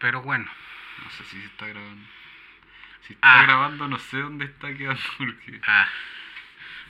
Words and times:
Pero 0.00 0.22
bueno. 0.22 0.46
No 1.04 1.10
sé 1.10 1.24
si 1.24 1.38
se 1.40 1.46
está 1.46 1.66
grabando. 1.66 2.04
Si 3.06 3.12
está 3.14 3.40
Ah. 3.40 3.42
grabando, 3.44 3.88
no 3.88 3.98
sé 3.98 4.18
dónde 4.18 4.44
está 4.46 4.74
quedando. 4.74 5.00
Porque... 5.18 5.60
Ah. 5.66 5.86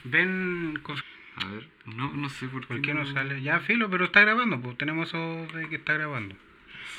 Ven. 0.04 0.78
con- 0.82 0.96
A 1.36 1.46
ver, 1.48 1.68
no, 1.86 2.12
no 2.12 2.28
sé 2.28 2.46
por 2.48 2.60
qué. 2.62 2.66
¿Por 2.68 2.82
qué 2.82 2.94
no 2.94 3.04
sale? 3.06 3.42
Ya, 3.42 3.58
filo, 3.60 3.90
pero 3.90 4.04
está 4.04 4.20
grabando, 4.20 4.60
pues 4.60 4.78
tenemos 4.78 5.08
eso 5.08 5.46
de 5.54 5.68
que 5.68 5.76
está 5.76 5.94
grabando. 5.94 6.36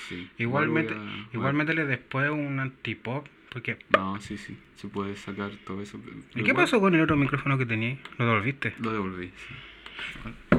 Sí. 0.09 0.29
Igualmente, 0.37 0.93
a- 0.93 1.27
igual 1.33 1.53
métele 1.53 1.85
después 1.85 2.29
un 2.29 2.59
antipop, 2.59 3.27
porque... 3.49 3.77
No, 3.95 4.19
sí, 4.19 4.37
sí. 4.37 4.57
Se 4.75 4.87
puede 4.89 5.15
sacar 5.15 5.51
todo 5.65 5.81
eso. 5.81 5.97
¿Y 6.31 6.33
qué 6.43 6.49
igual 6.49 6.65
pasó 6.65 6.81
con 6.81 6.93
el 6.95 7.01
otro 7.01 7.15
micrófono 7.15 7.57
que 7.57 7.65
tenías? 7.65 7.97
¿Lo 8.17 8.25
devolviste? 8.25 8.73
Lo 8.79 8.91
devolví, 8.91 9.27
sí. 9.47 9.55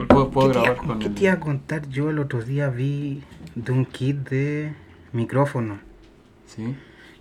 Puedo, 0.09 0.31
puedo 0.31 0.53
¿Qué 0.53 0.59
te, 0.61 0.65
iba, 0.65 0.77
con 0.77 0.99
qué 0.99 1.07
el... 1.09 1.15
te 1.15 1.25
iba 1.25 1.33
a 1.35 1.41
contar? 1.41 1.89
Yo 1.91 2.09
el 2.11 2.19
otro 2.19 2.43
día 2.43 2.71
vi 2.71 3.23
de 3.55 3.73
un 3.73 3.85
kit 3.85 4.17
de 4.31 4.75
micrófono, 5.13 5.79
Sí. 6.47 6.75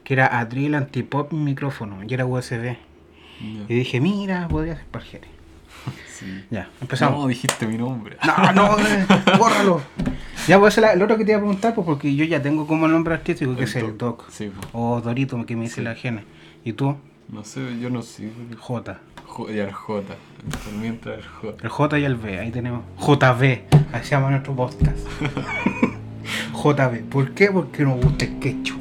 que 0.04 0.14
era 0.14 0.40
Adril 0.40 0.76
Antipop 0.76 1.32
micrófono, 1.34 2.04
y 2.08 2.14
era 2.14 2.26
USB. 2.26 2.78
Y 3.42 3.74
dije, 3.74 4.00
mira, 4.00 4.48
podría 4.48 4.76
ser 4.76 4.86
parjere. 4.86 5.28
Sí. 6.16 6.46
Ya, 6.50 6.70
empezamos. 6.80 7.20
No, 7.20 7.28
dijiste 7.28 7.68
mi 7.68 7.78
nombre. 7.78 8.16
No, 8.26 8.54
no, 8.54 8.80
eh, 8.88 9.06
bórralo. 9.38 9.82
Ya, 10.48 10.58
pues 10.58 10.78
el 10.78 11.02
otro 11.02 11.18
que 11.18 11.26
te 11.26 11.32
iba 11.32 11.40
a 11.40 11.42
preguntar, 11.42 11.76
pues 11.76 11.84
porque 11.86 12.16
yo 12.16 12.24
ya 12.24 12.42
tengo 12.42 12.66
como 12.66 12.88
nombre 12.88 13.14
artístico, 13.14 13.54
que 13.54 13.64
El 13.64 13.68
es 13.68 13.76
el 13.76 13.98
Doc. 13.98 14.24
Sí, 14.32 14.50
po. 14.72 14.80
O 14.96 15.02
Dorito, 15.02 15.46
que 15.46 15.58
me 15.58 15.64
dice 15.64 15.76
Sí. 15.76 15.82
la 15.82 15.92
ajena. 15.92 16.24
¿Y 16.64 16.72
tú? 16.72 16.96
No 17.28 17.44
sé, 17.44 17.78
yo 17.82 17.90
no 17.90 18.02
sé. 18.02 18.32
J. 18.58 19.00
J, 19.26 19.52
ya 19.52 19.64
el 19.66 19.74
J. 19.74 20.16
Por 20.64 20.74
mientras 20.74 21.18
el 21.18 21.26
J. 21.26 21.58
El 21.64 21.70
J 21.70 22.00
y 22.00 22.06
el 22.06 22.16
V, 22.16 22.40
ahí 22.40 22.52
tenemos. 22.52 22.84
JB, 22.98 23.64
así 23.92 24.12
llama 24.12 24.30
nuestro 24.30 24.56
podcast. 24.56 25.06
JB. 26.74 27.04
¿Por 27.10 27.32
qué? 27.32 27.52
Porque 27.52 27.84
nos 27.84 28.02
gusta 28.02 28.26
el 28.26 28.40
ketchup. 28.40 28.80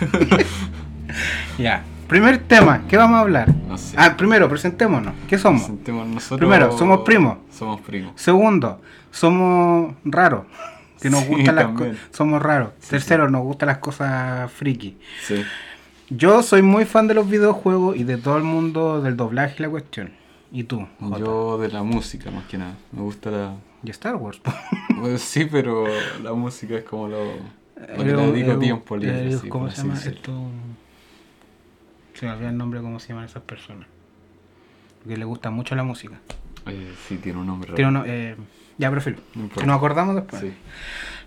ya. 1.58 1.82
Primer 2.08 2.38
tema, 2.38 2.82
¿qué 2.86 2.98
vamos 2.98 3.16
a 3.16 3.20
hablar? 3.20 3.48
No 3.66 3.78
sé. 3.78 3.96
Ah, 3.98 4.14
primero, 4.16 4.46
presentémonos. 4.48 5.14
¿Qué 5.26 5.38
somos? 5.38 5.62
Presentemos 5.62 6.06
nosotros. 6.06 6.38
Primero, 6.38 6.76
somos 6.76 7.00
primos. 7.00 7.38
Somos 7.50 7.80
primos. 7.80 8.12
Segundo, 8.16 8.80
somos 9.10 9.94
raros. 10.04 10.44
Que 11.00 11.08
nos 11.08 11.22
Sí, 11.24 11.28
gustan 11.28 11.56
las 11.56 11.66
cosas. 11.68 11.96
Somos 12.10 12.42
raros. 12.42 12.74
Tercero, 12.88 13.30
nos 13.30 13.42
gustan 13.42 13.68
las 13.68 13.78
cosas 13.78 14.50
friki. 14.52 14.98
Sí. 15.26 15.42
Yo 16.10 16.42
soy 16.42 16.60
muy 16.60 16.84
fan 16.84 17.08
de 17.08 17.14
los 17.14 17.28
videojuegos 17.28 17.96
y 17.96 18.04
de 18.04 18.18
todo 18.18 18.36
el 18.36 18.44
mundo 18.44 19.00
del 19.00 19.16
doblaje 19.16 19.56
y 19.58 19.62
la 19.62 19.70
cuestión. 19.70 20.12
¿Y 20.52 20.64
tú? 20.64 20.86
Jota? 21.00 21.18
Yo 21.18 21.58
de 21.58 21.68
la 21.68 21.82
música 21.82 22.30
más 22.30 22.44
que 22.44 22.58
nada. 22.58 22.74
Me 22.92 23.00
gusta 23.00 23.30
la. 23.30 23.54
Y 23.84 23.90
Star 23.90 24.16
Wars. 24.16 24.40
Bueno, 24.96 25.18
sí, 25.18 25.44
pero 25.44 25.84
la 26.22 26.32
música 26.32 26.76
es 26.76 26.84
como 26.84 27.08
lo, 27.08 27.24
lo 27.26 27.96
que 27.98 28.04
le 28.04 28.32
dedico 28.32 28.58
tiempo 28.58 28.96
libre. 28.96 29.36
sí, 29.38 29.48
¿Cómo 29.48 29.70
se 29.70 29.82
llama 29.82 29.94
esto? 29.94 30.32
Se 32.14 32.26
me 32.26 32.32
olvidó 32.32 32.48
el 32.48 32.56
nombre, 32.56 32.80
¿cómo 32.80 32.98
se 33.00 33.08
llaman 33.08 33.24
esas 33.24 33.42
personas? 33.42 33.86
Porque 35.02 35.16
le 35.16 35.24
gusta 35.24 35.50
mucho 35.50 35.74
la 35.74 35.82
música. 35.82 36.14
Eh, 36.66 36.94
sí, 37.08 37.18
tiene 37.18 37.40
un 37.40 37.46
nombre. 37.46 37.72
Tiene 37.74 37.90
raro. 37.90 38.04
uno, 38.04 38.12
eh, 38.12 38.36
ya, 38.78 38.88
pero 38.88 39.00
filo. 39.02 39.16
No 39.34 39.48
nos 39.66 39.76
acordamos 39.76 40.14
después. 40.14 40.40
Sí. 40.40 40.52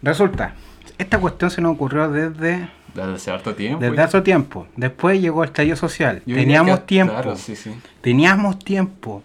Resulta, 0.02 0.56
esta 0.98 1.20
cuestión 1.20 1.52
se 1.52 1.62
nos 1.62 1.74
ocurrió 1.76 2.10
desde, 2.10 2.70
Desde 2.96 3.14
hace 3.14 3.32
harto 3.32 3.54
tiempo. 3.54 3.80
desde 3.84 4.02
hace 4.02 4.22
tiempo. 4.22 4.68
Después 4.76 5.22
llegó 5.22 5.44
el 5.44 5.50
estallido 5.50 5.76
social. 5.76 6.24
Yo 6.26 6.36
Teníamos 6.36 6.80
que- 6.80 6.86
tiempo. 6.88 7.14
Claro, 7.14 7.36
sí, 7.36 7.56
sí. 7.56 7.72
Teníamos 8.02 8.58
tiempo 8.60 9.24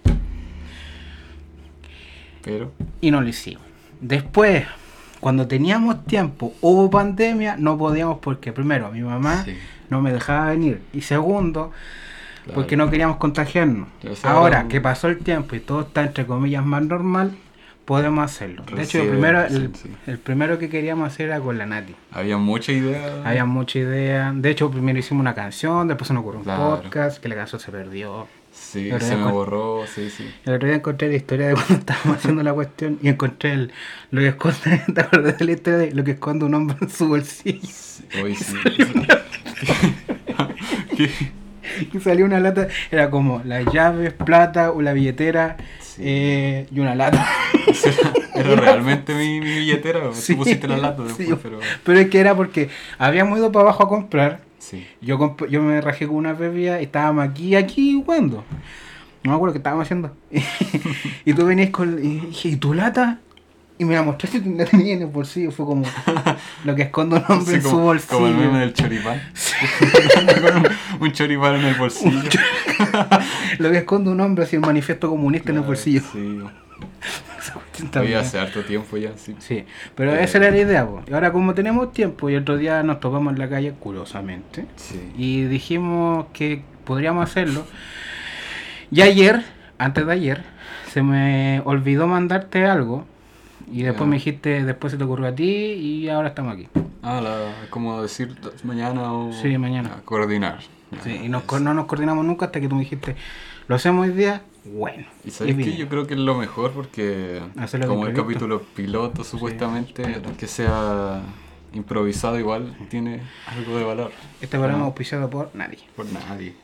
Pero. 2.43 2.73
y 3.01 3.11
no 3.11 3.21
lo 3.21 3.29
hicimos. 3.29 3.63
Después, 4.01 4.65
cuando 5.21 5.47
teníamos 5.47 6.05
tiempo, 6.05 6.53
hubo 6.61 6.91
pandemia, 6.91 7.57
no 7.57 7.79
podíamos 7.79 8.19
porque 8.19 8.53
primero 8.53 8.91
mi 8.91 9.01
mamá 9.03 9.45
Sí. 9.45 9.57
no 9.91 10.01
me 10.01 10.13
dejaba 10.13 10.47
venir 10.51 10.83
y 10.93 11.03
segundo, 11.03 11.71
Claro. 12.45 12.55
porque 12.55 12.77
no 12.77 12.91
queríamos 12.91 13.19
contagiarnos. 13.19 13.87
Ahora 14.25 14.67
que 14.69 14.81
pasó 14.81 15.07
el 15.09 15.19
tiempo 15.19 15.55
y 15.55 15.61
todo 15.61 15.83
está 15.83 16.03
entre 16.03 16.27
comillas 16.27 16.65
más 16.65 16.83
normal, 16.83 17.37
podemos 17.85 18.25
hacerlo. 18.25 18.65
De 18.75 18.83
hecho, 18.83 19.01
el 19.03 19.11
primero, 19.11 19.49
sí, 19.49 19.55
el, 19.57 19.75
sí. 19.77 19.91
el 20.09 20.19
primero 20.19 20.59
que 20.59 20.69
queríamos 20.69 21.07
hacer 21.07 21.27
era 21.29 21.39
con 21.41 21.57
la 21.59 21.67
Nati. 21.67 21.95
Había 22.11 22.39
mucha 22.39 22.73
idea. 22.73 23.23
Había 23.25 23.45
mucha 23.45 23.79
idea. 23.79 24.33
De 24.35 24.51
hecho, 24.51 24.71
primero 24.73 24.99
hicimos 24.99 25.21
una 25.21 25.35
canción, 25.35 25.87
después 25.87 26.09
se 26.09 26.15
nos 26.15 26.23
ocurrió 26.23 26.39
un 26.41 26.45
Claro. 26.45 26.81
podcast, 26.83 27.23
que 27.23 27.29
la 27.29 27.37
canción 27.37 27.61
se 27.61 27.71
perdió. 27.71 28.27
Sí, 28.73 28.91
se 29.01 29.17
me 29.17 29.31
borró, 29.31 29.85
sí, 29.87 30.09
sí. 30.09 30.25
El 30.47 30.55
otro 30.55 30.67
día 30.67 30.77
encontré 30.77 31.09
la 31.09 31.17
historia 31.17 31.49
de 31.49 31.55
cuando 31.55 31.75
estábamos 31.75 32.17
haciendo 32.17 32.43
la 32.43 32.55
cuestión 32.55 32.99
y 33.03 33.09
encontré 33.09 33.53
el, 33.53 33.73
lo 34.11 34.21
que 34.23 34.29
esconde, 34.29 34.83
¿te 34.95 35.01
acuerdas 35.01 35.39
de 35.39 35.45
la 35.45 35.53
historia 35.53 35.79
de 35.79 35.93
lo 35.93 36.05
que 36.05 36.13
esconde 36.13 36.47
un 36.47 36.55
hombre 36.55 36.77
en 36.81 36.89
su 36.89 37.09
bolsillo? 37.09 37.61
Sí, 37.63 38.05
Hoy 38.23 38.35
sí. 38.35 38.57
Y 41.93 42.01
salió 42.01 42.27
una 42.27 42.39
lata, 42.39 42.69
era 42.91 43.09
como 43.09 43.41
las 43.45 43.65
llaves, 43.73 44.13
plata 44.13 44.73
o 44.73 44.83
la 44.83 44.93
billetera 44.93 45.57
Sí. 45.81 46.03
eh, 46.05 46.67
y 46.71 46.81
una 46.81 46.95
lata. 46.95 47.27
Era 48.35 48.57
realmente 48.57 49.15
mi, 49.15 49.41
mi 49.41 49.59
billetera. 49.59 50.01
Sí, 50.13 50.33
Tú 50.33 50.39
pusiste 50.41 50.67
la 50.67 50.79
lata 50.79 51.03
sí, 51.17 51.25
después, 51.25 51.39
pero. 51.43 51.61
Pero 51.85 51.99
es 52.01 52.09
que 52.09 52.19
era 52.19 52.35
porque 52.35 52.69
habíamos 52.99 53.39
ido 53.39 53.53
para 53.53 53.65
abajo 53.65 53.85
a 53.85 53.89
comprar. 53.89 54.41
Sí. 54.63 54.87
Yo, 55.01 55.37
yo 55.51 55.61
me 55.61 55.81
rajé 55.81 56.07
con 56.07 56.17
una 56.17 56.35
bebida 56.35 56.81
y 56.81 56.85
estábamos 56.85 57.29
aquí, 57.29 57.57
aquí 57.57 58.01
jugando. 58.05 58.45
No 59.25 59.31
me 59.33 59.35
acuerdo 59.37 59.53
qué 59.55 59.59
estábamos 59.59 59.85
haciendo. 59.87 60.17
y 61.25 61.35
tú 61.35 61.45
venías 61.47 61.71
con. 61.71 61.99
Y 61.99 62.21
dije, 62.27 62.51
¿y 62.51 62.57
tu 62.57 62.73
lata? 62.73 63.19
Y 63.79 63.85
me 63.85 63.95
la 63.97 64.03
mostraste 64.05 64.39
y 64.39 64.55
la 64.55 64.65
tenía 64.65 64.95
en 64.95 65.01
el 65.03 65.09
bolsillo. 65.09 65.51
Fue 65.51 65.67
como 65.67 65.85
lo 66.65 66.75
que 66.77 66.83
esconde 66.83 67.17
un 67.17 67.25
hombre 67.29 67.47
Sí, 67.47 67.55
en 67.57 67.63
su 67.63 67.77
bolsillo. 67.77 68.13
como 68.15 68.29
el 68.29 68.37
meme 68.37 68.59
del 68.61 68.73
choripán. 68.73 69.21
Con 70.43 70.57
un, 70.59 70.69
un 71.01 71.13
choripán 71.13 71.57
en 71.57 71.65
el 71.67 71.75
bolsillo. 71.75 72.21
lo 73.59 73.71
que 73.73 73.79
esconde 73.79 74.11
un 74.11 74.21
hombre 74.21 74.45
así 74.45 74.55
el 74.57 74.63
manifiesto 74.63 75.11
comunista 75.11 75.51
en 75.51 75.57
el 75.57 75.63
bolsillo. 75.65 76.03
Sí. 76.13 76.41
Hace 78.19 78.39
harto 78.39 78.63
tiempo 78.65 78.97
ya, 78.97 79.11
sí. 79.17 79.35
Sí, 79.41 79.65
pero 79.95 80.15
Eh. 80.15 80.23
esa 80.25 80.39
era 80.39 80.51
la 80.51 80.59
idea. 80.59 80.87
po. 80.87 81.03
Y 81.09 81.13
ahora 81.13 81.33
como 81.33 81.55
tenemos 81.55 81.93
tiempo 81.93 82.31
y 82.31 82.37
otro 82.37 82.57
día 82.57 82.83
nos 82.83 83.01
topamos 83.01 83.33
en 83.33 83.39
la 83.39 83.49
calle 83.49 83.73
curiosamente 83.79 84.67
Sí. 84.77 85.13
y 85.17 85.43
dijimos 85.45 86.27
que 86.33 86.63
podríamos 86.85 87.29
hacerlo. 87.29 87.65
Y 88.91 89.01
ayer, 89.03 89.43
antes 89.79 90.07
de 90.07 90.13
ayer, 90.13 90.43
se 90.93 91.03
me 91.03 91.61
olvidó 91.65 92.07
mandarte 92.07 92.67
algo 92.67 93.07
y 93.73 93.83
después 93.83 94.09
me 94.09 94.17
dijiste, 94.17 94.65
después 94.65 94.91
se 94.93 94.99
te 94.99 95.05
ocurrió 95.05 95.29
a 95.29 95.35
ti 95.35 95.45
y 95.45 96.09
ahora 96.09 96.29
estamos 96.29 96.55
aquí. 96.55 96.69
Ah, 97.03 97.21
la, 97.23 97.67
como 97.71 98.03
decir 98.03 98.37
mañana 98.65 99.13
o. 99.13 99.33
Sí, 99.33 99.57
mañana. 99.59 99.91
Coordinar. 100.05 100.59
Sí, 101.03 101.21
y 101.25 101.29
nos, 101.29 101.45
no 101.61 101.73
nos 101.75 101.87
coordinamos 101.87 102.25
nunca 102.25 102.47
hasta 102.47 102.61
que 102.61 102.69
tú 102.69 102.75
me 102.75 102.83
dijiste, 102.83 103.17
lo 103.67 103.75
hacemos 103.77 104.07
hoy 104.07 104.13
día, 104.13 104.43
bueno. 104.65 105.07
Y 105.25 105.31
sabes 105.31 105.57
que 105.57 105.77
yo 105.77 105.89
creo 105.89 106.07
que 106.07 106.15
es 106.15 106.21
lo 106.21 106.35
mejor 106.37 106.73
porque 106.73 107.41
Hacerlo 107.57 107.89
como 107.89 108.07
el 108.07 108.15
capítulo 108.15 108.63
piloto 108.63 109.25
supuestamente, 109.25 110.21
que 110.39 110.47
sea 110.47 111.23
improvisado 111.73 112.39
igual 112.39 112.77
tiene 112.91 113.23
algo 113.47 113.77
de 113.79 113.85
valor. 113.85 114.13
Este 114.41 114.57
programa 114.59 114.81
No, 114.81 114.85
auspiciado 114.87 115.29
por 115.31 115.55
nadie. 115.55 115.79
por 115.97 116.07
nadie. 116.13 116.55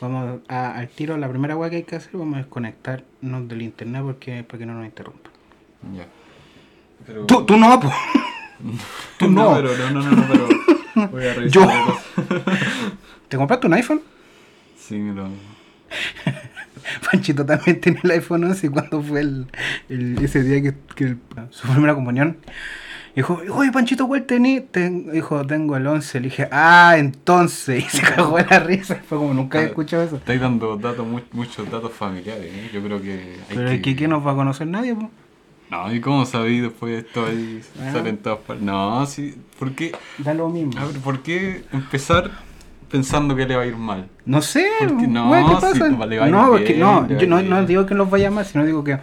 Vamos 0.00 0.40
a- 0.48 0.72
al 0.76 0.88
tiro, 0.88 1.16
la 1.16 1.28
primera 1.28 1.54
cosa 1.54 1.70
que 1.70 1.76
hay 1.76 1.82
que 1.84 1.96
hacer, 1.96 2.10
vamos 2.14 2.34
a 2.34 2.38
desconectarnos 2.38 3.48
del 3.48 3.62
internet 3.62 4.02
porque 4.02 4.42
para 4.44 4.58
que 4.58 4.66
no 4.66 4.74
nos 4.74 4.84
interrumpa. 4.84 5.30
Ya. 5.96 6.06
Pero... 7.06 7.24
Tú, 7.26 7.44
tú 7.46 7.56
no, 7.56 7.78
po. 7.80 7.90
tú 9.18 9.30
no. 9.30 9.54
pero 9.54 9.68
no, 9.90 9.90
no, 9.90 10.02
no, 10.02 10.10
no, 10.16 10.24
pero 10.94 11.08
voy 11.10 11.24
a 11.26 11.34
revisar 11.34 11.62
Yo. 11.68 11.98
¿Te 13.28 13.36
compraste 13.36 13.66
un 13.66 13.74
iPhone? 13.74 14.02
Sí, 14.76 14.96
me 14.98 15.14
lo... 15.14 15.28
Panchito 17.10 17.46
también 17.46 17.80
tiene 17.80 18.00
el 18.02 18.10
iPhone 18.12 18.44
11 18.44 18.66
y 18.66 18.70
cuando 18.70 19.02
fue 19.02 19.20
el, 19.20 19.46
el- 19.88 20.18
ese 20.24 20.42
día 20.42 20.60
que, 20.62 20.74
que 20.94 21.04
el- 21.04 21.18
su 21.50 21.66
primera 21.68 21.94
comunión. 21.94 22.36
Dijo, 23.16 23.40
oye 23.52 23.70
Panchito, 23.70 24.08
¿cuál 24.08 24.24
tenés? 24.24 24.70
Ten- 24.72 25.10
dijo, 25.12 25.46
tengo 25.46 25.76
el 25.76 25.86
11. 25.86 26.18
Le 26.20 26.24
dije, 26.28 26.48
ah, 26.50 26.96
entonces. 26.98 27.84
Y 27.94 27.96
se 27.96 28.02
cagó 28.02 28.38
la 28.38 28.58
risa. 28.58 28.96
Fue 29.08 29.18
como 29.18 29.32
nunca 29.32 29.60
he 29.62 29.66
escuchado 29.66 30.02
eso. 30.02 30.16
Estáis 30.16 30.40
dando 30.40 30.76
datos, 30.76 31.06
mu- 31.06 31.20
muchos 31.32 31.70
datos 31.70 31.92
familiares, 31.92 32.46
¿eh? 32.52 32.70
Yo 32.72 32.82
creo 32.82 33.00
que 33.00 33.12
hay 33.48 33.56
Pero 33.56 33.70
que... 33.70 33.82
que 33.82 33.96
¿quién 33.96 34.10
nos 34.10 34.26
va 34.26 34.32
a 34.32 34.34
conocer 34.34 34.66
nadie, 34.66 34.94
po? 34.96 35.10
No, 35.70 35.92
¿y 35.94 36.00
cómo 36.00 36.26
sabí 36.26 36.60
después 36.60 36.92
de 36.92 36.98
esto 37.08 37.24
ahí 37.24 37.60
Ah. 37.80 37.92
salen 37.92 38.18
todas 38.18 38.40
partes? 38.40 38.64
No, 38.64 39.06
sí, 39.06 39.34
¿por 39.58 39.72
qué? 39.72 39.92
Da 40.18 40.34
lo 40.34 40.48
mismo. 40.48 40.72
A 40.78 40.84
ver, 40.86 40.96
¿por 40.98 41.22
qué 41.22 41.62
empezar 41.72 42.30
pensando 42.90 43.34
que 43.36 43.46
le 43.46 43.56
va 43.56 43.62
a 43.62 43.66
ir 43.66 43.76
mal? 43.76 44.08
No 44.24 44.40
sé, 44.42 44.66
Porque 44.78 45.06
no, 45.06 45.30
¿qué 45.32 45.38
si 45.54 45.60
pasa? 45.78 45.88
tú 45.90 46.06
le 46.06 46.18
va 46.18 46.24
a 46.24 46.28
ir 46.28 46.32
no, 46.34 46.48
porque 46.48 46.64
bien, 46.74 46.80
no, 46.80 47.08
yo 47.08 47.26
no, 47.26 47.42
no 47.42 47.66
digo 47.66 47.86
que 47.86 47.94
los 47.94 48.08
vaya 48.10 48.30
mal, 48.30 48.44
sino 48.44 48.64
digo 48.64 48.82
que 48.84 48.98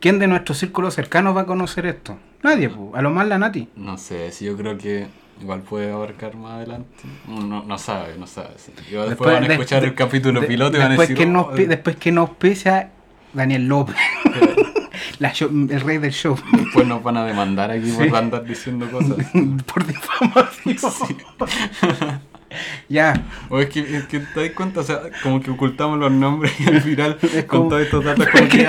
¿quién 0.00 0.18
de 0.18 0.26
nuestro 0.26 0.54
círculo 0.54 0.90
cercano 0.90 1.32
va 1.34 1.42
a 1.42 1.46
conocer 1.46 1.86
esto? 1.86 2.16
Nadie, 2.42 2.68
po. 2.68 2.92
a 2.94 3.00
lo 3.02 3.10
más 3.10 3.26
la 3.26 3.38
Nati. 3.38 3.68
No 3.76 3.96
sé, 3.96 4.30
si 4.32 4.44
yo 4.44 4.56
creo 4.56 4.76
que 4.76 5.06
igual 5.40 5.60
puede 5.62 5.90
abarcar 5.90 6.36
más 6.36 6.52
adelante. 6.52 6.88
No, 7.26 7.62
no, 7.64 7.78
sabe, 7.78 8.14
no 8.18 8.26
sabe. 8.26 8.50
sí. 8.56 8.72
Y 8.90 8.94
después, 8.94 9.32
van 9.32 9.44
a 9.44 9.46
escuchar 9.52 9.80
de- 9.82 9.88
el 9.88 9.94
capítulo 9.94 10.40
de- 10.42 10.46
piloto 10.46 10.76
y 10.76 10.80
van 10.80 10.86
a 10.86 10.90
después 10.90 11.08
decir. 11.08 11.24
que 11.26 11.30
nos, 11.32 11.46
"Oh, 11.46 11.52
después 11.54 11.96
que 11.96 12.12
nos 12.12 12.30
pisa 12.30 12.90
Daniel 13.32 13.66
López. 13.66 13.96
La 15.18 15.32
show- 15.32 15.48
el 15.70 15.80
rey 15.80 15.98
del 15.98 16.12
show. 16.12 16.36
Después 16.52 16.86
nos 16.86 17.02
van 17.02 17.16
a 17.16 17.24
demandar 17.24 17.70
aquí 17.70 17.90
Sí. 17.90 17.96
por 18.08 18.16
andar 18.18 18.44
diciendo 18.44 18.88
cosas. 18.90 19.16
Por 19.72 19.86
difamación. 19.86 20.76
Sí. 20.78 21.16
Ya. 22.88 23.22
O 23.48 23.60
es 23.60 23.68
que, 23.68 23.80
es 23.80 24.04
que 24.04 24.20
te 24.20 24.40
das 24.40 24.50
cuenta, 24.50 24.80
o 24.80 24.84
sea, 24.84 25.00
como 25.22 25.40
que 25.40 25.50
ocultamos 25.50 25.98
los 25.98 26.12
nombres 26.12 26.52
y 26.60 26.64
al 26.68 26.80
final 26.80 27.18
Es 27.34 27.44
con 27.44 27.68
todos 27.68 27.82
estos 27.82 28.04
datos 28.04 28.26
Pero 28.32 28.46
como 28.46 28.50
que 28.50 28.62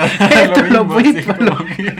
esto 1.10 1.34
lo 1.40 1.54
mismo, 1.56 1.64
que- 1.76 1.94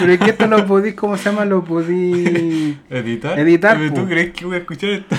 Pero 0.00 0.12
es 0.12 0.18
que 0.18 0.30
esto 0.30 0.46
lo 0.46 0.64
podí, 0.66 0.94
¿cómo 0.94 1.16
se 1.18 1.24
llama? 1.30 1.44
Lo 1.44 1.62
podí. 1.62 2.78
¿Editar? 2.88 3.38
Editar, 3.38 3.78
¿Tú 3.88 3.94
po. 4.02 4.06
crees 4.06 4.30
que 4.32 4.46
voy 4.46 4.54
a 4.56 4.58
escuchar 4.60 4.90
esto? 4.90 5.14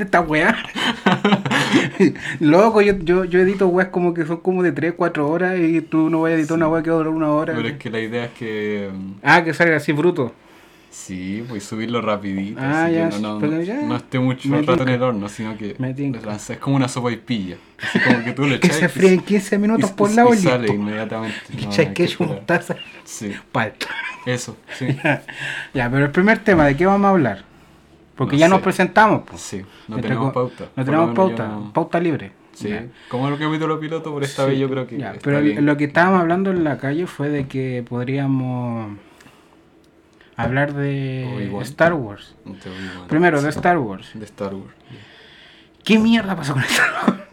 Esta 0.00 0.20
weá. 0.22 0.56
Loco, 2.40 2.80
yo, 2.80 2.94
yo, 3.00 3.24
yo 3.24 3.38
edito 3.40 3.68
weas 3.68 3.88
como 3.90 4.14
que 4.14 4.24
son 4.24 4.38
como 4.38 4.62
de 4.62 4.72
3, 4.72 4.94
4 4.96 5.28
horas 5.28 5.58
y 5.58 5.80
tú 5.82 6.08
no 6.08 6.22
vas 6.22 6.32
a 6.32 6.34
editar 6.36 6.56
una 6.56 6.68
wea 6.68 6.82
que 6.82 6.90
va 6.90 6.96
a 6.96 6.98
durar 7.00 7.12
una 7.12 7.28
hora. 7.30 7.54
Pero 7.54 7.68
es 7.68 7.76
que 7.76 7.90
la 7.90 8.00
idea 8.00 8.24
es 8.24 8.30
que... 8.32 8.90
mm, 8.92 9.12
Ah, 9.22 9.44
que 9.44 9.52
salga 9.52 9.76
así 9.76 9.92
bruto. 9.92 10.32
Sí, 10.90 11.44
pues 11.48 11.62
subirlo 11.64 12.00
rapidito. 12.02 12.60
Ah, 12.60 12.86
así 12.86 12.94
ya, 12.94 13.08
que 13.10 13.18
no, 13.20 13.34
no, 13.34 13.38
pero 13.40 13.62
ya. 13.62 13.80
no 13.82 13.94
esté 13.96 14.18
mucho 14.18 14.48
Me 14.48 14.60
rato 14.62 14.82
en 14.82 14.88
el 14.88 15.02
horno, 15.02 15.28
sino 15.28 15.56
que 15.56 15.76
le 15.78 15.94
es 16.54 16.58
como 16.58 16.74
una 16.76 16.88
sopa 16.88 17.12
y 17.12 17.16
pilla. 17.16 17.56
Así 17.80 18.00
como 18.00 18.24
que 18.24 18.32
tú 18.32 18.42
Que 18.48 18.54
echas 18.56 18.76
se 18.76 18.88
fríe 18.88 19.12
en 19.14 19.20
15 19.20 19.58
minutos 19.58 19.92
por 19.92 20.10
lado 20.12 20.34
y, 20.34 20.38
y 20.38 20.40
sale 20.40 20.74
inmediatamente. 20.74 21.36
No, 21.62 21.94
que 21.94 22.08
mostaza, 22.18 22.74
Sí, 23.04 23.32
palta. 23.52 23.86
eso, 24.26 24.56
sí. 24.78 24.88
ya, 25.72 25.88
pero 25.90 26.04
el 26.06 26.10
primer 26.10 26.40
tema, 26.40 26.66
¿de 26.66 26.76
qué 26.76 26.86
vamos 26.86 27.06
a 27.06 27.10
hablar? 27.10 27.44
Porque 28.16 28.34
No 28.34 28.40
ya 28.40 28.46
sé. 28.46 28.50
nos 28.50 28.60
presentamos. 28.60 29.22
pues. 29.26 29.40
Sí, 29.40 29.62
no 29.86 29.98
tenemos 30.00 30.32
pauta. 30.34 30.64
No 30.74 30.84
tenemos 30.84 31.08
yo 31.10 31.14
pauta, 31.14 31.46
no- 31.48 31.72
pauta 31.72 32.00
libre. 32.00 32.32
Sí, 32.52 32.68
Ya. 32.68 32.84
como 33.08 33.28
el 33.28 33.38
capítulo 33.38 33.78
piloto, 33.78 34.12
por 34.12 34.24
esta 34.24 34.44
Sí, 34.44 34.50
vez 34.50 34.58
yo 34.58 34.68
creo 34.68 34.86
que. 34.88 34.98
ya, 34.98 35.14
pero 35.22 35.40
bien. 35.40 35.64
lo 35.64 35.76
que 35.76 35.84
estábamos 35.84 36.20
hablando 36.20 36.50
en 36.50 36.64
la 36.64 36.78
calle 36.78 37.06
fue 37.06 37.28
de 37.30 37.46
que 37.46 37.84
podríamos 37.88 38.98
hablar 40.42 40.74
de. 40.74 41.50
Star 41.62 41.94
Wars. 41.94 42.34
Primero, 43.08 43.40
de 43.42 43.48
Star 43.50 43.78
Wars. 43.78 44.10
De 44.14 44.24
Star 44.24 44.54
Wars. 44.54 44.74
¿Qué 45.84 45.98
mierda 45.98 46.36
pasó 46.36 46.52
con 46.54 46.62
Star 46.62 46.88
Wars? 47.06 47.20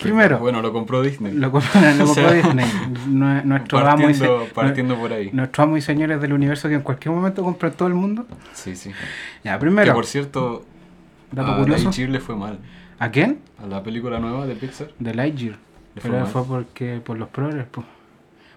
Primero, 0.00 0.38
Bueno, 0.40 0.60
lo 0.60 0.72
compró 0.72 1.02
Disney. 1.02 1.32
lo 1.34 1.52
compró, 1.52 1.80
lo 1.80 1.88
compró 2.06 2.14
sea, 2.14 2.32
Disney. 2.32 2.66
Nue- 3.08 3.44
Nuestro 3.44 3.78
amo 3.78 4.10
y, 4.10 4.12
partiendo, 4.14 4.46
partiendo 4.52 4.96
por 4.96 5.12
ahí. 5.12 5.30
nuestro 5.32 5.62
amo 5.64 5.76
y 5.76 5.80
señores 5.80 6.20
del 6.20 6.32
universo 6.32 6.68
que 6.68 6.74
en 6.74 6.80
cualquier 6.82 7.14
momento 7.14 7.42
compra 7.44 7.70
todo 7.70 7.86
el 7.88 7.94
mundo. 7.94 8.26
Sí, 8.52 8.74
sí. 8.74 8.90
Ya, 9.44 9.54
Que 9.54 9.60
primero, 9.60 9.94
por 9.94 10.04
cierto, 10.06 10.64
dato 11.30 11.52
a 11.52 11.56
curioso. 11.58 11.84
Lightyear 11.84 12.10
le 12.10 12.18
fue 12.20 12.34
mal. 12.36 12.58
¿A 12.98 13.10
quién? 13.10 13.38
A 13.62 13.66
la 13.68 13.82
película 13.82 14.18
nueva 14.18 14.46
de 14.46 14.56
Pixar. 14.56 14.88
De 14.98 15.14
Lightyear. 15.14 15.56
Le 15.94 16.00
fue 16.00 16.10
Pero 16.10 16.22
mal. 16.24 16.32
fue 16.32 16.44
porque 16.44 17.00
por 17.04 17.16
los 17.18 17.28
progres, 17.28 17.66
pues. 17.70 17.86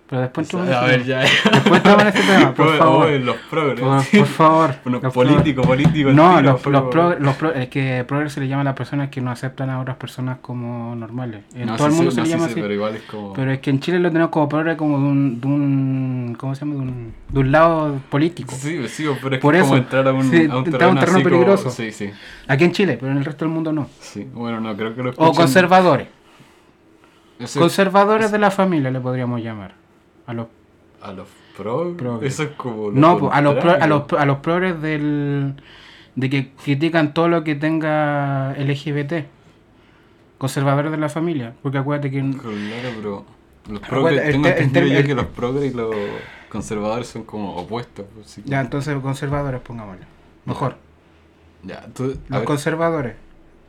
Pero 0.07 0.21
después 0.21 0.53
a 0.53 0.57
entramos 0.59 0.83
en 0.93 0.99
ese 1.01 1.11
ver, 1.13 1.23
tema. 1.23 1.23
ya. 1.23 1.51
Después 1.51 1.81
en 1.85 2.07
ese 2.07 2.21
tema, 2.21 2.53
por 2.53 2.67
Oh, 2.67 2.77
favor. 2.77 3.09
los 3.11 3.35
progres. 3.49 3.79
Por, 3.79 4.19
por 4.19 4.27
favor. 4.27 4.75
Bueno, 4.85 4.99
los 5.01 5.13
político, 5.13 5.61
político. 5.63 6.09
el 6.09 6.15
No, 6.15 6.37
tiro, 6.37 6.51
los, 6.51 6.65
los, 6.67 6.83
pro- 6.91 7.19
los 7.19 7.35
pro- 7.35 7.53
es 7.55 7.69
que 7.69 8.05
progres 8.07 8.33
se 8.33 8.39
le 8.41 8.47
llama 8.47 8.61
a 8.61 8.65
las 8.65 8.75
personas 8.75 9.09
que 9.09 9.19
no 9.19 9.31
aceptan 9.31 9.71
a 9.71 9.79
otras 9.81 9.97
personas 9.97 10.37
como 10.41 10.95
normales. 10.95 11.41
En 11.55 11.65
No, 11.65 11.75
todo 11.75 11.87
sí 11.87 11.93
el 11.93 11.95
mundo 11.97 12.11
sé, 12.11 12.15
se 12.15 12.21
no, 12.21 12.23
le 12.23 12.27
sí 12.27 12.31
llama 12.33 12.45
sé, 12.45 12.51
así. 12.51 12.61
Pero 12.61 12.73
igual 12.75 12.95
es 12.97 13.01
como. 13.03 13.33
Pero 13.33 13.51
es 13.51 13.59
que 13.61 13.69
en 13.71 13.79
Chile 13.79 13.99
lo 13.99 14.09
tenemos 14.09 14.29
como 14.29 14.47
progre 14.47 14.77
como 14.77 14.99
de 14.99 15.05
un, 15.05 15.41
de 15.41 15.47
un 15.47 16.35
¿cómo 16.37 16.53
se 16.53 16.61
llama? 16.65 16.75
De 16.75 16.81
un, 16.81 17.13
de 17.29 17.39
un 17.39 17.51
lado 17.51 17.99
político. 18.11 18.53
Sí, 18.55 18.87
sí, 18.87 19.05
pero 19.23 19.35
es 19.37 19.41
Por 19.41 19.53
que 19.53 19.59
es 19.59 19.63
como 19.63 19.75
eso, 19.75 19.83
entrar 19.83 20.07
a 20.07 20.13
un, 20.13 20.29
sí, 20.29 20.37
a 20.37 20.39
un 20.45 20.51
a 20.51 20.57
un 20.57 20.63
terreno, 20.65 20.77
terreno 20.77 21.01
así 21.01 21.11
como- 21.11 21.23
peligroso. 21.23 21.69
Sí, 21.71 21.91
sí, 21.91 22.11
Aquí 22.47 22.63
en 22.63 22.71
Chile, 22.73 22.97
pero 22.99 23.11
en 23.11 23.17
el 23.17 23.25
resto 23.25 23.43
del 23.45 23.51
mundo 23.55 23.73
no. 23.73 23.89
sí. 23.99 24.27
Bueno, 24.31 24.59
no, 24.61 24.75
creo 24.77 24.93
que 24.93 25.01
lo 25.01 25.09
O 25.09 25.13
escuchan- 25.13 25.35
conservadores. 25.35 26.07
Ese- 27.39 27.59
Conservadores 27.59 28.31
de 28.31 28.37
la 28.37 28.51
familia 28.51 28.91
le 28.91 28.99
podríamos 28.99 29.41
llamar. 29.41 29.73
A 30.27 30.33
los, 30.33 30.48
A 31.01 31.12
los 31.13 31.27
progres. 31.57 31.98
Progres. 31.98 32.33
Eso 32.33 32.44
es 32.44 32.50
como. 32.51 32.92
no, 32.92 33.18
pues, 33.19 33.33
a 33.33 33.42
los, 33.42 33.56
pro- 33.56 33.72
a 33.81 33.88
los, 33.88 34.04
a 34.13 34.25
los 34.25 34.38
progres 34.39 34.81
del, 34.81 35.56
de 36.16 36.30
que 36.30 36.51
critican 36.63 37.13
todo 37.13 37.27
lo 37.27 37.44
que 37.44 37.56
tenga 37.56 38.54
LGBT. 38.57 39.13
Conservadores 40.38 40.92
de 40.92 40.98
la 40.98 41.10
familia. 41.10 41.54
Porque 41.62 41.77
acuérdate 41.77 42.12
que... 42.12 42.19
Claro, 42.19 42.89
pero. 42.98 43.25
Los 43.69 43.80
progres, 43.81 44.22
el 44.25 44.31
tengo 44.33 44.44
te- 44.48 44.57
el 44.57 44.63
entendido 44.66 45.00
el- 45.00 45.07
que 45.07 45.16
los 45.16 45.25
progres 45.27 45.74
y 45.74 45.75
los 45.75 45.95
conservadores 46.50 47.07
son 47.07 47.24
como 47.24 47.56
opuestos. 47.56 48.06
pues, 48.13 48.27
así 48.27 48.42
que- 48.44 48.50
Ya, 48.50 48.62
entonces 48.62 48.95
conservadores, 49.01 49.62
pongámosle. 49.62 50.06
Mejor. 50.45 50.75
Ya, 51.63 51.88
tú. 51.95 52.04
Los 52.04 52.19
ver, 52.30 52.44
conservadores 52.44 53.16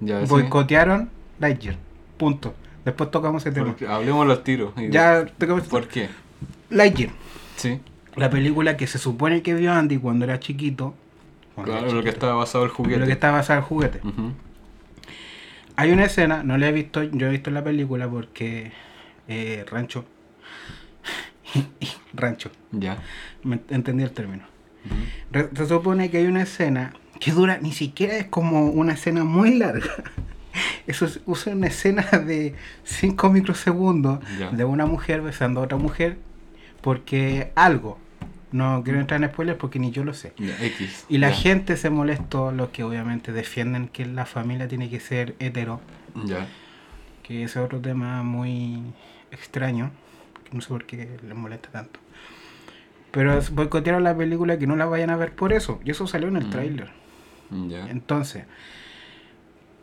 ya, 0.00 0.20
sí. 0.20 0.26
boicotearon 0.26 1.08
Lightyear. 1.38 1.76
Punto. 2.18 2.52
Después 2.84 3.10
tocamos 3.10 3.42
ese 3.42 3.52
tema. 3.52 3.68
Porque- 3.68 3.86
Hablemos 3.88 4.26
los 4.26 4.44
tiros. 4.44 4.72
y 4.76 4.90
Ya, 4.90 5.24
¿Por 5.70 5.88
qué? 5.88 6.08
Lightyear. 6.70 7.10
Sí. 7.56 7.80
La 8.16 8.30
película 8.30 8.76
que 8.76 8.86
se 8.86 8.98
supone 8.98 9.42
que 9.42 9.54
vio 9.54 9.72
Andy 9.72 9.98
cuando 9.98 10.24
era 10.24 10.40
chiquito. 10.40 10.94
cuando 11.54 11.72
Claro, 11.72 11.86
era 11.88 11.96
lo 11.96 12.02
que 12.02 12.08
estaba 12.10 12.34
basado 12.34 12.64
el 12.64 12.70
juguete. 12.70 12.98
lo 13.00 13.06
que 13.06 13.12
estaba 13.12 13.38
basado 13.38 13.58
en 13.58 13.62
el 13.64 13.68
juguete. 13.68 14.00
Hay 15.76 15.90
una 15.90 16.04
escena, 16.04 16.42
no 16.42 16.56
la 16.56 16.68
he 16.68 16.72
visto, 16.72 17.02
yo 17.02 17.26
he 17.26 17.30
visto 17.30 17.50
la 17.50 17.62
película 17.62 18.08
porque 18.08 18.72
eh, 19.28 19.64
Rancho. 19.70 20.04
Rancho, 22.14 22.50
Ya. 22.72 22.98
me 23.42 23.60
entendí 23.70 24.02
el 24.02 24.10
término. 24.12 24.44
Se 25.54 25.66
supone 25.66 26.10
que 26.10 26.18
hay 26.18 26.26
una 26.26 26.42
escena 26.42 26.94
que 27.20 27.32
dura, 27.32 27.58
ni 27.60 27.72
siquiera 27.72 28.16
es 28.16 28.26
como 28.26 28.66
una 28.70 28.92
escena 28.94 29.24
muy 29.24 29.54
larga. 29.56 29.90
Eso 30.86 31.04
es, 31.04 31.20
usa 31.26 31.52
una 31.52 31.66
escena 31.66 32.02
de 32.26 32.54
5 32.84 33.28
microsegundos 33.30 34.20
Ya. 34.38 34.50
de 34.50 34.64
una 34.64 34.86
mujer 34.86 35.20
besando 35.20 35.60
a 35.60 35.64
otra 35.64 35.76
mujer 35.76 36.18
porque 36.86 37.50
algo. 37.56 37.98
No 38.52 38.82
quiero 38.84 39.00
entrar 39.00 39.20
en 39.20 39.28
spoilers 39.28 39.58
porque 39.58 39.80
ni 39.80 39.90
yo 39.90 40.04
lo 40.04 40.14
sé. 40.14 40.32
X. 40.38 41.04
Y 41.08 41.18
la 41.18 41.32
gente 41.32 41.76
se 41.76 41.90
molestó, 41.90 42.52
los 42.52 42.68
que 42.68 42.84
obviamente 42.84 43.32
defienden 43.32 43.88
que 43.88 44.06
la 44.06 44.24
familia 44.24 44.68
tiene 44.68 44.88
que 44.88 45.00
ser 45.00 45.34
hetero, 45.40 45.80
que 47.24 47.42
ese 47.42 47.58
es 47.58 47.64
otro 47.64 47.80
tema 47.80 48.22
muy 48.22 48.82
extraño, 49.32 49.90
que 50.44 50.54
no 50.54 50.60
sé 50.60 50.68
por 50.68 50.84
qué 50.84 51.18
les 51.26 51.34
molesta 51.36 51.70
tanto. 51.70 51.98
Pero 53.10 53.36
boicotearon 53.50 54.04
la 54.04 54.16
película 54.16 54.56
que 54.56 54.68
no 54.68 54.76
la 54.76 54.86
vayan 54.86 55.10
a 55.10 55.16
ver 55.16 55.32
por 55.32 55.52
eso, 55.52 55.80
y 55.84 55.90
eso 55.90 56.06
salió 56.06 56.28
en 56.28 56.36
el 56.36 56.46
Mm. 56.46 56.50
tráiler. 56.50 56.90
Entonces, 57.90 58.44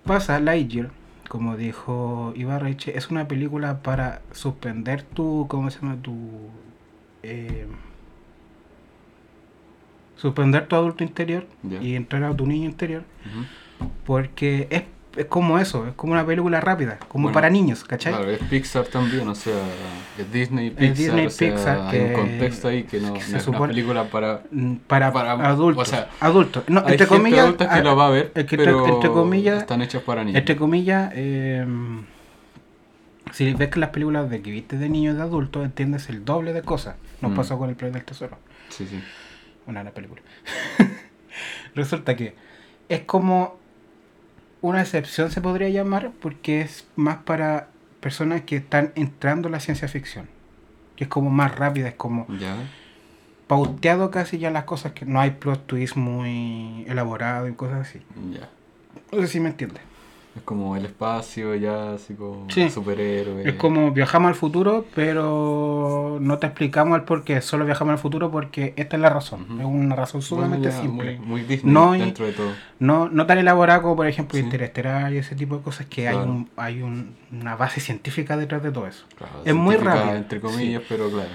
pasa 0.05 0.39
Lightyear, 0.39 0.89
como 1.27 1.57
dijo 1.57 2.31
Ibarreche, 2.37 2.97
es 2.97 3.09
una 3.11 3.27
película 3.27 3.81
para 3.81 4.21
suspender 4.31 5.03
tu, 5.03 5.47
¿cómo 5.49 5.69
se 5.69 5.81
llama? 5.81 5.97
Tu... 6.01 6.13
eh, 7.23 7.65
suspender 10.15 10.67
tu 10.67 10.75
adulto 10.75 11.03
interior 11.03 11.45
y 11.81 11.95
entrar 11.95 12.23
a 12.23 12.33
tu 12.35 12.45
niño 12.45 12.65
interior, 12.65 13.03
porque 14.05 14.67
es, 14.69 14.83
es 15.17 15.25
como 15.25 15.59
eso, 15.59 15.85
es 15.87 15.93
como 15.95 16.13
una 16.13 16.25
película 16.25 16.59
rápida, 16.61 16.97
como 17.07 17.23
Bueno, 17.23 17.33
para 17.33 17.49
niños, 17.49 17.83
¿cachai? 17.83 18.13
Claro, 18.13 18.29
es 18.31 18.39
Pixar 18.39 18.85
también, 18.85 19.27
o 19.27 19.35
sea, 19.35 19.53
es 20.17 20.31
Disney 20.31 20.67
y 20.67 20.69
Pixar. 20.71 20.95
Disney 20.95 21.23
y 21.23 21.27
o 21.27 21.29
sea, 21.29 21.49
Pixar 21.53 21.79
hay 21.81 21.91
que- 21.91 22.05
un 22.05 22.13
contexto 22.13 22.67
ahí 22.69 22.83
que 22.83 22.99
no, 22.99 23.13
que 23.13 23.19
no 23.19 23.25
se 23.25 23.37
es 23.37 23.43
supone- 23.45 23.57
una 23.57 23.67
película 23.67 24.03
para. 24.05 24.43
Para, 24.87 25.11
para- 25.11 25.31
adultos, 25.49 25.87
o 25.87 25.91
sea, 25.91 26.09
adultos, 26.19 26.63
no, 26.67 26.79
hay 26.79 26.93
entre 26.93 26.97
gente 27.05 27.17
comillas, 27.17 27.39
adulta 27.45 27.69
que 27.69 27.75
a- 27.75 27.83
la 27.83 27.93
va 27.93 28.07
a 28.07 28.09
ver, 28.11 28.31
es 28.33 28.45
que 28.45 28.57
pero 28.57 28.87
entre 28.87 29.09
comillas, 29.09 29.57
están 29.59 29.81
hechas 29.81 30.01
para 30.03 30.23
niños. 30.23 30.39
Entre 30.39 30.55
comillas, 30.55 31.11
eh, 31.15 31.65
si 33.33 33.53
ves 33.53 33.69
que 33.69 33.79
las 33.79 33.89
películas 33.89 34.29
de 34.29 34.41
que 34.41 34.51
viste 34.51 34.77
de 34.77 34.87
niños 34.89 35.15
y 35.15 35.17
de 35.17 35.23
adultos, 35.23 35.65
entiendes 35.65 36.07
el 36.09 36.23
doble 36.23 36.53
de 36.53 36.61
cosas. 36.61 36.95
Nos 37.21 37.31
Mm. 37.31 37.35
pasó 37.35 37.57
con 37.57 37.69
el 37.69 37.75
Planeta 37.75 37.97
del 37.99 38.05
Tesoro. 38.05 38.37
Sí, 38.69 38.87
sí. 38.87 39.03
Una 39.67 39.81
gran 39.81 39.93
película. 39.93 40.21
Resulta 41.75 42.15
que 42.15 42.35
es 42.89 43.01
como 43.01 43.57
una 44.61 44.81
excepción, 44.81 45.31
se 45.31 45.41
podría 45.41 45.69
llamar, 45.69 46.11
porque 46.21 46.61
es 46.61 46.87
más 46.95 47.17
para 47.17 47.67
personas 47.99 48.41
que 48.41 48.57
están 48.57 48.91
entrando 48.95 49.47
a 49.47 49.51
la 49.51 49.59
ciencia 49.59 49.87
ficción. 49.87 50.27
Que 50.95 51.05
es 51.05 51.09
como 51.09 51.29
más 51.29 51.55
rápida, 51.55 51.87
es 51.87 51.95
como 51.95 52.27
Ya. 52.39 52.55
pauteado 53.47 54.11
casi 54.11 54.37
ya 54.37 54.51
las 54.51 54.65
cosas, 54.65 54.91
que 54.93 55.05
no 55.05 55.19
hay 55.19 55.31
plot 55.31 55.65
twist 55.65 55.95
muy 55.95 56.85
elaborado 56.87 57.47
y 57.47 57.53
cosas 57.53 57.87
así. 57.87 57.99
Ya. 58.31 58.49
No 59.11 59.21
sé 59.21 59.27
si 59.27 59.39
me 59.39 59.49
entiendes. 59.49 59.81
Es 60.35 60.41
como 60.41 60.75
el 60.75 60.85
espacio, 60.85 61.53
ya 61.53 61.93
así 61.93 62.15
como 62.15 62.47
Sí. 62.49 62.67
superhéroe. 62.69 63.47
Es 63.47 63.53
como 63.53 63.91
viajamos 63.91 64.29
al 64.29 64.35
futuro, 64.35 64.83
pero 64.95 66.17
no 66.19 66.39
te 66.39 66.47
explicamos 66.47 66.97
el 66.97 67.03
por 67.03 67.23
qué. 67.23 67.39
Solo 67.41 67.65
viajamos 67.65 67.91
al 67.93 67.97
futuro 67.99 68.31
porque 68.31 68.73
esta 68.75 68.95
es 68.95 69.01
la 69.01 69.09
razón. 69.09 69.45
Es 69.59 69.65
una 69.65 69.95
razón 69.95 70.23
sumamente 70.23 70.71
simple. 70.71 71.17
Muy, 71.19 71.25
muy 71.27 71.41
Disney 71.43 71.71
No 71.71 71.91
hay- 71.91 71.99
dentro 72.01 72.25
de 72.25 72.31
todo. 72.31 72.49
No, 72.79 73.09
no 73.09 73.27
tan 73.27 73.37
elaborada 73.37 73.81
como, 73.83 73.95
por 73.95 74.07
ejemplo, 74.07 74.37
Sí. 74.39 74.43
Interestelar 74.43 75.13
y 75.13 75.17
ese 75.17 75.35
tipo 75.35 75.57
de 75.57 75.61
cosas, 75.61 75.85
que 75.85 76.07
hay, 76.07 76.15
un, 76.17 76.49
hay 76.57 76.81
un- 76.81 77.15
una 77.31 77.55
base 77.55 77.79
científica 77.79 78.35
detrás 78.35 78.63
de 78.63 78.71
todo 78.71 78.87
eso. 78.87 79.05
Claro, 79.15 79.33
Es 79.45 79.53
muy 79.53 79.75
rápido, 79.75 80.15
Entre 80.15 80.39
comillas, 80.41 80.81
pero 80.89 81.09
claro. 81.11 81.29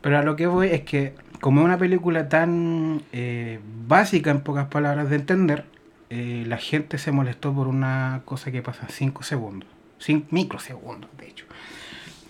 Pero 0.00 0.18
a 0.18 0.22
lo 0.22 0.34
que 0.34 0.48
voy 0.48 0.66
es 0.68 0.80
que, 0.80 1.14
como 1.40 1.60
es 1.60 1.64
una 1.66 1.78
película 1.78 2.28
tan 2.28 3.02
eh, 3.12 3.60
básica, 3.86 4.32
en 4.32 4.40
pocas 4.40 4.66
palabras, 4.66 5.08
de 5.10 5.14
entender, 5.16 5.64
eh, 6.14 6.44
la 6.46 6.58
gente 6.58 6.98
se 6.98 7.10
molestó 7.10 7.54
por 7.54 7.68
una 7.68 8.20
cosa 8.26 8.50
que 8.52 8.60
pasa 8.60 8.82
en 8.86 8.90
5 8.90 9.22
segundos. 9.22 9.68
5 9.98 10.26
microsegundos, 10.30 11.08
de 11.16 11.28
hecho. 11.28 11.46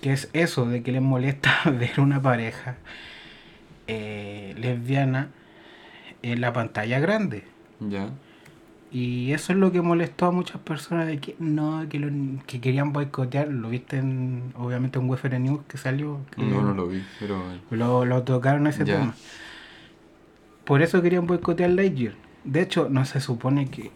que 0.01 0.13
es 0.13 0.29
eso, 0.35 0.67
de 0.67 0.83
que 0.83 0.93
les 0.93 1.03
molesta 1.03 1.51
ver 1.79 1.99
una 2.01 2.21
pareja 2.23 2.77
eh, 3.87 4.55
lesbiana 4.59 5.29
en 6.23 6.41
la 6.41 6.53
pantalla 6.53 7.01
grande. 7.01 7.45
Ya. 7.81 8.11
Y 8.93 9.33
eso 9.33 9.53
es 9.55 9.59
lo 9.59 9.73
que 9.73 9.81
molestó 9.81 10.27
a 10.27 10.31
muchas 10.33 10.61
personas 10.61 11.07
de 11.07 11.19
que 11.19 11.35
no, 11.39 11.89
que, 11.89 11.99
lo- 11.99 12.43
que 12.47 12.61
querían 12.61 12.93
boicotear. 12.93 13.49
Lo 13.49 13.71
viste 13.71 13.97
en, 13.97 14.53
obviamente 14.57 14.99
en 14.99 15.09
Wefere 15.09 15.39
News 15.39 15.63
que 15.67 15.79
salió. 15.79 16.21
que 16.37 16.43
No, 16.43 16.61
no 16.63 16.75
lo 16.75 16.87
vi, 16.89 17.03
pero 17.19 17.43
lo, 17.71 18.05
lo 18.05 18.23
tocaron 18.23 18.67
ese 18.67 18.85
Ya. 18.85 18.99
tema. 18.99 19.15
Por 20.65 20.83
eso 20.83 21.01
querían 21.03 21.27
boicotear 21.27 21.71
Lightyear. 21.71 22.15
De 22.45 22.61
hecho, 22.63 22.89
no 22.91 23.05
se 23.05 23.21
supone 23.21 23.69
que. 23.69 23.91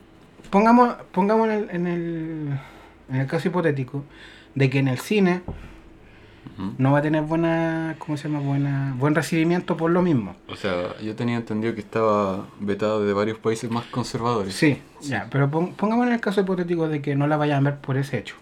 Pongamos, 0.51 0.95
pongamos 1.13 1.49
en, 1.49 1.53
el, 1.55 1.71
en, 1.71 1.87
el, 1.87 2.59
en 3.11 3.17
el 3.17 3.27
caso 3.27 3.49
hipotético 3.49 4.05
de 4.55 4.71
que 4.71 4.79
en 4.79 4.89
el 4.89 4.99
cine 4.99 5.43
no 6.79 6.93
va 6.93 6.99
a 7.01 7.03
tener 7.03 7.23
buena. 7.23 7.97
¿Cómo 7.99 8.17
se 8.17 8.29
llama? 8.29 8.41
Buena, 8.41 8.95
buen 8.99 9.15
recibimiento 9.15 9.77
por 9.77 9.91
lo 9.91 10.01
mismo. 10.03 10.37
O 10.49 10.55
sea, 10.57 10.97
yo 11.03 11.15
tenía 11.17 11.37
entendido 11.37 11.75
que 11.75 11.81
estaba 11.81 12.47
vetado 12.61 13.05
de 13.05 13.13
varios 13.13 13.39
países 13.39 13.71
más 13.71 13.85
conservadores. 13.87 14.55
Sí, 14.55 14.81
ya, 15.03 15.27
pero 15.31 15.51
pon- 15.51 15.75
pongamos 15.75 16.07
en 16.07 16.13
el 16.15 16.21
caso 16.21 16.41
hipotético 16.41 16.89
de 16.89 17.03
que 17.03 17.15
no 17.17 17.27
la 17.27 17.37
vayan 17.37 17.67
a 17.67 17.71
ver 17.71 17.81
por 17.81 17.97
ese 17.97 18.19
hecho. 18.19 18.37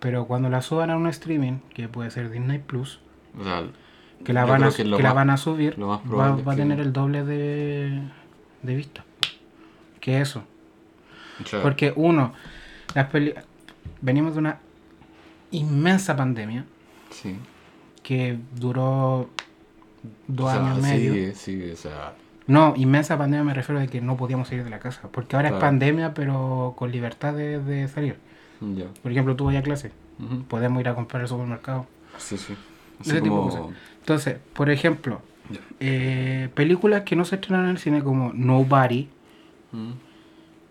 Pero 0.00 0.26
cuando 0.26 0.48
la 0.48 0.62
suban 0.62 0.90
a 0.90 0.96
un 0.96 1.06
streaming, 1.08 1.58
que 1.74 1.88
puede 1.88 2.10
ser 2.10 2.30
Disney 2.30 2.58
Plus, 2.58 3.00
O 3.38 3.44
sea, 3.44 3.64
que 4.24 4.32
la 4.32 4.44
van, 4.44 4.62
a, 4.64 4.70
que 4.70 4.84
la 5.02 5.12
van 5.12 5.30
a 5.30 5.36
subir, 5.36 5.76
va, 5.80 6.36
va 6.36 6.52
a 6.52 6.56
tener 6.56 6.80
el 6.80 6.92
doble 6.92 7.24
de, 7.24 8.00
de 8.62 8.74
vista. 8.74 9.04
Que 10.00 10.20
eso. 10.20 10.42
Porque 11.62 11.92
uno, 11.94 12.32
las 12.94 13.06
peli 13.08 13.34
venimos 14.00 14.34
de 14.34 14.38
una 14.40 14.58
inmensa 15.50 16.16
pandemia 16.16 16.64
Sí. 17.10 17.36
que 18.02 18.38
duró 18.56 19.30
dos 20.26 20.50
O 20.50 20.54
sea, 20.54 20.66
años 20.72 20.78
y 20.78 20.82
medio. 20.82 21.32
O 21.32 21.76
sea, 21.76 22.14
No, 22.46 22.74
inmensa 22.76 23.16
pandemia 23.18 23.44
me 23.44 23.54
refiero 23.54 23.80
a 23.80 23.86
que 23.86 24.00
no 24.00 24.16
podíamos 24.16 24.48
salir 24.48 24.64
de 24.64 24.70
la 24.70 24.78
casa. 24.78 25.08
Porque 25.12 25.36
ahora 25.36 25.48
es 25.50 25.54
pandemia, 25.56 26.14
pero 26.14 26.74
con 26.76 26.90
libertad 26.90 27.34
de, 27.34 27.60
de 27.60 27.88
salir. 27.88 28.16
Por 29.02 29.12
ejemplo, 29.12 29.36
tú 29.36 29.44
vas 29.44 29.56
a 29.56 29.62
clase, 29.62 29.92
podemos 30.48 30.80
ir 30.80 30.88
a 30.88 30.94
comprar 30.94 31.22
al 31.22 31.28
supermercado. 31.28 31.86
Sí, 32.18 32.36
sí. 32.36 32.54
Ese 33.00 33.20
tipo 33.20 33.36
de 33.36 33.42
cosas. 33.42 33.62
Entonces, 34.00 34.38
por 34.54 34.70
ejemplo, 34.70 35.22
Eh, 35.80 36.48
películas 36.54 37.02
que 37.02 37.16
no 37.16 37.24
se 37.24 37.36
estrenan 37.36 37.64
en 37.64 37.70
el 37.70 37.78
cine 37.78 38.02
como 38.02 38.32
Nobody, 38.34 39.08
Mm. 39.72 39.92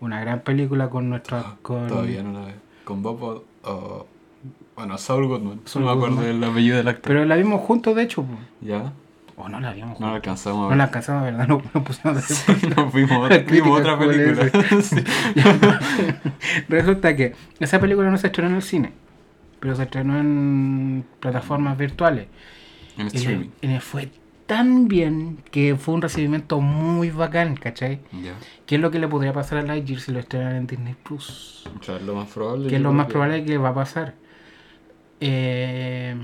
una 0.00 0.20
gran 0.20 0.40
película 0.40 0.90
con 0.90 1.08
nuestra... 1.08 1.54
Con, 1.62 1.86
Todavía 1.86 2.22
no 2.22 2.32
la 2.32 2.46
veo. 2.46 2.54
Con 2.84 3.02
Bob 3.02 3.44
Bueno, 4.76 4.98
Saul 4.98 5.26
Goodman. 5.26 5.60
Saul 5.64 5.84
no 5.84 5.90
me 5.94 5.96
acuerdo 5.96 6.20
del 6.22 6.42
apellido 6.42 6.76
del 6.78 6.88
actor. 6.88 7.04
Pero 7.12 7.24
la 7.24 7.36
vimos 7.36 7.60
juntos, 7.62 7.94
de 7.96 8.02
hecho. 8.02 8.24
¿Ya? 8.60 8.92
O 9.36 9.48
no 9.48 9.60
la 9.60 9.72
vimos 9.72 10.00
No 10.00 10.08
la 10.08 10.16
alcanzamos 10.16 10.58
a 10.58 10.62
No 10.62 10.68
ver. 10.70 10.78
la 10.78 10.84
alcanzamos, 10.84 11.22
¿verdad? 11.24 11.46
No, 11.48 11.62
no 11.74 11.84
pusimos 11.84 12.16
a 12.16 12.20
Sí, 12.22 12.52
nos 12.76 12.92
vimos, 12.92 13.30
otra 13.80 13.98
película. 13.98 14.50
Sí. 14.82 14.96
Resulta 16.68 17.14
que 17.16 17.34
esa 17.60 17.80
película 17.80 18.10
no 18.10 18.18
se 18.18 18.26
estrenó 18.28 18.50
en 18.50 18.56
el 18.56 18.62
cine, 18.62 18.92
pero 19.60 19.74
se 19.76 19.84
estrenó 19.84 20.18
en 20.18 21.04
plataformas 21.20 21.76
virtuales. 21.78 22.26
En 22.96 23.06
Y 23.06 23.10
le, 23.10 23.16
streaming. 23.18 23.48
y 23.62 23.66
le 23.68 23.80
fue 23.80 24.10
tan 24.48 24.88
bien 24.88 25.38
que 25.52 25.76
fue 25.76 25.94
un 25.94 26.02
recibimiento 26.02 26.60
muy 26.60 27.10
bacán, 27.10 27.54
¿cachai? 27.54 28.00
¿Qué 28.66 28.74
es 28.76 28.80
lo 28.80 28.90
que 28.90 28.98
le 28.98 29.06
podría 29.06 29.32
pasar 29.32 29.58
a 29.58 29.62
Lightyear 29.62 30.00
si 30.00 30.10
lo 30.10 30.18
estrenan 30.18 30.56
en 30.56 30.66
Disney 30.66 30.94
Plus? 30.94 31.68
O 31.78 31.82
sea, 31.84 31.96
es 31.96 32.02
lo 32.02 32.14
más 32.16 32.28
probable. 32.28 32.68
¿Qué 32.68 32.76
es 32.76 32.82
lo 32.82 32.92
más 32.92 33.06
que- 33.06 33.12
probable 33.12 33.44
que 33.44 33.58
va 33.58 33.68
a 33.68 33.74
pasar? 33.74 34.14
Eh, 35.20 36.16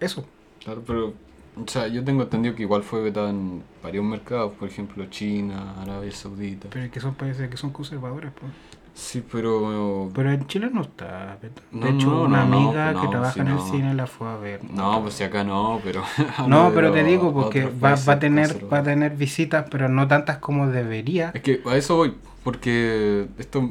eso. 0.00 0.26
Claro, 0.62 0.82
pero. 0.86 1.14
O 1.58 1.66
sea, 1.66 1.86
yo 1.88 2.04
tengo 2.04 2.22
entendido 2.24 2.54
que 2.54 2.62
igual 2.62 2.82
fue 2.82 3.00
vetado 3.02 3.30
en 3.30 3.62
varios 3.82 4.04
mercados, 4.04 4.52
por 4.58 4.68
ejemplo, 4.68 5.06
China, 5.06 5.80
Arabia 5.80 6.12
Saudita. 6.12 6.68
Pero 6.70 6.84
es 6.84 6.90
que 6.90 7.00
son 7.00 7.14
países 7.14 7.48
que 7.48 7.56
son 7.56 7.70
conservadores, 7.70 8.30
pues. 8.38 8.52
Sí, 8.98 9.22
pero. 9.30 10.10
Pero 10.14 10.32
en 10.32 10.46
Chile 10.46 10.70
no 10.72 10.80
está. 10.80 11.36
De 11.70 11.90
hecho, 11.90 12.06
no, 12.08 12.22
una 12.22 12.46
no, 12.46 12.56
amiga 12.56 12.98
que 12.98 13.08
trabaja 13.08 13.42
en 13.42 13.48
el 13.48 13.60
cine 13.60 13.92
la 13.92 14.06
fue 14.06 14.26
a 14.26 14.36
ver. 14.36 14.64
No, 14.70 15.02
pues 15.02 15.12
si 15.14 15.22
acá 15.24 15.44
no, 15.44 15.80
pero. 15.84 16.02
No, 16.48 16.72
pero 16.74 16.90
te 16.92 17.04
digo 17.04 17.30
porque 17.34 17.66
va, 17.66 17.94
va 17.94 18.12
a 18.14 18.18
tener 18.18 18.72
va 18.72 18.78
a 18.78 18.82
tener 18.82 19.14
visitas, 19.14 19.66
pero 19.70 19.90
no 19.90 20.08
tantas 20.08 20.38
como 20.38 20.68
debería. 20.68 21.30
Es 21.34 21.42
que 21.42 21.60
a 21.66 21.76
eso 21.76 21.96
voy, 21.96 22.14
porque 22.42 23.26
estos 23.38 23.64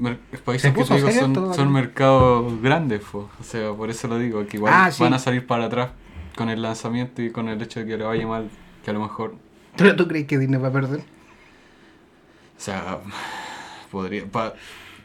países 0.45 0.71
Se 0.71 0.77
que 0.77 0.83
te 0.83 0.93
digo 0.95 1.11
son, 1.11 1.55
son 1.55 1.71
mercados 1.73 2.61
grandes, 2.61 3.01
po. 3.01 3.27
o 3.39 3.43
sea, 3.43 3.71
por 3.73 3.89
eso 3.89 4.07
lo 4.07 4.19
digo, 4.19 4.45
que 4.45 4.57
igual 4.57 4.73
Ah, 4.75 4.91
sí. 4.91 5.01
van 5.01 5.15
a 5.15 5.19
salir 5.19 5.47
para 5.47 5.65
atrás 5.65 5.89
con 6.37 6.49
el 6.49 6.61
lanzamiento 6.61 7.23
y 7.23 7.31
con 7.31 7.49
el 7.49 7.59
hecho 7.63 7.79
de 7.79 7.87
que 7.87 7.97
le 7.97 8.03
vaya 8.03 8.27
mal, 8.27 8.47
que 8.83 8.91
a 8.91 8.93
lo 8.93 8.99
mejor, 8.99 9.33
¿Pero 9.75 9.95
tú 9.95 10.07
crees 10.07 10.27
que 10.27 10.37
Disney 10.37 10.61
va 10.61 10.67
a 10.67 10.71
perder? 10.71 10.99
o 10.99 12.61
sea, 12.61 12.99
podría, 13.91 14.23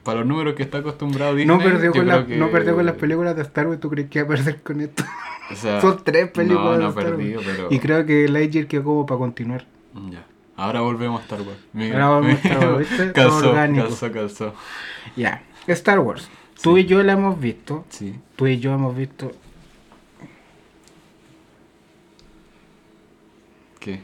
para 0.03 0.21
los 0.21 0.27
números 0.29 0.55
que 0.55 0.63
está 0.63 0.79
acostumbrado 0.79 1.35
Disney, 1.35 1.57
No 1.57 1.63
perdió, 1.63 1.93
con 1.93 2.07
la- 2.07 2.27
que- 2.27 2.37
no 2.37 2.51
perdió 2.51 2.75
con 2.75 2.87
las 2.87 2.95
películas 2.97 3.37
de 3.37 3.43
Star 3.43 3.67
Wars, 3.69 3.81
¿tú 3.81 3.91
crees 3.91 4.09
que 4.09 4.23
va 4.23 4.35
a 4.35 4.37
perder 4.37 4.63
con 4.63 4.81
esto? 4.81 5.05
o 5.51 5.55
sea, 5.55 5.81
Son 5.81 6.03
tres 6.05 6.31
películas 6.31 6.65
No, 6.65 6.73
de 6.73 6.79
no 6.79 6.89
Star 6.91 7.05
Wars. 7.05 7.17
perdido, 7.17 7.41
pero... 7.45 7.69
Y 7.71 7.79
creo 7.79 8.07
que 8.07 8.29
Lightyear 8.29 8.67
quedó 8.67 8.85
como 8.85 9.07
para 9.07 9.19
continuar. 9.19 9.67
Ya. 10.11 10.25
Ahora 10.57 10.81
volvemos 10.81 11.21
a 11.21 11.23
Star 11.25 11.41
Wars. 11.43 11.59
Mira, 11.73 12.05
Ahora 12.05 12.19
volvemos 12.21 12.45
a 12.45 12.49
Star 12.49 12.69
Wars, 12.75 12.79
¿viste? 12.91 13.13
calzó, 13.13 13.49
Orgánico. 13.51 13.85
calzó, 13.87 14.13
calzó. 14.13 14.55
Ya, 15.17 15.43
Star 15.67 15.99
Wars. 16.01 16.29
Tú 16.63 16.77
y 16.77 16.85
yo 16.85 17.03
la 17.03 17.13
hemos 17.13 17.41
visto. 17.41 17.85
Sí. 17.89 18.15
Tú 18.37 18.47
y 18.47 18.59
yo 18.59 18.73
hemos 18.75 18.95
visto. 18.97 19.33
¿Qué? 23.79 24.03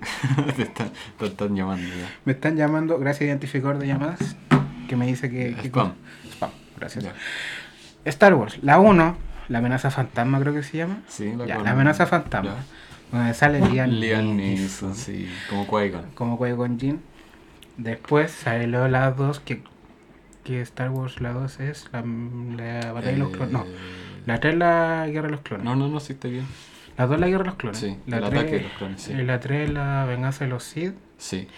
te, 0.56 0.62
están, 0.62 0.90
te 1.18 1.26
están 1.26 1.54
llamando 1.56 1.88
ya. 1.88 2.10
Me 2.24 2.32
están 2.32 2.56
llamando, 2.56 2.98
gracias 2.98 3.28
identificador 3.28 3.78
de 3.78 3.86
llamadas, 3.86 4.36
que 4.88 4.96
me 4.96 5.06
dice 5.06 5.30
que... 5.30 5.54
que- 5.54 5.68
Spam. 5.68 5.92
Spam, 6.32 6.50
gracias. 6.78 7.04
Ya. 7.04 7.14
Star 8.04 8.34
Wars, 8.34 8.58
la 8.62 8.78
1, 8.78 9.16
la 9.48 9.58
amenaza 9.58 9.90
fantasma 9.90 10.40
creo 10.40 10.54
que 10.54 10.62
se 10.62 10.78
llama. 10.78 11.00
Sí, 11.08 11.32
Ya, 11.46 11.56
con- 11.56 11.64
la 11.64 11.70
amenaza 11.72 12.06
fantasma. 12.06 12.50
Ya. 12.50 13.16
Donde 13.18 13.34
sale 13.34 13.60
Liam, 13.70 13.90
Liam 13.90 14.36
Neeson, 14.36 14.94
sí, 14.94 15.28
como 15.48 15.66
Qui-Gon. 15.66 16.10
Como 16.14 16.38
Qui-Gon 16.38 16.78
Jinn. 16.78 17.00
Después 17.76 18.30
salió 18.30 18.88
la 18.88 19.10
2, 19.10 19.40
que, 19.40 19.62
que 20.44 20.60
Star 20.62 20.90
Wars 20.90 21.20
la 21.20 21.32
2 21.32 21.60
es 21.60 21.88
la, 21.92 22.02
la 22.02 22.92
batalla 22.92 23.12
de 23.12 23.18
los 23.18 23.30
clones. 23.30 23.52
No, 23.52 23.62
Eh, 23.64 24.22
la 24.26 24.38
3 24.38 24.52
es 24.52 24.58
la 24.58 25.06
guerra 25.08 25.26
de 25.28 25.32
los 25.32 25.40
clones. 25.40 25.64
No, 25.64 25.74
no, 25.76 25.88
no, 25.88 25.98
sí 26.00 26.12
está 26.12 26.28
bien. 26.28 26.46
La 27.00 27.06
2 27.06 27.14
es 27.14 27.20
la 27.20 27.28
guerra 27.28 27.42
de 27.44 27.48
los 27.48 27.56
clones. 27.56 27.78
Sí, 27.78 27.96
la 28.06 28.18
el 28.18 28.24
tres- 28.24 28.38
ataque 28.40 28.56
de 28.56 28.62
los 28.62 28.72
clones, 28.72 29.00
sí. 29.02 29.12
eh, 29.12 29.22
La 29.24 29.40
3 29.40 29.68
es 29.68 29.74
la 29.74 30.04
venganza 30.04 30.44
de 30.44 30.50
los 30.50 30.62
Sith. 30.64 30.94
Sí. 31.16 31.48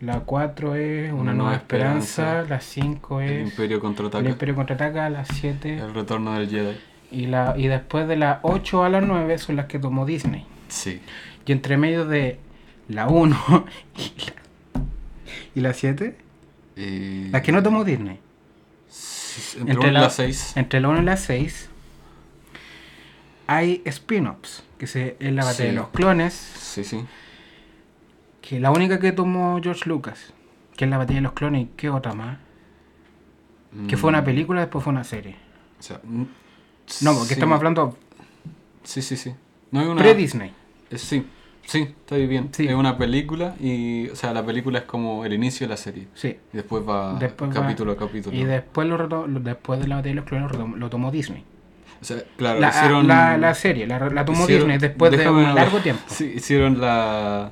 La 0.00 0.20
4 0.20 0.74
es 0.74 1.12
Una, 1.12 1.32
nueva, 1.32 1.54
esperanza. 1.54 2.42
La 2.48 2.60
5 2.60 3.20
El 3.20 3.30
es 3.30 3.50
Imperio 3.50 3.76
El 3.76 3.80
contraataca. 3.82 4.28
Imperio 4.28 4.54
contraataca. 4.56 5.08
La 5.08 5.24
7 5.24 5.78
El 5.78 5.94
retorno 5.94 6.34
del 6.34 6.48
Jedi. 6.50 6.76
y, 7.12 7.26
la, 7.26 7.54
y 7.56 7.68
después 7.68 8.08
de 8.08 8.16
la 8.16 8.40
8 8.42 8.82
a 8.84 8.88
la 8.88 9.00
9 9.00 9.38
son 9.38 9.54
las 9.56 9.66
que 9.66 9.78
tomó 9.78 10.04
Disney. 10.04 10.44
Sí. 10.68 11.00
Y 11.46 11.52
entre 11.52 11.76
medio 11.76 12.04
de 12.04 12.38
la 12.88 13.06
1 13.06 13.36
y 13.96 14.20
la, 14.26 14.82
y 15.54 15.60
la 15.60 15.72
7, 15.74 16.16
Eh, 16.76 17.28
las 17.30 17.40
que 17.42 17.52
no 17.52 17.62
tomó 17.62 17.84
Disney. 17.84 18.18
sí, 18.88 19.58
Entre, 19.60 19.74
Entre 19.74 19.90
una 19.90 20.00
la- 20.00 20.06
la 20.06 20.10
6. 20.10 20.56
Entre 20.56 20.80
la 20.80 20.88
1 20.88 21.02
y 21.02 21.04
la 21.04 21.16
6 21.16 21.70
hay 23.46 23.82
spin-offs, 23.84 24.64
que 24.78 24.86
se, 24.86 25.16
es 25.20 25.32
la 25.32 25.44
batalla 25.44 25.56
Sí. 25.58 25.64
de 25.66 25.72
los 25.72 25.88
clones, 25.88 26.34
Sí, 26.34 26.84
sí. 26.84 27.04
que 28.40 28.60
la 28.60 28.70
única 28.70 28.98
que 29.00 29.12
tomó 29.12 29.58
George 29.62 29.88
Lucas, 29.88 30.32
que 30.76 30.84
es 30.84 30.90
la 30.90 30.98
batalla 30.98 31.16
de 31.18 31.22
los 31.22 31.32
clones, 31.32 31.62
y 31.62 31.70
qué 31.76 31.90
otra 31.90 32.12
más, 32.14 32.38
que 33.88 33.96
fue 33.96 34.08
una 34.08 34.22
Mm, 34.22 34.24
película, 34.24 34.60
después 34.60 34.82
fue 34.84 34.92
una 34.92 35.04
serie. 35.04 35.36
O 35.78 35.82
sea, 35.82 36.00
No, 36.04 36.26
porque 37.12 37.26
sí. 37.28 37.32
estamos 37.34 37.56
hablando 37.56 37.96
Sí, 38.84 39.02
sí, 39.02 39.16
sí. 39.16 39.34
No 39.72 39.80
hay 39.80 39.86
una. 39.86 40.00
pre-Disney. 40.00 40.52
Eh, 40.90 40.98
Sí, 40.98 41.26
sí, 41.64 41.82
está 41.82 42.14
bien. 42.16 42.50
Sí. 42.52 42.66
Es 42.68 42.74
una 42.74 42.96
película 42.96 43.56
y, 43.60 44.08
o 44.08 44.14
sea, 44.16 44.32
la 44.32 44.46
película 44.46 44.78
es 44.78 44.84
como 44.84 45.24
el 45.24 45.32
inicio 45.32 45.66
de 45.66 45.70
la 45.70 45.76
serie. 45.76 46.06
Sí. 46.14 46.28
Y 46.52 46.56
después 46.56 46.88
va 46.88 47.18
Después 47.18 47.50
va- 47.50 47.54
capítulo 47.54 47.92
a 47.92 47.96
capítulo. 47.96 48.34
Y 48.36 48.44
después, 48.44 48.86
lo, 48.88 49.26
después 49.26 49.80
de 49.80 49.88
la 49.88 49.96
batalla 49.96 50.10
de 50.14 50.20
los 50.20 50.24
clones 50.24 50.78
lo 50.78 50.88
tomó 50.88 51.10
Disney. 51.10 51.44
O 52.00 52.04
sea, 52.04 52.18
claro, 52.36 52.60
La, 52.60 52.68
hicieron... 52.68 53.06
la, 53.08 53.38
la 53.38 53.54
serie, 53.54 53.86
la, 53.86 53.98
la 54.10 54.24
tomó 54.24 54.44
hicieron- 54.44 54.68
Disney 54.68 54.78
después 54.78 55.10
de 55.16 55.28
un 55.28 55.54
largo 55.54 55.78
tiempo. 55.80 56.02
Sí, 56.06 56.32
hicieron 56.36 56.80
la... 56.80 57.50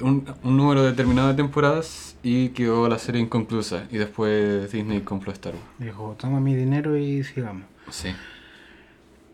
Un, 0.00 0.24
un 0.44 0.56
número 0.56 0.84
determinado 0.84 1.28
de 1.28 1.34
temporadas 1.34 2.16
y 2.22 2.50
quedó 2.50 2.88
la 2.88 2.98
serie 2.98 3.20
inconclusa. 3.20 3.84
Y 3.90 3.96
después 3.98 4.70
Disney 4.70 5.00
compró 5.00 5.32
Star 5.32 5.54
Wars. 5.54 5.64
Dijo, 5.78 6.14
toma 6.20 6.38
mi 6.38 6.54
dinero 6.54 6.96
y 6.96 7.24
sigamos. 7.24 7.64
Sí. 7.90 8.10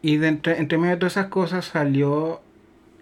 Y 0.00 0.16
de 0.16 0.28
entre, 0.28 0.58
entre 0.58 0.78
medio 0.78 0.94
de 0.94 1.00
todas 1.00 1.12
esas 1.14 1.26
cosas 1.26 1.66
salió 1.66 2.40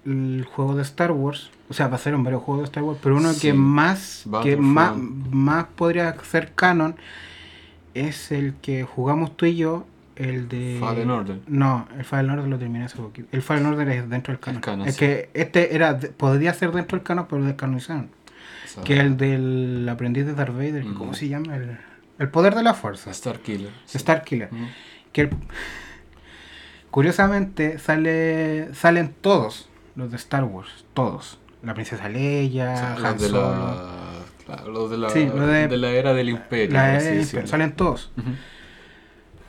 el 0.05 0.45
juego 0.53 0.75
de 0.75 0.83
Star 0.83 1.13
Wars. 1.13 1.51
O 1.69 1.75
sea, 1.75 1.89
pasaron 1.89 2.25
varios 2.25 2.43
juegos 2.43 2.63
de 2.63 2.67
Star 2.67 2.83
Wars, 2.83 2.99
pero 3.01 3.17
uno 3.17 3.33
Sí. 3.33 3.41
que 3.43 3.53
más 3.55 4.25
que 4.43 4.57
más, 4.57 4.97
más 4.97 5.67
podría 5.77 6.17
ser 6.25 6.53
canon 6.55 6.97
es 7.95 8.33
el 8.33 8.55
que 8.61 8.83
jugamos 8.85 9.37
tú 9.37 9.47
y 9.47 9.55
yo, 9.57 9.87
el 10.29 10.49
de... 10.49 10.77
Fallen 10.81 11.11
Order. 11.11 11.39
No, 11.47 11.87
el 11.99 12.05
Fallen 12.05 12.31
Order 12.31 12.49
lo 12.49 12.59
terminé 12.59 12.85
hace 12.85 12.97
poquito. 12.97 13.29
El 13.33 13.43
Fallen 13.43 13.67
Order 13.67 13.89
es 13.89 14.09
dentro 14.11 14.33
del 14.33 14.41
canon. 14.41 14.57
El 14.57 14.63
canon, 14.63 14.89
es 14.89 14.95
sí. 14.95 15.01
que 15.01 15.31
este 15.35 15.75
era 15.75 15.99
podría 16.17 16.53
ser 16.55 16.73
dentro 16.73 16.97
del 16.99 17.05
canon, 17.05 17.27
pero 17.29 17.45
descanonizaron. 17.45 18.11
Que 18.85 18.99
el 19.01 19.17
del 19.19 19.87
aprendiz 19.91 20.25
de 20.25 20.33
Darth 20.35 20.55
Vader, 20.55 20.85
¿cómo 20.97 21.13
se 21.15 21.29
llama? 21.29 21.55
El, 21.57 21.77
el 22.19 22.29
poder 22.31 22.55
de 22.55 22.63
la 22.63 22.73
fuerza. 22.75 23.11
Star 23.11 23.41
Killer. 23.41 23.71
sí. 23.85 23.99
Star 23.99 24.23
Killer. 24.25 24.49
Que 25.13 25.21
el- 25.23 25.31
curiosamente 26.91 27.79
sale 27.79 28.73
salen 28.75 29.15
todos 29.21 29.69
los 29.97 30.11
de 30.11 30.17
Star 30.17 30.45
Wars, 30.45 30.85
todos. 30.95 31.39
La 31.63 31.75
princesa 31.75 32.09
Leia, 32.09 32.73
O 32.73 32.77
sea, 32.77 32.95
Han 32.95 33.03
los 33.03 33.21
de 33.23 33.29
la, 33.31 34.25
claro, 34.47 34.71
los 34.73 34.91
de 34.91 34.99
la, 34.99 35.11
Sí, 35.11 35.27
lo 35.27 35.47
de- 35.47 35.69
de 35.69 35.77
la 35.77 35.91
era 35.91 36.13
del 36.13 36.29
imperio. 36.31 36.73
la 36.75 36.95
era 36.95 37.03
del. 37.03 37.21
Imperio, 37.21 37.47
salen 37.47 37.73
todos. 37.73 38.11
Ujú. 38.17 38.31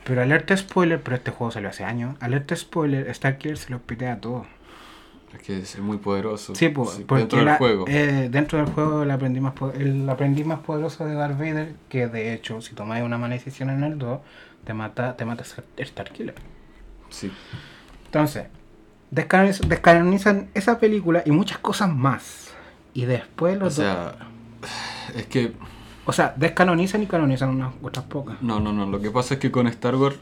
Pero 0.05 0.21
alerta 0.21 0.55
spoiler, 0.57 1.01
pero 1.01 1.15
este 1.15 1.31
juego 1.31 1.51
salió 1.51 1.69
hace 1.69 1.85
años. 1.85 2.15
Alerta 2.19 2.55
spoiler, 2.55 3.07
Star 3.09 3.37
Killer 3.37 3.57
se 3.57 3.69
los 3.71 3.81
pitea 3.81 4.13
a 4.13 4.17
todos. 4.19 4.45
Es 5.33 5.41
que 5.41 5.57
es 5.57 5.79
muy 5.79 5.97
poderoso. 5.97 6.53
Sí, 6.53 6.69
pues, 6.69 6.91
Sí, 6.91 7.03
porque 7.07 7.21
dentro 7.21 7.37
del 7.39 7.45
la- 7.47 7.57
juego. 7.57 7.85
eh, 7.87 8.27
dentro 8.29 8.59
del 8.59 8.67
juego 8.67 9.03
el 9.03 9.09
aprendiz, 9.11 9.41
más 9.41 9.53
po- 9.53 9.71
el 9.71 10.07
aprendiz 10.09 10.45
más 10.45 10.59
poderoso 10.59 11.05
de 11.05 11.15
Darth 11.15 11.37
Vader, 11.39 11.73
que 11.89 12.07
de 12.07 12.33
hecho, 12.33 12.61
si 12.61 12.75
tomáis 12.75 13.03
una 13.03 13.17
mala 13.17 13.33
decisión 13.33 13.69
en 13.71 13.83
el 13.83 13.97
2, 13.97 14.19
te 14.63 14.73
mata, 14.73 15.15
te 15.17 15.25
mata 15.25 15.41
Star- 15.43 15.65
Star 15.77 16.11
Killer. 16.11 16.35
Sí. 17.09 17.31
Entonces, 18.05 18.45
descanoniz- 19.11 19.65
descanonizan 19.67 20.49
esa 20.53 20.77
película 20.79 21.23
y 21.25 21.31
muchas 21.31 21.57
cosas 21.59 21.89
más. 21.89 22.53
Y 22.93 23.05
después 23.05 23.55
O 23.57 23.59
los 23.59 23.75
dos- 23.77 23.85
sea, 23.85 24.15
es 25.15 25.25
que 25.25 25.53
O 26.05 26.13
sea, 26.13 26.33
descanonizan 26.35 27.03
y 27.03 27.05
canonizan 27.05 27.49
unas 27.49 27.73
otras 27.81 28.05
pocas. 28.05 28.41
No, 28.41 28.59
no, 28.59 28.73
no. 28.73 28.85
Lo 28.85 28.99
que 28.99 29.09
pasa 29.11 29.35
es 29.35 29.39
que 29.39 29.51
con 29.51 29.67
Star 29.67 29.95
Wars, 29.95 30.17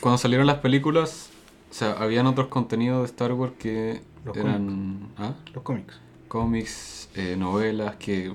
cuando 0.00 0.18
salieron 0.18 0.46
las 0.46 0.58
películas, 0.58 1.30
o 1.70 1.74
sea, 1.74 1.92
habían 1.92 2.26
otros 2.26 2.48
contenidos 2.48 3.00
de 3.00 3.06
Star 3.06 3.32
Wars 3.32 3.52
que 3.58 4.02
Los 4.24 4.36
eran 4.36 5.08
¿ah? 5.18 5.34
Los 5.54 5.62
cómics. 5.62 6.00
cómics, 6.26 7.08
eh, 7.14 7.36
novelas, 7.38 7.96
que 7.96 8.32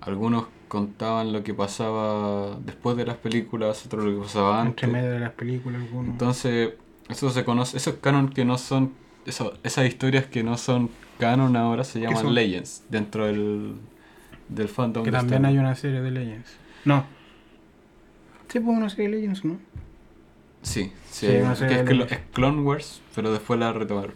algunos 0.00 0.46
contaban 0.68 1.32
lo 1.32 1.42
que 1.42 1.54
pasaba 1.54 2.56
después 2.64 2.96
de 2.96 3.06
las 3.06 3.16
películas, 3.16 3.84
otros 3.86 4.04
lo 4.04 4.14
que 4.14 4.26
pasaba 4.26 4.62
Entre 4.62 4.86
antes. 4.86 5.02
medio 5.02 5.10
de 5.14 5.20
las 5.20 5.32
películas, 5.32 5.80
algunos. 5.82 6.10
Entonces, 6.10 6.74
eso 7.08 7.30
se 7.30 7.44
conoce, 7.44 7.76
esos 7.76 7.94
canon 7.96 8.28
que 8.28 8.44
no 8.44 8.58
son, 8.58 8.92
eso, 9.26 9.54
esas 9.64 9.86
historias 9.86 10.26
que 10.26 10.44
no 10.44 10.56
son 10.58 10.90
canon 11.18 11.56
ahora 11.56 11.84
se 11.84 12.00
llaman? 12.00 12.34
Legends 12.34 12.84
dentro 12.90 13.26
del, 13.26 13.76
del 14.48 14.68
fandom. 14.68 15.04
que 15.04 15.10
de 15.10 15.16
también 15.16 15.42
Star 15.42 15.50
hay 15.50 15.58
una 15.58 15.74
serie 15.74 16.00
de 16.00 16.10
Legends. 16.10 16.56
No. 16.84 17.04
Sí, 18.48 18.60
pues 18.60 18.76
una 18.76 18.88
serie 18.88 19.08
de 19.08 19.16
Legends, 19.16 19.44
¿no? 19.44 19.58
Sí, 20.62 20.92
sí, 21.10 21.26
Sí, 21.26 21.36
una 21.36 21.54
que 21.54 21.80
es, 21.80 22.12
es 22.12 22.18
Clone 22.32 22.62
Wars, 22.62 23.00
pero 23.14 23.32
después 23.32 23.60
la 23.60 23.72
retomaron. 23.72 24.14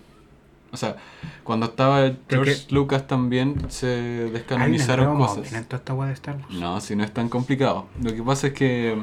O 0.73 0.77
sea, 0.79 0.97
cuando 1.45 1.67
estaba 1.67 2.13
George 2.31 2.67
Lucas 2.71 3.07
también 3.07 3.71
se 3.71 3.87
descanonizaron 3.87 5.19
cosas. 5.19 5.53
En 5.53 5.65
toda 5.67 5.79
esta 5.79 6.07
de 6.07 6.13
Star 6.15 6.37
Wars. 6.37 6.51
No, 6.51 6.81
si 6.81 6.97
no 6.97 7.05
es 7.05 7.13
tan 7.13 7.29
complicado. 7.29 7.89
Lo 8.03 8.15
que 8.15 8.23
pasa 8.23 8.47
es 8.49 8.53
que, 8.55 9.03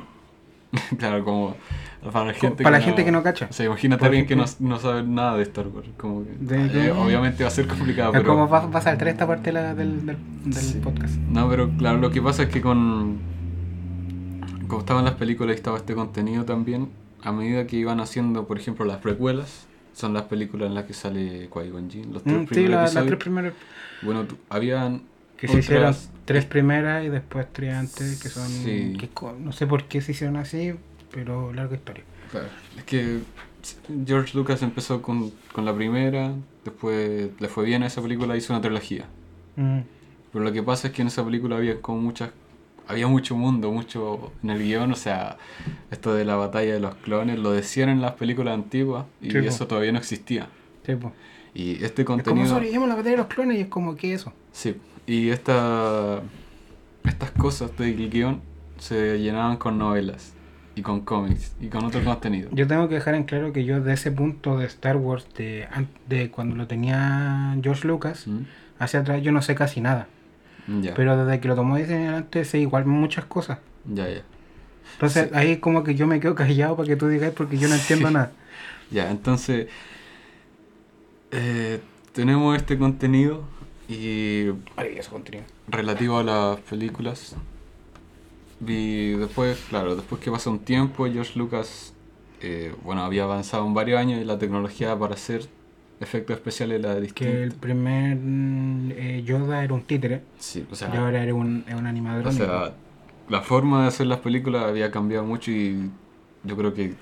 claro, 0.97 1.23
como 1.23 1.55
para 2.01 2.25
la 2.25 2.33
gente, 2.33 2.63
para 2.63 2.77
la 2.79 2.83
gente 2.83 3.03
que 3.05 3.11
no 3.11 3.21
cacha. 3.23 3.47
O 3.49 3.53
sea, 3.53 3.65
imagínate 3.65 4.05
a 4.05 4.07
alguien 4.07 4.25
que 4.25 4.35
no, 4.35 4.45
no 4.59 4.79
sabe 4.79 5.03
nada 5.03 5.35
de 5.37 5.43
Star 5.43 5.67
Wars. 5.67 5.87
Como 5.97 6.23
que, 6.23 6.31
De- 6.39 6.87
eh, 6.87 6.91
obviamente 6.91 7.43
va 7.43 7.49
a 7.49 7.51
ser 7.51 7.67
complicado, 7.67 8.13
Es 8.13 8.19
pero... 8.21 8.29
como 8.33 8.47
va, 8.49 8.65
va 8.67 8.79
a 8.79 8.81
saltar 8.81 9.07
esta 9.09 9.27
parte 9.27 9.51
la- 9.51 9.73
del, 9.75 10.05
del, 10.05 10.17
del 10.45 10.53
Sí. 10.53 10.79
podcast. 10.83 11.15
No, 11.15 11.49
pero 11.49 11.69
claro, 11.77 11.97
lo 11.99 12.09
que 12.11 12.21
pasa 12.21 12.43
es 12.43 12.49
que 12.49 12.61
con. 12.61 13.17
Como 14.67 14.79
estaban 14.81 15.03
las 15.03 15.15
películas 15.15 15.55
y 15.55 15.57
estaba 15.57 15.77
este 15.77 15.95
contenido 15.95 16.45
también, 16.45 16.89
a 17.23 17.31
medida 17.31 17.65
que 17.65 17.75
iban 17.75 17.99
haciendo, 17.99 18.45
por 18.47 18.57
ejemplo, 18.59 18.85
las 18.85 18.97
precuelas, 18.97 19.65
son 19.93 20.13
las 20.13 20.23
películas 20.23 20.67
en 20.67 20.75
las 20.75 20.85
que 20.85 20.93
sale 20.93 21.49
Qui-Gon 21.49 21.89
Jinn, 21.89 22.13
los 22.13 22.23
tres 22.23 22.35
Mm, 22.35 22.41
sí, 22.41 22.45
primeros 22.47 22.71
la- 22.71 22.81
las 22.81 22.91
episodios. 22.91 23.07
tres 23.07 23.19
primeras. 23.19 23.53
Bueno, 24.03 24.25
habían. 24.49 25.01
Que 25.37 25.47
se 25.47 25.59
hicieron 25.59 25.95
tres 26.25 26.45
primeras 26.45 27.03
y 27.05 27.09
después 27.09 27.47
tres 27.51 27.73
antes, 27.73 28.21
que 28.21 28.29
son. 28.29 28.47
Sí. 28.47 28.93
que 28.99 29.09
no 29.39 29.51
sé 29.53 29.65
por 29.67 29.85
qué 29.85 30.01
se 30.01 30.11
hicieron 30.11 30.35
así, 30.37 30.73
pero 31.11 31.53
larga 31.53 31.75
historia. 31.75 32.03
Claro, 32.31 32.47
es 32.77 32.83
que 32.83 33.19
George 34.05 34.37
Lucas 34.37 34.61
empezó 34.61 35.01
con, 35.01 35.31
con 35.51 35.65
la 35.65 35.75
primera, 35.75 36.33
después 36.63 37.29
le 37.39 37.47
fue 37.47 37.65
bien 37.65 37.83
a 37.83 37.87
esa 37.87 38.01
película, 38.01 38.37
hizo 38.37 38.53
una 38.53 38.61
trilogía. 38.61 39.05
Mm. 39.55 39.79
Pero 40.31 40.45
lo 40.45 40.51
que 40.53 40.61
pasa 40.63 40.87
es 40.87 40.93
que 40.93 41.01
en 41.01 41.07
esa 41.07 41.23
película 41.25 41.57
había 41.57 41.81
como 41.81 41.99
muchas. 41.99 42.31
Había 42.87 43.07
mucho 43.07 43.35
mundo, 43.35 43.71
mucho 43.71 44.31
en 44.41 44.49
el 44.49 44.63
guion, 44.63 44.91
o 44.91 44.95
sea, 44.95 45.37
esto 45.91 46.15
de 46.15 46.25
la 46.25 46.35
batalla 46.37 46.73
de 46.73 46.79
los 46.79 46.95
clones 46.95 47.37
lo 47.37 47.51
decían 47.51 47.87
en 47.89 48.01
las 48.01 48.13
películas 48.13 48.55
antiguas 48.55 49.05
y 49.21 49.35
eso 49.37 49.67
todavía 49.67 49.91
no 49.91 49.99
existía. 49.99 50.47
Sí. 50.83 50.93
Y 51.53 51.83
este 51.83 52.01
Es 52.01 52.05
como 52.07 52.17
contenido. 52.17 52.47
sobrevivimos 52.47 52.89
la 52.89 52.95
batalla 52.95 53.11
de 53.11 53.17
los 53.17 53.27
clones 53.27 53.57
y 53.59 53.61
es 53.61 53.67
como 53.67 53.95
que 53.95 54.13
eso. 54.15 54.33
Sí, 54.51 54.75
y 55.05 55.29
esta, 55.29 56.21
estas 57.03 57.29
cosas 57.31 57.77
del 57.77 58.09
guion 58.09 58.41
se 58.79 59.19
llenaban 59.19 59.57
con 59.57 59.77
novelas 59.77 60.33
y 60.75 60.81
con 60.81 61.01
cómics 61.01 61.53
y 61.59 61.67
con 61.67 61.83
otro 61.85 62.03
contenido. 62.03 62.49
Yo 62.53 62.67
tengo 62.67 62.87
que 62.87 62.95
dejar 62.95 63.15
en 63.15 63.23
claro 63.23 63.51
que 63.53 63.65
yo 63.65 63.81
de 63.81 63.93
ese 63.93 64.11
punto 64.11 64.57
de 64.57 64.65
Star 64.67 64.97
Wars, 64.97 65.27
de, 65.37 65.67
de 66.07 66.29
cuando 66.31 66.55
lo 66.55 66.67
tenía 66.67 67.55
George 67.61 67.87
Lucas, 67.87 68.27
¿Mm? 68.27 68.41
hacia 68.79 69.01
atrás 69.01 69.21
yo 69.21 69.31
no 69.31 69.41
sé 69.41 69.55
casi 69.55 69.81
nada. 69.81 70.07
Ya, 70.81 70.93
Pero 70.93 71.25
desde 71.25 71.39
que 71.41 71.47
lo 71.47 71.55
tomó 71.55 71.77
desde 71.77 71.95
adelante 71.95 72.45
sé 72.45 72.59
igual 72.59 72.85
muchas 72.85 73.25
cosas. 73.25 73.57
ya, 73.93 74.07
ya. 74.07 74.21
Entonces 74.93 75.29
Sí. 75.29 75.35
ahí 75.35 75.57
como 75.57 75.83
que 75.83 75.95
yo 75.95 76.05
me 76.07 76.19
quedo 76.19 76.35
callado 76.35 76.75
para 76.75 76.87
que 76.87 76.95
tú 76.95 77.07
digas 77.07 77.31
porque 77.35 77.57
yo 77.57 77.67
no 77.67 77.75
entiendo 77.81 78.07
Sí. 78.07 78.13
nada. 78.13 78.31
Ya, 78.91 79.09
entonces 79.11 79.67
eh, 81.31 81.79
tenemos 82.13 82.55
este 82.57 82.77
contenido 82.77 83.43
y 83.87 84.47
Maravilloso 84.75 85.11
contenido. 85.11 85.43
relativo 85.67 86.17
a 86.19 86.23
las 86.23 86.59
películas. 86.61 87.35
Y 88.65 89.11
después, 89.11 89.57
claro, 89.69 89.95
después 89.95 90.21
que 90.21 90.31
pasa 90.31 90.49
un 90.49 90.59
tiempo, 90.59 91.05
George 91.11 91.37
Lucas, 91.39 91.93
eh, 92.41 92.73
bueno, 92.83 93.03
había 93.03 93.23
avanzado 93.23 93.65
en 93.65 93.73
varios 93.73 93.99
años 93.99 94.21
y 94.21 94.25
la 94.25 94.37
tecnología 94.37 94.97
para 94.97 95.13
hacer 95.13 95.47
efectos 96.01 96.35
especiales 96.37 96.79
era 96.79 96.95
distinta. 96.99 97.31
Que 97.33 97.43
el 97.43 97.51
primer 97.53 98.15
mm, 98.17 98.91
eh, 98.91 99.23
Yoda 99.25 99.63
era 99.63 99.73
un 99.73 99.81
títere 99.83 100.21
Sí, 100.37 100.65
o 100.69 100.73
y 100.73 100.75
sea, 100.77 100.87
ahora 100.89 101.23
era 101.23 101.33
un, 101.33 101.63
un 101.73 101.85
animador. 101.87 102.27
o 102.27 102.31
sea, 102.31 102.73
la 103.29 103.41
forma 103.41 103.81
de 103.83 103.87
hacer 103.89 104.07
las 104.07 104.19
películas 104.19 104.63
había 104.65 104.91
cambiado 104.91 105.25
mucho 105.25 105.51
y 105.51 105.89
yo 106.43 106.55
creo 106.57 106.73
que 106.73 106.93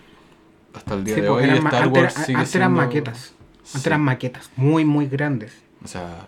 hasta 0.74 0.94
el 0.96 1.04
día 1.04 1.16
Sí, 1.16 1.22
de 1.22 1.30
hoy 1.30 1.44
eran 1.44 1.58
Star 1.58 1.84
antes, 1.84 2.02
Wars 2.04 2.14
sigue 2.14 2.38
antes 2.38 2.56
eran 2.56 2.70
siendo- 2.72 2.82
maquetas. 2.86 3.34
Antes 3.60 3.82
Sí, 3.82 3.90
eran 3.90 4.02
maquetas 4.02 4.50
muy, 4.56 4.86
muy 4.86 5.08
grandes. 5.08 5.54
O 5.84 5.88
sea, 5.88 6.26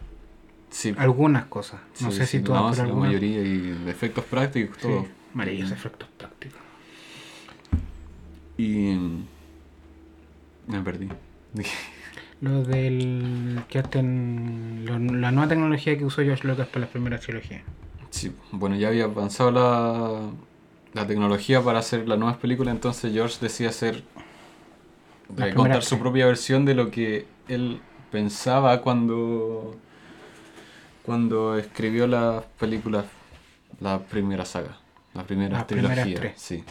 sí. 0.70 0.94
Algunas 0.98 1.46
cosas. 1.46 1.80
No 2.02 2.12
sé 2.12 2.26
si 2.26 2.40
todas, 2.42 2.62
no, 2.62 2.70
pero 2.72 2.84
la 2.84 2.90
algunas. 2.90 3.08
mayoría 3.10 3.42
y 3.42 3.84
efectos 3.88 4.26
prácticos, 4.26 4.78
todo. 4.78 5.06
Maravillosos 5.34 5.74
efectos 5.74 6.08
prácticos. 6.18 6.60
Y 8.58 8.94
mm, 8.94 9.26
me 10.68 10.82
perdí. 10.82 11.10
Lo 12.42 12.64
del 12.64 13.64
que 13.68 13.80
hacen 13.80 14.84
lo- 14.86 15.00
la 15.00 15.32
nueva 15.32 15.50
tecnología 15.50 15.98
que 15.98 16.06
usó 16.06 16.22
George 16.22 16.48
Lucas 16.48 16.68
para 16.68 16.82
las 16.82 16.90
primeras 16.90 17.22
trilogías. 17.22 17.62
Sí, 18.12 18.32
bueno, 18.52 18.76
ya 18.76 18.88
había 18.90 19.06
avanzado 19.06 19.52
la, 19.52 20.32
la 20.94 21.08
tecnología 21.08 21.62
para 21.62 21.80
hacer 21.80 22.08
las 22.08 22.18
nuevas 22.18 22.38
películas, 22.38 22.74
entonces 22.76 23.14
George 23.14 23.38
decía 23.42 23.70
hacer 23.70 24.04
eh, 25.38 25.54
contar 25.54 25.84
su 25.84 26.00
propia 26.00 26.26
versión 26.26 26.66
de 26.66 26.76
lo 26.76 26.90
que 26.92 27.28
él 27.48 27.80
pensaba 28.12 28.82
cuando 28.82 29.78
cuando 31.06 31.58
escribió 31.58 32.08
las 32.08 32.44
películas, 32.60 33.06
la 33.80 34.00
primera 34.00 34.46
saga, 34.46 34.78
la 35.14 35.24
primera 35.24 35.58
Las 35.58 35.64
primeras 35.66 36.08
tres. 36.14 36.34
Sí. 36.38 36.64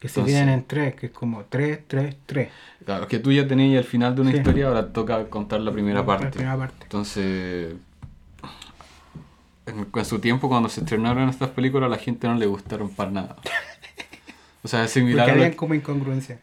Que 0.00 0.08
se 0.08 0.20
dividen 0.20 0.48
en 0.50 0.64
tres, 0.64 0.94
que 0.94 1.06
es 1.06 1.12
como 1.12 1.44
tres, 1.44 1.80
tres, 1.86 2.16
tres. 2.26 2.50
Claro, 2.84 3.08
que 3.08 3.18
tú 3.18 3.32
ya 3.32 3.48
tenías 3.48 3.78
el 3.78 3.84
final 3.84 4.14
de 4.14 4.20
una 4.20 4.30
Sí. 4.32 4.36
historia, 4.38 4.68
ahora 4.68 4.92
toca 4.92 5.24
contar 5.28 5.60
la 5.60 5.72
primera 5.72 6.00
La 6.00 6.06
parte. 6.06 6.28
primera 6.28 6.56
parte. 6.56 6.76
Entonces, 6.82 7.74
en, 9.66 9.86
en 9.94 10.04
su 10.04 10.18
tiempo 10.18 10.48
cuando 10.48 10.68
se 10.68 10.80
estrenaron 10.80 11.28
estas 11.28 11.50
películas, 11.50 11.86
a 11.88 11.90
la 11.90 11.98
gente 11.98 12.28
no 12.28 12.34
le 12.34 12.46
gustaron 12.46 12.90
para 12.90 13.10
nada. 13.10 13.36
O 14.62 14.68
sea, 14.68 14.80
es 14.82 14.90
Porque 14.90 15.00
similar 15.00 15.28
lo 15.28 15.34
habían 15.34 15.52
como 15.52 15.74
incongruencia. 15.74 16.40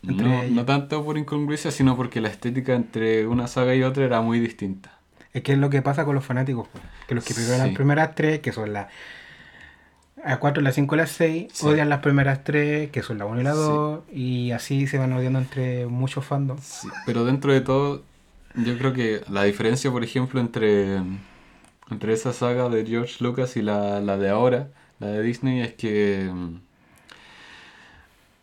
no, 0.00 0.44
no 0.44 0.64
tanto 0.64 1.04
por 1.04 1.18
incongruencia, 1.18 1.70
sino 1.70 1.94
porque 1.94 2.22
la 2.22 2.28
estética 2.28 2.72
entre 2.72 3.26
una 3.26 3.48
saga 3.48 3.74
y 3.74 3.82
otra 3.82 4.02
era 4.06 4.22
muy 4.22 4.40
distinta. 4.40 4.92
Es 5.34 5.42
que 5.42 5.52
es 5.52 5.58
lo 5.58 5.68
que 5.68 5.82
pasa 5.82 6.06
con 6.06 6.14
los 6.14 6.24
fanáticos, 6.24 6.66
pues, 6.72 6.82
que 7.06 7.14
los 7.14 7.22
que 7.22 7.34
vieron 7.34 7.58
las 7.58 7.68
Sí. 7.68 7.74
primeras 7.74 8.14
tres, 8.14 8.40
que 8.40 8.50
son 8.50 8.72
la 8.72 8.88
a 10.24 10.38
4, 10.38 10.62
la 10.62 10.72
5 10.72 10.94
y 10.94 10.98
la 10.98 11.06
6, 11.06 11.46
Sí. 11.52 11.66
odian 11.66 11.88
las 11.88 12.00
primeras 12.00 12.44
tres, 12.44 12.90
que 12.90 13.02
son 13.02 13.18
la 13.18 13.26
1 13.26 13.40
y 13.40 13.44
la 13.44 13.52
Sí. 13.52 13.58
2, 13.58 14.00
y 14.12 14.50
así 14.52 14.86
se 14.86 14.98
van 14.98 15.12
odiando 15.12 15.38
entre 15.38 15.86
muchos 15.86 16.24
fandoms. 16.24 16.62
Sí, 16.64 16.88
pero 17.06 17.24
dentro 17.24 17.52
de 17.52 17.60
todo, 17.60 18.02
yo 18.54 18.78
creo 18.78 18.92
que 18.92 19.20
la 19.28 19.42
diferencia, 19.44 19.90
por 19.90 20.02
ejemplo, 20.04 20.40
entre, 20.40 20.96
entre 21.90 22.12
esa 22.12 22.32
saga 22.32 22.68
de 22.68 22.86
George 22.86 23.22
Lucas 23.22 23.56
y 23.56 23.62
la, 23.62 24.00
la 24.00 24.16
de 24.16 24.30
ahora, 24.30 24.68
la 25.00 25.08
de 25.08 25.22
Disney, 25.22 25.60
es 25.60 25.74
que 25.74 26.30
mm, 26.32 26.54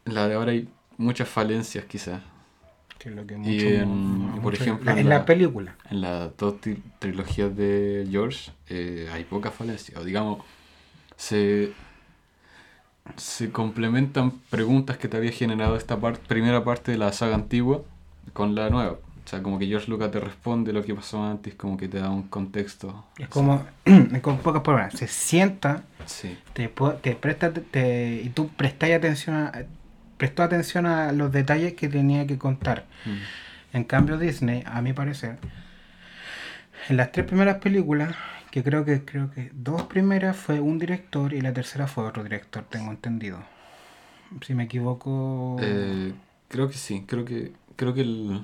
la 0.06 0.28
de 0.28 0.36
ahora 0.36 0.52
hay 0.52 0.68
muchas 0.98 1.28
falencias, 1.30 1.86
quizás. 1.86 2.22
Que 3.00 3.10
lo 3.10 3.26
que 3.26 3.34
Y 3.34 3.38
mucho- 3.38 3.66
en- 3.68 4.42
por 4.44 4.54
ejemplo, 4.54 4.86
la- 4.86 4.92
en 4.94 5.00
en 5.00 5.10
la 5.10 5.20
la- 5.20 5.26
película. 5.26 5.76
En 5.90 6.02
las 6.02 6.38
dos 6.38 6.56
tri- 6.62 6.82
trilogías 7.00 7.56
de 7.56 8.08
George 8.12 8.52
eh, 8.70 9.10
hay 9.12 9.24
pocas 9.24 9.54
falencias. 9.54 9.98
O 10.00 10.04
digamos, 10.04 10.44
se, 11.22 11.72
se 13.16 13.52
complementan 13.52 14.32
preguntas 14.50 14.98
que 14.98 15.08
te 15.08 15.18
había 15.18 15.32
generado 15.32 15.76
esta 15.76 15.98
par- 16.00 16.18
primera 16.18 16.64
parte 16.64 16.92
de 16.92 16.98
la 16.98 17.12
saga 17.14 17.36
antigua 17.36 17.82
con 18.34 18.56
la 18.56 18.70
nueva. 18.70 18.94
O 18.94 19.30
sea, 19.32 19.44
como 19.44 19.60
que 19.60 19.68
George 19.68 19.90
Lucas 19.90 20.10
te 20.12 20.20
responde 20.20 20.74
lo 20.74 20.84
que 20.84 20.96
pasó 20.96 21.24
antes, 21.24 21.54
como 21.54 21.78
que 21.78 21.88
te 21.88 22.00
da 22.00 22.10
un 22.10 22.24
contexto. 22.24 23.06
Es 23.20 23.28
como, 23.28 23.64
es 23.86 24.20
con 24.22 24.40
pocas 24.40 24.64
palabras, 24.64 24.94
se 24.98 25.08
sienta, 25.08 25.84
Sí, 26.08 26.36
te, 26.54 26.68
te 27.02 27.16
presta, 27.16 27.54
te, 27.54 28.22
y 28.24 28.30
tú 28.30 28.50
prestas 28.50 28.90
atención 28.90 29.36
a, 29.36 29.52
prestó 30.18 30.42
atención 30.42 30.88
a 30.88 31.12
los 31.12 31.32
detalles 31.32 31.74
que 31.74 31.88
tenía 31.88 32.26
que 32.26 32.40
contar. 32.40 32.86
Mm. 33.06 33.78
En 33.78 33.84
cambio 33.84 34.18
Disney, 34.18 34.64
a 34.66 34.82
mi 34.82 34.94
parecer, 34.94 35.38
en 36.90 36.98
las 36.98 37.12
tres 37.12 37.26
primeras 37.28 37.58
películas, 37.58 38.16
que 38.52 38.64
creo 38.64 38.84
que 38.86 39.04
creo 39.06 39.32
que 39.32 39.50
dos 39.54 39.84
primeras 39.84 40.36
fue 40.38 40.60
un 40.60 40.78
director 40.78 41.34
y 41.34 41.42
la 41.42 41.54
tercera 41.54 41.88
fue 41.88 42.06
otro 42.06 42.24
director, 42.24 42.64
tengo 42.70 42.92
entendido. 42.92 43.40
Si 44.46 44.54
me 44.54 44.64
equivoco, 44.64 45.58
Eh, 45.62 46.14
creo 46.50 46.68
que 46.70 46.76
sí, 46.76 47.04
creo 47.08 47.26
que 47.26 47.54
creo 47.76 47.94
que 47.94 48.02
el, 48.02 48.42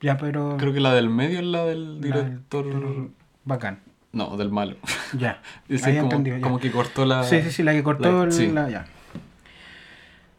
ya 0.00 0.16
pero 0.18 0.56
creo 0.58 0.72
que 0.72 0.80
la 0.80 0.92
del 0.94 1.08
medio 1.08 1.38
es 1.40 1.44
la 1.46 1.64
del 1.64 2.00
La 2.00 2.16
del 2.16 2.24
director. 2.26 3.10
bacán. 3.44 3.78
No, 4.12 4.36
del 4.36 4.50
malo. 4.50 4.76
Ya. 5.16 5.40
Ahí 5.70 5.94
como, 5.96 6.02
entendido, 6.02 6.36
ya. 6.36 6.42
como 6.42 6.58
que 6.58 6.70
cortó 6.70 7.06
la. 7.06 7.22
Sí, 7.24 7.40
sí, 7.42 7.50
sí, 7.50 7.62
la 7.62 7.72
que 7.72 7.82
cortó 7.82 8.10
la- 8.18 8.24
el- 8.24 8.32
sí. 8.32 8.48
la 8.52 8.68
ya. 8.68 8.84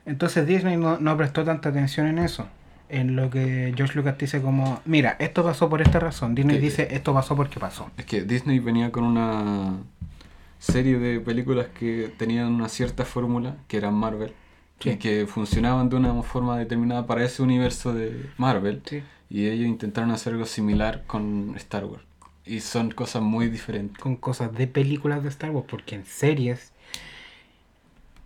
Entonces 0.06 0.46
Disney 0.46 0.78
no, 0.78 1.00
no 1.00 1.16
prestó 1.18 1.44
tanta 1.44 1.70
atención 1.70 2.08
en 2.08 2.20
eso. 2.20 2.48
En 2.90 3.16
lo 3.16 3.30
que 3.30 3.74
George 3.76 3.96
Lucas 3.96 4.18
dice 4.18 4.42
como, 4.42 4.82
mira, 4.86 5.16
esto 5.20 5.44
pasó 5.44 5.70
por 5.70 5.82
esta 5.82 6.00
razón. 6.00 6.36
Disney 6.36 6.60
dice, 6.60 6.88
esto 6.92 7.14
pasó 7.14 7.36
porque 7.36 7.60
pasó. 7.60 7.90
Es 7.98 8.06
que 8.06 8.22
Disney 8.24 8.60
venía 8.60 8.92
con 8.92 9.04
una 9.04 9.78
serie 10.60 11.00
de 11.00 11.20
películas 11.20 11.68
que 11.78 12.14
tenían 12.18 12.48
una 12.54 12.70
cierta 12.70 13.04
fórmula, 13.06 13.58
que 13.68 13.78
eran 13.78 13.96
Marvel, 13.96 14.34
Sí. 14.80 14.92
y 14.92 14.98
que 14.98 15.26
funcionaban 15.28 15.90
de 15.90 15.96
una 15.96 16.22
forma 16.24 16.58
determinada 16.58 17.08
para 17.08 17.24
ese 17.24 17.42
universo 17.42 17.94
de 17.94 18.30
Marvel, 18.38 18.82
Sí. 18.86 19.02
y 19.30 19.48
ellos 19.48 19.68
intentaron 19.68 20.12
hacer 20.12 20.34
algo 20.34 20.46
similar 20.46 21.04
con 21.08 21.54
Star 21.56 21.86
Wars. 21.86 22.04
Y 22.46 22.60
son 22.60 22.92
cosas 22.92 23.22
muy 23.24 23.50
diferentes. 23.50 23.98
Con 23.98 24.18
cosas 24.18 24.54
de 24.54 24.68
películas 24.68 25.24
de 25.24 25.30
Star 25.30 25.52
Wars, 25.52 25.66
porque 25.70 25.96
en 25.96 26.06
series 26.06 26.74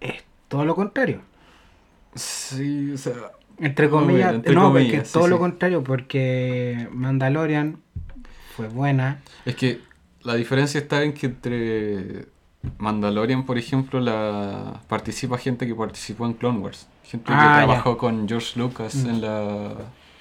es 0.02 0.24
todo 0.48 0.66
lo 0.66 0.76
contrario. 0.76 1.22
Sí, 2.16 2.92
o 2.92 2.98
sea, 2.98 3.14
Entre 3.60 3.90
comillas, 3.90 4.36
entre 4.36 4.54
no, 4.54 4.72
comillas, 4.72 4.92
porque 4.92 5.06
sí, 5.06 5.14
todo 5.14 5.28
lo 5.28 5.40
contrario, 5.40 5.84
porque 5.84 6.88
Mandalorian 6.92 7.78
fue 8.56 8.68
buena. 8.68 9.20
es 9.46 9.56
que 9.56 9.80
la 10.22 10.36
diferencia 10.36 10.80
está 10.80 11.04
en 11.04 11.14
que 11.14 11.28
entre 11.28 12.26
Mandalorian, 12.78 13.46
por 13.46 13.58
ejemplo, 13.58 14.00
la 14.00 14.82
participa 14.88 15.38
gente 15.38 15.66
que 15.66 15.74
participó 15.76 16.26
en 16.26 16.34
Clone 16.34 16.60
Wars. 16.60 16.88
Gente 17.04 17.26
Ah, 17.30 17.38
que 17.40 17.46
ya. 17.62 17.66
trabajó 17.66 17.98
con 17.98 18.28
George 18.28 18.60
Lucas 18.60 18.96
Mm. 18.96 19.10
en, 19.10 19.22
la, 19.22 19.72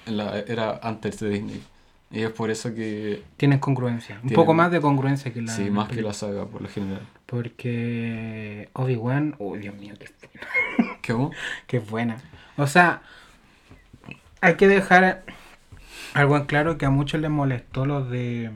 en 0.05 0.17
la 0.17 0.39
era 0.39 0.79
antes 0.81 1.19
de 1.19 1.29
Disney. 1.29 1.61
Y 2.09 2.21
es 2.21 2.29
por 2.31 2.49
eso 2.49 2.73
que, 2.73 3.21
Tienen 3.35 3.59
congruencia. 3.59 4.19
Un 4.23 4.29
poco 4.29 4.53
más 4.53 4.71
de 4.71 4.79
congruencia 4.79 5.33
que 5.33 5.41
la. 5.41 5.51
sí, 5.51 5.69
más 5.69 5.89
que 5.89 6.01
la 6.01 6.13
saga 6.13 6.45
por 6.45 6.61
lo 6.61 6.69
general. 6.69 7.01
Porque 7.25 8.69
Obi-Wan, 8.73 9.35
uy 9.39 9.59
Dios 9.59 9.75
mío, 9.75 9.93
qué 9.99 10.07
buena. 10.27 10.97
¿Cómo? 11.05 11.31
Qué 11.67 11.79
buena. 11.79 12.17
O 12.55 12.65
sea, 12.67 13.01
hay 14.41 14.55
que 14.55 14.67
dejar 14.67 15.23
algo 16.13 16.37
en 16.37 16.45
claro 16.45 16.77
que 16.77 16.85
a 16.85 16.89
muchos 16.89 17.21
les 17.21 17.29
molestó 17.29 17.85
lo 17.85 18.03
de. 18.03 18.51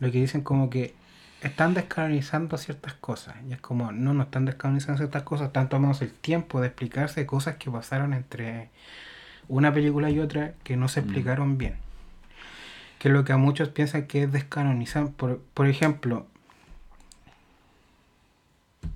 Lo 0.00 0.10
que 0.10 0.18
dicen 0.20 0.42
como 0.42 0.70
que 0.70 0.94
están 1.42 1.74
descanonizando 1.74 2.56
ciertas 2.58 2.94
cosas. 2.94 3.36
Y 3.48 3.52
es 3.52 3.60
como, 3.60 3.92
no, 3.92 4.14
no 4.14 4.24
están 4.24 4.44
descanonizando 4.44 4.98
ciertas 4.98 5.22
cosas, 5.22 5.48
están 5.48 5.68
tomando 5.68 5.98
el 6.00 6.10
tiempo 6.12 6.60
de 6.60 6.68
explicarse 6.68 7.26
cosas 7.26 7.56
que 7.56 7.70
pasaron 7.70 8.12
entre 8.14 8.70
una 9.48 9.72
película 9.72 10.10
y 10.10 10.20
otra 10.20 10.54
que 10.64 10.76
no 10.76 10.88
se 10.88 11.00
Mm. 11.00 11.04
explicaron 11.04 11.58
bien. 11.58 11.76
Que 12.98 13.08
es 13.08 13.14
lo 13.14 13.24
que 13.24 13.32
a 13.32 13.36
muchos 13.36 13.68
piensan 13.68 14.06
que 14.06 14.22
es 14.24 14.32
descanonizar. 14.32 15.08
Por, 15.10 15.38
por 15.52 15.66
ejemplo, 15.66 16.26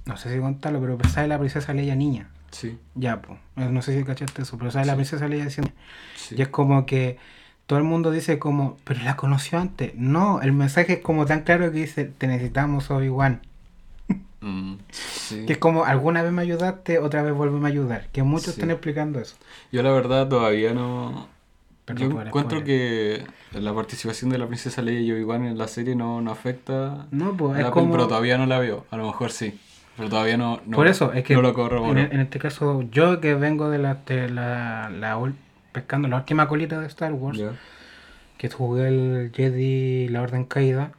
no 0.06 0.16
sé 0.16 0.32
si 0.32 0.40
contarlo, 0.40 0.80
pero 0.80 0.98
sale 1.08 1.28
la 1.28 1.38
princesa 1.38 1.74
Leia 1.74 1.94
niña. 1.94 2.28
Sí, 2.50 2.78
Ya, 2.94 3.20
pues. 3.22 3.38
No 3.56 3.82
sé 3.82 3.96
si 3.98 4.04
cachaste 4.04 4.42
eso, 4.42 4.56
pero 4.58 4.70
sale 4.70 4.86
la 4.86 4.92
Sí. 4.92 4.96
princesa 4.96 5.28
Leia 5.28 5.44
diciendo. 5.44 5.72
sí. 6.16 6.34
Y 6.38 6.42
es 6.42 6.48
como 6.48 6.86
que 6.86 7.18
todo 7.66 7.78
el 7.78 7.84
mundo 7.84 8.10
dice 8.10 8.38
como, 8.38 8.78
pero 8.84 9.02
la 9.02 9.16
conoció 9.16 9.58
antes. 9.58 9.94
No, 9.94 10.40
el 10.40 10.52
mensaje 10.52 10.94
es 10.94 11.00
como 11.00 11.26
tan 11.26 11.42
claro 11.42 11.70
que 11.70 11.78
dice, 11.80 12.04
te 12.06 12.26
necesitamos 12.26 12.90
Obi-Wan. 12.90 13.42
Mm, 14.40 14.76
sí. 14.90 15.46
Que 15.46 15.54
es 15.54 15.58
como, 15.58 15.84
alguna 15.84 16.22
vez 16.22 16.30
me 16.30 16.42
ayudaste, 16.42 17.00
otra 17.00 17.22
vez 17.24 17.34
vuelve 17.34 17.58
a 17.64 17.68
ayudar. 17.68 18.06
Que 18.12 18.22
muchos 18.22 18.50
están 18.50 18.70
explicando 18.70 19.18
eso. 19.18 19.34
Yo 19.72 19.82
la 19.82 19.90
verdad 19.90 20.28
todavía 20.28 20.72
no... 20.72 21.26
Yo 21.96 22.06
encuentro 22.20 22.62
que 22.62 23.24
la 23.52 23.74
participación 23.74 24.30
de 24.30 24.38
la 24.38 24.46
princesa 24.46 24.80
Leia 24.80 25.00
y 25.00 25.10
Obi-Wan 25.10 25.44
en 25.44 25.58
la 25.58 25.66
serie 25.66 25.96
no, 25.96 26.20
no 26.20 26.30
afecta 26.30 27.08
No, 27.10 27.36
pues 27.36 27.58
es 27.58 27.66
como... 27.70 27.90
pero 27.90 28.06
todavía 28.06 28.38
no 28.38 28.46
la 28.46 28.60
veo. 28.60 28.86
A 28.92 28.96
lo 28.96 29.06
mejor 29.06 29.32
sí. 29.32 29.58
Pero 29.98 30.08
todavía 30.08 30.36
no, 30.38 30.62
no, 30.64 30.76
Por 30.76 30.86
eso, 30.86 31.12
es 31.12 31.24
que 31.24 31.34
no 31.34 31.42
lo 31.42 31.48
en, 31.50 31.54
corroboro. 31.54 31.98
en 32.00 32.20
este 32.20 32.38
caso, 32.38 32.82
yo 32.90 33.20
que 33.20 33.34
vengo 33.34 33.68
de 33.68 33.78
la, 33.78 33.96
de 34.06 34.30
la, 34.30 34.88
la 34.90 35.20
pescando 35.72 36.08
la 36.08 36.16
última 36.16 36.48
colita 36.48 36.80
de 36.80 36.86
Star 36.86 37.12
Wars, 37.12 37.38
que 38.38 38.48
jugué 38.48 38.88
el 38.88 39.32
Jedi 39.34 40.08
La 40.08 40.22
Orden 40.22 40.44
Caída, 40.44 40.92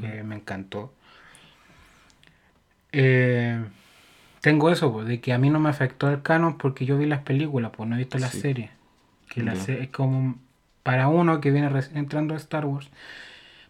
que 0.00 0.22
me 0.22 0.36
encantó. 0.36 0.92
Eh, 2.92 3.62
tengo 4.40 4.70
eso, 4.70 4.92
pues, 4.92 5.06
de 5.06 5.20
que 5.20 5.32
a 5.32 5.38
mí 5.38 5.50
no 5.50 5.60
me 5.60 5.68
afectó 5.70 6.08
el 6.10 6.22
canon 6.22 6.56
porque 6.58 6.86
yo 6.86 6.98
vi 6.98 7.06
las 7.06 7.20
películas, 7.20 7.72
pues 7.76 7.88
no 7.88 7.96
he 7.96 7.98
visto 7.98 8.18
la 8.18 8.28
Sí. 8.28 8.40
serie. 8.40 8.70
Que 9.28 9.42
la 9.42 9.54
se- 9.56 9.80
es 9.82 9.90
como 9.90 10.36
para 10.82 11.08
uno 11.08 11.40
que 11.40 11.50
viene 11.50 11.68
recién 11.68 11.98
entrando 11.98 12.34
a 12.34 12.36
Star 12.36 12.64
Wars. 12.66 12.88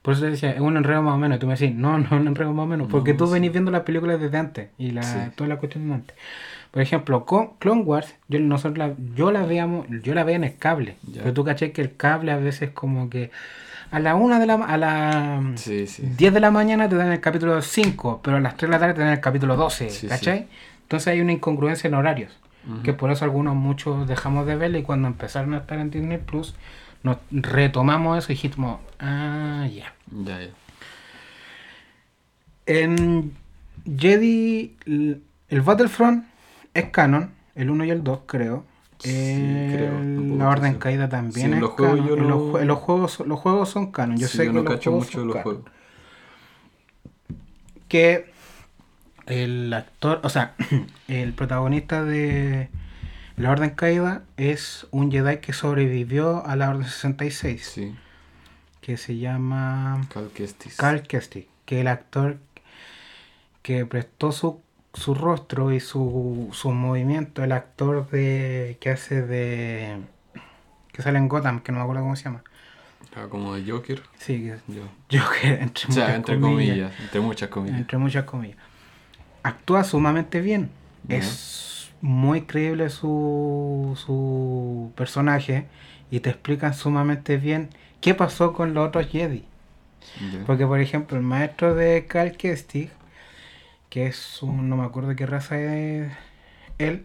Por 0.03 0.15
eso 0.15 0.23
te 0.23 0.31
decía, 0.31 0.53
es 0.53 0.61
un 0.61 0.77
enredo 0.77 1.03
más 1.03 1.15
o 1.15 1.19
menos. 1.19 1.37
Y 1.37 1.41
tú 1.41 1.47
me 1.47 1.55
decís, 1.57 1.75
no, 1.75 1.99
no 1.99 2.05
es 2.07 2.13
un 2.13 2.27
enredo 2.27 2.53
más 2.55 2.65
o 2.65 2.67
menos. 2.67 2.89
Porque 2.89 3.13
No, 3.13 3.19
tú 3.19 3.27
sí. 3.27 3.33
venís 3.35 3.53
viendo 3.53 3.71
las 3.71 3.83
películas 3.83 4.21
desde 4.21 4.37
antes 4.39 4.69
y 4.79 4.91
la, 4.93 5.03
Sí. 5.03 5.19
toda 5.37 5.49
la 5.49 5.57
cuestión 5.57 5.89
de 5.89 5.95
antes. 5.95 6.17
Por 6.71 6.81
ejemplo, 6.83 7.25
con 7.25 7.55
Clone 7.59 7.83
Wars, 7.83 8.15
yo, 8.29 8.39
nosotros 8.41 8.79
la, 8.79 8.95
yo 9.15 9.33
la 9.33 9.45
veíamos, 9.45 9.87
yo 10.03 10.15
la 10.15 10.25
veía 10.25 10.37
en 10.37 10.45
el 10.45 10.57
cable. 10.57 10.97
Ya. 11.03 11.23
Pero 11.23 11.35
tú 11.35 11.45
caché 11.45 11.73
que 11.73 11.83
el 11.83 11.97
cable 11.97 12.31
a 12.33 12.37
veces 12.37 12.71
como 12.71 13.11
que 13.11 13.31
a 13.91 13.99
la 13.99 14.15
una 14.15 14.39
de 14.39 14.47
la 14.47 14.55
a 14.55 14.77
la 14.79 15.43
Sí, 15.57 15.89
sí. 15.89 16.05
10 16.17 16.33
de 16.33 16.39
la 16.39 16.53
mañana 16.53 16.89
te 16.89 16.95
dan 16.95 17.11
el 17.11 17.21
capítulo 17.21 17.61
5, 17.61 18.21
pero 18.23 18.37
a 18.37 18.41
las 18.41 18.57
3 18.57 18.71
de 18.71 18.77
la 18.77 18.79
tarde 18.79 18.95
te 18.95 19.01
dan 19.01 19.11
el 19.13 19.21
capítulo 19.21 19.57
12, 19.57 19.91
Sí, 19.91 20.07
¿cachai? 20.07 20.47
Entonces 20.83 21.09
hay 21.09 21.21
una 21.21 21.33
incongruencia 21.33 21.89
en 21.89 21.95
horarios, 21.95 22.39
Ujú. 22.69 22.83
que 22.85 22.93
por 22.93 23.11
eso 23.11 23.25
algunos 23.25 23.57
muchos 23.57 24.07
dejamos 24.07 24.47
de 24.47 24.55
verla 24.55 24.79
y 24.79 24.83
cuando 24.85 25.09
empezaron 25.09 25.55
a 25.55 25.59
estar 25.59 25.79
en 25.81 25.91
Disney 25.91 26.19
Plus 26.19 26.55
nos 27.03 27.19
retomamos 27.31 28.19
eso 28.19 28.33
y 28.33 28.35
dijimos, 28.37 28.81
ah, 28.99 29.67
ya. 29.73 29.93
Ya, 30.25 30.41
ya. 30.41 30.51
En 32.67 33.33
Jedi, 33.99 34.77
el 34.87 35.61
Battlefront 35.63 36.25
es 36.75 36.85
canon, 36.91 37.31
el 37.55 37.71
1 37.71 37.85
y 37.85 37.91
el 37.91 38.05
2 38.05 38.21
creo. 38.27 38.65
Sí, 38.99 39.11
El- 39.11 39.71
creo, 39.75 39.97
un 39.97 40.29
poco 40.29 40.39
la 40.39 40.49
Orden 40.51 40.73
sí. 40.75 40.79
Caída 40.79 41.09
también 41.09 41.49
Sí, 41.49 41.55
es 41.55 41.61
los 41.61 41.71
juegos 41.71 41.97
canon. 42.01 42.19
los, 42.19 42.29
no- 42.29 42.53
jue- 42.53 42.65
los 42.65 42.79
juegos, 42.79 43.21
los 43.27 43.41
juegos 43.41 43.69
son 43.71 43.91
canon. 43.93 44.17
Yo 44.19 44.29
Sí, 44.29 44.37
sé 44.37 44.45
yo 44.45 44.51
que 44.53 44.57
no 44.59 44.63
los 44.63 44.73
cacho 44.75 44.91
juegos 44.91 45.07
mucho 45.07 45.19
son 45.19 45.27
los 45.29 45.37
canon. 45.37 45.45
juegos. 45.63 45.73
que 47.89 48.31
el 49.27 49.73
actor, 49.73 50.21
o 50.23 50.29
sea, 50.29 50.55
el 51.09 51.33
protagonista 51.33 52.05
de 52.05 52.69
La 53.41 53.51
Orden 53.53 53.71
Caída 53.71 54.23
es 54.37 54.87
un 54.91 55.11
Jedi 55.11 55.39
que 55.39 55.55
sobrevivió 55.55 56.45
a 56.47 56.57
la 56.57 56.69
Orden 56.69 56.85
66, 56.85 57.65
Sí. 57.67 57.95
que 58.83 58.99
se 58.99 59.17
llama 59.17 60.07
Cal 60.13 60.29
Kestis. 60.35 60.77
Cal 60.77 61.03
Kestis, 61.05 61.47
que 61.65 61.81
el 61.81 61.89
actor 61.89 62.37
que 63.63 63.87
prestó 63.87 64.33
su, 64.33 64.61
su 64.93 65.15
rostro 65.15 65.73
y 65.73 65.81
su, 65.81 66.51
su 66.53 66.71
movimiento, 66.73 67.43
el 67.43 67.53
actor 67.53 68.11
de 68.11 68.77
que 68.79 68.91
hace 68.91 69.23
de... 69.23 69.97
que 70.93 71.01
sale 71.01 71.19
en 71.19 71.29
Gotham, 71.29 71.61
que 71.61 71.73
no 71.73 71.79
me 71.79 71.85
acuerdo 71.85 72.03
cómo 72.03 72.17
se 72.17 72.25
llama. 72.25 72.43
Ah, 73.17 73.27
como 73.31 73.55
de 73.55 73.71
Joker. 73.71 74.03
Sí, 74.19 74.45
que 74.45 74.57
yo 75.09 75.23
que 75.41 75.49
entre 75.63 75.89
O 75.89 75.93
sea, 75.93 76.05
muchas 76.05 76.17
entre 76.17 76.41
comillas. 76.41 76.93
Entre 77.01 77.21
muchas 77.21 77.49
comillas. 77.49 77.79
entre 77.81 77.97
muchas 77.97 78.25
comillas. 78.25 78.59
Actúa 79.43 79.83
sumamente 79.85 80.43
bien. 80.43 80.71
Es 81.09 81.80
muy 82.01 82.43
creíble 82.43 82.91
su, 82.91 83.99
su 84.05 84.93
personaje 84.97 85.67
y 86.11 86.21
te 86.21 86.31
explican 86.31 86.75
sumamente 86.75 87.37
bien 87.37 87.71
qué 88.01 88.15
pasó 88.15 88.53
con 88.53 88.75
los 88.75 88.89
otros 88.89 89.09
Jedi. 89.09 89.45
Porque, 90.47 90.67
por 90.67 90.81
ejemplo, 90.81 91.17
el 91.17 91.23
maestro 91.23 91.75
de 91.75 92.07
Cal 92.07 92.37
Kestis, 92.37 92.91
que 93.89 94.07
es 94.07 94.43
un, 94.43 94.69
no 94.69 94.77
me 94.77 94.85
acuerdo 94.85 95.15
qué 95.17 95.27
raza 95.27 95.59
es 95.61 96.13
él, 96.79 97.05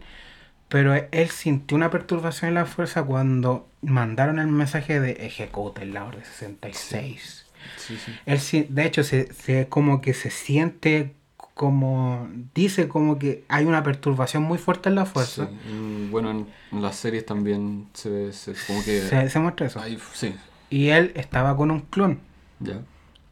pero 0.68 0.94
él 0.94 1.30
sintió 1.30 1.76
una 1.76 1.90
perturbación 1.90 2.50
en 2.50 2.54
la 2.56 2.66
fuerza 2.66 3.04
cuando 3.04 3.68
mandaron 3.82 4.38
el 4.38 4.48
mensaje 4.48 5.00
de 5.00 5.12
ejecuta 5.26 5.84
la 5.94 6.04
orden 6.04 6.24
66. 6.24 7.46
Sí, 7.76 7.96
sí. 7.98 8.12
Él 8.26 8.40
de 8.70 8.84
hecho 8.86 9.04
se, 9.04 9.32
se- 9.34 9.68
como 9.68 10.00
que 10.00 10.14
se 10.14 10.30
siente 10.30 11.14
como 11.56 12.28
dice 12.54 12.86
como 12.86 13.18
que 13.18 13.44
hay 13.48 13.64
una 13.64 13.82
perturbación 13.82 14.42
muy 14.42 14.58
fuerte 14.58 14.90
en 14.90 14.94
la 14.94 15.06
fuerza. 15.06 15.46
Sí, 15.48 16.08
bueno, 16.10 16.30
en, 16.30 16.46
en 16.70 16.82
las 16.82 16.96
series 16.96 17.24
también 17.24 17.86
se 17.94 18.10
ve 18.10 18.32
se- 18.34 18.52
como 18.66 18.84
que... 18.84 19.00
Se, 19.00 19.30
se 19.30 19.38
muestra 19.40 19.66
eso. 19.66 19.80
hay- 19.80 19.98
sí, 20.12 20.34
Y 20.68 20.88
él 20.88 21.12
estaba 21.14 21.56
con 21.56 21.70
un 21.70 21.80
clon, 21.80 22.18
ya. 22.60 22.82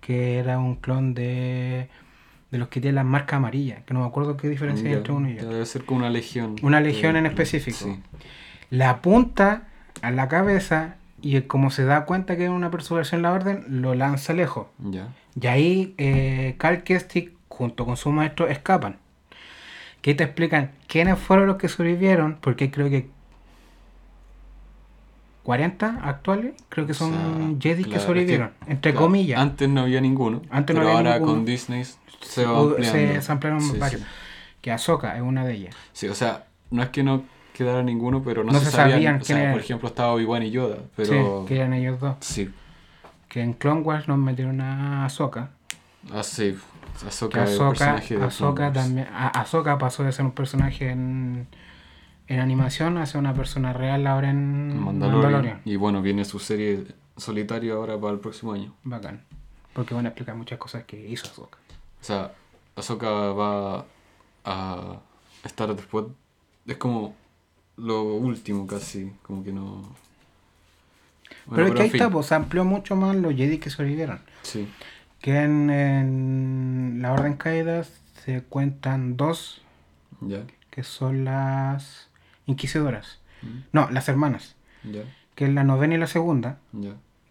que 0.00 0.38
era 0.38 0.58
un 0.58 0.76
clon 0.76 1.12
de, 1.12 1.90
de 2.50 2.56
los 2.58 2.68
que 2.68 2.80
tienen 2.80 2.94
las 2.94 3.04
marcas 3.04 3.36
amarillas, 3.36 3.82
que 3.84 3.92
no 3.92 4.00
me 4.00 4.06
acuerdo 4.06 4.38
qué 4.38 4.48
diferencia 4.48 4.88
hay 4.88 4.94
entre 4.94 5.12
uno 5.12 5.28
y 5.28 5.34
otro. 5.34 5.50
Debe 5.50 5.66
ser 5.66 5.84
como 5.84 5.98
una 6.00 6.08
legión. 6.08 6.56
Una 6.62 6.80
legión 6.80 7.12
de- 7.12 7.18
en 7.18 7.26
específico. 7.26 7.76
Sí, 7.84 8.00
Le 8.70 8.84
apunta 8.84 9.68
a 10.00 10.10
la 10.10 10.28
cabeza 10.28 10.96
y 11.20 11.38
como 11.42 11.70
se 11.70 11.84
da 11.84 12.06
cuenta 12.06 12.38
que 12.38 12.44
es 12.44 12.50
una 12.50 12.70
perturbación 12.70 13.18
en 13.18 13.22
la 13.24 13.32
orden, 13.32 13.64
lo 13.82 13.94
lanza 13.94 14.32
lejos. 14.32 14.68
ya. 14.78 15.08
Y 15.38 15.46
ahí 15.46 15.94
eh, 15.98 16.54
Cal 16.56 16.84
Kestic 16.84 17.32
junto 17.56 17.86
con 17.86 17.96
su 17.96 18.10
maestro 18.10 18.48
escapan. 18.48 18.98
Que 20.02 20.14
te 20.14 20.24
explican 20.24 20.72
quiénes 20.86 21.18
fueron 21.18 21.46
los 21.46 21.56
que 21.56 21.68
sobrevivieron, 21.68 22.36
porque 22.40 22.70
creo 22.70 22.90
que 22.90 23.08
40 25.44 26.00
actuales, 26.02 26.54
creo 26.70 26.86
que 26.86 26.92
O 26.92 26.94
son 26.94 27.12
sea, 27.12 27.20
Jedi 27.60 27.84
claro, 27.84 27.90
que 27.90 27.96
es 27.96 28.02
sobrevivieron, 28.02 28.50
entre 28.66 28.92
claro, 28.92 29.06
comillas. 29.06 29.40
Antes 29.40 29.68
no 29.68 29.82
había 29.82 30.00
ninguno. 30.00 30.42
Antes 30.50 30.74
no 30.74 30.80
pero 30.80 30.88
había 30.96 31.10
ahora 31.10 31.18
ninguno. 31.18 31.32
con 31.38 31.44
Disney 31.44 31.84
se 32.22 32.46
va 32.46 32.58
ampliando. 32.60 33.22
se, 33.22 33.32
ampliaron 33.32 33.60
Sí, 33.60 33.78
varios. 33.78 34.00
sí. 34.00 34.06
Que 34.62 34.72
Ahsoka 34.72 35.16
es 35.16 35.22
una 35.22 35.44
de 35.44 35.54
ellas. 35.54 35.76
Sí, 35.92 36.08
o 36.08 36.14
sea, 36.14 36.46
no 36.70 36.82
es 36.82 36.88
que 36.88 37.02
no 37.02 37.24
quedara 37.52 37.82
ninguno, 37.82 38.22
pero 38.22 38.42
no, 38.42 38.52
No 38.52 38.58
se, 38.58 38.66
se 38.66 38.70
sabían. 38.72 38.92
sabían 38.96 39.14
o 39.16 39.18
quién 39.18 39.26
sea, 39.26 39.42
era. 39.42 39.52
por 39.52 39.60
ejemplo, 39.60 39.88
estaba 39.88 40.12
Obi-Wan 40.14 40.42
y 40.42 40.50
Yoda, 40.50 40.78
pero... 40.96 41.42
Sí, 41.42 41.48
que 41.48 41.56
eran 41.56 41.74
ellos 41.74 42.00
dos. 42.00 42.16
Sí. 42.20 42.50
Que 43.28 43.42
en 43.42 43.52
Clone 43.52 43.82
Wars 43.82 44.08
nos 44.08 44.16
metieron 44.18 44.60
a 44.62 45.04
Ahsoka. 45.04 45.50
Ah, 46.12 46.22
sí. 46.22 46.56
Ahsoka 47.06 47.42
Ahsoka, 47.42 48.72
también. 48.72 49.08
a- 49.12 49.28
Ahsoka 49.28 49.78
pasó 49.78 50.04
de 50.04 50.12
ser 50.12 50.24
un 50.24 50.32
personaje 50.32 50.90
en, 50.90 51.46
en 52.28 52.40
animación 52.40 52.98
a 52.98 53.06
ser 53.06 53.18
una 53.18 53.34
persona 53.34 53.72
real 53.72 54.06
ahora 54.06 54.30
en 54.30 54.78
Mandalorian. 54.80 55.22
Mandalorian. 55.22 55.60
Y 55.64 55.76
bueno, 55.76 56.02
viene 56.02 56.24
su 56.24 56.38
serie 56.38 56.84
solitaria 57.16 57.74
ahora 57.74 57.98
para 57.98 58.12
el 58.12 58.20
próximo 58.20 58.52
año. 58.52 58.74
Bacán. 58.84 59.24
Porque 59.72 59.94
van 59.94 60.06
a 60.06 60.10
explicar 60.10 60.36
muchas 60.36 60.58
cosas 60.58 60.84
que 60.84 61.08
hizo 61.08 61.26
Ahsoka. 61.26 61.58
O 62.00 62.04
sea, 62.04 62.32
Ahsoka 62.76 63.10
va 63.10 63.84
a 64.44 64.96
estar 65.44 65.74
después. 65.74 66.06
Es 66.66 66.76
como 66.76 67.14
lo 67.76 68.04
último 68.04 68.66
casi, 68.66 69.12
como 69.22 69.42
que 69.42 69.52
no. 69.52 69.82
Bueno, 71.46 71.64
pero 71.64 71.66
es 71.68 71.74
que 71.74 71.82
ahí 71.82 71.90
fin. 71.90 72.00
está, 72.00 72.10
pues 72.12 72.26
se 72.26 72.34
amplió 72.34 72.64
mucho 72.64 72.94
más 72.96 73.16
los 73.16 73.34
Jedi 73.34 73.58
que 73.58 73.68
sobrevivieron. 73.68 74.20
Sí, 74.42 74.68
Que 75.24 75.40
en, 75.40 75.70
en 75.70 76.98
la 77.00 77.12
Orden 77.14 77.32
Caída 77.38 77.82
se 78.26 78.42
cuentan 78.42 79.16
dos, 79.16 79.62
que 80.68 80.82
son 80.82 81.24
las 81.24 82.10
Inquisidoras. 82.44 83.20
Mm. 83.40 83.46
No, 83.72 83.88
las 83.90 84.06
hermanas. 84.10 84.54
Que 85.34 85.46
es 85.46 85.50
la 85.50 85.64
novena 85.64 85.94
y 85.94 85.96
la 85.98 86.08
segunda, 86.08 86.58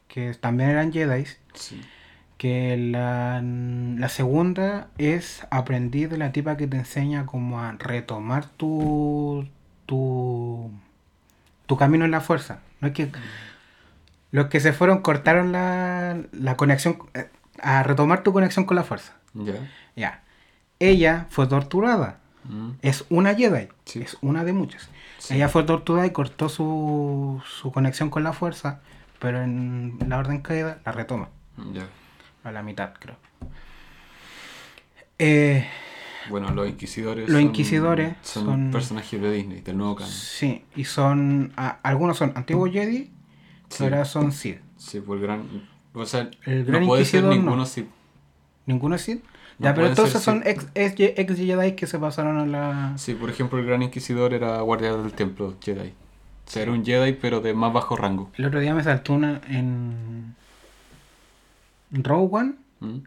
que 0.07 0.33
también 0.33 0.71
eran 0.71 0.91
Jedi. 0.91 1.25
sí, 1.53 1.81
Que 2.39 2.77
la, 2.77 3.43
la 3.43 4.09
segunda 4.09 4.87
es 4.97 5.45
aprendiz 5.51 6.09
de 6.09 6.17
la 6.17 6.31
tipa 6.31 6.57
que 6.57 6.65
te 6.65 6.77
enseña 6.77 7.27
como 7.27 7.61
a 7.61 7.73
retomar 7.73 8.47
tu, 8.47 9.47
tu, 9.85 10.71
tu 11.67 11.77
camino 11.77 12.05
en 12.05 12.11
la 12.11 12.21
fuerza. 12.21 12.57
No 12.81 12.87
es 12.87 12.95
que 12.95 13.11
los 14.31 14.47
que 14.47 14.59
se 14.59 14.73
fueron 14.73 15.03
cortaron 15.03 15.51
la, 15.51 16.17
la 16.31 16.57
conexión, 16.57 16.97
eh, 17.13 17.29
a 17.61 17.83
retomar 17.83 18.23
tu 18.23 18.33
conexión 18.33 18.65
con 18.65 18.75
la 18.75 18.83
fuerza. 18.83 19.13
ya. 19.33 19.53
Ya. 19.95 20.23
Ella 20.79 21.27
fue 21.29 21.47
torturada. 21.47 22.19
Mm, 22.45 22.71
Es 22.81 23.05
una 23.09 23.35
Jedi. 23.35 23.69
Sí. 23.85 24.01
Es 24.01 24.17
una 24.21 24.43
de 24.43 24.51
muchas. 24.53 24.89
Sí. 25.19 25.35
Ella 25.35 25.47
fue 25.47 25.63
torturada 25.63 26.05
y 26.07 26.11
cortó 26.11 26.49
su, 26.49 27.41
su 27.47 27.71
conexión 27.71 28.09
con 28.09 28.23
la 28.23 28.33
fuerza, 28.33 28.81
pero 29.19 29.41
en 29.41 29.97
la 30.07 30.17
orden 30.17 30.41
caída 30.41 30.79
la 30.85 30.91
retoma. 30.91 31.29
Ya. 31.73 31.83
A 32.43 32.51
la 32.51 32.61
mitad, 32.63 32.93
creo. 32.99 33.15
Eh, 35.19 35.65
Bueno, 36.29 36.51
los 36.51 36.67
inquisidores. 36.67 37.29
Los 37.29 37.33
son- 37.37 37.41
inquisidores 37.43 38.15
son, 38.23 38.45
son- 38.45 38.71
personajes 38.71 39.21
de 39.21 39.31
Disney, 39.31 39.61
del 39.61 39.77
nuevo 39.77 39.95
canon. 39.95 40.11
sí, 40.11 40.65
y 40.75 40.85
son. 40.85 41.53
a- 41.55 41.79
algunos 41.83 42.17
son 42.17 42.33
antiguos 42.35 42.71
Jedi, 42.71 43.11
Sí. 43.69 43.83
otras 43.83 44.09
son 44.09 44.31
Sith. 44.31 44.59
Sí, 44.77 44.99
por 44.99 45.17
el 45.17 45.23
gran. 45.23 45.43
O 45.93 46.05
sea, 46.05 46.29
El 46.45 46.65
gran 46.65 46.81
no 46.81 46.87
puede 46.87 47.05
ser 47.05 47.23
inquisidor, 47.23 47.23
no. 47.23 47.55
ninguno. 47.55 47.65
¿Ninguno 48.65 48.97
Sith? 48.97 49.23
No 49.59 49.65
ya, 49.65 49.75
pero 49.75 49.87
entonces 49.87 50.21
son 50.21 50.41
ex, 50.45 50.67
ex, 50.73 50.95
ex 50.97 51.37
Jedi 51.37 51.73
que 51.73 51.85
se 51.85 51.99
pasaron 51.99 52.39
a 52.39 52.45
la. 52.45 52.97
Sí, 52.97 53.13
por 53.13 53.29
ejemplo, 53.29 53.59
el 53.59 53.65
gran 53.65 53.83
inquisidor 53.83 54.33
era 54.33 54.59
guardián 54.61 55.03
del 55.03 55.13
templo 55.13 55.55
Jedi. 55.61 55.93
O 56.45 56.49
sea, 56.49 56.63
era 56.63 56.71
un 56.71 56.83
Jedi, 56.83 57.13
pero 57.13 57.39
de 57.39 57.53
más 57.53 57.71
bajo 57.71 57.95
rango. 57.95 58.31
El 58.35 58.45
otro 58.45 58.59
día 58.59 58.73
me 58.73 58.83
saltó 58.83 59.13
una 59.13 59.41
en. 59.47 60.35
Rogue 61.91 62.29
One. 62.31 62.53
¿Mm? 62.79 62.97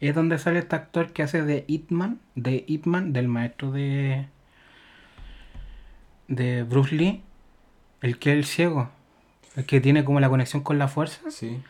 Es 0.00 0.14
donde 0.14 0.38
sale 0.38 0.58
este 0.58 0.76
actor 0.76 1.12
que 1.12 1.22
hace 1.22 1.42
de 1.42 1.64
Hitman, 1.66 2.20
de 2.34 2.64
Hitman, 2.68 3.12
del 3.12 3.28
maestro 3.28 3.72
de. 3.72 4.26
de 6.28 6.64
Bruce 6.64 6.94
Lee. 6.94 7.22
El 8.02 8.18
que 8.18 8.32
es 8.32 8.36
el 8.36 8.44
ciego. 8.44 8.90
El 9.56 9.64
que 9.64 9.80
tiene 9.80 10.04
como 10.04 10.20
la 10.20 10.28
conexión 10.28 10.62
con 10.62 10.78
la 10.78 10.88
fuerza. 10.88 11.30
Sí. 11.30 11.62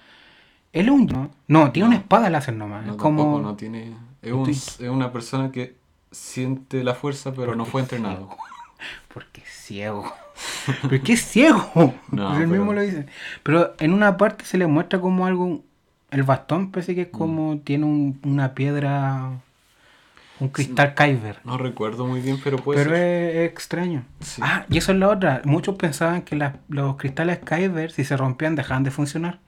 Él 0.73 0.87
es 0.87 0.91
un. 0.93 1.07
No, 1.07 1.31
no 1.49 1.71
tiene 1.73 1.89
No. 1.89 1.95
una 1.95 2.01
espada 2.01 2.31
láser 2.31 2.55
nomás. 2.55 2.85
No, 2.87 2.93
es 2.93 2.99
como. 2.99 3.23
tampoco 3.23 3.43
no 3.43 3.57
tiene. 3.57 3.93
Es, 4.23 4.33
un- 4.33 4.49
es 4.49 4.79
una 4.81 5.13
persona 5.13 5.51
que 5.53 5.77
siente 6.11 6.83
la 6.85 6.95
fuerza, 6.95 7.33
pero 7.35 7.55
no 7.57 7.65
fue 7.65 7.81
entrenado. 7.83 8.31
Porque 9.13 9.43
es 9.43 9.49
ciego. 9.49 10.13
¿Por 10.83 11.01
qué 11.01 11.13
es 11.15 11.23
ciego? 11.25 11.95
No, 12.11 12.37
él 12.39 12.47
mismo 12.49 12.69
pero- 12.69 12.81
lo 12.81 12.83
dice. 12.83 13.07
Pero 13.43 13.75
en 13.79 13.93
una 13.93 14.17
parte 14.17 14.45
se 14.45 14.59
le 14.59 14.67
muestra 14.67 15.01
como 15.01 15.27
algo. 15.27 15.63
El 16.11 16.23
bastón 16.25 16.71
parece 16.71 16.95
que 16.95 17.03
es 17.03 17.09
como. 17.09 17.59
Tiene 17.59 17.85
un- 17.87 18.19
una 18.25 18.55
piedra. 18.55 19.31
Un 20.41 20.49
cristal 20.49 20.95
Kyber. 20.95 21.39
No 21.45 21.57
recuerdo 21.57 22.05
muy 22.07 22.21
bien, 22.21 22.39
pero 22.43 22.57
puede 22.57 22.83
Pero 22.83 22.97
ser. 22.97 23.05
es, 23.05 23.37
es 23.37 23.51
extraño. 23.51 24.03
Sí. 24.21 24.43
Ah, 24.45 24.65
y 24.69 24.79
eso 24.79 24.91
es 24.93 24.99
la 24.99 25.09
otra. 25.09 25.41
Muchos 25.45 25.77
pensaban 25.77 26.23
que 26.23 26.37
los 26.69 26.97
cristales 26.97 27.39
Kyber, 27.39 27.93
si 27.93 28.03
se 28.05 28.17
rompían, 28.17 28.57
dejaban 28.57 28.83
de 28.83 28.91
funcionar. 28.91 29.39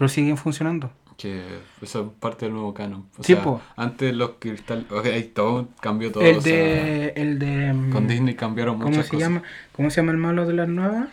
Pero 0.00 0.08
siguen 0.08 0.38
funcionando. 0.38 0.90
Que 1.18 1.42
eso 1.82 2.00
es 2.00 2.06
parte 2.20 2.46
del 2.46 2.54
nuevo 2.54 2.72
canon. 2.72 3.04
O 3.18 3.22
Sí, 3.22 3.34
sea, 3.34 3.42
po. 3.42 3.60
antes 3.76 4.14
los 4.14 4.30
cristales. 4.38 4.90
ok, 4.90 5.04
ahí 5.04 5.24
todo 5.24 5.68
cambió 5.82 6.10
todo. 6.10 6.24
el 6.24 6.38
o 6.38 6.40
sea, 6.40 6.54
de. 6.56 7.12
El 7.16 7.38
de. 7.38 7.74
mm, 7.74 7.90
con 7.92 8.08
Disney 8.08 8.34
cambiaron 8.34 8.76
¿Cómo 8.78 8.88
muchas 8.88 9.04
se 9.04 9.10
cosas. 9.10 9.28
llama? 9.28 9.42
¿Cómo 9.76 9.90
se 9.90 10.00
llama 10.00 10.12
el 10.12 10.16
malo 10.16 10.46
de 10.46 10.54
las 10.54 10.68
nuevas? 10.70 11.08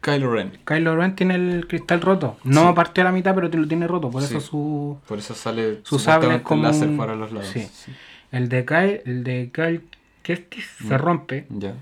Kylo 0.00 0.32
Ren. 0.32 0.52
Kylo 0.64 0.94
Ren 0.96 1.16
tiene 1.16 1.34
el 1.34 1.66
cristal 1.66 2.00
roto. 2.02 2.36
No 2.44 2.68
Sí. 2.68 2.72
partió 2.76 3.02
a 3.02 3.06
la 3.06 3.10
mitad, 3.12 3.34
pero 3.34 3.48
lo 3.48 3.66
tiene 3.66 3.88
roto. 3.88 4.08
Por 4.10 4.22
Sí. 4.22 4.36
eso 4.36 4.40
su. 4.46 4.98
Por 5.08 5.18
eso 5.18 5.34
sale 5.34 5.80
Su 5.82 5.98
sable 5.98 6.42
como. 6.44 6.62
láser 6.62 6.96
para 6.96 7.16
los 7.16 7.32
lados. 7.32 7.48
Sí. 7.48 7.62
Sí. 7.72 7.90
El 8.30 8.48
de 8.48 8.64
Kyle, 8.64 9.02
el 9.04 9.24
de 9.24 9.50
Kyle 9.52 9.82
Kestis 10.22 10.64
se 10.86 10.94
Mm. 10.94 10.98
rompe 11.00 11.46
Ya. 11.50 11.74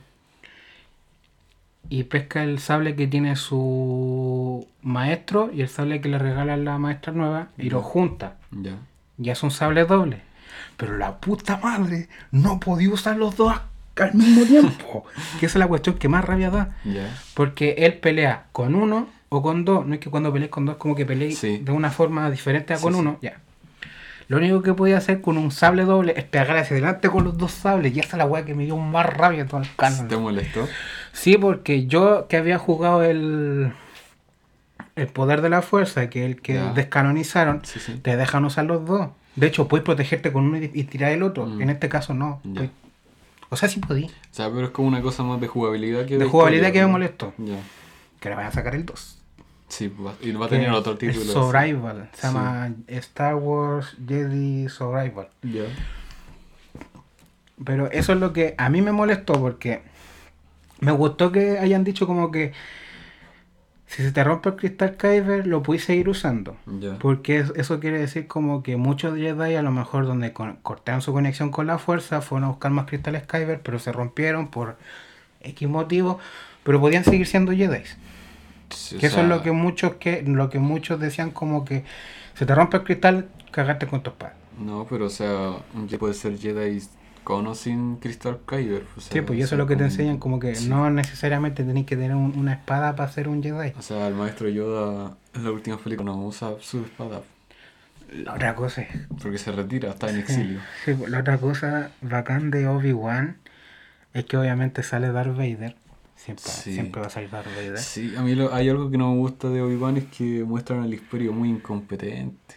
Y 1.88 2.04
pesca 2.04 2.42
el 2.42 2.58
sable 2.58 2.94
que 2.96 3.06
tiene 3.06 3.36
su 3.36 4.66
maestro 4.82 5.50
y 5.52 5.60
el 5.62 5.68
sable 5.68 6.00
que 6.00 6.08
le 6.08 6.18
regala 6.18 6.56
la 6.56 6.78
maestra 6.78 7.12
nueva 7.12 7.48
y 7.58 7.70
lo 7.70 7.82
junta. 7.82 8.36
Ya. 8.50 8.72
Ya 9.16 9.32
es 9.32 9.42
un 9.42 9.50
sable 9.50 9.84
doble. 9.84 10.20
Pero 10.76 10.96
la 10.98 11.18
puta 11.20 11.58
madre 11.62 12.08
no 12.30 12.58
podía 12.60 12.90
usar 12.90 13.16
los 13.16 13.36
dos 13.36 13.54
al 13.96 14.14
mismo 14.14 14.44
tiempo. 14.46 15.04
que 15.40 15.46
esa 15.46 15.58
es 15.58 15.60
la 15.60 15.68
cuestión 15.68 15.96
que 15.98 16.08
más 16.08 16.24
rabia 16.24 16.50
da. 16.50 16.76
Ya. 16.84 17.16
Porque 17.34 17.74
él 17.78 17.94
pelea 17.94 18.46
con 18.52 18.74
uno 18.74 19.08
o 19.28 19.42
con 19.42 19.64
dos. 19.64 19.86
No 19.86 19.94
es 19.94 20.00
que 20.00 20.10
cuando 20.10 20.32
pelees 20.32 20.50
con 20.50 20.66
dos 20.66 20.76
como 20.76 20.94
que 20.96 21.06
pelees 21.06 21.38
Sí. 21.38 21.58
de 21.58 21.72
una 21.72 21.90
forma 21.90 22.30
diferente 22.30 22.74
a 22.74 22.78
con 22.78 22.94
sí. 22.94 22.98
uno. 23.00 23.18
Ya. 23.22 23.38
Lo 24.26 24.38
único 24.38 24.62
que 24.62 24.72
podía 24.72 24.96
hacer 24.96 25.20
con 25.20 25.36
un 25.36 25.50
sable 25.50 25.84
doble 25.84 26.14
es 26.16 26.24
pegar 26.24 26.56
hacia 26.56 26.74
adelante 26.74 27.10
con 27.10 27.24
los 27.24 27.36
dos 27.36 27.52
sables. 27.52 27.94
Y 27.94 28.00
esa 28.00 28.12
es 28.12 28.18
la 28.18 28.24
weá 28.26 28.44
que 28.44 28.54
me 28.54 28.64
dio 28.64 28.76
más 28.78 29.04
rabia 29.06 29.42
en 29.42 29.48
todo 29.48 29.60
el 29.60 29.68
canon. 29.76 30.08
¿Te 30.08 30.16
molestó? 30.16 30.66
Sí, 31.14 31.38
porque 31.38 31.86
yo 31.86 32.26
que 32.28 32.36
había 32.36 32.58
jugado 32.58 33.02
el, 33.04 33.72
el 34.96 35.06
poder 35.06 35.40
de 35.42 35.48
la 35.48 35.62
fuerza, 35.62 36.10
que 36.10 36.24
es 36.24 36.30
el 36.30 36.42
que 36.42 36.54
Ya. 36.54 36.72
descanonizaron, 36.72 37.60
Sí, 37.64 37.78
sí. 37.80 37.94
te 38.02 38.16
dejan 38.16 38.44
usar 38.44 38.64
los 38.66 38.84
dos. 38.84 39.08
De 39.36 39.46
hecho, 39.46 39.66
puedes 39.68 39.84
protegerte 39.84 40.32
con 40.32 40.44
uno 40.44 40.58
y, 40.58 40.70
y 40.74 40.84
tirar 40.84 41.12
el 41.12 41.22
otro. 41.22 41.46
Mm. 41.46 41.62
En 41.62 41.70
este 41.70 41.88
caso 41.88 42.14
no. 42.14 42.40
Pues- 42.54 42.70
o 43.50 43.56
sea, 43.56 43.68
sí 43.68 43.78
podí. 43.80 44.04
O 44.06 44.10
sea, 44.32 44.50
pero 44.50 44.64
es 44.66 44.70
como 44.70 44.88
una 44.88 45.00
cosa 45.02 45.22
más 45.22 45.40
de 45.40 45.46
jugabilidad 45.46 46.04
que 46.06 46.18
De 46.18 46.24
jugabilidad 46.26 46.66
historia, 46.68 46.82
que 46.82 46.86
me 46.86 46.92
molestó. 46.92 47.32
Ya. 47.38 47.56
Que 48.20 48.28
le 48.28 48.34
van 48.34 48.46
a 48.46 48.50
sacar 48.52 48.74
el 48.74 48.84
2. 48.84 49.18
Sí, 49.68 49.88
va, 49.88 50.14
y 50.20 50.32
va 50.32 50.46
a 50.46 50.48
tener 50.48 50.70
otro 50.70 50.96
título. 50.98 51.24
Survival. 51.32 52.08
Se 52.14 52.20
Sí. 52.22 52.26
llama 52.26 52.70
Star 52.88 53.34
Wars 53.36 53.96
Jedi 54.06 54.68
Survival. 54.68 55.28
Ya. 55.42 55.64
Pero 57.64 57.90
eso 57.92 58.12
es 58.12 58.18
lo 58.18 58.32
que 58.32 58.54
a 58.58 58.68
mí 58.68 58.82
me 58.82 58.92
molestó 58.92 59.34
porque 59.34 59.82
me 60.80 60.92
gustó 60.92 61.32
que 61.32 61.58
hayan 61.58 61.84
dicho 61.84 62.06
como 62.06 62.30
que 62.30 62.52
si 63.86 64.02
se 64.02 64.12
te 64.12 64.24
rompe 64.24 64.48
el 64.48 64.56
cristal 64.56 64.96
Kyber 64.96 65.46
lo 65.46 65.62
puedes 65.62 65.84
seguir 65.84 66.08
usando. 66.08 66.56
Ya. 66.80 66.98
Porque 66.98 67.38
es- 67.38 67.52
eso 67.54 67.78
quiere 67.80 67.98
decir 68.00 68.26
como 68.26 68.62
que 68.62 68.76
muchos 68.76 69.16
Jedi 69.16 69.54
a 69.54 69.62
lo 69.62 69.70
mejor 69.70 70.06
donde 70.06 70.32
cortaron 70.32 71.00
su 71.02 71.12
conexión 71.12 71.50
con 71.50 71.66
la 71.66 71.78
fuerza 71.78 72.20
fueron 72.20 72.44
a 72.44 72.48
buscar 72.48 72.70
más 72.72 72.86
cristales 72.86 73.24
Kyber 73.26 73.60
pero 73.60 73.78
se 73.78 73.92
rompieron 73.92 74.48
por 74.48 74.76
X 75.42 75.68
motivo. 75.68 76.18
Pero 76.64 76.80
podían 76.80 77.04
seguir 77.04 77.26
siendo 77.26 77.52
Jedi. 77.52 77.82
Sí, 78.70 78.96
o 78.96 78.98
Que 78.98 79.06
eso 79.06 79.20
es 79.20 79.28
lo 79.28 79.42
que 79.42 79.52
muchos 79.52 79.94
que 79.96 80.22
lo 80.22 80.48
que 80.48 80.58
muchos 80.58 80.98
decían 80.98 81.30
como 81.30 81.64
que 81.64 81.84
se 82.34 82.46
te 82.46 82.54
rompe 82.54 82.78
el 82.78 82.84
cristal, 82.84 83.28
cagaste 83.52 83.86
con 83.86 84.02
tu 84.02 84.10
espada. 84.10 84.34
No, 84.58 84.86
pero 84.88 85.06
o 85.06 85.10
sea, 85.10 85.52
puede 85.98 86.14
ser 86.14 86.38
Jedi 86.38 86.80
con 87.24 87.46
o 87.46 87.54
sin 87.54 87.96
Crystal 87.96 88.38
Kyber. 88.46 88.84
O 88.96 89.00
sea, 89.00 89.12
Sí, 89.12 89.20
pues 89.22 89.38
y 89.38 89.42
eso 89.42 89.54
es 89.54 89.58
lo 89.58 89.66
que 89.66 89.76
te 89.76 89.84
enseñan, 89.84 90.18
como 90.18 90.38
que 90.38 90.54
sí. 90.54 90.68
no 90.68 90.88
necesariamente 90.90 91.64
tenés 91.64 91.86
que 91.86 91.96
tener 91.96 92.14
un- 92.14 92.38
una 92.38 92.52
espada 92.52 92.94
para 92.94 93.10
ser 93.10 93.26
un 93.28 93.42
Jedi. 93.42 93.72
O 93.78 93.82
sea, 93.82 94.06
el 94.08 94.14
maestro 94.14 94.48
Yoda 94.48 95.16
en 95.34 95.44
la 95.44 95.50
última 95.50 95.78
película 95.78 96.12
no 96.12 96.24
usa 96.26 96.52
su 96.60 96.84
espada 96.84 97.22
La 98.12 98.34
otra 98.34 98.54
cosa 98.54 98.82
es, 98.82 98.88
porque 99.20 99.38
se 99.38 99.50
retira, 99.50 99.90
está 99.90 100.10
en 100.10 100.18
exilio. 100.18 100.60
sí, 100.84 100.94
pues, 100.94 101.10
la 101.10 101.20
otra 101.20 101.38
cosa 101.38 101.90
bacán 102.02 102.50
de 102.52 102.68
Obi-Wan 102.68 103.38
es 104.12 104.24
que 104.26 104.36
obviamente 104.36 104.82
sale 104.84 105.10
Darth 105.10 105.36
Vader. 105.36 105.74
Siempre, 106.14 106.44
Sí. 106.44 106.72
siempre 106.74 107.00
va 107.00 107.08
a 107.08 107.10
salir 107.10 107.30
Darth 107.30 107.48
Vader. 107.56 107.78
Sí, 107.78 108.14
a 108.16 108.22
mí 108.22 108.34
lo- 108.36 108.54
hay 108.54 108.68
algo 108.68 108.90
que 108.90 108.98
no 108.98 109.10
me 109.12 109.16
gusta 109.18 109.48
de 109.48 109.60
Obi-Wan 109.62 109.96
es 109.96 110.04
que 110.04 110.44
muestran 110.44 110.82
al 110.82 110.94
Imperio 110.94 111.32
muy 111.32 111.48
incompetente. 111.50 112.54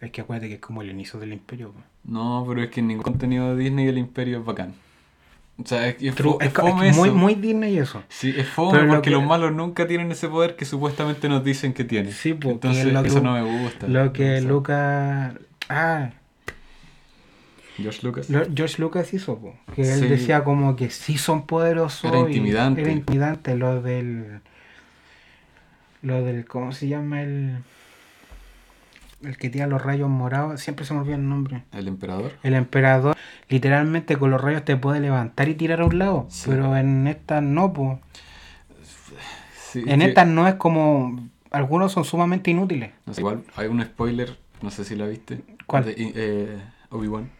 Es 0.00 0.10
que 0.10 0.20
acuérdate 0.22 0.48
que 0.48 0.54
es 0.54 0.60
como 0.60 0.82
el 0.82 0.90
inicio 0.90 1.18
del 1.20 1.32
imperio. 1.32 1.72
No, 2.06 2.44
pero 2.48 2.62
es 2.62 2.70
que 2.70 2.82
ningún 2.82 3.02
contenido 3.02 3.54
de 3.56 3.62
Disney 3.64 3.86
el 3.88 3.98
Imperio 3.98 4.38
es 4.38 4.44
bacán. 4.44 4.74
O 5.62 5.66
sea, 5.66 5.88
es, 5.88 5.96
es, 6.02 6.14
True, 6.14 6.36
es, 6.40 6.52
es 6.54 6.96
muy, 6.96 7.10
muy 7.10 7.34
Disney 7.34 7.78
eso. 7.78 8.02
Sí, 8.10 8.34
es 8.36 8.46
fome 8.46 8.72
Pero 8.72 8.84
lo 8.84 8.92
porque 8.94 9.08
que- 9.10 9.16
los 9.16 9.24
malos 9.24 9.52
nunca 9.52 9.86
tienen 9.88 10.12
ese 10.12 10.28
poder 10.28 10.54
que 10.54 10.66
supuestamente 10.66 11.28
nos 11.30 11.42
dicen 11.42 11.72
que 11.72 11.82
tienen. 11.84 12.12
Sí, 12.12 12.34
porque 12.34 12.50
Entonces, 12.52 12.92
lo 12.92 13.02
que- 13.02 13.08
eso 13.08 13.20
no 13.22 13.32
me 13.32 13.42
gusta. 13.62 13.88
Lo 13.88 14.12
que 14.12 14.40
Lucas... 14.42 15.32
Ah, 15.70 16.10
George 17.78 18.00
Lucas. 18.06 18.30
Lo- 18.30 18.44
George 18.54 18.80
Lucas 18.80 19.12
hizo, 19.12 19.38
po, 19.38 19.54
que 19.74 19.82
él 19.92 20.08
decía 20.08 20.44
como 20.44 20.76
que 20.76 20.90
sí 20.90 21.18
son 21.18 21.46
poderosos. 21.46 22.04
Era 22.04 22.18
y 22.20 22.22
intimidante. 22.22 22.80
Era 22.82 22.90
intimidante 22.92 23.54
lo 23.56 23.82
del. 23.82 24.40
Lo 26.02 26.22
del. 26.22 26.46
¿Cómo 26.46 26.72
se 26.72 26.88
llama 26.88 27.22
el. 27.22 27.58
El 29.22 29.36
que 29.38 29.48
tira 29.50 29.66
los 29.66 29.82
rayos 29.82 30.08
morados? 30.08 30.60
Siempre 30.60 30.84
se 30.84 30.92
me 30.94 31.00
olvida 31.00 31.16
el 31.16 31.28
nombre. 31.28 31.64
El 31.72 31.88
emperador. 31.88 32.32
El 32.42 32.54
emperador, 32.54 33.16
literalmente 33.48 34.16
con 34.18 34.30
los 34.30 34.40
rayos 34.40 34.64
te 34.64 34.76
puede 34.76 35.00
levantar 35.00 35.48
y 35.48 35.54
tirar 35.54 35.80
a 35.80 35.86
un 35.86 35.98
lado. 35.98 36.26
Sí. 36.28 36.50
Pero 36.50 36.76
en 36.76 37.06
estas 37.06 37.42
no. 37.42 37.72
Sí, 39.70 39.82
En 39.86 40.00
que- 40.00 40.06
estas 40.06 40.26
no 40.26 40.46
es 40.48 40.54
como. 40.54 41.28
Algunos 41.50 41.92
son 41.92 42.04
sumamente 42.04 42.50
inútiles. 42.50 42.90
no 43.06 43.14
sé, 43.14 43.20
igual 43.20 43.44
hay 43.56 43.68
un 43.68 43.82
spoiler, 43.82 44.36
no 44.62 44.70
sé 44.70 44.84
si 44.84 44.94
la 44.96 45.06
viste. 45.06 45.40
¿Cuál? 45.66 45.84
De, 45.86 45.94
eh, 45.96 46.58
Obi-Wan. 46.90 47.30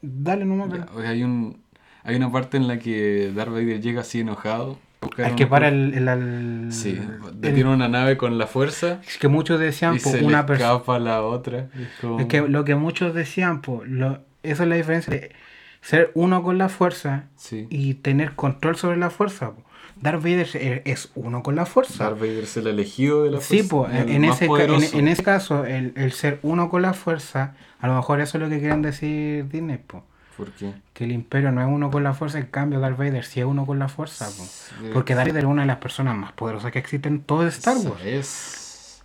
Dale 0.00 0.44
nomás, 0.44 0.68
Ya, 0.70 0.86
pero- 0.86 0.96
o 0.98 1.00
sea, 1.02 1.10
hay 1.10 1.22
un 1.22 1.60
hay 2.04 2.14
una 2.16 2.30
parte 2.30 2.56
en 2.56 2.68
la 2.68 2.78
que 2.78 3.32
Darth 3.34 3.50
Vader 3.50 3.80
llega 3.80 4.00
así 4.02 4.20
enojado. 4.20 4.78
Al 5.18 5.30
un- 5.30 5.36
que 5.36 5.46
para 5.46 5.68
el. 5.68 5.94
el, 5.94 6.08
el- 6.08 6.72
Sí, 6.72 6.90
el- 6.90 7.40
detiene 7.40 7.70
una 7.72 7.88
nave 7.88 8.16
con 8.16 8.38
la 8.38 8.46
fuerza 8.46 9.00
es 9.06 9.18
que 9.18 9.28
muchos 9.28 9.60
decían, 9.60 9.94
y 9.96 9.98
po, 9.98 10.10
se 10.10 10.24
una 10.24 10.42
le 10.42 10.44
persona. 10.48 10.72
escapa 10.72 10.98
la 10.98 11.22
otra. 11.22 11.68
Es 11.74 11.88
como- 12.00 12.20
Es 12.20 12.26
que 12.26 12.42
lo 12.42 12.64
que 12.64 12.74
muchos 12.74 13.14
decían, 13.14 13.60
pues, 13.62 13.88
lo, 13.88 14.20
esa 14.42 14.62
es 14.64 14.68
la 14.68 14.74
diferencia 14.76 15.12
de 15.12 15.32
ser 15.80 16.10
uno 16.14 16.42
con 16.42 16.58
la 16.58 16.68
fuerza 16.68 17.24
Sí. 17.36 17.66
y 17.70 17.94
tener 17.94 18.32
control 18.34 18.76
sobre 18.76 18.96
la 18.96 19.10
fuerza. 19.10 19.52
po. 19.52 19.62
Darth 19.98 20.22
Vader 20.22 20.40
es, 20.40 20.54
es 20.84 21.10
uno 21.14 21.42
con 21.42 21.56
la 21.56 21.64
fuerza. 21.64 22.04
Darth 22.04 22.18
Vader 22.20 22.44
es 22.44 22.56
el 22.58 22.66
elegido 22.66 23.24
de 23.24 23.30
la 23.30 23.40
Sí, 23.40 23.62
fuerza. 23.62 23.92
pues, 23.96 24.02
el 24.10 24.14
en 24.16 24.24
ese, 24.26 24.44
en, 24.44 24.98
en 25.00 25.08
ese 25.08 25.22
caso, 25.22 25.64
el, 25.64 25.92
el 25.96 26.12
ser 26.12 26.38
uno 26.42 26.68
con 26.68 26.82
la 26.82 26.92
fuerza, 26.92 27.54
a 27.80 27.86
lo 27.86 27.94
mejor 27.94 28.20
eso 28.20 28.36
es 28.36 28.42
lo 28.44 28.50
que 28.50 28.58
quieren 28.58 28.82
decir 28.82 29.48
Disney, 29.48 29.78
po, 29.78 30.04
¿Por 30.36 30.50
qué? 30.52 30.74
que 30.92 31.04
el 31.04 31.12
imperio 31.12 31.50
no 31.52 31.60
es 31.62 31.66
uno 31.68 31.90
con 31.90 32.04
la 32.04 32.12
fuerza, 32.14 32.38
en 32.38 32.46
cambio 32.46 32.78
Darth 32.80 32.98
Vader 32.98 33.24
sí 33.24 33.40
es 33.40 33.46
uno 33.46 33.64
con 33.66 33.78
la 33.78 33.88
fuerza. 33.88 34.26
po. 34.26 34.44
Porque 34.92 35.14
Darth 35.14 35.28
Vader 35.28 35.44
es 35.44 35.50
una 35.50 35.62
de 35.62 35.68
las 35.68 35.78
personas 35.78 36.14
más 36.16 36.32
poderosas 36.32 36.72
que 36.72 36.78
existen 36.78 37.14
en 37.14 37.20
todo 37.22 37.46
Star 37.46 37.76
Wars. 37.78 38.02
Es. 38.04 39.02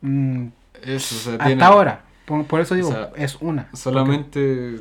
Mm, 0.00 0.46
Es, 0.82 1.12
o 1.12 1.14
sea, 1.16 1.32
hasta 1.34 1.46
tiene- 1.46 1.64
ahora. 1.64 2.02
Por, 2.26 2.44
por 2.46 2.60
eso 2.60 2.74
digo, 2.74 2.88
O 2.88 2.92
sea, 2.92 3.10
es 3.16 3.36
una. 3.40 3.68
Solamente 3.74 4.80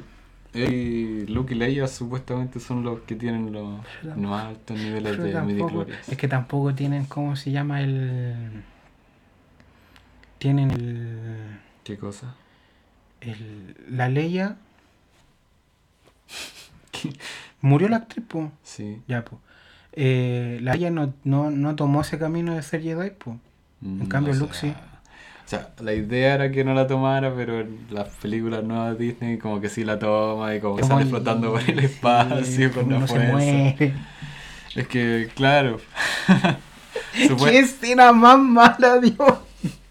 él 0.54 0.74
y 0.74 1.26
Luke 1.28 1.54
y 1.56 1.58
Leia 1.58 1.88
supuestamente 1.88 2.60
son 2.60 2.84
los 2.84 3.00
que 3.02 3.16
tienen 3.16 3.52
los 3.52 3.80
más 4.16 4.46
altos 4.46 4.78
niveles 4.78 5.18
de 5.18 5.42
midichlorians. 5.42 6.08
es 6.10 6.18
que 6.18 6.28
tampoco 6.28 6.74
tienen, 6.76 7.06
¿cómo 7.06 7.36
se 7.36 7.52
llama? 7.52 7.82
El. 7.82 8.64
Tienen 10.38 10.72
el. 10.72 11.60
¿Qué 11.84 11.98
cosa? 11.98 12.36
el 13.22 13.76
la 13.90 14.10
Leia. 14.10 14.58
Murió 17.62 17.88
la 17.90 17.98
actriz, 17.98 18.26
po. 18.28 18.52
Sí. 18.64 19.02
Ya, 19.08 19.24
po. 19.24 19.40
Eh, 19.94 20.60
la 20.62 20.74
Leia 20.74 20.90
no, 20.90 21.14
no, 21.24 21.52
no 21.52 21.76
tomó 21.76 22.02
ese 22.02 22.18
camino 22.18 22.56
de 22.56 22.64
ser 22.64 22.82
Jedi, 22.82 23.12
po. 23.12 23.40
Mm, 23.82 24.06
cambio, 24.08 24.34
Luke 24.34 24.54
sí. 24.54 24.74
O 25.46 25.50
sea, 25.50 25.70
la 25.80 25.94
idea 25.94 26.36
era 26.36 26.52
que 26.52 26.64
no 26.64 26.74
la 26.74 26.88
tomara, 26.88 27.34
pero 27.36 27.60
en 27.60 27.86
las 27.90 28.08
películas 28.16 28.64
nuevas 28.64 28.98
de 28.98 29.06
Disney 29.06 29.38
como 29.38 29.60
que 29.60 29.70
sí 29.70 29.84
la 29.84 30.00
toma 30.00 30.56
y 30.56 30.62
como 30.62 30.78
que 30.78 30.84
sale 30.84 31.06
flotando 31.06 31.52
por 31.52 31.62
el 31.62 31.80
sí, 31.80 31.86
espacio 31.86 32.72
con 32.72 32.90
la 32.90 33.06
fuerza. 33.06 33.94
Es 34.76 34.88
que, 34.88 35.30
claro. 35.36 35.80
¿Qué 37.14 37.60
escena 37.60 38.12
más 38.14 38.40
mala, 38.40 38.98
Dios? 39.02 39.40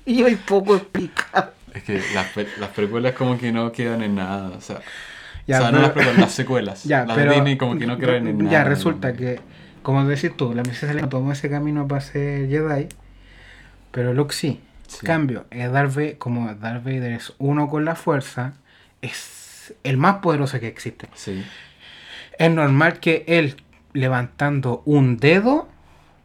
Y 0.05 0.23
hay 0.25 0.37
poco 0.37 0.75
explicado. 0.75 1.53
es 1.75 1.83
que 1.85 2.03
las, 2.15 2.27
las 2.59 2.71
precuelas 2.71 3.13
como 3.13 3.39
que 3.39 3.53
no 3.53 3.71
quedan 3.71 4.03
en 4.03 4.17
nada. 4.17 4.49
O 4.57 4.61
sea, 4.61 4.81
Ya, 5.47 5.59
o 5.59 5.63
sea 5.63 5.71
no 5.73 5.79
pero- 5.79 5.83
las 5.83 5.91
precuelas, 5.93 6.19
las 6.21 6.33
secuelas. 6.33 6.85
Ya, 6.85 7.05
las 7.05 7.17
pero, 7.17 7.31
de 7.31 7.37
Disney 7.37 7.57
como 7.59 7.79
que 7.79 7.87
no 7.87 7.99
quedan 7.99 8.27
en 8.29 8.39
nada. 8.39 8.51
Ya, 8.51 8.65
resulta 8.65 9.13
que, 9.15 9.41
como 9.83 10.05
decís 10.05 10.37
tú, 10.37 10.55
la 10.55 10.63
princesa 10.63 10.93
Leia 10.93 11.03
no 11.03 11.09
tomó 11.09 11.33
ese 11.33 11.51
camino 11.51 11.87
para 11.89 12.01
ser 12.01 12.49
Jedi, 12.49 12.89
pero 13.91 14.15
Luke 14.15 14.35
sí. 14.35 14.61
Sí. 14.87 15.07
Cambio, 15.07 15.47
eh, 15.51 15.69
Darth 15.69 16.19
como 16.19 16.55
Darth 16.55 16.85
Vader 16.85 17.13
es 17.13 17.33
uno 17.39 17.69
con 17.69 17.85
la 17.87 17.95
fuerza, 17.95 18.53
es 19.01 19.75
el 19.85 19.97
más 19.97 20.17
poderoso 20.17 20.61
que 20.61 20.67
existe. 20.69 21.09
Sí. 21.15 21.43
Es 22.39 22.51
normal 22.51 23.01
que 23.01 23.25
él 23.27 23.57
levantando 23.95 24.83
un 24.85 25.17
dedo 25.17 25.69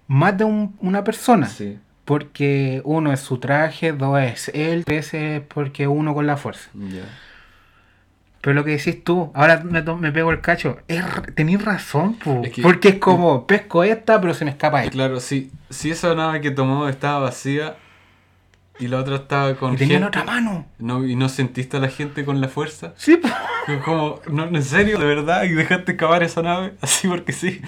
más 0.08 0.38
de 0.38 0.44
un- 0.44 0.76
una 0.80 1.04
persona. 1.06 1.48
Sí. 1.48 1.80
Porque 2.04 2.82
uno 2.86 3.12
es 3.14 3.20
su 3.22 3.38
traje, 3.38 3.92
dos 3.94 4.20
es 4.22 4.50
él, 4.54 4.84
tres 4.86 5.14
es 5.14 5.42
porque 5.42 5.88
uno 5.88 6.14
con 6.14 6.26
la 6.28 6.36
fuerza. 6.38 6.70
Ya. 6.74 7.04
Pero 8.42 8.54
lo 8.54 8.64
que 8.64 8.72
decís 8.72 9.04
tú, 9.04 9.32
ahora 9.34 9.62
me, 9.64 9.82
me 9.82 10.12
pego 10.12 10.32
el 10.32 10.42
cacho, 10.42 10.78
es, 10.88 11.04
tenés 11.36 11.64
razón, 11.66 12.16
po, 12.16 12.42
Es 12.46 12.52
que- 12.54 12.62
porque 12.62 12.90
es 12.90 12.96
como, 12.96 13.46
pesco 13.48 13.84
esta, 13.84 14.22
pero 14.22 14.34
se 14.34 14.46
me 14.46 14.52
escapa 14.52 14.82
esta. 14.84 14.92
Claro, 14.92 15.20
sí. 15.20 15.52
Si 15.70 15.90
esa 15.92 16.14
nave 16.16 16.40
que 16.42 16.52
tomó 16.52 16.88
estaba 16.88 17.20
vacía 17.20 17.76
y 18.80 18.88
la 18.88 19.00
otra 19.00 19.16
estaba 19.16 19.56
con 19.56 19.74
Y 19.74 19.78
tenía 19.78 20.00
la 20.00 20.06
gente, 20.06 20.20
otra 20.20 20.32
mano. 20.32 20.66
No, 20.78 21.06
¿Y 21.06 21.16
no 21.16 21.30
sentiste 21.30 21.78
a 21.78 21.80
la 21.80 21.90
gente 21.90 22.24
con 22.24 22.40
la 22.40 22.48
fuerza? 22.48 22.94
Sí, 22.96 23.18
po. 23.18 23.28
Como, 23.84 24.22
no, 24.30 24.46
¿en 24.46 24.64
serio? 24.64 24.98
¿De 25.00 25.06
verdad? 25.06 25.44
¿Y 25.44 25.50
dejaste 25.50 25.94
excavar 25.94 26.24
esa 26.24 26.42
nave? 26.44 26.74
Así 26.82 27.08
porque 27.08 27.34
sí. 27.34 27.60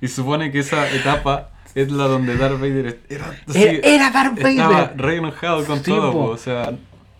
Y 0.00 0.08
supone 0.08 0.50
que 0.50 0.60
esa 0.60 0.90
etapa 0.90 1.50
es 1.74 1.92
la 1.92 2.04
donde 2.04 2.36
Darth 2.36 2.58
Vader 2.58 3.00
era, 3.10 3.26
así, 3.46 3.62
Era, 3.62 3.86
era 3.86 4.10
Darth 4.10 4.38
estaba 4.38 4.72
Vader. 4.80 4.92
re 4.96 5.16
enojado 5.18 5.64
con 5.66 5.78
Sí, 5.84 5.90
todo, 5.90 6.10
po. 6.10 6.24
o 6.30 6.36
sea, 6.38 6.72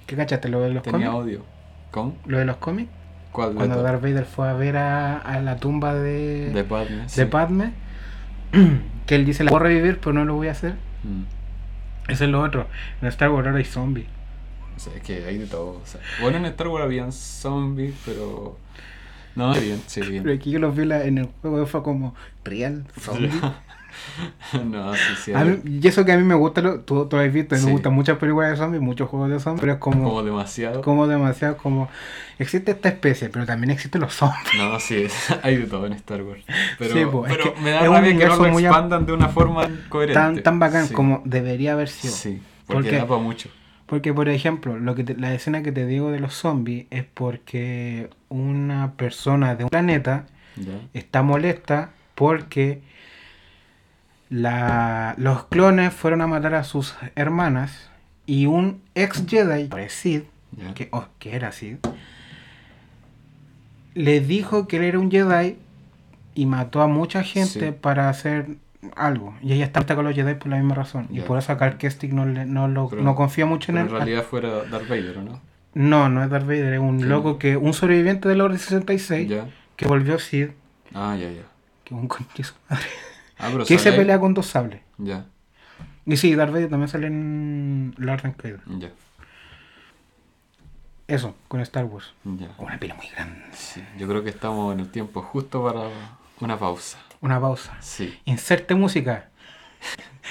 ¿Qué 0.07 0.16
cachaste? 0.16 0.49
¿Lo 0.49 0.61
de 0.62 0.71
los 0.71 0.83
tenía 0.83 1.14
odio. 1.14 1.45
¿Cómo? 1.90 2.16
¿Lo 2.26 2.38
de 2.38 2.44
los 2.44 2.57
cómics? 2.57 2.90
¿Cuál? 3.33 3.55
Cuando 3.55 3.83
Darth 3.83 4.03
Vader 4.03 4.24
fue 4.24 4.48
a 4.48 4.55
ver 4.55 4.76
a, 4.76 5.19
a 5.19 5.40
la 5.40 5.56
tumba 5.56 5.94
de, 5.94 6.50
de 6.50 6.65
Padme. 6.65 6.96
de 7.02 7.08
sí. 7.08 7.25
Padme, 7.27 7.73
que 9.06 9.15
él 9.15 9.25
dice, 9.25 9.44
la 9.44 9.50
puedo 9.50 9.62
revivir, 9.65 9.98
pero 10.00 10.12
no 10.12 10.25
lo 10.25 10.35
voy 10.35 10.48
a 10.48 10.52
hacer. 10.52 10.75
Mm. 11.04 12.10
Eso 12.10 12.25
es 12.25 12.31
lo 12.31 12.42
otro. 12.42 12.67
En 13.00 13.08
Star 13.08 13.31
Wars 13.31 13.46
ahora 13.46 13.58
hay 13.58 13.65
zombies. 13.65 14.06
O 14.77 14.81
sea, 14.81 14.94
es 14.94 15.02
que 15.02 15.25
hay 15.25 15.38
de 15.38 15.46
todo. 15.46 15.81
o 15.83 15.87
sea, 15.87 16.00
bueno, 16.21 16.38
en 16.38 16.46
Star 16.46 16.69
Wars 16.69 16.85
habían 16.85 17.12
zombies, 17.12 17.94
pero... 18.04 18.56
No, 19.37 19.54
sí, 19.54 19.60
bien, 19.65 19.83
sí, 19.87 20.00
bien. 20.02 20.23
Pero 20.25 20.35
aquí 20.35 20.50
yo 20.50 20.58
los 20.58 20.75
vi 20.75 20.85
la- 20.87 21.04
en 21.04 21.19
el 21.19 21.27
juego, 21.40 21.65
fue 21.67 21.83
como, 21.85 22.15
real, 22.44 22.85
zombies. 22.98 23.33
no, 24.65 24.95
sí, 24.95 25.01
sí. 25.25 25.33
Mí- 25.35 25.81
y 25.83 25.87
eso 25.88 26.05
que 26.05 26.13
a 26.13 26.17
mí 26.17 26.23
me 26.25 26.35
gusta, 26.35 26.61
lo, 26.63 26.81
tú, 26.81 27.07
tú 27.07 27.17
lo 27.17 27.23
has 27.23 27.33
visto, 27.33 27.57
Sí. 27.57 27.67
me 27.67 27.73
gustan 27.73 27.93
muchas 27.93 28.19
películas 28.19 28.51
de 28.51 28.57
zombies, 28.57 28.83
muchos 28.83 29.09
juegos 29.09 29.31
de 29.31 29.41
zombies, 29.41 29.61
pero 29.61 29.73
es 29.75 29.79
como, 29.79 30.05
como 30.05 30.23
demasiado. 30.23 30.83
como 30.83 31.07
demasiado 31.07 31.57
como... 31.57 31.88
Existe 32.38 32.71
esta 32.71 32.88
especie, 32.88 33.29
pero 33.29 33.45
también 33.45 33.71
existen 33.71 34.01
los 34.01 34.15
zombies. 34.15 34.55
No, 34.57 34.81
sí, 34.81 35.03
es- 35.03 35.35
hay 35.43 35.57
de 35.57 35.67
todo 35.67 35.87
en 35.87 35.93
Star 35.95 36.23
Wars. 36.23 36.43
Pero, 36.79 36.95
Sí, 36.95 37.05
po, 37.11 37.27
es 37.27 37.37
pero 37.37 37.55
que 37.55 37.61
me 37.61 37.71
es 37.75 37.81
da 37.81 37.88
rabia 37.88 38.17
que 38.19 38.27
no 38.27 38.37
lo 38.37 38.59
expandan 38.59 39.07
de 39.07 39.13
una 39.13 39.29
forma 39.29 39.69
coherente. 39.88 40.15
Tan, 40.21 40.43
tan 40.43 40.59
bacán 40.59 40.87
Sí, 40.88 40.95
como 40.95 41.23
debería 41.25 41.73
haber 41.75 41.88
sido. 41.88 42.13
Sí, 42.15 42.41
porque 42.67 42.83
Porque- 42.91 42.97
da 42.97 43.07
para 43.07 43.21
mucho. 43.21 43.49
Porque, 43.87 44.15
por 44.15 44.29
ejemplo, 44.29 44.79
lo 44.79 44.95
que 44.95 45.03
te- 45.03 45.17
la 45.17 45.35
escena 45.35 45.63
que 45.65 45.73
te 45.73 45.85
digo 45.85 46.13
de 46.13 46.21
los 46.21 46.33
zombies 46.33 46.87
es 46.91 47.05
porque 47.13 48.09
una 48.29 48.93
persona 48.93 49.57
de 49.57 49.65
un 49.65 49.71
planeta 49.71 50.27
está 50.95 51.23
molesta 51.23 51.91
porque 52.15 52.83
la, 54.31 55.14
los 55.18 55.44
clones 55.44 55.92
fueron 55.92 56.22
a 56.22 56.26
matar 56.26 56.54
a 56.54 56.64
sus 56.64 56.94
hermanas 57.16 57.90
y 58.26 58.46
un 58.46 58.81
ex 58.94 59.24
Jedi, 59.28 59.68
Sid, 59.88 60.22
que, 60.74 60.88
oh, 60.92 61.06
que 61.18 61.35
era 61.37 61.52
Sid, 61.52 61.76
le 63.94 64.20
dijo 64.20 64.68
que 64.68 64.76
él 64.76 64.85
era 64.85 64.98
un 64.98 65.10
Jedi 65.10 65.56
y 66.35 66.46
mató 66.46 66.81
a 66.81 66.87
mucha 66.87 67.22
gente 67.24 67.70
Sí. 67.70 67.76
para 67.78 68.08
hacer 68.08 68.56
algo. 68.96 69.35
Y 69.42 69.52
ella 69.52 69.64
está 69.64 69.85
con 69.96 70.04
los 70.04 70.14
Jedi 70.14 70.35
por 70.35 70.48
la 70.48 70.56
misma 70.56 70.74
razón. 70.74 71.06
Y 71.10 71.20
por 71.20 71.38
eso 71.38 71.52
a 71.52 71.58
Cal 71.58 71.76
Kestic 71.76 72.12
no, 72.12 72.24
le- 72.24 72.46
no, 72.46 72.68
lo, 72.68 72.88
Pero- 72.88 73.02
no 73.02 73.14
confía 73.14 73.46
mucho 73.46 73.72
en 73.72 73.78
él. 73.78 73.87
en 73.87 73.92
realidad 73.92 74.22
fuera 74.22 74.64
Darth 74.64 74.88
Vader, 74.88 75.18
¿o 75.18 75.22
no? 75.22 75.40
No, 75.74 76.08
no 76.08 76.22
es 76.24 76.31
Darth 76.31 76.46
Vader, 76.46 76.74
es 76.74 76.81
un 76.81 77.00
Sí. 77.00 77.06
loco 77.06 77.38
que, 77.38 77.56
un 77.56 77.74
sobreviviente 77.74 78.28
de 78.28 78.37
la 78.37 78.44
Orden 78.44 78.58
66 78.58 79.28
Ya. 79.28 79.46
que 79.76 79.87
volvió 79.87 80.18
Sid, 80.18 80.48
Ah, 80.94 81.16
ya, 81.18 81.31
ya. 81.31 81.42
que 81.85 81.94
un 81.94 82.08
madre, 82.68 82.87
Ah, 83.41 83.49
pero 83.53 83.65
que 83.65 83.79
se 83.79 83.93
pelea 83.93 84.19
con 84.21 84.35
dos 84.35 84.47
sables. 84.47 84.81
Ya, 84.99 85.27
Y 86.07 86.17
sí, 86.17 86.35
Darth 86.35 86.53
Vader 86.53 86.69
también 86.71 86.88
sale 86.88 87.07
en 87.07 87.95
la 87.99 88.13
Orden 88.15 88.33
Caída. 88.33 88.59
ya, 88.67 88.91
Eso, 91.09 91.35
con 91.49 91.61
Star 91.61 91.85
Wars. 91.87 92.13
ya. 92.25 92.49
Una 92.59 92.79
pila 92.79 92.95
muy 92.95 93.09
grande. 93.09 93.43
Sí, 93.53 93.83
yo 93.99 94.07
creo 94.07 94.23
que 94.23 94.31
estamos 94.31 94.73
en 94.75 94.81
el 94.81 94.91
tiempo 94.91 95.23
justo 95.23 95.65
para 95.65 95.88
una 96.41 96.59
pausa. 96.59 96.99
Una 97.21 97.41
pausa. 97.41 97.77
Sí, 97.81 98.19
Inserte 98.25 98.75
música. 98.75 99.29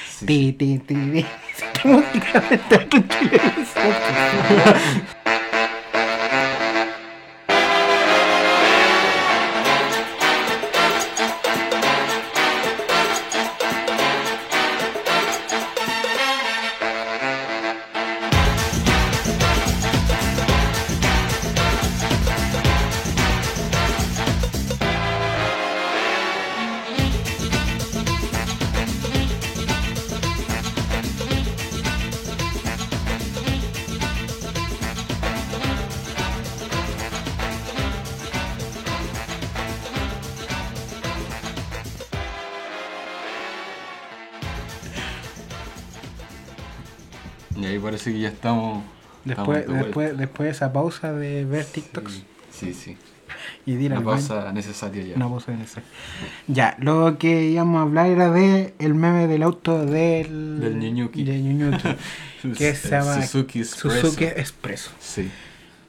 sí, 0.07 0.25
Ti, 0.25 0.53
ti, 0.53 0.79
ti, 0.79 0.95
ti. 0.95 1.25
Inserte 1.49 1.87
música 1.87 2.39
de 2.69 2.79
Después, 49.25 49.67
después, 49.67 50.17
después 50.17 50.47
de 50.47 50.51
esa 50.51 50.71
pausa 50.73 51.11
de 51.13 51.45
ver 51.45 51.65
TikToks 51.65 52.23
Sí, 52.51 52.73
sí. 52.73 52.97
y 53.65 53.75
de 53.75 53.83
ir 53.83 53.91
Una 53.91 54.01
pausa 54.03 54.51
necesaria 54.51 55.03
ya. 55.03 55.15
Una 55.15 55.29
pausa 55.29 55.53
esa. 55.61 55.81
Ya, 56.47 56.75
lo 56.79 57.17
que 57.17 57.45
íbamos 57.45 57.79
a 57.79 57.81
hablar 57.83 58.07
era 58.07 58.31
de 58.31 58.73
el 58.79 58.95
meme 58.95 59.27
del 59.27 59.43
auto 59.43 59.85
del... 59.85 60.59
Del 60.59 60.79
Ñuñuki. 60.79 61.23
De 61.23 61.39
Ñuñuki, 61.39 61.87
que 62.57 62.75
se 62.75 62.89
llama 62.89 63.21
Suzuki 63.21 63.59
Expresso. 63.59 64.01
Suzuki 64.01 64.23
Expresso. 64.25 64.91
Sí. 64.99 65.29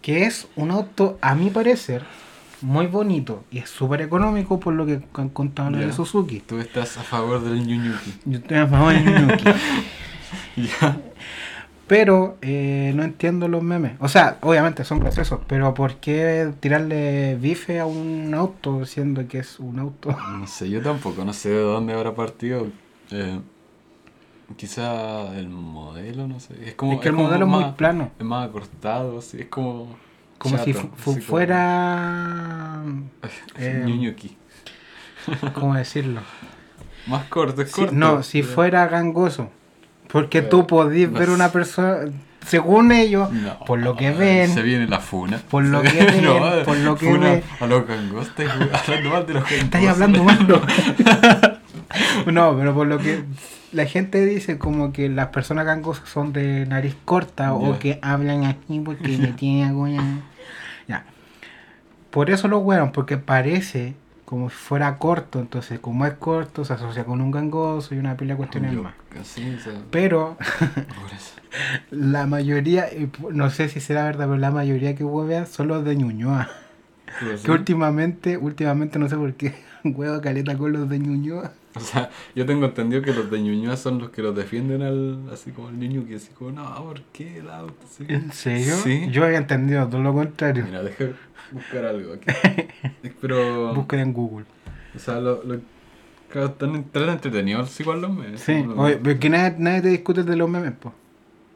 Que 0.03 0.25
es 0.25 0.49
un 0.57 0.71
auto, 0.71 1.19
a 1.21 1.35
mi 1.35 1.51
parecer, 1.51 2.05
muy 2.63 2.87
bonito 2.87 3.45
y 3.51 3.59
es 3.59 3.71
súper 3.71 4.03
económico 4.03 4.61
por 4.61 4.75
lo 4.75 4.85
que 4.87 5.01
han 5.15 5.29
contado 5.31 5.71
Ya. 5.73 5.87
de 5.87 5.93
Suzuki. 5.93 6.41
Tú 6.41 6.59
estás 6.59 6.97
a 6.99 7.03
favor 7.03 7.43
del 7.43 7.67
Ñuñuki. 7.67 8.15
Yo 8.27 8.39
estoy 8.39 8.57
a 8.59 8.67
favor 8.67 8.93
del 8.93 9.05
Ñuñuki. 9.05 9.45
Ya. 10.57 10.97
Pero 11.91 12.39
eh, 12.41 12.93
no 12.95 13.03
entiendo 13.03 13.49
los 13.49 13.65
memes. 13.65 13.95
O 13.99 14.07
sea, 14.07 14.39
obviamente 14.43 14.85
son 14.85 15.01
graciosos, 15.01 15.41
pero 15.49 15.75
¿por 15.75 15.97
qué 15.97 16.53
tirarle 16.61 17.35
bife 17.35 17.81
a 17.81 17.87
un 17.87 18.33
auto 18.33 18.87
siendo 18.87 19.27
que 19.27 19.41
es 19.41 19.59
un 19.59 19.81
auto? 19.81 20.17
No 20.39 20.47
sé, 20.47 20.71
yo 20.71 20.81
tampoco, 20.83 21.25
no 21.25 21.33
sé 21.33 21.49
de 21.49 21.61
dónde 21.61 21.93
habrá 21.93 22.15
partido. 22.15 22.69
Eh, 23.11 23.41
quizá 24.57 25.37
el 25.37 25.49
modelo, 25.49 26.29
no 26.29 26.39
sé. 26.39 26.55
Es 26.65 26.75
como, 26.75 26.93
es 26.93 27.01
que 27.01 27.09
el 27.09 27.15
modelo 27.17 27.47
es 27.47 27.51
muy 27.51 27.65
más- 27.65 27.75
plano. 27.75 28.13
Es 28.17 28.25
más 28.25 28.49
acortado, 28.49 29.19
así, 29.19 29.41
es 29.41 29.47
como. 29.47 29.97
Como 30.39 30.59
si 30.59 30.73
chato, 30.73 30.91
así 30.97 31.21
fuera... 31.21 32.85
eh. 33.59 34.15
¿Cómo 35.55 35.75
decirlo? 35.75 36.21
Más 37.09 37.25
corto, 37.25 37.63
es 37.63 37.73
Si- 37.73 37.81
corto. 37.81 37.97
no, 37.97 38.23
si 38.23 38.43
pero- 38.43 38.55
fuera 38.55 38.87
gangoso. 38.87 39.51
Porque 40.13 40.39
Eh, 40.39 40.43
tú 40.43 40.67
podías 40.67 41.11
no 41.11 41.19
ver 41.19 41.31
una 41.31 41.51
persona, 41.51 41.99
según 42.47 42.91
ellos, 42.93 43.31
No, 43.33 43.59
por 43.65 43.79
lo 43.79 43.95
que 43.97 44.13
Se 44.13 44.19
ven, 44.19 44.65
viene 44.65 44.87
la 44.87 44.99
funa. 45.01 45.41
Por 45.51 45.65
lo 45.65 45.83
Se 45.83 45.91
que 45.91 46.05
ven, 46.05 46.25
por 46.65 46.77
lo 46.79 46.97
que 46.97 47.07
funa 47.07 47.31
ven. 47.31 47.43
A 47.61 47.67
los 47.67 47.87
gangostes, 47.87 48.57
güey, 48.57 48.69
hablando 48.75 49.11
mal 49.11 49.27
de 49.27 49.35
los 49.35 49.43
gangosos. 49.45 49.65
estáis 49.65 49.89
hablando 49.89 50.25
malo. 50.25 50.63
no, 52.33 52.57
pero 52.57 52.75
por 52.75 52.87
lo 52.87 52.99
que 52.99 53.25
la 53.73 53.87
gente 53.87 54.25
dice 54.25 54.59
como 54.59 54.93
que 54.93 55.09
las 55.09 55.29
personas 55.29 55.65
gangosas 55.67 56.09
son 56.09 56.33
de 56.33 56.67
nariz 56.67 56.97
corta 57.05 57.53
o 57.55 57.79
que 57.79 57.99
hablan 58.03 58.45
aquí 58.45 58.81
porque 58.81 59.17
me 59.19 59.29
tienen 59.29 59.69
agonia. 59.69 60.03
Ya. 60.89 61.05
Por 62.11 62.31
eso 62.31 62.49
lo 62.49 62.59
hueron, 62.59 62.91
porque 62.93 63.17
parece 63.17 63.95
como 64.31 64.49
si 64.49 64.55
fuera 64.55 64.97
corto. 64.97 65.41
Entonces, 65.41 65.81
como 65.81 66.07
es 66.07 66.15
corto, 66.15 66.65
se 66.65 66.73
asocia 66.73 67.05
con 67.05 67.21
un 67.21 67.33
gangoso 67.33 67.97
y 67.97 67.99
una 67.99 68.17
pila 68.17 68.35
de 68.35 68.39
cuestiones 68.39 68.73
más. 68.75 68.95
Sí, 69.25 69.59
Pero 69.91 70.39
la 71.91 72.27
mayoría, 72.27 72.87
no 73.33 73.51
sé 73.51 73.69
si 73.69 73.81
será 73.81 74.05
verdad, 74.05 74.27
pero 74.27 74.39
la 74.39 74.53
mayoría 74.53 74.95
que 74.95 75.03
huevean 75.03 75.49
son 75.49 75.67
los 75.67 75.85
de 75.85 75.97
Ñuñoa. 75.97 76.49
Sí. 77.19 77.27
Que 77.45 77.51
últimamente, 77.51 78.37
últimamente 78.37 79.01
no 79.01 79.09
sé 79.09 79.17
por 79.17 79.35
qué, 79.35 79.53
huevo 79.85 80.21
caleta 80.21 80.57
con 80.57 80.73
los 80.73 80.89
de 80.89 81.01
Ñuñoa. 81.01 81.53
O 81.75 81.81
sea, 81.81 82.11
yo 82.35 82.47
tengo 82.47 82.67
entendido 82.67 83.03
que 83.03 83.13
los 83.13 83.31
de 83.31 83.41
Ñuñoa 83.41 83.77
son 83.77 83.99
los 83.99 84.11
que 84.11 84.23
los 84.23 84.35
defienden 84.35 84.83
al, 84.83 85.29
así 85.33 85.51
como 85.51 85.69
el 85.69 85.79
Ñuñuki, 85.79 86.15
así 86.15 86.31
como, 86.37 86.53
no, 86.53 86.85
¿por 86.85 87.03
qué 87.13 87.39
el 87.39 87.51
auto? 87.51 87.75
¿En 88.09 88.33
serio? 88.33 88.77
Yo 89.11 89.25
había 89.25 89.39
entendido 89.39 89.89
todo 89.89 90.03
lo 90.03 90.13
contrario. 90.13 90.65
Mira, 90.65 90.83
deja 90.83 91.07
buscar 91.53 91.85
algo 91.85 92.15
aquí. 92.15 92.27
Pero, 93.21 93.75
Búsqueda 93.75 94.03
en 94.03 94.13
Google. 94.13 94.47
o 94.95 94.99
sea, 94.99 95.21
lo, 95.21 95.43
lo, 95.45 95.61
claro, 96.31 96.49
están, 96.49 96.77
están 96.77 97.09
entretenidos 97.09 97.79
igual 97.81 98.01
los 98.03 98.13
memes. 98.15 98.41
Sí, 98.41 98.63
No, 98.63 98.75
oye, 98.75 98.97
pero 98.97 99.19
que 99.19 99.29
nadie, 99.31 99.57
nadie 99.59 99.83
te 99.83 99.89
discute 99.89 100.23
de 100.23 100.37
los 100.37 100.49
memes, 100.49 100.73
pues. 100.81 100.95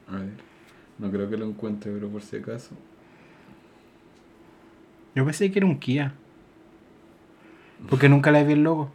A 0.08 0.16
ver, 0.16 0.28
no 0.98 1.10
creo 1.10 1.28
que 1.30 1.36
lo 1.36 1.46
encuentre, 1.46 1.90
pero 1.92 2.08
por 2.08 2.22
si 2.22 2.36
acaso. 2.36 2.74
Yo 5.14 5.24
pensé 5.24 5.50
que 5.50 5.58
era 5.58 5.66
un 5.66 5.78
Kia. 5.78 6.12
Porque 7.88 8.08
nunca 8.08 8.30
le 8.30 8.44
vi 8.44 8.54
el 8.54 8.62
logo. 8.62 8.90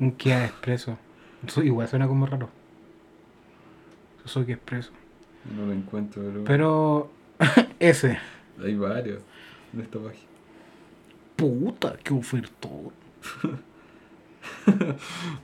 Un 0.00 0.12
Kia 0.12 0.44
Expreso. 0.46 0.98
Eso 1.46 1.62
igual 1.62 1.86
suena 1.88 2.08
como 2.08 2.26
raro. 2.26 2.48
Suzuki 4.24 4.52
Expreso. 4.52 4.90
No 5.54 5.66
lo 5.66 5.72
encuentro, 5.72 6.22
pero, 6.22 6.44
Pero 6.44 7.10
ese. 7.78 8.18
Hay 8.62 8.76
varios 8.76 9.20
en 9.72 9.80
esta 9.80 9.98
página. 9.98 10.26
Puta, 11.36 11.96
qué 12.02 12.12
ofertón. 12.14 12.92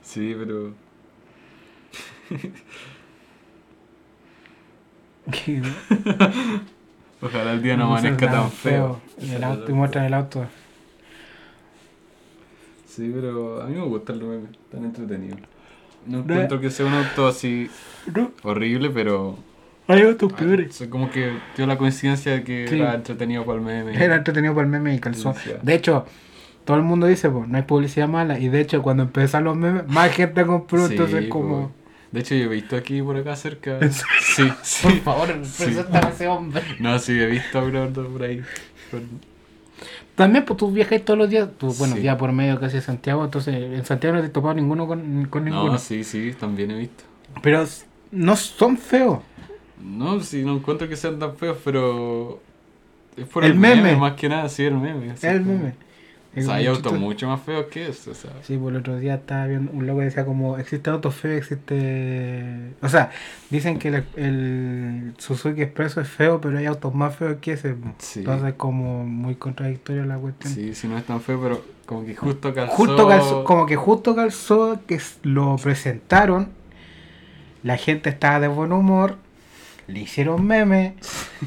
Sí, 0.03 0.35
pero 0.37 0.73
Qué- 5.31 5.61
ojalá 7.21 7.53
el 7.53 7.61
día 7.61 7.77
no 7.77 7.85
amanezca 7.85 8.29
tan 8.31 8.51
feo. 8.51 9.01
Y 9.19 9.31
el 9.31 9.43
auto, 9.43 9.71
y 9.71 9.73
muestran 9.73 10.05
el 10.05 10.13
auto. 10.13 10.45
Sí, 12.87 13.11
pero 13.13 13.61
a 13.61 13.67
mí 13.67 13.75
me 13.75 13.85
gustan 13.85 14.19
los 14.19 14.27
memes, 14.29 14.51
están 14.51 14.83
entretenidos. 14.85 15.39
No 16.05 16.19
encuentro 16.19 16.59
que 16.59 16.71
sea 16.71 16.85
un 16.87 16.93
auto 16.93 17.27
así 17.27 17.69
horrible, 18.43 18.89
pero 18.89 19.37
hay 19.93 20.13
peores. 20.13 20.75
sea, 20.75 20.89
como 20.89 21.09
que 21.11 21.31
dio 21.55 21.67
la 21.67 21.77
coincidencia 21.77 22.33
de 22.33 22.43
que 22.43 22.67
Sí. 22.67 22.75
era 22.79 22.93
entretenido 22.95 23.45
para 23.45 23.59
el 23.59 23.65
meme. 23.65 24.03
Era 24.03 24.15
entretenido 24.15 24.53
por 24.53 24.63
el 24.63 24.69
meme 24.69 24.93
y 24.95 24.99
calzón. 24.99 25.33
Sí, 25.35 25.41
sí. 25.45 25.51
De 25.61 25.73
hecho, 25.75 26.05
todo 26.65 26.77
el 26.77 26.83
mundo 26.83 27.07
dice, 27.07 27.29
pues, 27.29 27.47
no 27.47 27.57
hay 27.57 27.63
publicidad 27.63 28.07
mala. 28.07 28.39
Y 28.39 28.49
de 28.49 28.61
hecho, 28.61 28.81
cuando 28.81 29.03
empezaron 29.03 29.45
los 29.45 29.57
memes, 29.57 29.87
más 29.87 30.11
gente 30.11 30.45
compró. 30.45 30.85
Sí, 30.87 30.93
entonces, 30.93 31.25
po. 31.25 31.29
como. 31.29 31.71
De 32.11 32.19
hecho, 32.19 32.35
yo 32.35 32.43
he 32.45 32.47
visto 32.49 32.75
aquí 32.75 33.01
por 33.01 33.15
acá 33.15 33.35
cerca. 33.37 33.79
¿En 33.79 33.91
Sí, 33.93 34.03
sí. 34.61 34.83
Por 34.83 34.99
favor, 34.99 35.27
Sí. 35.43 35.63
preséntame 35.63 36.07
a 36.07 36.09
ese 36.09 36.27
hombre. 36.27 36.61
No, 36.79 36.99
sí, 36.99 37.19
he 37.19 37.25
visto 37.27 37.59
a 37.59 37.61
por 37.63 38.23
ahí. 38.23 38.41
También, 40.15 40.43
pues 40.45 40.57
tú 40.57 40.71
viajas 40.71 41.01
todos 41.03 41.17
los 41.17 41.29
días. 41.29 41.47
Tú, 41.57 41.73
bueno, 41.79 41.95
Sí. 41.95 42.01
día 42.01 42.17
por 42.17 42.31
medio 42.31 42.59
casi 42.59 42.75
de 42.75 42.81
Santiago. 42.81 43.23
Entonces, 43.23 43.55
en 43.55 43.85
Santiago 43.85 44.15
no 44.17 44.21
te 44.21 44.27
he 44.27 44.29
topado 44.29 44.53
ninguno 44.53 44.85
con, 44.87 45.25
con 45.29 45.45
ninguno. 45.45 45.71
No, 45.71 45.77
sí, 45.77 46.03
sí, 46.03 46.35
también 46.39 46.71
he 46.71 46.77
visto. 46.77 47.03
Pero 47.41 47.65
no 48.11 48.35
son 48.35 48.77
feos. 48.77 49.19
No, 49.83 50.19
si 50.21 50.43
no 50.43 50.55
encuentro 50.55 50.87
que 50.87 50.95
sean 50.95 51.19
tan 51.19 51.35
feos, 51.35 51.57
pero. 51.63 52.39
Es 53.17 53.25
por 53.25 53.43
El 53.43 53.51
el, 53.51 53.57
meme. 53.57 53.81
meme. 53.83 53.97
más 53.97 54.13
que 54.13 54.29
nada, 54.29 54.47
sí, 54.49 54.63
el 54.63 54.75
meme. 54.75 55.11
así 55.11 55.27
el 55.27 55.39
como- 55.41 55.53
meme. 55.57 55.73
O 56.33 56.41
sea, 56.41 56.53
hay 56.55 56.65
autos 56.67 56.93
mucho 56.97 57.27
más 57.27 57.41
feos 57.41 57.65
que 57.65 57.89
eso, 57.89 58.13
sea. 58.13 58.31
Sí, 58.43 58.55
por 58.55 58.71
el 58.71 58.79
otro 58.79 58.95
día 58.97 59.15
estaba 59.15 59.47
viendo 59.47 59.69
un 59.73 59.85
loco 59.85 59.99
que 59.99 60.05
decía 60.05 60.23
como 60.23 60.57
existe 60.57 60.89
auto 60.89 61.11
feo, 61.11 61.35
existe... 61.35 62.71
O 62.81 62.87
sea, 62.87 63.11
dicen 63.49 63.77
que 63.79 63.89
el, 63.89 64.05
el 64.15 65.13
Suzuki 65.17 65.61
Expresso 65.61 65.99
es 65.99 66.07
feo, 66.07 66.39
pero 66.39 66.57
hay 66.57 66.67
autos 66.67 66.95
más 66.95 67.17
feos 67.17 67.35
que 67.41 67.51
ese. 67.51 67.75
Sí. 67.97 68.19
Entonces 68.19 68.53
como 68.53 69.03
muy 69.05 69.35
contradictoria 69.35 70.05
la 70.05 70.17
cuestión. 70.17 70.53
Sí, 70.53 70.73
sí, 70.73 70.87
no 70.87 70.97
es 70.97 71.03
tan 71.03 71.19
feo, 71.19 71.37
pero 71.41 71.65
como 71.85 72.05
que 72.05 72.15
justo 72.15 72.53
calzó. 72.53 72.75
Justo 72.75 73.07
calzó, 73.09 73.43
como 73.43 73.65
que 73.65 73.75
justo 73.75 74.15
calzó 74.15 74.79
que 74.87 75.01
lo 75.23 75.57
presentaron, 75.57 76.47
la 77.61 77.75
gente 77.75 78.09
estaba 78.09 78.39
de 78.39 78.47
buen 78.47 78.71
humor, 78.71 79.17
le 79.91 79.99
hicieron 79.99 80.45
memes, 80.45 80.93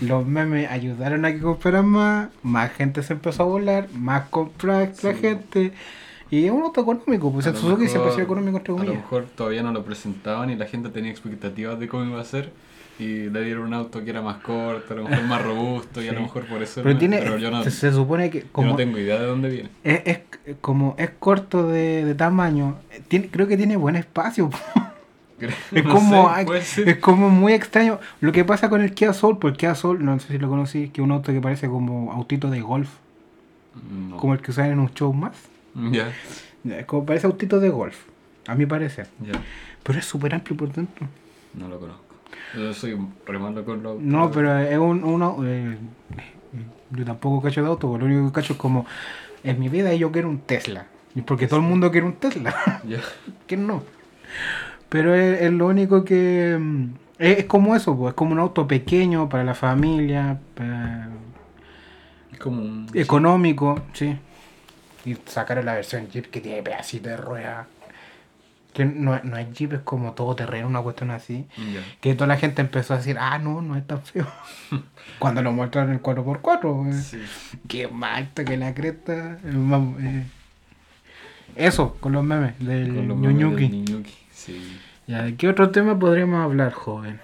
los 0.00 0.26
memes 0.26 0.70
ayudaron 0.70 1.24
a 1.24 1.32
que 1.32 1.40
compraran 1.40 1.86
más, 1.86 2.28
más 2.42 2.72
gente 2.72 3.02
se 3.02 3.14
empezó 3.14 3.42
a 3.44 3.46
volar, 3.46 3.88
más 3.94 4.28
compró 4.28 4.78
la 4.78 4.92
Sí. 4.94 5.08
gente, 5.20 5.72
y 6.30 6.44
es 6.46 6.50
un 6.50 6.62
auto 6.62 6.80
económico, 6.82 7.32
pues 7.32 7.46
A 7.46 7.50
el 7.50 7.56
Suzuki 7.56 7.86
siempre 7.88 8.10
ha 8.10 8.14
sido 8.14 8.24
económico 8.24 8.56
entre 8.58 8.72
A 8.72 8.76
lo 8.76 8.78
comillas. 8.82 9.02
mejor 9.02 9.26
todavía 9.36 9.62
no 9.62 9.72
lo 9.72 9.84
presentaban 9.84 10.50
y 10.50 10.56
la 10.56 10.66
gente 10.66 10.88
tenía 10.90 11.10
expectativas 11.10 11.78
de 11.78 11.88
cómo 11.88 12.04
iba 12.04 12.20
a 12.20 12.24
ser. 12.24 12.50
Y 12.96 13.28
le 13.28 13.42
dieron 13.42 13.64
un 13.66 13.74
auto 13.74 14.04
que 14.04 14.10
era 14.10 14.22
más 14.22 14.36
corto, 14.36 14.94
a 14.94 14.96
lo 14.96 15.08
mejor 15.08 15.24
más 15.26 15.42
robusto, 15.42 16.00
y 16.00 16.06
a 16.06 16.12
lo 16.12 16.20
mejor 16.20 16.44
por 16.46 16.62
eso. 16.62 16.80
Pero 16.80 16.94
no- 16.94 16.98
tiene, 17.00 17.18
pero 17.18 17.38
yo 17.38 17.50
no, 17.50 17.64
se, 17.64 17.72
se 17.72 17.90
supone 17.92 18.30
que 18.30 18.42
yo 18.42 18.46
como 18.52 18.68
no 18.68 18.76
tengo 18.76 18.96
idea 18.98 19.18
de 19.18 19.26
dónde 19.26 19.48
viene. 19.48 19.68
es, 19.82 20.00
es- 20.04 20.54
como 20.60 20.94
es 20.96 21.10
corto 21.18 21.66
de, 21.66 22.04
de 22.04 22.14
tamaño, 22.14 22.76
eh, 22.92 23.00
tiene, 23.08 23.28
creo 23.30 23.48
que 23.48 23.56
tiene 23.56 23.76
buen 23.76 23.96
espacio. 23.96 24.48
Es 25.72 25.84
No 25.84 25.92
como, 25.92 26.34
sé, 26.62 26.90
es 26.90 26.96
como 26.98 27.28
muy 27.30 27.52
extraño 27.52 27.98
lo 28.20 28.32
que 28.32 28.44
pasa 28.44 28.68
con 28.68 28.80
el 28.82 28.94
Kia 28.94 29.12
Soul, 29.12 29.38
porque 29.38 29.52
el 29.54 29.56
Kia 29.58 29.74
Soul, 29.74 30.04
no 30.04 30.18
sé 30.20 30.28
si 30.28 30.38
lo 30.38 30.48
conocí, 30.48 30.88
que 30.88 31.00
es 31.00 31.04
un 31.04 31.12
auto 31.12 31.32
que 31.32 31.40
parece 31.40 31.68
como 31.68 32.12
autito 32.12 32.50
de 32.50 32.60
golf, 32.60 32.88
No. 34.08 34.16
como 34.18 34.34
el 34.34 34.40
que 34.40 34.50
usan 34.50 34.70
en 34.70 34.78
un 34.80 34.92
show 34.94 35.12
más. 35.12 35.36
Ya, 35.90 36.12
Ya, 36.62 36.86
Como 36.86 37.04
parece 37.04 37.26
autito 37.26 37.58
de 37.60 37.68
golf, 37.68 37.96
a 38.46 38.54
mi 38.54 38.64
parecer. 38.66 39.08
Pero 39.82 39.98
es 39.98 40.04
súper 40.04 40.34
amplio 40.34 40.56
por 40.56 40.72
dentro. 40.72 41.06
No 41.54 41.68
lo 41.68 41.78
conozco. 41.78 42.02
Yo 42.56 42.72
soy 42.72 42.96
re 43.26 43.38
malo 43.38 43.64
con 43.64 43.82
los. 43.82 44.00
No, 44.00 44.30
pero 44.30 44.58
es 44.58 44.78
un, 44.78 45.04
uno. 45.04 45.36
eh, 45.44 45.76
yo 46.90 47.04
tampoco 47.04 47.42
cacho 47.42 47.60
de 47.62 47.68
auto, 47.68 47.98
lo 47.98 48.04
único 48.06 48.26
que 48.26 48.32
cacho 48.32 48.52
es 48.54 48.58
como 48.58 48.86
en 49.42 49.58
mi 49.58 49.68
vida 49.68 49.92
yo 49.94 50.10
quiero 50.12 50.28
un 50.28 50.38
Tesla. 50.38 50.86
Porque 51.26 51.46
todo 51.46 51.60
el 51.60 51.66
mundo 51.66 51.90
quiere 51.90 52.06
un 52.06 52.14
Tesla. 52.14 52.80
¿Quién 53.46 53.66
no? 53.66 53.82
Pero 54.94 55.12
es, 55.12 55.40
es 55.42 55.50
lo 55.52 55.66
único 55.66 56.04
que... 56.04 56.56
mm, 56.56 56.84
Es, 57.18 57.38
es 57.38 57.44
como 57.46 57.74
eso, 57.74 57.96
pues, 57.96 58.10
es 58.12 58.14
como 58.14 58.30
un 58.32 58.38
auto 58.38 58.68
pequeño 58.68 59.28
para 59.28 59.42
la 59.42 59.54
familia, 59.54 60.38
para- 60.54 61.08
Es 62.32 62.38
como 62.38 62.62
un. 62.62 62.86
económico, 62.94 63.82
sí. 63.92 64.16
Y 65.04 65.16
sacar 65.26 65.62
la 65.64 65.74
versión 65.74 66.08
Jeep 66.08 66.26
que 66.30 66.40
tiene 66.40 66.62
pedacito 66.62 67.08
de 67.08 67.16
rueda. 67.16 67.66
Que 68.72 68.84
no, 68.84 69.18
no 69.24 69.36
es 69.36 69.52
Jeep, 69.52 69.72
es 69.72 69.80
como 69.80 70.12
todo 70.12 70.36
terreno, 70.36 70.68
una 70.68 70.80
cuestión 70.80 71.10
así. 71.10 71.46
Que 72.00 72.14
toda 72.14 72.28
la 72.28 72.36
gente 72.36 72.60
empezó 72.62 72.94
a 72.94 72.98
decir, 72.98 73.16
ah, 73.18 73.38
no, 73.38 73.62
no 73.62 73.76
es 73.76 73.84
tan 73.86 74.00
feo. 74.00 74.26
Cuando 75.18 75.42
lo 75.42 75.50
muestran 75.50 75.88
en 75.88 75.94
el 75.94 76.02
4x4, 76.02 76.88
eh. 76.88 76.92
Sí. 77.02 77.18
Qué 77.68 77.88
malta 77.88 78.44
que 78.44 78.56
la 78.56 78.72
cresta. 78.74 79.38
eh, 79.44 79.94
eh. 80.00 80.24
Eso, 81.56 81.96
con 82.00 82.12
los 82.12 82.22
memes 82.24 82.58
del 82.58 82.94
Con 82.94 83.08
los 83.08 83.16
memes 83.18 83.38
del. 83.38 83.70
Ñuñuki, 83.84 84.14
Sí. 84.32 84.78
Ya, 85.06 85.22
¿de 85.22 85.36
qué 85.36 85.48
otro 85.48 85.70
tema 85.70 85.98
podríamos 85.98 86.42
hablar, 86.42 86.72
joven? 86.72 87.20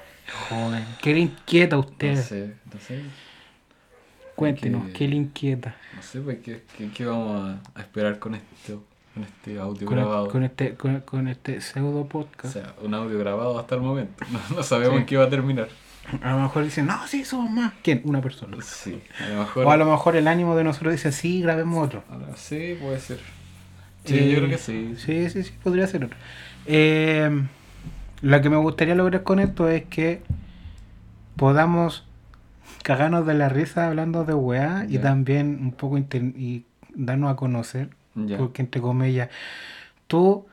Joven, 0.49 0.85
¿qué 1.03 1.15
le 1.15 1.21
inquieta 1.21 1.77
a 1.77 1.79
usted? 1.81 2.15
No 2.17 2.23
sé, 2.23 2.55
no 2.73 2.81
sé. 2.81 3.01
Cuéntenos, 4.37 4.91
¿qué 4.91 5.09
le 5.09 5.17
inquieta? 5.17 5.77
No 5.97 6.03
sé, 6.03 6.21
pues, 6.21 6.39
¿qué, 6.43 6.63
qué, 6.77 6.89
qué 6.91 7.05
vamos 7.07 7.59
a, 7.75 7.79
a 7.79 7.83
esperar 7.83 8.19
con 8.19 8.35
esto? 8.35 8.85
Con 9.15 9.25
este 9.25 9.59
audio 9.59 9.87
Con, 9.87 9.97
grabado. 9.97 10.29
con 10.29 10.45
este, 10.45 10.75
con, 10.75 11.01
con 11.01 11.27
este 11.29 11.61
pseudo 11.61 12.01
O 12.03 12.09
podcast. 12.09 12.55
sea, 12.55 12.75
un 12.83 12.95
audio 12.95 13.19
grabado 13.19 13.59
hasta 13.59 13.75
el 13.75 13.81
momento. 13.83 14.25
No, 14.31 14.57
no 14.57 14.63
sabemos 14.63 14.95
Sí. 14.97 15.01
en 15.01 15.07
qué 15.07 15.17
va 15.17 15.25
a 15.25 15.31
terminar. 15.31 15.69
a 16.23 16.33
lo 16.33 16.39
mejor 16.41 16.65
dicen, 16.65 16.87
no, 16.87 17.07
sí, 17.07 17.25
somos 17.25 17.51
más. 17.51 17.73
¿Quién? 17.83 18.03
Una 18.05 18.21
persona. 18.23 18.57
Sí, 18.63 19.01
a 19.21 19.29
lo 19.29 19.39
mejor. 19.41 19.67
O 19.67 19.71
a 19.71 19.77
lo 19.77 19.85
mejor 19.87 20.17
el 20.17 20.29
ánimo 20.29 20.55
de 20.57 20.65
nosotros 20.65 20.93
dice, 20.93 21.13
sí, 21.13 21.43
grabemos 21.43 21.85
otro. 21.87 22.05
sí, 22.37 22.77
puede 22.81 23.01
ser. 23.01 23.19
Sí, 24.05 24.17
Eh, 24.17 24.31
yo 24.31 24.39
creo 24.39 24.49
que 24.49 24.59
sí. 24.59 24.95
Sí, 24.97 25.29
sí, 25.29 25.43
sí, 25.43 25.53
podría 25.63 25.87
ser 25.87 26.05
otro. 26.05 26.17
Eh, 26.67 27.43
lo 28.23 28.41
que 28.41 28.51
me 28.51 28.57
gustaría 28.57 28.95
lograr 28.95 29.23
con 29.23 29.39
esto 29.39 29.69
es 29.69 29.85
que 29.85 30.23
podamos 31.37 32.07
cagarnos 32.83 33.27
de 33.27 33.35
la 33.35 33.49
risa 33.49 33.87
hablando 33.89 34.25
de 34.25 34.35
weá 34.35 34.87
y 34.89 34.99
también 34.99 35.59
un 35.61 35.73
poco 35.73 35.99
y 35.99 36.65
darnos 36.95 37.33
a 37.33 37.37
conocer. 37.37 37.91
Porque 38.39 38.63
entre 38.63 38.81
comillas, 38.81 39.31
tú 40.07 40.47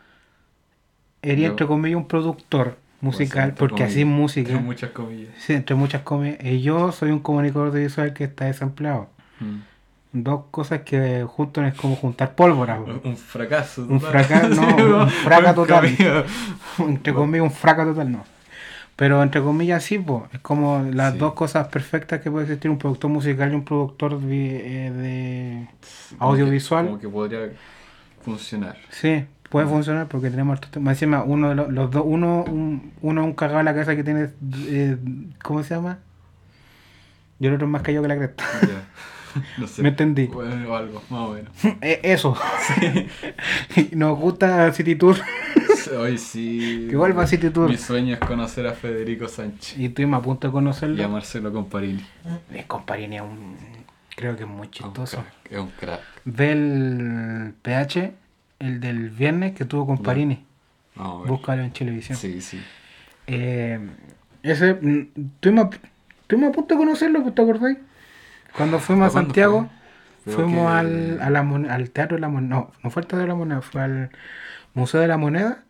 eres 1.22 1.43
Yo- 1.45 1.49
entre 1.51 1.68
comillas 1.68 1.97
un 1.97 2.07
productor 2.07 2.78
musical, 3.01 3.49
entre 3.49 3.59
porque 3.59 3.84
así 3.84 4.01
es 4.01 4.05
música. 4.07 4.49
Entre 4.51 4.63
muchas 4.65 4.91
comillas. 4.91 5.34
Sí, 5.38 5.53
entre 5.53 5.76
muchas 5.76 6.01
comillas. 6.03 6.38
Y 6.43 6.61
yo 6.61 6.91
soy 6.91 7.11
un 7.11 7.20
comunicador 7.20 7.68
audiovisual 7.70 8.13
que 8.13 8.24
está 8.26 8.45
desempleado. 8.45 9.09
Mm. 9.39 9.57
Dos 10.14 10.45
cosas 10.51 10.82
que 10.82 11.26
juntos 11.28 11.66
es 11.66 11.74
como 11.76 11.95
juntar 11.95 12.34
pólvora. 12.34 12.80
Un, 12.80 13.01
un 13.03 13.18
fracaso. 13.18 13.84
Un 13.84 13.99
total. 13.99 14.24
fracaso, 14.26 14.62
no, 14.62 14.97
un 15.03 15.10
fraca 15.10 15.49
un 15.49 15.55
total. 15.55 15.86
entre 16.80 17.14
comillas, 17.14 17.43
un 17.43 17.51
fracaso 17.51 17.89
total, 17.91 18.12
no. 18.14 18.24
Pero 18.95 19.22
entre 19.22 19.41
comillas, 19.41 19.84
sí, 19.84 19.99
pues, 19.99 20.24
es 20.34 20.39
como 20.39 20.82
las 20.91 21.14
Sí. 21.14 21.20
dos 21.20 21.34
cosas 21.34 21.68
perfectas 21.68 22.20
que 22.22 22.32
puede 22.32 22.45
existir 22.45 22.72
un 22.72 22.80
productor 22.80 23.12
musical 23.12 23.51
y 23.51 23.55
un 23.55 23.64
productor 23.64 24.20
eh, 24.28 24.91
de 24.91 25.68
Como 26.18 26.32
audiovisual. 26.32 26.86
que- 26.86 26.89
Como 26.89 26.99
que 27.01 27.10
podría 27.10 27.49
funcionar. 28.24 28.76
Sí, 28.89 29.24
puede 29.49 29.68
funcionar 29.68 30.08
porque 30.08 30.32
tenemos 30.32 30.60
temas. 30.62 30.93
Encima, 30.93 31.22
uno 31.24 31.49
de 31.49 31.55
los, 31.55 31.70
los 31.72 31.91
dos, 31.91 32.03
uno, 32.05 32.43
un, 32.47 32.91
uno 33.01 33.24
un 33.24 33.34
cagado 33.34 33.60
en 33.60 33.66
la 33.66 33.74
cabeza 33.74 33.95
que 33.95 34.03
tiene, 34.03 34.30
eh, 34.68 34.97
¿cómo 35.43 35.62
se 35.64 35.76
llama? 35.76 35.99
Y 37.39 37.45
el 37.45 37.53
otro 37.53 37.68
es 37.68 37.72
más 37.72 37.84
callado 37.84 38.01
que 38.01 38.08
la 38.08 38.16
cresta. 38.18 38.43
No 39.58 39.68
sé. 39.68 39.82
Me 39.82 39.90
entendí. 39.90 40.30
O 40.34 40.42
algo, 40.76 41.02
más 41.10 41.20
o 41.30 41.34
menos. 41.34 41.52
Eh, 41.82 42.00
Eso. 42.04 42.36
Nos 43.94 44.18
gusta 44.20 44.72
City 44.74 44.96
Tour. 44.96 45.18
Hoy 45.98 46.18
sí. 46.18 46.88
Que 46.90 46.96
vuelva 46.98 47.24
a 47.24 47.28
City 47.28 47.50
Tour. 47.50 47.70
Mi 47.70 47.78
sueño 47.78 48.14
es 48.16 48.20
conocer 48.20 48.68
a 48.68 48.74
Federico 48.74 49.28
Sánchez 49.28 49.78
Y 49.78 49.86
estuvimos 49.86 50.20
a 50.20 50.24
punto 50.24 50.48
de 50.48 50.50
y 50.50 50.52
a 50.52 50.54
conocerlo. 50.54 51.10
Marcelo 51.10 51.54
Comparini. 51.54 52.06
Es 52.54 52.66
compañía, 52.66 53.24
un, 53.24 53.56
creo 54.16 54.36
que 54.36 54.44
es 54.44 54.50
muy 54.50 54.68
Es 54.68 54.72
chistoso. 54.72 55.24
Es 55.50 55.58
un 55.58 55.70
crack. 55.80 56.02
Ve 56.26 56.52
el 56.52 57.54
PH, 57.62 58.14
el 58.60 58.80
del 58.82 59.10
viernes 59.12 59.54
que 59.54 59.66
tuvo 59.66 59.86
con 59.88 59.98
Ya. 59.98 60.04
Parini. 60.04 60.44
Vamos 60.96 61.16
a 61.16 61.20
ver. 61.22 61.28
Búscalo 61.32 61.62
en 61.64 61.72
televisión. 61.72 62.18
Sí, 62.18 62.42
sí. 62.42 62.60
Eh, 63.28 63.80
ese, 64.44 64.74
mm, 64.74 65.08
estuvimos, 65.36 65.66
a- 65.66 66.52
punto 66.52 66.74
de 66.74 66.78
conocerlo, 66.78 67.24
¿te 67.32 67.42
acordáis? 67.42 67.78
Cuando 68.58 68.80
fuimos 68.80 69.08
a 69.08 69.12
¿Cuándo 69.12 69.28
Santiago, 69.30 69.70
fue? 70.26 70.34
Fuimos 70.34 70.72
que- 70.72 70.78
al, 70.78 71.20
a 71.22 71.30
la 71.30 71.43
mon- 71.43 71.70
al 71.70 71.89
Teatro 71.91 72.16
de 72.18 72.22
la 72.22 72.28
Moneda. 72.28 72.55
No, 72.55 72.72
no 72.84 72.89
fue 72.89 73.01
al 73.01 73.08
Teatro 73.08 73.20
de 73.22 73.28
la 73.28 73.36
Moneda, 73.36 73.62
fue 73.62 73.82
al 73.82 74.10
Museo 74.74 74.99
de 74.99 75.08
la 75.08 75.18
Moneda. 75.18 75.64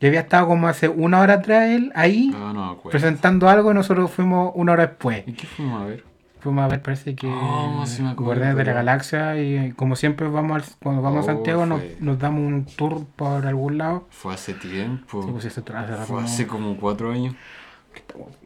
Yo 0.00 0.08
había 0.08 0.20
estado 0.20 0.46
como 0.48 0.68
hace 0.68 0.88
una 0.88 1.20
hora 1.20 1.34
atrás 1.34 1.70
él 1.70 1.90
ahí 1.94 2.28
No, 2.32 2.52
no 2.52 2.66
me 2.66 2.72
acuerdo. 2.72 2.90
presentando 2.90 3.48
algo 3.48 3.70
y 3.70 3.74
nosotros 3.74 4.10
fuimos 4.10 4.52
una 4.54 4.72
hora 4.72 4.88
después. 4.88 5.22
¿Y 5.26 5.32
qué 5.32 5.46
fuimos 5.46 5.80
a 5.82 5.86
ver? 5.86 6.04
Fuimos 6.40 6.64
a 6.64 6.68
ver, 6.68 6.82
parece 6.82 7.14
que 7.14 7.26
Oh, 7.26 7.84
sí. 7.86 8.02
Guardianes 8.16 8.56
de 8.56 8.64
la 8.66 8.72
Galaxia 8.74 9.40
y 9.40 9.72
como 9.72 9.96
siempre 9.96 10.28
vamos 10.28 10.56
al- 10.62 10.76
cuando 10.82 11.00
vamos 11.00 11.20
a 11.26 11.32
Oh, 11.32 11.34
Santiago 11.36 11.64
nos, 11.64 11.80
damos 12.18 12.40
un 12.40 12.66
tour 12.66 13.06
por 13.16 13.46
algún 13.46 13.78
lado. 13.78 14.06
Fue 14.10 14.34
hace 14.34 14.52
tiempo. 14.52 15.22
Sí, 15.22 15.28
pues, 15.32 15.46
hace 15.46 15.62
Fue 16.04 16.22
hace 16.22 16.46
como 16.46 16.76
cuatro 16.76 17.12
años. 17.12 17.34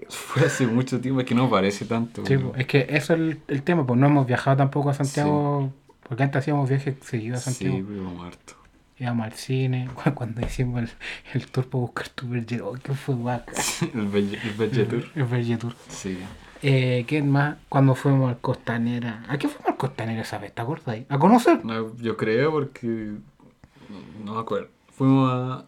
Fue 0.08 0.44
hace 0.46 0.66
mucho 0.66 1.00
tiempo, 1.00 1.20
es 1.20 1.26
que 1.26 1.34
no 1.34 1.48
parece 1.50 1.84
tanto. 1.84 2.24
Sí, 2.26 2.36
es 2.56 2.66
que 2.66 2.86
eso 2.90 3.14
es 3.14 3.20
el, 3.20 3.40
el 3.48 3.62
tema, 3.62 3.86
pues 3.86 3.98
no 4.00 4.06
hemos 4.06 4.26
viajado 4.26 4.56
tampoco 4.56 4.90
a 4.90 4.94
Santiago, 4.94 5.72
porque 6.02 6.22
antes 6.22 6.40
hacíamos 6.40 6.68
viajes 6.68 6.96
seguidos 7.02 7.40
a 7.40 7.42
Santiago. 7.50 7.76
Sí, 7.76 7.84
pero 7.86 8.22
harto. 8.24 8.54
Íbamos 8.98 9.26
al 9.26 9.32
cine, 9.34 9.88
cu- 9.94 10.14
cuando 10.14 10.40
hicimos 10.44 10.82
el, 10.82 10.90
el 11.34 11.46
tour 11.46 11.66
para 11.68 11.80
buscar 11.82 12.08
tu 12.08 12.28
Berger, 12.28 12.62
oh, 12.62 12.72
que 12.72 12.94
fue 12.94 13.14
guaca. 13.14 13.52
El 13.94 14.06
Belle 14.06 14.84
Tour. 14.86 15.04
El 15.14 15.24
Berger 15.24 15.58
Tour. 15.58 15.74
Sí. 15.88 16.18
Eh, 16.62 17.04
¿Qué 17.06 17.22
más? 17.22 17.56
Cuando 17.68 17.94
fuimos 17.94 18.30
al 18.30 18.38
Costanera. 18.38 19.22
¿A 19.28 19.38
qué 19.38 19.46
fuimos 19.46 19.68
al 19.68 19.76
Costanera 19.76 20.22
esa 20.22 20.38
vez? 20.38 20.52
¿Te 20.52 20.62
acuerdas 20.62 20.88
ahí? 20.88 21.06
¿A 21.08 21.16
conocer? 21.18 21.64
No, 21.64 21.94
yo 21.98 22.16
creo 22.16 22.50
porque. 22.50 22.86
No, 22.88 24.24
no 24.24 24.34
me 24.34 24.40
acuerdo. 24.40 24.68
Fuimos 24.92 25.30
a 25.32 25.64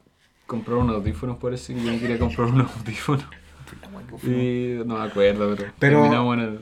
comprar 0.47 0.79
unos 0.79 0.97
audífonos, 0.97 1.37
parece 1.39 1.73
que 1.75 1.85
yo 1.85 2.01
quería 2.01 2.19
comprar 2.19 2.49
unos 2.49 2.75
audífonos. 2.79 3.25
Y 4.23 4.83
no 4.85 4.99
me 4.99 5.05
acuerdo, 5.05 5.55
pero, 5.57 5.73
Pero- 5.79 6.01
terminamos 6.01 6.35
en 6.39 6.41
el, 6.43 6.61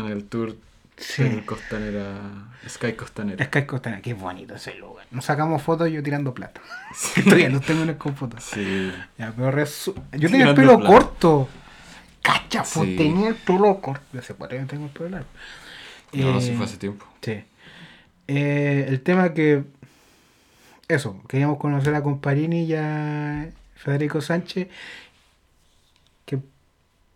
en 0.00 0.06
el 0.12 0.24
tour 0.24 0.56
Sí. 0.96 1.24
del 1.24 1.44
Costanera. 1.44 2.18
Sky 2.68 2.92
Costanera. 2.94 3.48
Hay 3.52 3.66
Costanera, 3.66 4.00
qué 4.00 4.14
bonito 4.14 4.54
ese 4.54 4.74
lugar. 4.76 5.06
Nos 5.10 5.24
sacamos 5.24 5.60
fotos 5.62 5.90
yo 5.90 6.02
tirando 6.02 6.32
plata. 6.32 6.60
Todavía 7.24 7.48
los 7.50 7.62
tengo. 7.62 7.84
Sí. 8.40 8.92
Ya, 9.18 9.32
pero 9.36 9.50
resu- 9.52 9.94
Yo 10.12 10.30
tenía 10.30 10.50
el 10.50 10.54
pelo 10.54 10.78
plata. 10.78 10.92
corto. 10.94 11.48
cacha, 12.22 12.62
pues 12.62 12.88
Sí. 12.88 12.96
tenía 12.96 13.28
el 13.28 13.34
pelo 13.34 13.80
corto. 13.82 14.18
Hace 14.18 14.32
cuatro 14.34 14.56
años 14.56 14.68
tengo 14.70 14.86
el 14.86 14.90
pelo 14.92 15.10
largo. 15.10 15.26
No, 16.14 16.38
Eh, 16.38 16.40
sí 16.40 16.52
fue 16.54 16.64
hace 16.64 16.76
tiempo. 16.78 17.04
Sí. 17.20 17.44
Eh, 18.28 18.86
el 18.88 19.00
tema 19.02 19.34
que. 19.34 19.64
Eso, 20.88 21.20
queríamos 21.28 21.58
conocer 21.58 21.94
a 21.94 22.02
Comparini 22.02 22.64
y 22.64 22.74
a 22.74 23.48
Federico 23.74 24.20
Sánchez. 24.20 24.68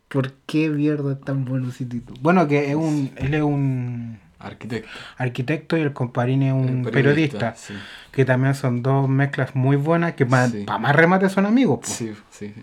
Que, 0.09 0.15
¿Por 0.15 0.33
qué 0.47 0.71
Vierdo 0.71 1.13
es 1.13 1.21
tan 1.21 1.45
bueno 1.45 1.71
Tour? 2.01 2.19
Bueno, 2.21 2.47
que 2.49 2.71
es 2.71 2.75
un, 2.77 3.11
él 3.17 3.35
es 3.35 3.43
un 3.43 4.19
Arquitecto. 4.39 4.89
arquitecto 5.17 5.77
y 5.77 5.81
el 5.81 5.93
Comparini 5.93 6.47
es 6.49 6.53
un 6.55 6.85
periodista. 6.91 7.55
Sí, 7.57 7.75
Que 8.13 8.25
también 8.25 8.55
son 8.55 8.83
dos 8.83 9.09
mezclas 9.09 9.55
muy 9.57 9.77
buenas. 9.77 10.15
Que 10.15 10.25
para 10.27 10.49
Sí. 10.49 10.65
más 10.81 10.95
remate 10.95 11.29
son 11.29 11.45
amigos. 11.47 11.81
po. 11.81 11.87
sí, 11.87 12.13
sí. 12.31 12.55
sí. 12.55 12.63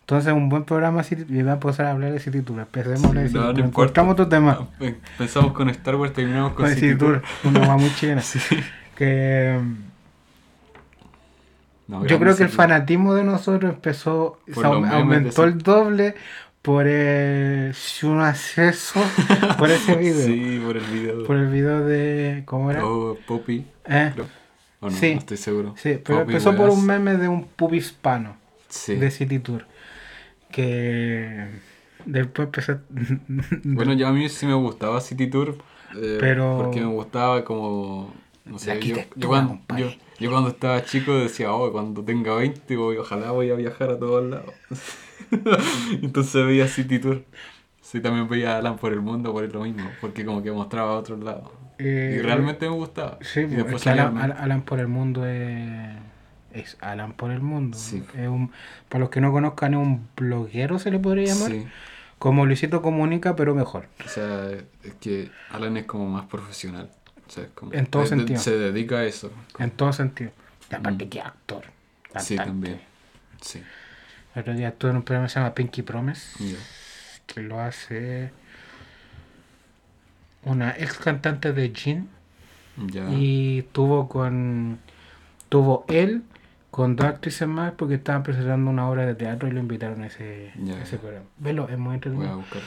Entonces, 0.00 0.32
un 0.32 0.48
buen 0.48 0.64
programa 0.64 1.02
City 1.04 1.24
y 1.28 1.42
va 1.42 1.52
a 1.52 1.54
empezar 1.54 1.86
a 1.86 1.92
hablar 1.92 2.12
de 2.12 2.18
City 2.18 2.42
Tour. 2.42 2.58
Empecemos 2.60 3.04
a 3.04 3.08
hablar 3.08 3.24
de 3.24 3.30
Sí. 3.30 3.60
Encontramos 3.60 4.12
otro 4.12 4.28
tema. 4.28 4.68
Ah, 4.80 4.90
Pensamos 5.16 5.52
con 5.52 5.70
Star 5.70 5.94
Wars, 5.96 6.12
terminamos 6.12 6.52
con, 6.52 6.66
Con 6.66 6.74
City 6.74 6.96
Tour. 6.96 7.22
Una 7.44 7.60
va 7.60 7.76
muy 7.76 7.92
chilena. 7.94 8.22
Que. 8.96 9.58
No, 11.88 12.04
Yo 12.06 12.18
creo 12.18 12.36
que 12.36 12.42
el 12.44 12.48
fanatismo 12.48 13.14
de 13.14 13.24
nosotros 13.24 13.72
empezó, 13.72 14.38
se 14.52 14.64
aumentó 14.64 15.44
el 15.44 15.58
doble 15.58 16.14
por 16.62 16.86
el 16.86 17.74
si 17.74 18.06
un 18.06 18.20
acceso 18.20 19.00
por 19.58 19.70
ese 19.70 19.96
video. 19.96 20.26
Sí, 20.26 20.60
por 20.64 20.76
el 20.76 20.84
video. 20.84 21.24
Por 21.24 21.36
el 21.36 21.48
video 21.48 21.84
de 21.84 22.42
¿cómo 22.46 22.70
era? 22.70 22.86
Oh, 22.86 23.18
Poppy. 23.26 23.66
Eh, 23.86 24.12
no, 24.80 24.90
Sí. 24.90 25.12
no 25.14 25.18
estoy 25.18 25.36
seguro. 25.36 25.74
Sí, 25.76 25.98
pero 26.04 26.20
Poppy, 26.20 26.32
empezó 26.32 26.54
por 26.56 26.70
un 26.70 26.86
meme 26.86 27.16
de 27.16 27.28
un 27.28 27.44
pub 27.44 27.74
hispano 27.74 28.36
Sí. 28.68 28.94
de 28.94 29.10
City 29.10 29.38
Tour 29.40 29.66
que 30.50 31.48
después 32.04 32.46
empezó 32.46 32.78
Bueno, 33.64 33.92
yo 33.94 34.06
a 34.08 34.12
mí 34.12 34.28
sí 34.28 34.46
me 34.46 34.54
gustaba 34.54 35.00
City 35.00 35.26
Tour. 35.28 35.56
eh, 35.96 36.18
Pero- 36.20 36.58
Porque 36.62 36.80
me 36.80 36.86
gustaba 36.86 37.44
como. 37.44 38.14
No 38.44 38.58
sé, 38.58 38.78
yo, 38.80 38.96
yo 39.14 39.28
cuando, 39.28 39.60
yo 40.18 40.30
cuando 40.30 40.48
estaba 40.50 40.84
chico 40.84 41.14
decía, 41.14 41.52
oh, 41.52 41.70
cuando 41.70 42.02
tenga 42.02 42.34
20, 42.34 42.76
voy, 42.76 42.96
ojalá 42.96 43.30
voy 43.30 43.50
a 43.50 43.54
viajar 43.54 43.90
a 43.90 43.98
todos 43.98 44.28
lados. 44.28 44.52
Entonces 46.02 46.46
veía 46.46 46.68
City 46.68 46.98
Tour. 46.98 47.24
Sí, 47.80 48.00
también 48.00 48.28
veía 48.28 48.56
Alan 48.58 48.76
por 48.76 48.92
el 48.92 49.00
mundo 49.00 49.32
por 49.32 49.52
lo 49.52 49.62
mismo, 49.64 49.90
porque 50.00 50.24
como 50.24 50.42
que 50.42 50.50
mostraba 50.52 50.92
a 50.92 50.96
otros 50.98 51.20
lados. 51.22 51.50
Eh, 51.78 52.16
y 52.18 52.22
realmente 52.22 52.68
me 52.68 52.74
gustaba. 52.74 53.18
Sí, 53.22 53.40
y 53.40 53.46
después 53.46 53.76
es 53.76 53.82
que 53.82 53.90
Alan, 53.90 54.16
Alan- 54.32 54.62
por 54.62 54.78
el 54.78 54.88
mundo 54.88 55.26
es, 55.26 55.96
es 56.52 56.76
Alan 56.80 57.12
por 57.14 57.30
el 57.32 57.40
mundo. 57.40 57.76
Sí. 57.76 58.02
Es 58.16 58.28
un, 58.28 58.52
para 58.88 59.00
los 59.00 59.10
que 59.10 59.20
no 59.20 59.32
conozcan, 59.32 59.74
es 59.74 59.80
un 59.80 60.08
bloguero, 60.16 60.78
se 60.78 60.90
le 60.90 60.98
podría 60.98 61.34
llamar. 61.34 61.50
Sí, 61.50 61.66
Como 62.18 62.46
Luisito 62.46 62.82
Comunica, 62.82 63.34
pero 63.36 63.54
mejor. 63.54 63.86
o 64.04 64.08
sea, 64.08 64.48
es 64.84 64.94
que 65.00 65.30
Alan 65.50 65.76
es 65.76 65.84
como 65.84 66.06
más 66.08 66.26
profesional. 66.26 66.88
O 67.26 67.30
sea, 67.30 67.44
es 67.44 67.50
como- 67.50 67.72
En 67.72 67.86
todo 67.86 68.02
de- 68.02 68.08
sentido. 68.08 68.38
Se 68.40 68.56
dedica 68.56 68.98
a 68.98 69.04
eso. 69.04 69.30
En 69.58 69.70
todo 69.70 69.92
sentido. 69.92 70.30
Y 70.70 70.74
aparte 70.74 71.06
Mm. 71.06 71.08
que 71.08 71.20
actor. 71.20 71.64
Sí, 72.20 72.36
también. 72.36 72.80
Sí. 73.40 73.60
El 74.34 74.40
otro 74.40 74.54
día 74.54 74.68
estuve 74.68 74.90
en 74.92 74.96
un 74.98 75.02
programa 75.02 75.26
que 75.26 75.32
se 75.34 75.40
llama 75.40 75.54
Pinky 75.54 75.82
Promise, 75.82 76.44
ya. 76.52 76.58
que 77.26 77.42
lo 77.42 77.60
hace 77.60 78.30
una 80.44 80.70
ex 80.78 80.94
cantante 80.98 81.52
de 81.52 81.72
Jean. 81.72 82.08
Ya. 82.88 83.06
Y 83.10 83.62
tuvo 83.72 84.08
con. 84.08 84.78
Tuvo 85.48 85.84
él 85.88 86.22
con 86.70 86.96
dos 86.96 87.06
actrices 87.06 87.46
más 87.46 87.72
porque 87.72 87.96
estaban 87.96 88.22
presentando 88.22 88.70
una 88.70 88.88
obra 88.88 89.04
de 89.04 89.14
teatro 89.14 89.46
y 89.46 89.50
lo 89.50 89.60
invitaron 89.60 90.02
a 90.02 90.06
ese, 90.06 90.52
Ya, 90.56 90.76
a 90.76 90.82
ese 90.82 90.96
programa. 90.96 91.26
Velo, 91.36 91.68
es 91.68 91.76
muy 91.76 91.84
Voy 91.88 91.92
a 91.92 91.94
entretenido. 91.96 92.36
buscar. 92.38 92.62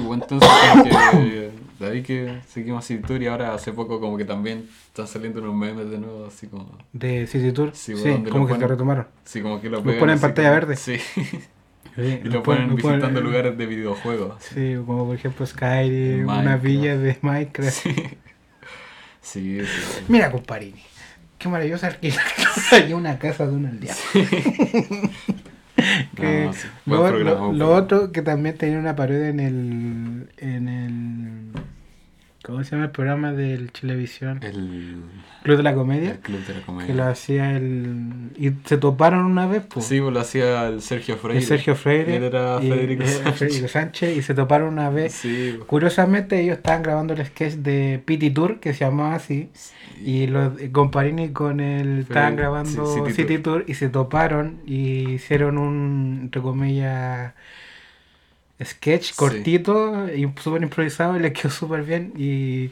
Sí, 0.00 0.04
pues 0.06 0.20
entonces 0.22 0.50
como 0.72 0.84
que, 0.84 1.50
de 1.78 1.86
ahí 1.90 2.02
que 2.02 2.38
seguimos 2.48 2.84
City 2.84 3.02
Tour 3.02 3.22
y 3.22 3.26
ahora 3.26 3.54
hace 3.54 3.72
poco 3.72 4.00
como 4.00 4.16
que 4.16 4.24
también 4.24 4.68
están 4.88 5.06
saliendo 5.06 5.40
unos 5.40 5.54
memes 5.54 5.90
de 5.90 5.98
nuevo, 5.98 6.26
así 6.26 6.46
como... 6.46 6.76
De 6.92 7.26
City 7.26 7.52
Tour. 7.52 7.70
Sí, 7.74 7.92
como 8.30 8.46
que 8.46 8.52
se 8.54 8.58
ponen. 8.58 8.68
retomaron. 8.68 9.06
Sí, 9.24 9.40
como 9.42 9.60
que 9.60 9.68
lo 9.70 9.82
pegan 9.82 9.98
ponen 10.00 10.14
en 10.16 10.20
pantalla 10.20 10.48
como- 10.48 10.60
verde. 10.60 10.76
Sí, 10.76 10.96
Sí, 11.96 12.20
y 12.24 12.28
lo 12.28 12.42
ponen 12.42 12.74
visitando 12.76 13.20
lugares 13.20 13.56
de 13.56 13.66
videojuegos. 13.66 14.34
Sí, 14.42 14.74
como 14.86 15.06
por 15.06 15.14
ejemplo 15.16 15.46
Skyrim, 15.46 16.28
una 16.28 16.56
villa 16.56 16.96
de 16.98 17.16
Minecraft. 17.22 17.70
Sí, 17.72 17.94
sí, 19.20 19.60
sí. 19.60 19.66
sí. 19.66 20.04
Mira, 20.08 20.30
comparini. 20.30 20.82
Qué 21.38 21.48
maravillosa 21.50 21.88
arquitectura 21.88 22.86
y 22.88 22.92
una 22.94 23.18
casa 23.18 23.46
de 23.46 23.52
un 23.54 23.66
aldeano. 23.66 23.98
Que 26.14 26.44
No, 26.46 26.52
sí, 26.52 26.68
buen 26.84 27.24
lo, 27.24 27.24
lo- 27.24 27.52
lo 27.52 27.74
otro 27.74 28.12
que 28.12 28.22
también 28.22 28.56
tenía 28.58 28.78
una 28.78 28.96
parodia 28.96 29.28
en 29.28 29.40
el 29.40 30.30
en 30.38 30.68
el 30.68 31.52
¿cómo 32.46 32.62
se 32.62 32.70
llama 32.70 32.84
el 32.84 32.90
programa 32.92 33.32
del 33.32 33.72
Chilevisión? 33.72 34.40
El, 34.40 35.02
Club 35.42 35.56
de 35.56 35.62
la 35.64 35.74
Comedia, 35.74 36.12
el 36.12 36.18
Club 36.20 36.46
de 36.46 36.54
la 36.54 36.60
que 36.60 36.66
Comedia. 36.66 36.94
lo 36.94 37.04
hacía 37.04 37.56
el 37.56 38.30
y 38.36 38.52
se 38.64 38.78
toparon 38.78 39.24
una 39.24 39.48
vez 39.48 39.64
pues. 39.68 39.84
Sí, 39.84 40.00
pues 40.00 40.14
lo 40.14 40.20
hacía 40.20 40.68
el 40.68 40.80
Sergio 40.80 41.16
Freire. 41.16 41.40
el 41.40 41.44
Sergio 41.44 41.74
Freire 41.74 42.12
Y 42.12 42.16
él 42.16 42.22
era 42.22 42.60
Federico 42.60 43.04
Sánchez. 43.04 43.38
Federico 43.38 43.68
Sánchez 43.68 44.16
y 44.16 44.22
se 44.22 44.34
toparon 44.34 44.68
una 44.68 44.90
vez. 44.90 45.12
Sí, 45.12 45.54
pues. 45.56 45.68
Curiosamente 45.68 46.40
ellos 46.40 46.58
estaban 46.58 46.84
grabando 46.84 47.14
el 47.14 47.26
sketch 47.26 47.54
de 47.54 48.00
Pity 48.04 48.30
Tour 48.30 48.60
que 48.60 48.74
se 48.74 48.84
llamaba 48.84 49.16
así 49.16 49.50
y 50.00 50.28
los 50.28 50.52
Comparini 50.70 51.30
con 51.30 51.58
el 51.58 52.00
estaban 52.00 52.36
grabando 52.36 52.86
sí, 52.86 53.00
City, 53.00 53.12
City 53.12 53.38
Tour. 53.38 53.64
y 53.66 53.74
se 53.74 53.88
toparon 53.88 54.60
y 54.64 55.14
hicieron 55.14 55.58
un 55.58 56.20
entre 56.22 56.40
comillas 56.40 57.34
sketch 58.64 59.04
Sí. 59.10 59.14
cortito 59.16 60.08
y 60.14 60.28
súper 60.42 60.62
improvisado 60.62 61.16
y 61.16 61.20
les 61.20 61.32
quedó 61.32 61.50
súper 61.50 61.82
bien 61.82 62.12
y 62.16 62.70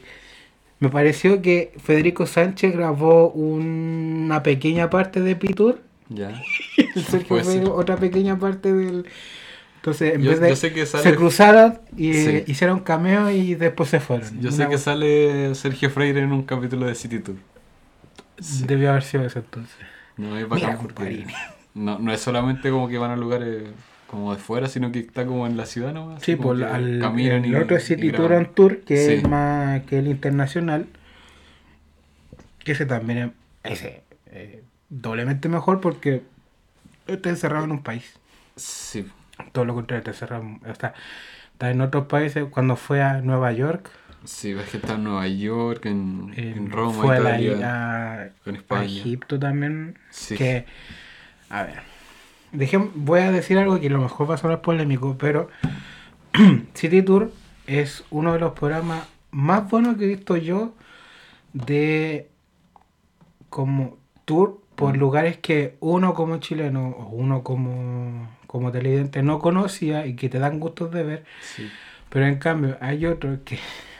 me 0.79 0.89
pareció 0.89 1.41
que 1.41 1.73
Federico 1.83 2.25
Sánchez 2.25 2.73
grabó 2.73 3.29
una 3.31 4.43
pequeña 4.43 4.89
parte 4.89 5.21
de 5.21 5.35
Pity 5.35 5.53
Tour 5.53 5.81
Ya. 6.09 6.41
el 6.95 7.03
Sergio 7.03 7.43
ser. 7.43 7.67
otra 7.69 7.95
pequeña 7.97 8.37
parte 8.39 8.73
del 8.73 9.05
entonces 9.77 10.15
en 10.15 10.23
Yo, 10.23 10.31
vez 10.31 10.39
de 10.39 10.49
yo 10.49 10.55
sé 10.55 10.73
que 10.73 10.85
sale, 10.87 11.03
se 11.03 11.15
cruzaron 11.15 11.79
y 11.95 12.13
Sí. 12.13 12.43
hicieron 12.47 12.79
cameo 12.79 13.29
y 13.29 13.53
después 13.55 13.89
se 13.89 13.99
fueron. 13.99 14.27
yo 14.41 14.49
Una 14.49 14.57
sé 14.57 14.67
que 14.69 14.77
sale 14.79 15.53
Sergio 15.55 15.89
Freire 15.91 16.21
en 16.21 16.31
un 16.31 16.43
capítulo 16.43 16.87
de 16.87 16.95
City 16.95 17.19
Tour. 17.19 17.35
Sí. 18.39 18.65
Debió 18.65 18.89
haber 18.91 19.03
sido 19.03 19.25
eso 19.25 19.39
entonces. 19.39 19.75
No 20.17 20.37
es 20.37 20.49
Mira, 20.49 20.69
bacán 20.69 20.79
porque 20.81 21.25
no, 21.75 21.99
no 21.99 22.11
es 22.11 22.19
solamente 22.21 22.69
como 22.71 22.87
que 22.87 22.97
van 22.97 23.11
a 23.11 23.15
lugares 23.15 23.63
como 24.07 24.33
de 24.33 24.39
fuera, 24.41 24.67
sino 24.67 24.91
que 24.91 24.99
está 24.99 25.25
como 25.25 25.45
en 25.47 25.57
la 25.57 25.65
ciudad 25.65 25.93
nomás. 25.93 26.21
Sí, 26.23 26.35
como 26.35 26.49
pues 26.49 26.63
al, 26.63 27.01
el 27.03 27.45
y- 27.45 27.55
otro 27.55 27.77
es 27.77 27.83
City 27.85 28.11
Tour 28.11 28.33
on 28.33 28.53
Tour, 28.53 28.81
que 28.81 28.97
Sí. 28.97 29.13
es 29.13 29.27
más 29.27 29.81
que 29.83 29.99
el 29.99 30.07
internacional. 30.07 30.87
Que 32.63 32.71
ese 32.71 32.85
también 32.85 33.33
es 33.63 33.73
ese, 33.79 34.03
eh, 34.27 34.63
doblemente 34.89 35.49
mejor 35.49 35.81
porque 35.81 36.23
está 37.07 37.29
encerrado 37.29 37.65
en 37.65 37.71
un 37.71 37.83
país. 37.83 38.19
Sí, 38.55 39.07
Todo 39.51 39.65
lo 39.65 39.73
contrario, 39.75 39.99
está 39.99 40.11
encerrado. 40.11 40.45
Está, 40.65 40.93
está 41.51 41.69
en 41.69 41.81
otros 41.81 42.05
países. 42.07 42.45
Cuando 42.49 42.75
fue 42.77 43.01
a 43.03 43.21
Nueva 43.21 43.51
York, 43.51 43.89
sí, 44.23 44.53
ves 44.53 44.69
que 44.69 44.77
está 44.77 44.93
en 44.93 45.03
Nueva 45.03 45.27
York, 45.27 45.85
en, 45.87 46.31
en- 46.37 46.57
en 46.57 46.71
Roma, 46.71 46.93
fue 47.03 47.17
a, 47.17 47.19
la- 47.19 47.41
Italia, 47.41 48.13
a- 48.13 48.25
en 48.45 48.55
a 48.55 48.57
España. 48.57 48.85
Egipto 48.85 49.37
también. 49.37 49.99
Sí. 50.09 50.35
Que, 50.37 50.65
a 51.49 51.63
ver, 51.63 51.79
dejem- 52.57 52.91
voy 52.95 53.21
a 53.21 53.31
decir 53.31 53.57
algo 53.57 53.79
que 53.79 53.87
a 53.87 53.91
lo 53.91 53.99
mejor 53.99 54.29
va 54.29 54.35
a 54.35 54.37
sonar 54.37 54.61
polémico, 54.61 55.15
pero 55.17 55.49
City 56.73 57.01
Tour 57.01 57.31
es 57.67 58.03
uno 58.11 58.33
de 58.33 58.39
los 58.39 58.53
programas 58.53 59.07
más 59.31 59.69
buenos 59.69 59.97
que 59.97 60.05
he 60.05 60.07
visto 60.07 60.37
yo 60.37 60.73
de 61.53 62.29
como 63.49 63.97
tour 64.25 64.61
por 64.75 64.95
Mm. 64.95 64.99
lugares 64.99 65.37
que 65.37 65.77
uno 65.79 66.13
como 66.13 66.37
chileno 66.37 66.89
o 66.89 67.09
uno 67.09 67.43
como, 67.43 68.27
como 68.47 68.71
televidente 68.71 69.23
no 69.23 69.39
conocía 69.39 70.05
y 70.05 70.15
que 70.15 70.27
te 70.29 70.39
dan 70.39 70.59
gustos 70.59 70.91
de 70.91 71.03
ver, 71.03 71.25
Sí. 71.41 71.69
pero 72.09 72.25
en 72.27 72.35
cambio 72.39 72.77
hay 72.81 73.05
otros 73.05 73.39
que 73.45 73.57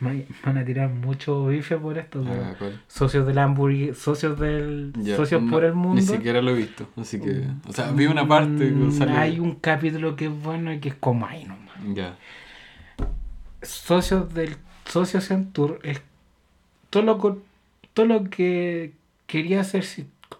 me 0.00 0.26
van 0.44 0.58
a 0.58 0.64
tirar 0.64 0.90
mucho 0.90 1.46
bife 1.46 1.76
por 1.76 1.98
esto, 1.98 2.24
Ah, 2.26 2.54
socios 2.88 3.26
del 3.26 3.38
hamburguesa, 3.38 4.00
socios 4.00 4.38
del 4.38 4.92
Ya, 4.98 5.16
socios 5.16 5.42
no, 5.42 5.50
por 5.50 5.64
el 5.64 5.74
mundo. 5.74 6.00
Ni 6.00 6.02
siquiera 6.06 6.42
lo 6.42 6.50
he 6.50 6.54
visto, 6.54 6.88
así 6.96 7.20
que... 7.20 7.44
O 7.66 7.72
sea, 7.72 7.90
vi 7.92 8.06
una 8.06 8.26
parte 8.26 8.70
Mm, 8.70 8.92
sale... 8.92 9.12
Hay 9.12 9.40
un 9.40 9.54
capítulo 9.56 10.16
que 10.16 10.26
es 10.26 10.42
bueno 10.42 10.72
y 10.72 10.80
que 10.80 10.90
es 10.90 10.94
como 10.96 11.26
ahí 11.26 11.44
nomás. 11.44 11.74
Ya, 11.94 12.16
Socios 13.62 14.32
del 14.34 14.56
Socios 14.86 15.30
en 15.30 15.50
Tour 15.52 15.80
es 15.82 16.02
todo 16.90 17.02
lo, 17.02 17.42
todo 17.94 18.06
lo 18.06 18.24
que 18.24 18.92
quería 19.26 19.60
hacer, 19.62 19.84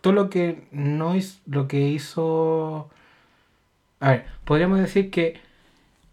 todo 0.02 0.12
lo 0.12 0.28
que 0.30 0.66
no 0.70 1.14
es 1.14 1.40
lo 1.46 1.66
que 1.66 1.88
hizo. 1.88 2.90
A 4.00 4.11
ver, 4.11 4.26
podríamos 4.44 4.78
decir 4.78 5.11
que 5.11 5.40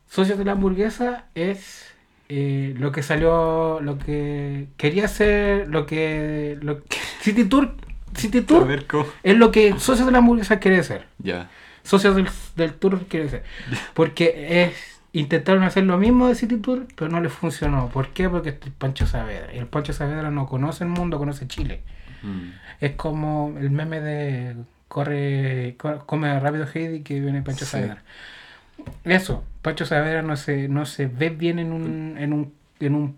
Socios 0.07 0.37
de 0.37 0.45
la 0.45 0.53
hamburguesa 0.53 1.25
es 1.35 1.93
eh, 2.34 2.73
lo 2.77 2.91
que 2.93 3.03
salió, 3.03 3.79
lo 3.82 3.97
que 3.97 4.67
quería 4.77 5.05
hacer, 5.05 5.67
lo 5.67 5.86
que, 5.86 6.57
lo 6.61 6.82
que 6.84 6.97
City 7.21 7.43
Tour, 7.45 7.75
City 8.15 8.41
Tour 8.41 8.65
ver 8.67 8.86
es 9.23 9.36
lo 9.38 9.51
que 9.51 9.77
Socios 9.79 10.05
de 10.05 10.11
la 10.13 10.19
hamburguesa 10.19 10.59
quiere 10.59 10.82
ser. 10.84 11.05
Ya, 11.19 11.49
Socios 11.84 12.15
del, 12.15 12.29
del 12.55 12.73
tour, 12.73 12.99
quiere 13.07 13.25
decir. 13.25 13.41
Porque 13.93 14.63
es 14.63 14.73
intentaron 15.13 15.63
hacer 15.63 15.84
lo 15.84 15.97
mismo 15.97 16.29
de 16.29 16.36
City 16.36 16.55
Tour, 16.57 16.86
pero 16.95 17.11
no 17.11 17.19
les 17.19 17.34
funcionó. 17.34 17.89
¿Por 17.89 18.09
qué? 18.09 18.29
Porque 18.29 18.49
es 18.49 18.55
el 18.65 18.71
Pancho 18.71 19.05
Saavedra. 19.05 19.53
Y 19.53 19.57
el 19.57 19.67
Pancho 19.67 19.91
Saavedra 19.91 20.32
no 20.32 20.45
conoce 20.47 20.84
el 20.86 20.89
mundo, 20.89 21.17
conoce 21.17 21.47
Chile. 21.47 21.82
Mm. 22.23 22.49
Es 22.79 22.91
como 22.91 23.53
el 23.59 23.71
meme 23.71 23.99
de 23.99 24.55
corre, 24.88 25.75
co- 25.77 26.05
come 26.05 26.39
rápido 26.39 26.65
Heidi 26.73 27.01
que 27.01 27.19
viene 27.19 27.41
Pancho 27.41 27.65
Sí. 27.65 27.71
Saavedra. 27.71 28.03
Eso, 29.03 29.43
Pancho 29.61 29.86
Saavedra 29.86 30.21
no 30.21 30.36
se, 30.36 30.67
no 30.67 30.86
se 30.86 31.07
ve 31.07 31.29
bien 31.29 31.59
en 31.59 31.71
un, 31.71 32.17
en 32.17 32.34
un, 32.34 32.53
en 32.79 32.95
un, 32.95 33.15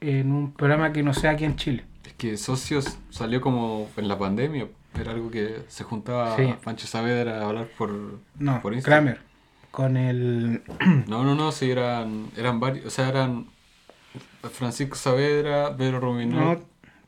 en 0.00 0.32
un 0.32 0.52
programa 0.52 0.92
que 0.92 1.02
no 1.02 1.14
sea 1.14 1.32
aquí 1.32 1.44
en 1.44 1.56
Chile. 1.56 1.84
Es 2.04 2.12
que 2.14 2.36
Socios 2.36 2.98
salió 3.10 3.40
como 3.40 3.88
en 3.96 4.08
la 4.08 4.18
pandemia. 4.18 4.66
Era 4.98 5.12
algo 5.12 5.30
que 5.30 5.62
se 5.68 5.84
juntaba 5.84 6.36
Sí. 6.36 6.54
Pancho 6.62 6.86
Saavedra 6.86 7.40
a 7.40 7.46
hablar 7.46 7.68
por, 7.78 7.90
No, 8.38 8.60
por 8.60 8.74
Instagram. 8.74 9.04
Kramer. 9.04 9.22
Con 9.70 9.96
el. 9.96 10.62
No, 11.06 11.24
no, 11.24 11.34
no, 11.34 11.50
sí, 11.52 11.70
eran, 11.70 12.26
eran 12.36 12.60
varios. 12.60 12.86
O 12.86 12.90
sea, 12.90 13.08
eran 13.08 13.46
Francisco 14.52 14.96
Saavedra, 14.96 15.76
Pedro 15.76 16.00
Ruminó. 16.00 16.54
No, 16.54 16.60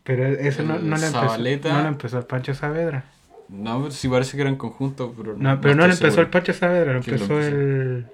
pero 0.02 0.26
eso 0.26 0.62
no, 0.62 0.78
no 0.78 0.96
le 0.96 1.06
empezó. 1.06 1.38
No 1.38 1.82
le 1.82 1.88
empezó 1.88 2.26
Pancho 2.26 2.54
Saavedra. 2.54 3.04
No, 3.48 3.78
pero 3.80 3.90
sí 3.90 4.08
parece 4.08 4.36
que 4.36 4.42
eran 4.42 4.56
conjuntos, 4.56 5.12
pero 5.16 5.36
No, 5.36 5.60
pero 5.60 5.74
no 5.74 5.86
le 5.86 5.92
estoy 5.92 6.06
empezó 6.08 6.20
el. 6.22 6.28
Pancho 6.28 6.52
Saavedra, 6.52 6.92
lo 6.94 7.00
¿Quién 7.02 7.16
lo 7.16 7.22
empezó 7.22 7.40
el. 7.40 8.06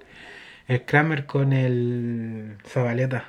El 0.68 0.84
Kramer 0.84 1.26
con 1.26 1.52
el 1.52 2.56
Zabaleta. 2.66 3.24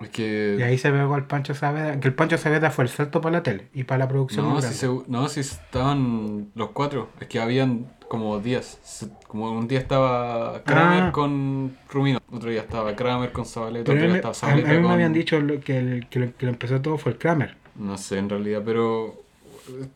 Es 0.00 0.08
que. 0.10 0.56
Y 0.58 0.62
ahí 0.62 0.78
se 0.78 0.90
pegó 0.90 1.14
al 1.14 1.26
Pancho 1.26 1.54
Saavedra. 1.54 1.98
Que 2.00 2.08
el 2.08 2.14
Pancho 2.14 2.38
Saavedra 2.38 2.70
fue 2.70 2.84
el 2.84 2.90
salto 2.90 3.20
para 3.20 3.38
la 3.38 3.42
tele 3.42 3.68
y 3.74 3.84
para 3.84 3.98
la 3.98 4.08
producción. 4.08 4.44
No, 4.46 4.56
grande. 4.56 4.68
segu- 4.76 5.04
no, 5.08 5.28
sí 5.28 5.40
estaban 5.40 6.50
los 6.54 6.70
cuatro. 6.70 7.08
Es 7.20 7.26
que 7.26 7.40
habían 7.40 7.86
como 8.08 8.38
días. 8.40 8.78
Se- 8.82 9.08
Como 9.26 9.50
un 9.52 9.68
día 9.68 9.78
estaba 9.80 10.62
Kramer 10.64 11.02
Ah. 11.04 11.12
con 11.12 11.76
Rumino, 11.90 12.18
otro 12.32 12.48
día 12.50 12.60
estaba 12.62 12.96
Kramer 12.96 13.30
con 13.32 13.44
Zabaleta, 13.44 13.84
Pero 13.92 13.98
otro 13.98 14.04
día 14.06 14.12
me- 14.12 14.18
estaba 14.18 14.34
a- 14.34 14.52
a 14.52 14.54
mí 14.56 14.62
Zabaleta 14.62 14.80
me 14.80 14.82
con... 14.82 14.92
habían 14.92 15.12
dicho 15.12 15.38
lo- 15.40 15.60
que, 15.60 15.78
el, 15.78 16.06
que, 16.08 16.18
lo, 16.20 16.36
que 16.36 16.46
lo 16.46 16.52
empezó 16.52 16.80
todo 16.80 16.96
fue 16.96 17.12
el 17.12 17.18
Kramer. 17.18 17.56
No 17.76 17.98
sé 17.98 18.18
en 18.18 18.30
realidad, 18.30 18.62
pero 18.64 19.22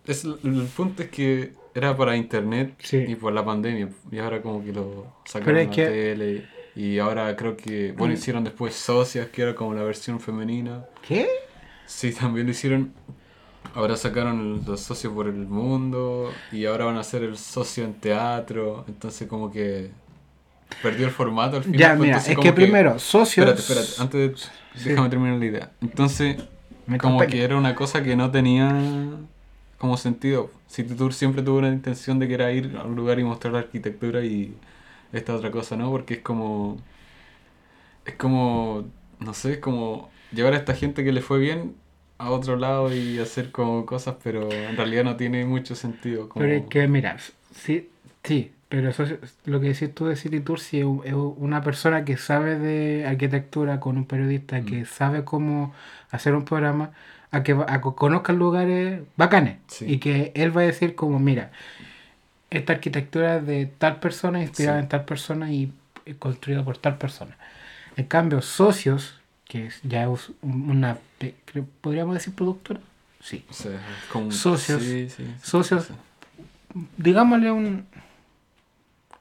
es, 0.07 0.25
el 0.25 0.69
punto 0.77 1.03
es 1.03 1.09
que 1.11 1.53
era 1.75 1.97
para 1.97 2.17
internet 2.17 2.75
Sí. 2.79 3.05
y 3.09 3.15
por 3.15 3.33
la 3.33 3.45
pandemia. 3.45 3.89
Y 4.11 4.19
ahora 4.19 4.43
como 4.43 4.65
que 4.65 4.73
lo 4.73 5.07
sacaron 5.25 5.57
es 5.59 5.67
la 5.69 5.73
que- 5.75 5.87
tele. 5.87 6.47
Y 6.75 6.99
ahora 6.99 7.37
creo 7.37 7.57
que, 7.57 7.93
bueno, 7.93 8.15
Mm. 8.15 8.17
hicieron 8.17 8.45
después 8.45 8.75
Socias, 8.75 9.29
que 9.29 9.43
era 9.43 9.55
como 9.55 9.75
la 9.75 9.83
versión 9.83 10.21
femenina. 10.21 10.85
¿Qué? 11.07 11.29
Sí, 11.87 12.13
también 12.13 12.47
lo 12.47 12.53
hicieron. 12.53 12.93
Ahora 13.75 13.97
sacaron 13.97 14.63
los 14.67 14.81
socios 14.81 15.13
por 15.13 15.27
el 15.29 15.35
mundo 15.47 16.31
y 16.51 16.65
ahora 16.67 16.87
van 16.87 16.97
a 16.97 17.01
hacer 17.01 17.23
el 17.23 17.37
socio 17.39 17.85
en 17.85 17.95
teatro. 17.95 18.85
Entonces 18.89 19.29
como 19.29 19.51
que 19.53 19.91
perdió 20.83 21.07
el 21.07 21.13
formato 21.13 21.59
al 21.59 21.65
final. 21.65 21.79
Ya, 21.79 21.89
pues, 21.91 22.01
mira, 22.01 22.11
entonces 22.13 22.31
es 22.31 22.37
como 22.37 22.45
que 22.45 22.53
primero, 22.55 22.99
socios. 22.99 23.47
Espérate, 23.47 23.61
espérate, 23.61 24.03
antes 24.03 24.21
de... 24.75 24.79
Sí. 24.81 24.89
Déjame 24.89 25.09
terminar 25.11 25.39
la 25.39 25.45
idea. 25.45 25.71
Entonces, 25.83 26.37
Me 26.87 26.97
como 26.99 27.21
que 27.27 27.43
era 27.45 27.57
una 27.57 27.75
cosa 27.75 28.03
que 28.03 28.17
no 28.17 28.31
tenía 28.31 28.71
como 29.83 29.99
sentido. 29.99 30.51
City 30.69 30.95
Tour 30.97 31.13
siempre 31.15 31.43
tuvo 31.43 31.59
una 31.59 31.69
intención 31.71 32.19
de 32.21 32.29
que 32.29 32.35
era 32.35 32.53
ir 32.53 32.77
a 32.79 32.85
un 32.85 32.97
lugar 32.97 33.19
y 33.21 33.25
mostrar 33.25 33.53
la 33.55 33.61
arquitectura 33.61 34.25
y 34.25 34.57
esta 35.13 35.35
otra 35.35 35.51
cosa, 35.53 35.77
¿no? 35.77 35.91
Porque 35.91 36.15
es 36.15 36.21
como... 36.23 36.79
Es 38.05 38.15
como... 38.15 38.85
No 39.21 39.35
sé, 39.35 39.53
es 39.55 39.59
como 39.59 40.11
llevar 40.33 40.55
a 40.55 40.57
esta 40.57 40.75
gente 40.75 41.05
que 41.05 41.13
le 41.13 41.21
fue 41.23 41.39
bien 41.39 41.77
a 42.19 42.31
otro 42.31 42.57
lado 42.57 42.93
y 42.95 43.19
hacer 43.19 43.53
como 43.53 43.87
cosas, 43.87 44.17
pero 44.23 44.51
en 44.51 44.77
realidad 44.77 45.05
no 45.05 45.17
tiene 45.17 45.45
mucho 45.45 45.75
sentido. 45.77 46.29
Como... 46.29 46.45
Pero 46.45 46.55
es 46.57 46.67
que, 46.69 46.89
mira, 46.89 47.17
sí, 47.55 47.89
sí, 48.25 48.53
pero 48.69 48.89
eso 48.91 49.05
es- 49.05 49.37
lo 49.45 49.61
que 49.61 49.69
decís 49.69 49.95
tú 49.95 50.07
de 50.07 50.17
City 50.17 50.41
Tour, 50.41 50.59
si 50.61 50.79
es 50.81 50.85
un- 50.85 51.03
es 51.05 51.15
una 51.15 51.63
persona 51.63 52.05
que 52.05 52.17
sabe 52.17 52.59
de 52.59 53.07
arquitectura 53.07 53.79
con 53.81 53.97
un 53.97 54.07
periodista 54.07 54.61
Mm. 54.61 54.67
que 54.67 54.85
sabe 54.87 55.25
cómo 55.25 55.73
hacer 56.11 56.35
un 56.35 56.45
programa, 56.45 56.93
a 57.33 57.43
que, 57.43 57.53
a 57.53 57.81
que 57.81 57.89
conozcan 57.97 58.37
lugares 58.39 59.01
bacanes 59.17 59.57
Sí. 59.67 59.87
y 59.89 59.99
que 59.99 60.31
él 60.35 60.57
va 60.57 60.61
a 60.63 60.65
decir 60.65 60.95
como, 60.95 61.19
mira, 61.19 61.51
esta 62.51 62.75
arquitectura 62.75 63.39
es 63.39 63.47
de 63.47 63.67
tal 63.67 63.99
persona, 63.99 64.41
inspirada 64.43 64.79
Sí. 64.79 64.83
en 64.85 64.89
tal 64.89 65.05
persona 65.05 65.51
y 65.51 65.73
construida 66.19 66.63
por 66.65 66.77
tal 66.79 66.99
persona. 66.99 67.37
En 67.97 68.05
cambio, 68.07 68.43
Socios, 68.43 69.15
que 69.47 69.71
ya 69.83 70.05
es 70.05 70.31
un- 70.43 70.71
una, 70.71 70.99
podríamos 71.81 72.15
decir 72.15 72.35
productora, 72.35 72.81
sí. 73.21 73.45
Socios. 74.31 74.83
Sí, 74.83 75.09
sí, 75.11 75.25
sí, 75.25 75.35
Socios. 75.43 75.89
digámosle 76.97 77.51
un 77.53 77.87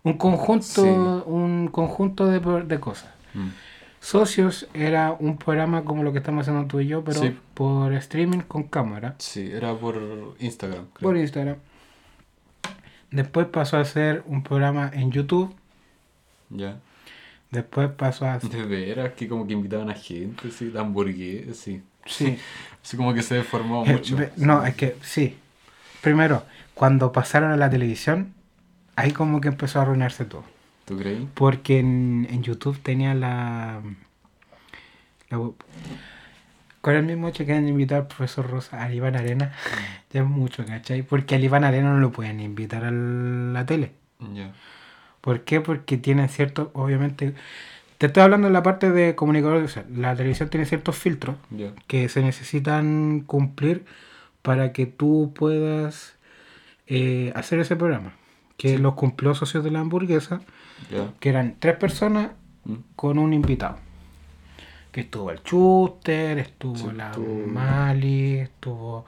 un 0.03 0.13
conjunto 0.17 0.83
un 1.27 1.67
conjunto 1.67 2.25
de, 2.27 2.39
de 2.63 2.79
cosas 2.79 3.09
Mm. 3.33 3.47
Socios 4.01 4.67
era 4.73 5.11
un 5.17 5.37
programa 5.37 5.83
como 5.85 6.03
lo 6.03 6.11
que 6.11 6.17
estamos 6.17 6.41
haciendo 6.47 6.67
tú 6.67 6.79
y 6.81 6.87
yo 6.87 7.03
pero 7.05 7.21
Sí. 7.21 7.37
por 7.53 7.93
streaming 7.93 8.39
con 8.39 8.63
cámara 8.63 9.15
Sí, 9.19 9.49
era 9.49 9.73
por 9.75 10.35
Instagram, 10.39 10.87
creo. 10.93 11.09
por 11.09 11.17
Instagram 11.17 11.55
después 13.11 13.47
pasó 13.47 13.77
a 13.77 13.85
ser 13.85 14.23
un 14.25 14.43
programa 14.43 14.89
en 14.93 15.11
YouTube 15.11 15.53
Ya. 16.49 16.77
después 17.51 17.89
pasó 17.91 18.25
a 18.25 18.39
De 18.39 18.63
veras, 18.63 19.13
que 19.13 19.27
como 19.27 19.45
que 19.47 19.53
invitaban 19.53 19.89
a 19.89 19.93
gente, 19.93 20.49
sí, 20.51 20.73
hamburguesas, 20.77 21.57
sí. 21.57 21.81
sí 22.05 22.37
Así 22.83 22.97
como 22.97 23.13
que 23.13 23.21
se 23.21 23.35
deformó 23.35 23.85
Eh, 23.85 23.93
mucho. 23.93 24.17
no 24.37 24.65
es 24.65 24.73
que 24.75 24.95
sí 25.03 25.37
primero 26.01 26.43
cuando 26.73 27.11
pasaron 27.11 27.51
a 27.51 27.57
la 27.57 27.69
televisión 27.69 28.33
ahí 28.95 29.11
como 29.11 29.39
que 29.41 29.49
empezó 29.49 29.77
a 29.79 29.83
arruinarse 29.83 30.25
todo 30.25 30.43
Porque 31.33 31.79
en, 31.79 32.27
en 32.29 32.43
YouTube 32.43 32.79
tenía 32.81 33.13
la, 33.13 33.81
la- 35.29 35.51
Con 36.81 36.95
el 36.95 37.03
mismo 37.03 37.27
hecho 37.27 37.45
que 37.45 37.53
han 37.53 37.67
invitado 37.67 38.01
al 38.01 38.07
profesor 38.07 38.49
Rosa 38.49 38.83
a 38.83 38.93
Iván 38.93 39.15
Arena. 39.15 39.51
ya 40.11 40.21
es 40.21 40.27
mucho, 40.27 40.65
¿cachai? 40.65 41.03
Porque 41.03 41.35
al 41.35 41.43
Iván 41.43 41.63
Arena 41.63 41.93
no 41.93 41.99
lo 41.99 42.11
pueden 42.11 42.39
invitar 42.39 42.83
a 42.83 42.91
la 42.91 43.65
tele. 43.65 43.91
¿Por 45.21 45.41
qué? 45.43 45.61
Porque 45.61 45.97
tienen 45.97 46.27
ciertos, 46.29 46.69
obviamente. 46.73 47.33
Te 47.99 48.07
estoy 48.07 48.23
hablando 48.23 48.47
en 48.47 48.53
la 48.53 48.63
parte 48.63 48.89
de 48.91 49.13
comunicador. 49.15 49.61
O 49.63 49.67
sea, 49.67 49.85
la 49.95 50.15
televisión 50.15 50.49
tiene 50.49 50.65
ciertos 50.65 50.97
filtros 50.97 51.35
que 51.87 52.09
se 52.09 52.21
necesitan 52.23 53.19
cumplir 53.27 53.85
para 54.41 54.73
que 54.73 54.87
tú 54.87 55.31
puedas 55.35 56.15
eh, 56.87 57.31
hacer 57.35 57.59
ese 57.59 57.75
programa. 57.75 58.13
Que 58.57 58.69
Sí. 58.69 58.77
los 58.77 58.95
cumplió 58.95 59.35
socios 59.35 59.63
de 59.63 59.69
la 59.71 59.79
hamburguesa 59.81 60.41
Que 61.19 61.29
eran 61.29 61.55
tres 61.59 61.75
personas 61.77 62.31
Mm. 62.65 62.75
con 62.95 63.17
un 63.17 63.33
invitado. 63.33 63.77
Que 64.91 65.01
estuvo 65.01 65.31
el 65.31 65.39
Schuster, 65.39 66.37
estuvo 66.39 66.75
Sí, 66.75 66.91
la 66.95 67.11
estuvo- 67.11 67.47
Mali, 67.47 68.39
estuvo 68.39 69.05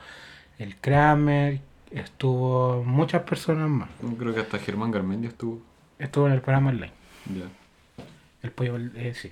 el 0.57 0.75
Kramer, 0.77 1.59
estuvo 1.91 2.83
muchas 2.83 3.23
personas 3.23 3.69
más. 3.69 3.89
Creo 4.17 4.33
que 4.33 4.39
hasta 4.41 4.59
Germán 4.59 4.91
Garmendia 4.91 5.29
estuvo. 5.29 5.61
Estuvo 5.99 6.27
en 6.27 6.33
el 6.33 6.41
programa 6.41 6.69
online. 6.69 6.91
El 8.41 8.51
pollo, 8.51 8.77
eh, 8.95 9.13
sí. 9.13 9.31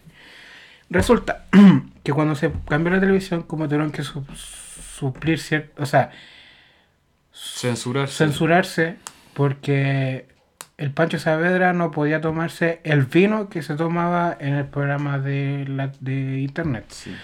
Resulta 0.89 1.45
que 2.03 2.11
cuando 2.13 2.35
se 2.35 2.51
cambió 2.67 2.91
la 2.93 2.99
televisión, 2.99 3.43
como 3.43 3.65
tuvieron 3.65 3.91
que 3.91 4.03
su- 4.03 4.25
suplir 4.35 5.39
cierto, 5.39 5.81
o 5.81 5.85
sea, 5.85 6.11
Censurarse. 7.33 8.17
censurarse 8.25 8.95
porque 9.33 10.25
el 10.81 10.91
Pancho 10.91 11.19
Saavedra 11.19 11.73
no 11.73 11.91
podía 11.91 12.21
tomarse 12.21 12.79
el 12.83 13.03
vino 13.05 13.49
que 13.49 13.61
se 13.61 13.75
tomaba 13.75 14.35
en 14.39 14.55
el 14.55 14.65
programa 14.65 15.19
de, 15.19 15.65
la, 15.67 15.91
de 15.99 16.39
internet. 16.41 16.85
Sí. 16.89 17.15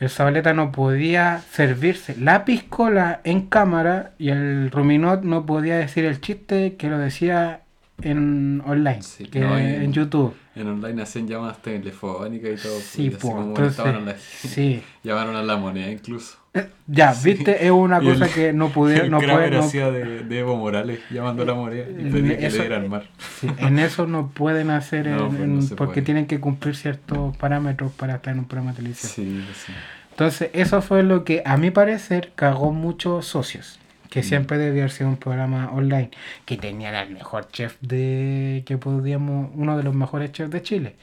El 0.00 0.10
Zabaleta 0.10 0.52
no 0.54 0.72
podía 0.72 1.40
servirse 1.52 2.16
la 2.18 2.44
piscola 2.44 3.20
en 3.24 3.42
cámara 3.46 4.12
y 4.18 4.30
el 4.30 4.70
Ruminot 4.70 5.22
no 5.22 5.46
podía 5.46 5.76
decir 5.76 6.04
el 6.04 6.20
chiste 6.20 6.74
que 6.76 6.88
lo 6.88 6.98
decía 6.98 7.60
en 8.02 8.60
online, 8.66 9.02
Sí, 9.02 9.26
que 9.26 9.38
no, 9.40 9.56
en 9.56 9.92
YouTube. 9.92 10.34
En 10.56 10.66
online 10.66 11.02
hacían 11.02 11.28
llamadas 11.28 11.62
telefónicas 11.62 12.50
y 12.50 12.62
todo. 12.62 12.80
Sí, 12.80 13.10
pues, 13.10 13.22
po, 13.22 13.30
como 13.30 13.46
entonces, 13.48 13.78
a 13.78 13.92
la- 13.92 14.16
sí. 14.18 14.82
Llamaron 15.04 15.36
a 15.36 15.42
la 15.42 15.56
moneda 15.56 15.88
incluso. 15.90 16.38
Ya, 16.86 17.12
Sí. 17.14 17.32
viste, 17.34 17.64
es 17.64 17.70
una 17.70 17.98
el- 17.98 18.04
cosa 18.04 18.28
que 18.32 18.52
no 18.52 18.68
pude, 18.68 19.00
el 19.00 19.10
no 19.10 19.18
puede, 19.18 19.50
no- 19.50 19.68
de, 19.68 20.22
de 20.24 20.38
Evo 20.38 20.56
Morales 20.56 21.00
llamando 21.10 21.42
a 21.42 21.46
la 21.46 21.54
moneda 21.54 21.86
y 21.90 22.10
pedía 22.10 22.38
que 22.38 22.50
le 22.50 22.58
dieran 22.58 22.88
mar. 22.88 23.08
sí, 23.40 23.48
en 23.58 23.78
eso 23.78 24.06
no 24.06 24.28
pueden 24.28 24.70
hacer, 24.70 25.06
No, 25.08 25.24
en- 25.26 25.28
pues, 25.30 25.40
en- 25.42 25.56
no 25.56 25.62
se 25.62 25.74
porque 25.76 25.94
puede. 25.94 26.04
tienen 26.04 26.26
que 26.26 26.38
cumplir 26.40 26.76
ciertos 26.76 27.36
parámetros 27.36 27.92
para 27.92 28.16
estar 28.16 28.32
en 28.32 28.40
un 28.40 28.44
programa 28.44 28.70
de 28.72 28.76
televisión. 28.76 29.12
Sí, 29.12 29.44
sí. 29.66 29.72
Entonces, 30.10 30.50
eso 30.52 30.80
fue 30.80 31.02
lo 31.02 31.24
que 31.24 31.42
a 31.44 31.56
mi 31.56 31.70
parecer 31.72 32.32
cagó 32.36 32.70
muchos 32.72 33.26
socios. 33.26 33.80
Que 34.10 34.20
Mm. 34.20 34.24
siempre 34.24 34.58
debió 34.58 34.82
haber 34.82 34.92
sido 34.92 35.08
un 35.10 35.16
programa 35.16 35.72
online. 35.72 36.10
Que 36.44 36.56
tenía 36.56 36.96
al 37.00 37.10
mejor 37.10 37.48
chef 37.48 37.74
de. 37.80 38.62
que 38.64 38.78
podíamos. 38.78 39.50
uno 39.56 39.76
de 39.76 39.82
los 39.82 39.92
mejores 39.92 40.30
chefs 40.30 40.52
de 40.52 40.62
Chile. 40.62 40.94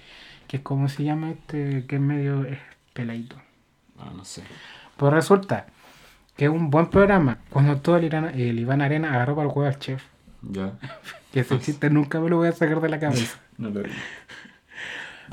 Que 0.47 0.57
es 0.57 0.63
como 0.63 0.87
se 0.87 1.03
llama 1.03 1.31
este. 1.31 1.83
que 1.89 1.95
es 1.97 2.01
medio 2.01 2.45
es 2.45 2.57
peladito. 2.93 3.35
Ah, 3.99 4.11
no 4.15 4.23
sé. 4.23 4.43
Pues 5.01 5.11
resulta 5.13 5.65
que 6.37 6.45
es 6.45 6.51
un 6.51 6.69
buen 6.69 6.85
programa. 6.91 7.39
Cuando 7.49 7.75
todo 7.77 7.97
el, 7.97 8.03
Irán- 8.03 8.31
el 8.39 8.59
Iván 8.59 8.83
Arena 8.83 9.09
agarró 9.15 9.33
para 9.35 9.47
el 9.47 9.51
juego 9.51 9.67
al 9.67 9.79
chef. 9.79 10.03
Ya. 10.43 10.73
Que 11.33 11.39
ese 11.39 11.57
chiste 11.59 11.89
nunca 11.89 12.19
me 12.19 12.29
lo 12.29 12.37
voy 12.37 12.49
a 12.49 12.51
sacar 12.51 12.79
de 12.81 12.89
la 12.89 12.99
cabeza. 12.99 13.39
No 13.57 13.69
lo. 13.69 13.81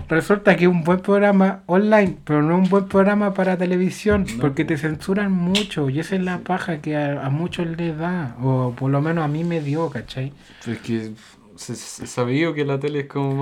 Resulta 0.09 0.57
que 0.57 0.65
es 0.65 0.71
un 0.71 0.85
buen 0.85 1.01
programa 1.01 1.63
online, 1.67 2.17
pero 2.25 2.43
no 2.43 2.57
un 2.57 2.69
buen 2.69 2.87
programa 2.89 3.35
para 3.35 3.57
televisión, 3.59 4.25
No, 4.37 4.41
porque 4.41 4.65
po. 4.65 4.69
te 4.69 4.79
censuran 4.79 5.33
mucho 5.33 5.91
y 5.91 5.99
esa 6.01 6.15
es 6.17 6.23
la 6.23 6.39
paja 6.39 6.79
que 6.81 6.97
a, 6.97 7.27
a 7.27 7.31
muchos 7.31 7.67
les 7.67 7.99
da, 7.99 8.37
o 8.41 8.73
por 8.75 8.91
lo 8.91 9.03
menos 9.03 9.25
a 9.25 9.29
mí 9.29 9.43
me 9.45 9.61
dio, 9.61 9.91
¿cachai? 9.91 10.33
Pero 10.65 10.77
es 10.77 10.83
que 10.83 11.11
se, 11.57 11.75
se 11.75 12.07
sabía 12.07 12.55
que 12.55 12.65
la 12.65 12.79
tele 12.79 13.01
es 13.01 13.07
como 13.07 13.35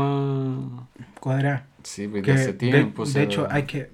más. 0.72 0.88
Cuadra. 1.20 1.66
Sí, 1.84 2.08
pues 2.08 2.22
Que 2.24 2.32
de 2.32 2.38
hace 2.40 2.52
de- 2.52 2.58
tiempo. 2.58 3.04
de, 3.04 3.10
sea, 3.12 3.22
hecho, 3.22 3.46
hay 3.50 3.62
que. 3.64 3.90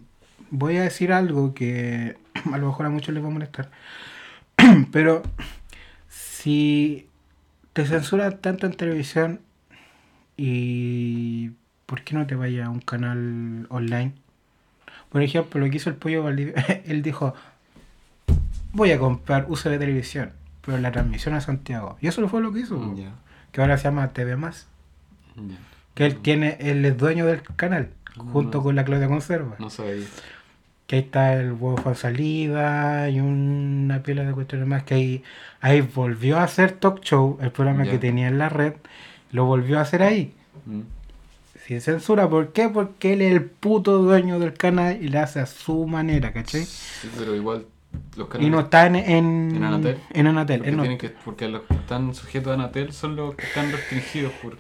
Voy 0.54 0.76
a 0.76 0.82
decir 0.82 1.12
algo 1.14 1.54
que 1.54 2.16
a 2.52 2.58
lo 2.58 2.66
mejor 2.66 2.84
a 2.86 2.90
muchos 2.90 3.14
les 3.14 3.24
va 3.24 3.28
a 3.28 3.30
molestar. 3.30 3.70
Pero 4.92 5.22
si 6.08 7.08
te 7.72 7.86
censuran 7.86 8.38
tanto 8.38 8.66
en 8.66 8.74
televisión 8.74 9.40
y 10.36 11.50
¿por 11.86 12.02
qué 12.02 12.14
no 12.14 12.26
te 12.26 12.34
vayas 12.34 12.66
a 12.66 12.70
un 12.70 12.80
canal 12.80 13.66
online? 13.70 14.12
Por 15.10 15.22
ejemplo, 15.22 15.60
lo 15.60 15.70
que 15.70 15.76
hizo 15.76 15.90
el 15.90 15.96
pollo 15.96 16.22
Valdivia, 16.22 16.54
él 16.86 17.02
dijo, 17.02 17.34
voy 18.72 18.92
a 18.92 18.98
comprar 18.98 19.46
UCB 19.48 19.78
Televisión, 19.78 20.32
pero 20.64 20.78
la 20.78 20.92
transmisión 20.92 21.34
a 21.34 21.40
Santiago. 21.40 21.96
Y 22.00 22.08
eso 22.08 22.26
fue 22.28 22.40
lo 22.40 22.52
que 22.52 22.60
hizo, 22.60 22.76
Mm, 22.76 22.96
que 23.52 23.60
ahora 23.60 23.76
se 23.78 23.84
llama 23.84 24.08
TV 24.12 24.36
Más, 24.36 24.66
que 25.94 26.06
él 26.06 26.16
tiene, 26.18 26.56
él 26.60 26.84
es 26.84 26.96
dueño 26.96 27.26
del 27.26 27.42
canal, 27.42 27.90
junto 28.16 28.58
No. 28.58 28.64
con 28.64 28.76
la 28.76 28.84
Claudia 28.84 29.08
Conserva. 29.08 29.56
No 29.58 29.68
sabía. 29.70 30.06
Que 30.92 30.96
ahí 30.96 31.02
está 31.04 31.32
el 31.40 31.52
huevo 31.52 31.76
con 31.76 31.94
salida 31.94 33.08
y 33.08 33.18
una 33.18 34.02
pila 34.02 34.24
de 34.24 34.34
cuestiones 34.34 34.68
más. 34.68 34.82
Que 34.82 34.92
ahí, 34.92 35.24
ahí 35.62 35.80
volvió 35.80 36.36
a 36.36 36.42
hacer 36.42 36.72
talk 36.72 37.00
show, 37.00 37.38
el 37.40 37.50
programa 37.50 37.84
que 37.84 37.96
tenía 37.96 38.28
en 38.28 38.36
la 38.36 38.50
red, 38.50 38.74
lo 39.30 39.46
volvió 39.46 39.78
a 39.78 39.82
hacer 39.82 40.02
ahí. 40.02 40.34
Mm. 40.66 40.80
Sin 41.66 41.80
censura, 41.80 42.28
¿por 42.28 42.52
qué? 42.52 42.68
Porque 42.68 43.14
él 43.14 43.22
es 43.22 43.32
el 43.32 43.42
puto 43.42 44.02
dueño 44.02 44.38
del 44.38 44.52
canal 44.52 45.02
y 45.02 45.08
le 45.08 45.16
hace 45.16 45.40
a 45.40 45.46
su 45.46 45.86
manera, 45.86 46.30
¿cachai? 46.34 46.66
Sí, 46.66 47.10
pero 47.16 47.34
igual 47.34 47.64
los 48.14 48.28
canales 48.28 48.48
Y 48.48 48.50
no 48.50 48.60
está 48.60 48.84
en, 48.86 48.96
en, 48.96 49.52
¿En 49.56 49.64
Anatel? 49.64 49.98
en 50.10 50.26
Anatel, 50.26 50.58
porque, 50.58 50.70
él 50.70 50.76
no- 50.76 50.82
tienen 50.82 50.98
que, 50.98 51.08
porque 51.08 51.48
los 51.48 51.62
que 51.62 51.72
están 51.72 52.14
sujetos 52.14 52.50
a 52.50 52.54
Anatel 52.54 52.92
son 52.92 53.16
los 53.16 53.34
que 53.34 53.46
están 53.46 53.72
restringidos 53.72 54.34
por, 54.42 54.58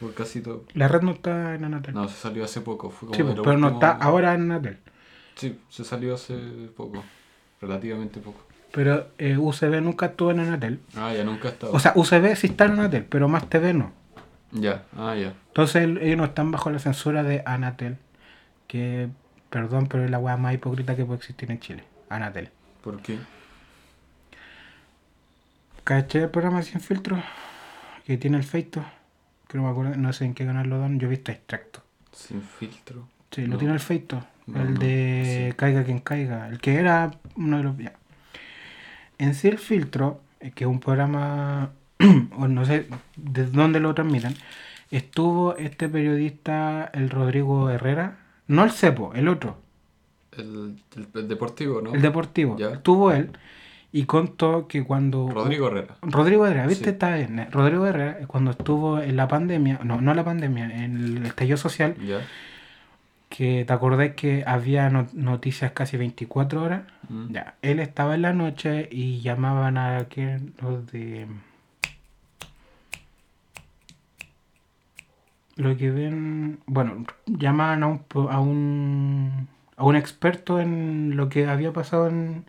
por 0.00 0.14
casi 0.14 0.40
todo. 0.40 0.64
La 0.72 0.88
red 0.88 1.02
no 1.02 1.10
está 1.10 1.54
en 1.56 1.64
Anatel. 1.66 1.94
No, 1.94 2.08
se 2.08 2.16
salió 2.16 2.42
hace 2.42 2.62
poco. 2.62 2.88
Fue 2.88 3.08
como 3.10 3.16
sí, 3.16 3.36
lo 3.36 3.42
pero 3.42 3.58
no 3.58 3.68
está 3.68 3.90
ahora 3.90 4.32
en 4.32 4.50
Anatel. 4.50 4.78
Sí, 5.40 5.58
se 5.70 5.84
salió 5.84 6.14
hace 6.14 6.34
poco. 6.76 7.02
Relativamente 7.60 8.20
poco. 8.20 8.40
Pero 8.72 9.08
eh, 9.18 9.36
UCB 9.36 9.80
nunca 9.82 10.06
estuvo 10.06 10.30
en 10.30 10.40
Anatel. 10.40 10.80
Ah, 10.96 11.12
ya 11.14 11.24
nunca 11.24 11.48
ha 11.48 11.50
estado. 11.52 11.72
O 11.72 11.80
sea, 11.80 11.92
UCB 11.96 12.36
sí 12.36 12.48
está 12.48 12.66
en 12.66 12.72
Anatel, 12.72 13.04
pero 13.04 13.26
más 13.28 13.48
TV 13.48 13.72
no. 13.74 13.92
ya, 14.52 14.84
ah, 14.96 15.14
ya. 15.16 15.32
Entonces 15.48 15.82
el- 15.82 15.98
ellos 15.98 16.16
no 16.18 16.24
están 16.24 16.50
bajo 16.50 16.70
la 16.70 16.78
censura 16.78 17.22
de 17.22 17.42
Anatel. 17.46 17.96
Que, 18.66 19.08
perdón, 19.48 19.86
pero 19.88 20.04
es 20.04 20.10
la 20.10 20.18
weá 20.18 20.36
más 20.36 20.54
hipócrita 20.54 20.94
que 20.94 21.04
puede 21.04 21.18
existir 21.18 21.50
en 21.50 21.58
Chile. 21.60 21.84
Anatel. 22.08 22.50
¿Por 22.82 23.00
qué? 23.02 23.18
¿Caché 25.84 26.22
el 26.22 26.30
programa 26.30 26.62
Sin 26.62 26.80
Filtro? 26.80 27.20
Que 28.04 28.16
tiene 28.16 28.36
el 28.36 28.44
feito. 28.44 28.84
Que 29.48 29.58
no 29.58 29.64
me 29.64 29.70
acuerdo, 29.70 29.96
no 29.96 30.12
sé 30.12 30.24
en 30.24 30.34
qué 30.34 30.46
canal 30.46 30.68
lo 30.68 30.78
dan. 30.78 30.98
Yo 31.00 31.06
he 31.06 31.10
visto 31.10 31.32
extracto. 31.32 31.82
Sin 32.12 32.42
filtro. 32.42 33.08
Sí, 33.30 33.42
lo 33.42 33.54
No. 33.54 33.58
tiene 33.58 33.74
el 33.74 33.80
feito. 33.80 34.24
No, 34.50 34.62
el 34.62 34.74
no, 34.74 34.80
de 34.80 35.48
sí. 35.50 35.56
Caiga 35.56 35.84
quien 35.84 36.00
caiga. 36.00 36.48
El 36.48 36.58
que 36.60 36.74
era 36.76 37.12
uno 37.36 37.58
de 37.58 37.62
los. 37.62 37.76
ya. 37.78 37.92
En 39.18 39.34
sí, 39.34 39.48
el 39.48 39.58
filtro, 39.58 40.20
eh, 40.40 40.52
que 40.52 40.64
es 40.64 40.70
un 40.70 40.80
programa. 40.80 41.70
o 42.38 42.48
no 42.48 42.64
sé 42.64 42.86
de 43.16 43.46
dónde 43.46 43.80
lo 43.80 43.94
transmiten. 43.94 44.34
Estuvo 44.90 45.56
este 45.56 45.88
periodista, 45.88 46.90
el 46.94 47.10
Rodrigo 47.10 47.70
Herrera. 47.70 48.18
No 48.48 48.64
el 48.64 48.70
Cepo, 48.72 49.12
el 49.14 49.28
otro. 49.28 49.58
El, 50.36 50.76
el, 50.96 51.08
el 51.14 51.28
deportivo, 51.28 51.80
¿no? 51.80 51.94
El 51.94 52.02
deportivo. 52.02 52.56
Ya. 52.58 52.70
Estuvo 52.70 53.12
él. 53.12 53.30
Y 53.92 54.04
contó 54.04 54.68
que 54.68 54.84
cuando. 54.84 55.28
Rodrigo 55.28 55.68
Herrera. 55.68 55.96
Rodrigo 56.02 56.46
Herrera, 56.46 56.66
¿viste? 56.66 56.84
Sí. 56.84 56.90
Está 56.90 57.14
bien. 57.16 57.48
Rodrigo 57.50 57.86
Herrera, 57.86 58.18
eh, 58.20 58.26
cuando 58.26 58.52
estuvo 58.52 59.00
en 59.00 59.16
la 59.16 59.26
pandemia, 59.28 59.80
no, 59.84 60.00
no 60.00 60.14
la 60.14 60.24
pandemia, 60.24 60.64
en 60.84 61.16
el 61.18 61.26
estallido 61.26 61.56
social, 61.56 61.96
Ya. 62.04 62.20
Que 63.30 63.64
te 63.66 63.72
acordás 63.74 64.12
que 64.16 64.44
había 64.46 64.90
no- 64.90 65.08
noticias 65.14 65.72
casi 65.72 65.96
24 65.98 66.62
horas. 66.64 66.82
Mm. 67.08 67.32
Ya, 67.34 67.56
él 67.62 67.80
estaba 67.80 68.14
en 68.16 68.22
la 68.22 68.34
noche 68.34 68.88
y 68.92 69.20
llamaban 69.22 69.78
a 69.78 70.08
que 70.10 70.40
los 70.62 70.86
de 70.92 71.28
lo 75.56 75.76
que 75.76 75.90
ven, 75.90 76.60
bueno, 76.66 77.04
llamaban 77.26 77.82
a 77.82 77.86
un 77.88 78.04
a 78.30 78.40
un 78.40 79.48
a 79.76 79.84
un 79.84 79.96
experto 79.96 80.60
en 80.60 81.16
lo 81.16 81.28
que 81.28 81.46
había 81.46 81.72
pasado 81.72 82.08
en, 82.08 82.44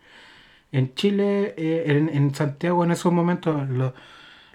en 0.71 0.95
Chile, 0.95 1.55
eh, 1.57 1.85
en, 1.87 2.09
en 2.09 2.35
Santiago 2.35 2.83
en 2.85 2.91
esos 2.91 3.13
momentos, 3.13 3.69
lo- 3.69 3.93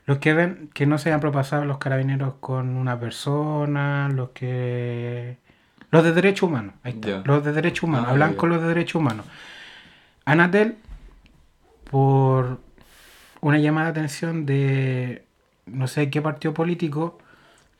los 0.06 0.18
que 0.20 0.34
ven 0.34 0.70
que 0.74 0.86
no 0.86 0.98
se 0.98 1.10
hayan 1.10 1.20
propasado 1.20 1.64
los 1.66 1.78
carabineros 1.78 2.34
con 2.40 2.76
una 2.76 3.00
persona, 3.00 4.08
los 4.10 4.30
que 4.30 5.38
los 5.96 6.04
de 6.04 6.12
derechos 6.12 6.48
humanos, 6.48 6.74
ahí 6.82 6.92
está, 6.92 7.22
los 7.24 7.44
de 7.44 7.52
derechos 7.52 7.82
humanos, 7.84 8.06
Ah, 8.08 8.12
hablan 8.12 8.32
ya. 8.32 8.36
con 8.36 8.48
los 8.50 8.60
de 8.62 8.68
derechos 8.68 8.94
humanos. 8.96 9.26
Anatel, 10.24 10.76
por 11.90 12.60
una 13.40 13.58
llamada 13.58 13.86
de 13.92 14.00
atención 14.00 14.46
de 14.46 15.24
no 15.66 15.86
sé 15.86 16.10
qué 16.10 16.22
partido 16.22 16.54
político, 16.54 17.18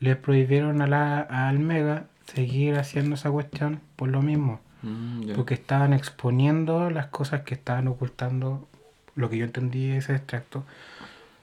les 0.01 0.17
prohibieron 0.17 0.83
a 0.83 0.87
la, 0.87 1.21
al 1.21 1.59
Mega 1.59 2.05
seguir 2.33 2.77
haciendo 2.79 3.15
esa 3.15 3.31
cuestión 3.31 3.81
por 3.97 4.09
lo 4.09 4.23
mismo. 4.23 4.61
Mm. 4.83 5.33
Porque 5.35 5.55
estaban 5.55 5.93
exponiendo 5.93 6.91
las 6.91 7.07
cosas 7.07 7.43
que 7.43 7.55
estaban 7.55 7.89
ocultando, 7.89 8.69
lo 9.15 9.31
que 9.31 9.39
yo 9.39 9.45
entendí 9.45 9.89
de 9.89 9.99
ese 9.99 10.15
extracto, 10.15 10.65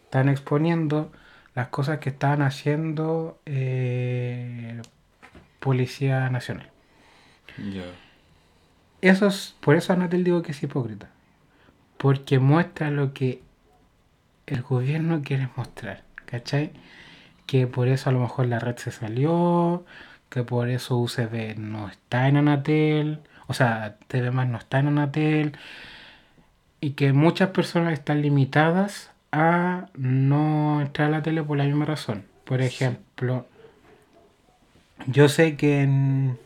estaban 0.05 0.29
exponiendo 0.29 1.11
las 1.55 1.67
cosas 1.67 1.99
que 1.99 2.09
estaban 2.09 2.41
haciendo 2.41 3.39
eh, 3.45 4.81
Policía 5.63 6.29
Nacional. 6.29 6.69
Ya. 7.57 7.85
Eso 8.99 9.27
es, 9.27 9.55
por 9.61 9.77
eso 9.77 9.93
Anatel 9.93 10.25
digo 10.25 10.41
que 10.41 10.51
es 10.51 10.61
hipócrita. 10.61 11.09
Porque 11.97 12.37
muestra 12.39 12.91
lo 12.91 13.13
que 13.13 13.41
el 14.45 14.61
gobierno 14.61 15.21
quiere 15.23 15.47
mostrar. 15.55 16.03
¿Cachai? 16.25 16.73
Que 17.45 17.65
por 17.65 17.87
eso 17.87 18.09
a 18.09 18.13
lo 18.13 18.19
mejor 18.19 18.47
la 18.47 18.59
red 18.59 18.75
se 18.75 18.91
salió. 18.91 19.85
Que 20.27 20.43
por 20.43 20.67
eso 20.67 20.97
UCB 20.97 21.57
no 21.57 21.87
está 21.87 22.27
en 22.27 22.35
Anatel. 22.35 23.21
O 23.47 23.53
sea, 23.53 23.95
TV 24.07 24.31
más 24.31 24.49
no 24.49 24.57
está 24.57 24.79
en 24.79 24.87
Anatel. 24.87 25.57
Y 26.81 26.91
que 26.91 27.13
muchas 27.13 27.51
personas 27.51 27.93
están 27.93 28.21
limitadas 28.21 29.11
a 29.31 29.85
no 29.95 30.81
entrar 30.81 31.07
a 31.07 31.11
la 31.11 31.23
tele 31.23 31.41
por 31.41 31.57
la 31.57 31.63
misma 31.63 31.85
razón. 31.85 32.25
Por 32.43 32.61
ejemplo, 32.61 33.47
yo 35.07 35.29
sé 35.29 35.55
que 35.57 35.81
en 35.81 36.37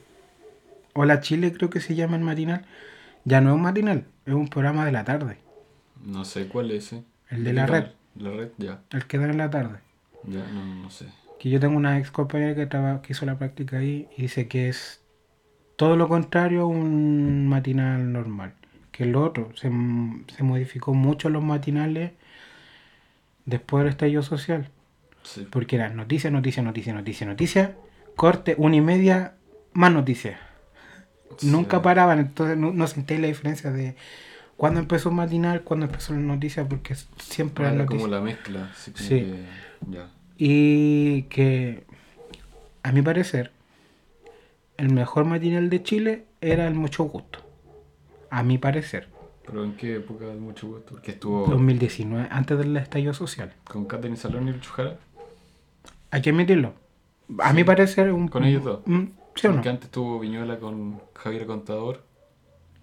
Hola 0.93 1.21
Chile 1.21 1.53
creo 1.53 1.69
que 1.69 1.79
se 1.79 1.95
llama 1.95 2.17
el 2.17 2.23
matinal. 2.23 2.65
Ya 3.25 3.41
no 3.41 3.49
es 3.49 3.55
un 3.55 3.61
matinal, 3.61 4.05
es 4.25 4.33
un 4.33 4.47
programa 4.47 4.85
de 4.85 4.91
la 4.91 5.03
tarde. 5.03 5.37
No 6.03 6.25
sé 6.25 6.47
cuál 6.47 6.71
es 6.71 6.85
ese. 6.93 7.03
El 7.29 7.43
de 7.43 7.53
la 7.53 7.65
red. 7.65 7.85
La 8.15 8.31
red, 8.31 8.49
ya. 8.57 8.81
El 8.91 9.05
que 9.05 9.17
dan 9.17 9.31
en 9.31 9.37
la 9.37 9.49
tarde. 9.49 9.79
Ya, 10.23 10.45
no, 10.53 10.63
no 10.83 10.89
sé. 10.89 11.05
Que 11.39 11.49
yo 11.49 11.59
tengo 11.59 11.77
una 11.77 11.99
ex 11.99 12.09
compañera 12.11 12.55
que, 12.55 12.65
traba- 12.65 13.01
que 13.01 13.13
hizo 13.13 13.25
la 13.25 13.37
práctica 13.37 13.77
ahí 13.77 14.07
y 14.17 14.23
dice 14.23 14.47
que 14.47 14.69
es 14.69 15.01
todo 15.75 15.95
lo 15.95 16.07
contrario 16.07 16.63
a 16.63 16.65
un 16.65 17.47
matinal 17.47 18.11
normal. 18.11 18.53
Que 18.91 19.03
el 19.03 19.15
otro, 19.15 19.51
se, 19.55 19.69
se 20.35 20.43
modificó 20.43 20.93
mucho 20.93 21.29
los 21.29 21.43
matinales 21.43 22.11
después 23.45 23.83
del 23.83 23.91
estallido 23.91 24.23
social. 24.23 24.69
Sí. 25.23 25.47
Porque 25.51 25.75
eran 25.75 25.95
noticia, 25.95 26.31
noticia, 26.31 26.63
noticia, 26.63 26.93
noticia, 26.93 27.27
noticia, 27.27 27.75
corte, 28.17 28.55
una 28.57 28.75
y 28.75 28.81
media, 28.81 29.35
más 29.71 29.93
noticias. 29.93 30.37
Nunca 31.43 31.81
paraban, 31.81 32.19
entonces 32.19 32.57
no, 32.57 32.73
no 32.73 32.87
sentí 32.87 33.17
la 33.17 33.27
diferencia 33.27 33.71
de 33.71 33.95
cuándo 34.57 34.79
empezó 34.79 35.11
matinal, 35.11 35.61
cuándo 35.61 35.85
empezó 35.85 36.13
la 36.13 36.19
noticia, 36.19 36.67
porque 36.67 36.95
siempre 37.19 37.65
Ah, 37.67 37.73
era 37.73 37.85
como 37.85 38.07
la 38.07 38.19
mezcla. 38.19 38.71
Sí. 38.75 38.91
que- 39.07 39.45
ya. 39.89 40.09
Y 40.37 41.23
que, 41.23 41.83
a 42.83 42.91
mi 42.91 43.01
parecer, 43.01 43.51
el 44.77 44.91
mejor 44.91 45.25
matinal 45.25 45.69
de 45.69 45.83
Chile 45.83 46.25
era 46.41 46.67
el 46.67 46.73
Mucho 46.73 47.03
Gusto. 47.05 47.39
A 48.29 48.43
mi 48.43 48.57
parecer. 48.57 49.07
Pero 49.45 49.63
en 49.63 49.77
qué 49.77 49.95
época 49.95 50.25
de 50.25 50.35
mucho 50.35 50.67
gusto. 50.67 50.91
Porque 50.91 51.11
estuvo 51.11 51.45
2019, 51.47 52.27
antes 52.29 52.57
del 52.57 52.75
estallido 52.77 53.13
social. 53.13 53.53
con 53.63 53.85
Katherine 53.85 54.17
Salón 54.17 54.49
y 54.49 54.51
Lucho 54.51 54.71
Jara. 54.73 54.97
Hay 56.11 56.21
que 56.21 56.31
admitirlo. 56.31 56.73
A 57.39 57.53
mi 57.53 57.63
parecer, 57.63 58.11
un, 58.11 58.27
Con 58.27 58.43
ellos 58.45 58.63
dos. 58.63 58.79
un- 58.85 59.13
¿Sí 59.35 59.47
o 59.47 59.49
no? 59.51 59.55
Porque 59.57 59.69
antes 59.69 59.85
estuvo 59.85 60.19
Viñuela 60.19 60.57
con 60.59 60.99
Javier 61.15 61.45
Contador. 61.45 62.03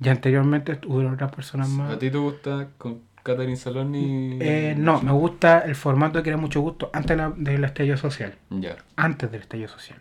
Y 0.00 0.08
anteriormente 0.08 0.76
tuvieron 0.76 1.14
otras 1.14 1.32
personas 1.34 1.68
más. 1.68 1.92
¿A 1.92 1.98
ti 1.98 2.10
te 2.10 2.18
gusta 2.18 2.68
con 2.78 3.00
Catherine 3.22 3.56
Saloni. 3.56 4.36
Eh, 4.40 4.74
no, 4.76 5.00
me 5.00 5.10
gusta 5.12 5.60
el 5.60 5.74
formato 5.74 6.22
que 6.22 6.28
era 6.28 6.36
mucho 6.36 6.60
gusto 6.60 6.90
antes 6.92 7.16
del 7.38 7.64
estallido 7.64 7.96
social. 7.96 8.34
Ya. 8.50 8.76
Antes 8.96 9.32
del 9.32 9.40
estallido 9.40 9.68
social. 9.70 9.98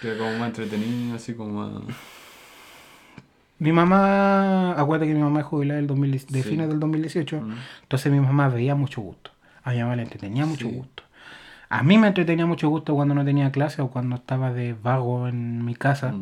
Que 0.00 0.08
era 0.08 0.18
como 0.18 0.32
más 0.36 0.48
entretenido, 0.48 1.14
así 1.14 1.32
como 1.34 1.62
más. 1.80 1.84
Mi 3.60 3.70
mamá, 3.70 4.72
acuérdate 4.72 5.08
que 5.12 5.14
mi 5.16 5.22
mamá 5.22 5.40
es 5.40 5.46
jubilada 5.46 5.76
del 5.78 5.86
2000 5.86 6.10
de 6.10 6.18
Sí. 6.18 6.42
fines 6.42 6.68
del 6.68 6.80
2018, 6.80 7.40
Mm. 7.40 7.54
entonces 7.82 8.10
mi 8.12 8.18
mamá 8.18 8.48
veía 8.48 8.74
mucho 8.74 9.00
gusto. 9.00 9.30
A 9.62 9.70
mi 9.70 9.78
mamá 9.80 9.94
le 9.94 10.02
entretenía 10.02 10.44
mucho 10.44 10.68
Sí. 10.68 10.74
gusto. 10.74 11.01
A 11.72 11.82
mí 11.82 11.96
me 11.96 12.08
entretenía 12.08 12.44
mucho 12.44 12.68
gusto 12.68 12.94
cuando 12.94 13.14
no 13.14 13.24
tenía 13.24 13.50
clase 13.50 13.80
o 13.80 13.88
cuando 13.88 14.16
estaba 14.16 14.52
de 14.52 14.74
vago 14.74 15.26
en 15.26 15.64
mi 15.64 15.74
casa. 15.74 16.12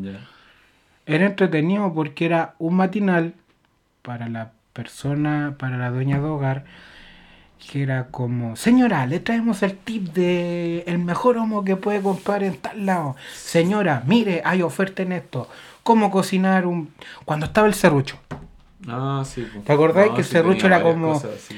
Era 1.07 1.27
entretenido 1.27 1.93
porque 1.93 2.25
era 2.25 2.55
un 2.61 2.77
matinal 2.77 3.35
para 4.03 4.29
la 4.29 4.53
persona, 4.73 5.57
para 5.59 5.77
la 5.77 5.91
dueña 5.91 6.21
de 6.21 6.27
hogar, 6.27 6.67
que 7.59 7.83
era 7.83 8.07
como, 8.13 8.55
señora, 8.55 9.05
le 9.09 9.19
traemos 9.19 9.65
el 9.65 9.77
tip 9.77 10.13
de 10.13 10.85
el 10.87 11.01
mejor 11.01 11.37
homo 11.37 11.65
que 11.65 11.75
puede 11.75 12.01
comprar 12.01 12.45
en 12.45 12.57
tal 12.57 12.87
lado. 12.87 13.17
Señora, 13.35 14.05
mire, 14.07 14.43
hay 14.45 14.63
oferta 14.63 15.03
en 15.03 15.11
esto. 15.11 15.49
¿Cómo 15.83 16.13
cocinar 16.13 16.65
un... 16.65 16.95
Cuando 17.25 17.47
estaba 17.47 17.67
el 17.67 17.75
serrucho. 17.75 18.21
Ah, 18.89 19.23
sí. 19.27 19.47
pues. 19.53 19.65
¿Te 19.65 19.73
acordás 19.73 20.11
que 20.11 20.19
el 20.19 20.25
sí, 20.25 20.33
serrucho 20.33 20.67
era 20.67 20.83
como- 20.83 21.13
cosas 21.15 21.49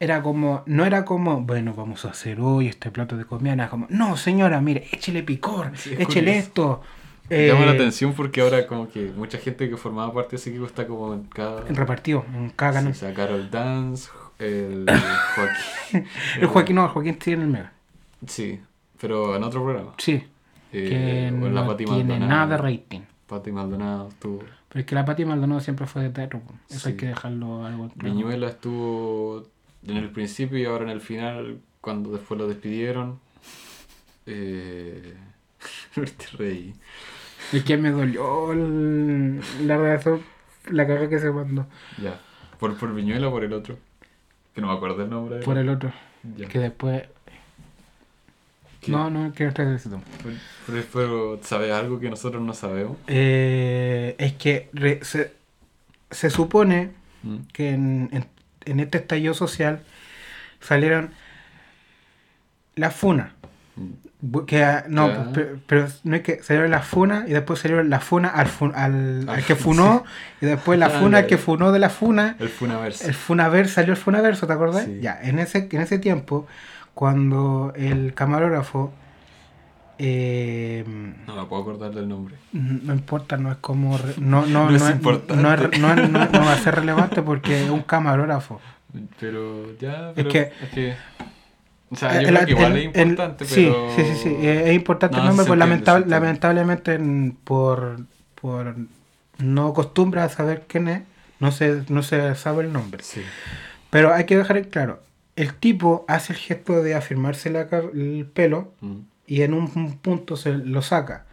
Era 0.00 0.20
como, 0.22 0.62
no 0.66 0.84
era 0.84 1.04
como, 1.04 1.40
bueno, 1.42 1.74
vamos 1.74 2.04
a 2.04 2.10
hacer 2.10 2.40
hoy 2.40 2.66
este 2.68 2.90
plato 2.90 3.16
de 3.16 3.24
comida, 3.24 3.52
era 3.52 3.68
como, 3.70 3.86
no, 3.88 4.16
señora, 4.16 4.60
mire, 4.60 4.88
échele 4.92 5.22
picor, 5.22 5.70
Sí, 5.76 5.92
es 5.94 6.00
échele 6.00 6.32
curioso. 6.32 6.38
esto. 6.48 6.82
Llama 7.30 7.66
la 7.66 7.72
eh, 7.72 7.76
atención 7.76 8.12
porque 8.14 8.40
ahora 8.40 8.66
como 8.66 8.88
que 8.90 9.12
mucha 9.16 9.38
gente 9.38 9.70
que 9.70 9.76
formaba 9.76 10.12
parte 10.12 10.30
de 10.32 10.36
ese 10.36 10.50
equipo 10.50 10.66
está 10.66 10.86
como 10.86 11.14
en 11.14 11.22
cada... 11.24 11.66
en 11.68 11.76
repartido, 11.76 12.24
en 12.34 12.50
cada 12.50 12.72
canal. 12.74 12.92
o 12.92 12.94
sea, 12.94 13.14
Carol 13.14 13.48
Dance, 13.50 14.10
el 14.40 14.84
Joaquín... 15.36 16.06
El 16.40 16.46
Joaquín 16.48 16.76
no, 16.76 16.82
el 16.84 16.88
Joaquín 16.90 17.14
tiene 17.14 17.44
el 17.44 17.48
mega. 17.48 17.72
Sí, 18.26 18.60
pero 19.00 19.34
en 19.36 19.44
otro 19.44 19.62
programa. 19.62 19.92
Sí, 19.98 20.22
Eh, 20.72 20.88
que 20.88 21.42
o 21.42 21.46
en 21.46 21.54
la 21.54 21.62
no 21.62 21.68
Pati 21.68 21.84
tiene 21.84 22.02
Maldonado. 22.04 22.28
nada 22.30 22.46
de 22.48 22.56
rating. 22.58 23.00
Pati 23.28 23.52
Maldonado 23.52 24.08
estuvo... 24.08 24.40
Pero 24.72 24.80
es 24.80 24.86
que 24.86 24.94
la 24.94 25.04
Pati 25.04 25.24
Maldonado 25.26 25.60
siempre 25.60 25.86
fue 25.86 26.02
de 26.02 26.10
teatro. 26.10 26.40
Eso 26.70 26.78
Sí. 26.80 26.88
hay 26.90 26.96
que 26.96 27.06
dejarlo 27.06 27.66
algo 27.66 27.90
claro. 27.90 28.14
Viñuela 28.14 28.48
estuvo 28.48 29.46
en 29.86 29.96
el 29.98 30.08
principio 30.10 30.58
y 30.58 30.64
ahora 30.64 30.84
en 30.84 30.90
el 30.90 31.00
final, 31.02 31.60
cuando 31.82 32.10
después 32.10 32.38
lo 32.40 32.48
despidieron. 32.48 33.18
Eh... 34.26 35.14
te 35.94 36.36
reí. 36.38 36.74
Es 37.52 37.64
que 37.64 37.76
me 37.76 37.90
dolió 37.90 38.52
el- 38.52 39.40
la 39.66 39.76
redacción, 39.76 40.22
la 40.70 40.86
caga 40.86 41.08
que 41.08 41.18
se 41.18 41.30
mandó 41.30 41.66
Ya. 42.02 42.18
¿Por, 42.58 42.76
por 42.78 42.94
Viñuela 42.94 43.28
o 43.28 43.30
por 43.30 43.44
el 43.44 43.52
otro? 43.52 43.76
Que 44.54 44.60
no 44.60 44.68
me 44.68 44.74
acuerdo 44.74 45.02
el 45.04 45.10
nombre. 45.10 45.40
por 45.40 45.58
el 45.58 45.68
otro. 45.68 45.92
Ya. 46.36 46.46
Que 46.48 46.58
después. 46.60 47.02
¿Qué? 48.82 48.90
No, 48.92 49.08
no, 49.10 49.26
no 49.28 49.32
te 49.32 49.64
necesito. 49.64 50.02
Pero, 50.66 50.82
pero- 50.92 51.40
¿sabes 51.42 51.72
algo 51.72 51.98
que 52.00 52.10
nosotros 52.10 52.42
no 52.42 52.52
sabemos? 52.52 52.96
Eh, 53.06 54.14
es 54.18 54.32
que 54.34 54.68
re- 54.74 55.00
se, 55.02 55.32
se 56.10 56.28
supone 56.30 56.90
Mm. 57.22 57.36
que 57.52 57.70
en, 57.70 58.08
en- 58.12 58.26
en 58.64 58.80
este 58.80 58.98
estallido 58.98 59.32
social 59.34 59.82
salieron 60.60 61.10
las 62.74 62.94
funas. 62.94 63.30
Bu- 64.24 64.44
Que, 64.46 64.62
ah, 64.64 64.84
no, 64.88 65.32
pe- 65.32 65.56
pero, 65.66 65.88
no 66.04 66.14
es 66.16 66.22
que 66.22 66.42
salieron 66.42 66.70
las 66.70 66.86
funas 66.86 67.28
y 67.28 67.32
después 67.32 67.58
salieron 67.60 67.90
las 67.90 68.04
funas 68.04 68.32
al, 68.34 68.46
fun- 68.46 68.72
al, 68.74 69.28
al 69.28 69.44
que 69.44 69.54
funó 69.56 70.04
y 70.40 70.46
después 70.46 70.78
la 70.78 70.86
Ah, 70.86 70.90
funa 71.00 71.18
al 71.18 71.26
que 71.26 71.38
funó 71.38 71.72
de 71.72 71.78
la 71.80 71.90
funa. 71.90 72.36
El 72.38 72.48
Funaverse. 72.48 73.06
El 73.06 73.14
Funaver 73.14 73.68
salió 73.68 73.92
el 73.92 73.98
Funaverso, 73.98 74.46
¿te 74.46 74.52
acordás? 74.52 74.84
Sí. 74.84 74.98
Ya, 75.00 75.18
en 75.22 75.38
ese, 75.38 75.68
en 75.70 75.80
ese 75.80 75.98
tiempo, 75.98 76.46
cuando 76.94 77.72
el 77.76 78.14
camarógrafo. 78.14 78.92
eh, 79.98 80.84
No 81.26 81.36
me 81.36 81.44
puedo 81.44 81.62
acordar 81.62 81.92
del 81.92 82.08
nombre. 82.08 82.34
no 82.52 82.92
importa, 82.92 83.36
no 83.36 83.50
es 83.52 83.58
como. 83.58 83.98
re- 83.98 84.14
No, 84.18 84.46
no, 84.46 84.64
No 84.64 84.70
no, 84.70 84.76
es 84.76 84.82
es, 84.82 84.90
importante. 84.90 85.36
no, 85.42 85.52
es- 85.54 85.78
no 85.80 85.92
es- 85.94 86.10
no- 86.10 86.24
no 86.26 86.40
va 86.40 86.52
a 86.52 86.58
ser 86.58 86.74
relevante 86.76 87.22
porque 87.22 87.64
es 87.64 87.70
un 87.70 87.82
camarógrafo. 87.82 88.60
Pero 89.20 89.76
ya. 89.78 90.12
Pero, 90.14 90.28
que- 90.30 90.52
es 90.62 90.68
que. 90.74 90.94
O 91.90 91.96
sea, 91.96 92.14
yo 92.14 92.28
El- 92.28 92.34
creo 92.34 92.44
que 92.46 92.50
igual 92.52 92.72
el- 92.72 92.78
es 92.78 92.84
importante, 92.86 93.44
sí, 93.44 93.54
pero. 93.70 93.90
sí, 93.94 94.02
sí, 94.02 94.14
sí, 94.22 94.28
eh, 94.40 94.62
es 94.70 94.74
importante 94.74 95.18
el 95.18 95.24
nombre, 95.24 95.44
pues 95.46 95.60
entiende, 95.60 95.66
lamenta- 95.66 95.92
se 95.92 95.96
entiende. 95.98 96.20
lamentablemente 96.26 96.94
en- 96.94 97.36
por, 97.44 97.98
por 98.40 98.74
no 99.38 99.72
costumbre 99.74 100.22
a 100.22 100.28
saber 100.30 100.64
quién 100.66 100.88
es, 100.88 101.02
no 101.38 101.52
se, 101.52 101.82
no 101.90 102.02
se 102.02 102.34
sabe 102.34 102.64
el 102.64 102.72
nombre. 102.72 103.02
Sí. 103.02 103.20
Pero 103.90 104.12
hay 104.14 104.24
que 104.24 104.38
dejar 104.38 104.56
en 104.56 104.64
claro, 104.64 105.00
el 105.36 105.54
tipo 105.54 106.04
hace 106.08 106.32
el 106.34 106.38
gesto 106.38 106.82
de 106.82 106.94
afirmarse 106.94 107.50
la 107.50 107.62
el 107.94 108.26
pelo 108.32 108.72
Mm, 108.80 108.96
y 109.26 109.42
en 109.42 109.54
un 109.54 109.98
punto 109.98 110.36
se 110.36 110.52
lo 110.52 110.82
saca. 110.82 111.26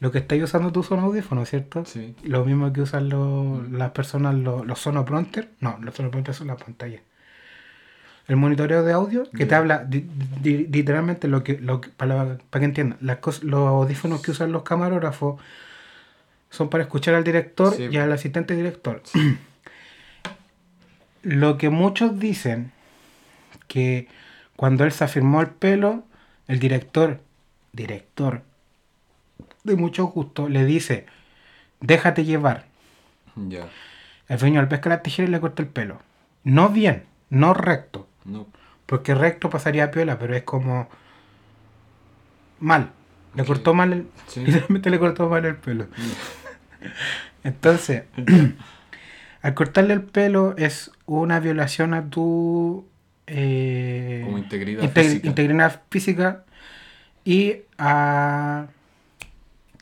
Lo 0.00 0.10
que 0.10 0.18
estáis 0.18 0.42
usando 0.42 0.70
tú 0.72 0.82
son 0.82 1.00
audífonos, 1.00 1.48
¿cierto? 1.48 1.84
Sí. 1.84 2.14
Lo 2.24 2.44
mismo 2.44 2.72
que 2.72 2.80
usan 2.82 3.08
los- 3.10 3.70
las 3.70 3.90
personas, 3.90 4.34
los, 4.34 4.66
los 4.66 4.78
sonoprompters. 4.78 5.48
No, 5.60 5.78
los 5.82 5.94
sonoprompters 5.94 6.38
son 6.38 6.46
las 6.48 6.62
pantallas. 6.62 7.02
El 8.28 8.36
monitoreo 8.36 8.82
de 8.84 8.92
audio 8.92 9.24
que 9.30 9.44
te 9.44 9.54
habla 9.54 9.78
di- 9.84 10.06
di- 10.40 10.66
literalmente 10.68 11.26
lo 11.28 11.42
que, 11.42 11.58
lo 11.58 11.80
que- 11.80 11.88
para, 11.90 12.38
para 12.48 12.60
que 12.60 12.64
entiendan, 12.66 12.98
las 13.02 13.18
cos- 13.18 13.42
los 13.42 13.66
audífonos 13.68 14.22
que 14.22 14.30
usan 14.30 14.52
los 14.52 14.62
camarógrafos 14.62 15.40
son 16.48 16.68
para 16.70 16.84
escuchar 16.84 17.14
al 17.14 17.24
director 17.24 17.74
Sí. 17.74 17.88
y 17.90 17.96
al 17.96 18.12
asistente 18.12 18.54
director. 18.56 19.02
Lo 21.22 21.58
que 21.58 21.68
muchos 21.68 22.18
dicen 22.18 22.72
que 23.70 24.08
cuando 24.56 24.82
él 24.84 24.90
se 24.90 25.04
afirmó 25.04 25.40
el 25.40 25.46
pelo, 25.46 26.02
el 26.48 26.58
director, 26.58 27.20
director 27.72 28.42
de 29.62 29.76
mucho 29.76 30.06
gusto, 30.06 30.48
le 30.48 30.64
dice, 30.64 31.06
déjate 31.80 32.24
llevar. 32.24 32.66
El 34.28 34.38
dueño 34.38 34.58
al 34.58 34.66
pesca 34.66 34.88
la 34.88 35.02
tijera 35.02 35.28
y 35.28 35.30
le 35.30 35.40
corta 35.40 35.62
el 35.62 35.68
pelo. 35.68 36.00
No 36.42 36.68
bien, 36.68 37.04
no 37.28 37.54
recto. 37.54 38.08
No. 38.24 38.48
Porque 38.86 39.14
recto 39.14 39.50
pasaría 39.50 39.84
a 39.84 39.90
piola, 39.92 40.18
pero 40.18 40.34
es 40.34 40.42
como 40.42 40.88
mal. 42.58 42.90
Le 43.36 43.44
cortó 43.44 43.72
mal 43.72 43.92
el... 43.92 44.08
Sí. 44.26 44.40
Literalmente 44.44 44.90
le 44.90 44.98
cortó 44.98 45.28
mal 45.28 45.44
el 45.44 45.56
pelo. 45.56 45.86
Entonces, 47.44 48.02
al 49.42 49.54
cortarle 49.54 49.94
el 49.94 50.02
pelo 50.02 50.56
es 50.58 50.90
una 51.06 51.38
violación 51.38 51.94
a 51.94 52.10
tu 52.10 52.89
eh, 53.30 54.22
Como 54.24 54.38
integridad 54.38 54.90
física. 54.90 55.26
integridad 55.26 55.82
física 55.90 56.44
y 57.24 57.56
a 57.78 58.66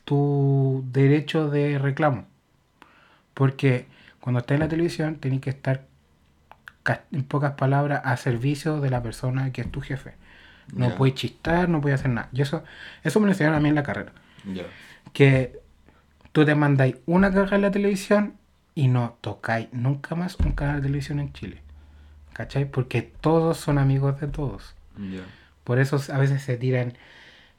tu 0.05 0.85
derecho 0.93 1.49
de 1.51 1.79
reclamo. 1.79 2.27
Porque 3.35 3.87
cuando 4.21 4.41
estás 4.41 4.57
en 4.57 4.61
la 4.61 4.69
televisión 4.69 5.17
tenés 5.17 5.41
que 5.41 5.51
estar, 5.51 5.87
en 7.13 7.25
pocas 7.25 7.53
palabras, 7.53 8.03
a 8.05 8.17
servicio 8.17 8.81
de 8.81 8.91
la 8.91 9.03
persona 9.03 9.53
que 9.53 9.63
es 9.63 9.71
tu 9.71 9.81
jefe. 9.81 10.15
No 10.75 10.95
puedes 10.95 11.15
chistar, 11.15 11.69
no 11.69 11.81
puedes 11.81 12.01
hacer 12.01 12.11
nada. 12.11 12.29
Y 12.33 12.43
eso, 12.43 12.63
eso 13.03 13.21
me 13.21 13.27
lo 13.27 13.33
enseñaron 13.33 13.57
a 13.57 13.61
mí 13.61 13.69
en 13.69 13.75
la 13.75 13.83
carrera 13.83 14.13
que 15.13 15.59
tú 16.33 16.45
te 16.45 16.55
mandáis 16.55 16.97
una 17.07 17.33
caja 17.33 17.57
en 17.57 17.63
la 17.63 17.71
televisión 17.71 18.35
y 18.75 18.89
no 18.89 19.19
tocáis 19.21 19.69
nunca 19.73 20.15
más 20.15 20.37
un 20.37 20.53
canal 20.53 20.77
de 20.77 20.83
televisión 20.83 21.21
en 21.21 21.33
Chile. 21.33 21.63
¿Cachai? 22.39 22.67
Porque 22.67 23.03
todos 23.03 23.57
son 23.57 23.79
amigos 23.79 24.21
de 24.21 24.29
todos. 24.29 24.77
Por 25.65 25.81
eso 25.81 26.01
a 26.13 26.19
veces 26.19 26.41
se 26.41 26.57
tiran, 26.57 26.95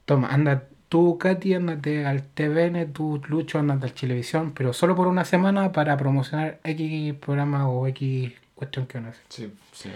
toma, 0.06 0.28
anda 0.28 0.64
tú, 0.88 1.18
Katy, 1.18 1.52
ándate 1.52 2.06
al 2.06 2.22
TVN, 2.22 2.90
tú, 2.90 3.20
Lucho, 3.28 3.58
ándate 3.58 3.84
al 3.84 3.94
Chilevisión, 3.94 4.52
pero 4.52 4.72
solo 4.72 4.96
por 4.96 5.06
una 5.06 5.26
semana 5.26 5.70
para 5.72 5.98
promocionar 5.98 6.60
X 6.64 7.12
programa 7.14 7.68
o 7.68 7.86
X 7.88 8.32
cuestión 8.54 8.86
que 8.86 8.96
van 8.96 9.08
a 9.08 9.10
hacer. 9.10 9.22
Sí, 9.28 9.52
sí. 9.72 9.90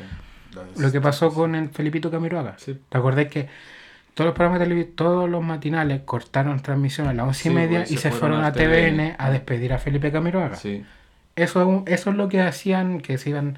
Lo 0.79 0.93
que 0.93 1.01
pasó 1.01 1.33
con 1.33 1.55
el 1.55 1.71
Felipito 1.71 2.11
Camiroaga. 2.11 2.57
Sí. 2.59 2.79
¿Te 2.87 2.99
acordás 2.99 3.29
que 3.29 3.49
todos 4.13 4.27
los 4.29 4.35
programas 4.35 4.61
de 4.61 4.67
televisión, 4.67 4.97
todos 4.97 5.31
los 5.31 5.43
matinales 5.43 6.03
cortaron 6.03 6.61
transmisión 6.61 7.09
a 7.09 7.15
las 7.15 7.27
once 7.27 7.45
Sí, 7.45 7.49
y 7.49 7.53
media 7.53 7.79
pues, 7.81 7.91
y 7.91 7.97
se 7.97 8.11
fueron 8.11 8.45
a 8.45 8.53
TVN, 8.53 8.97
TVN. 8.97 9.17
a 9.19 9.31
despedir 9.31 9.73
a 9.73 9.79
Felipe 9.79 10.13
Camiroaga? 10.13 10.57
Sí. 10.57 10.85
Eso, 11.37 11.85
eso 11.87 12.11
es 12.11 12.17
lo 12.17 12.29
que 12.29 12.43
hacían, 12.43 13.01
que 13.01 13.17
se 13.17 13.31
iban 13.31 13.57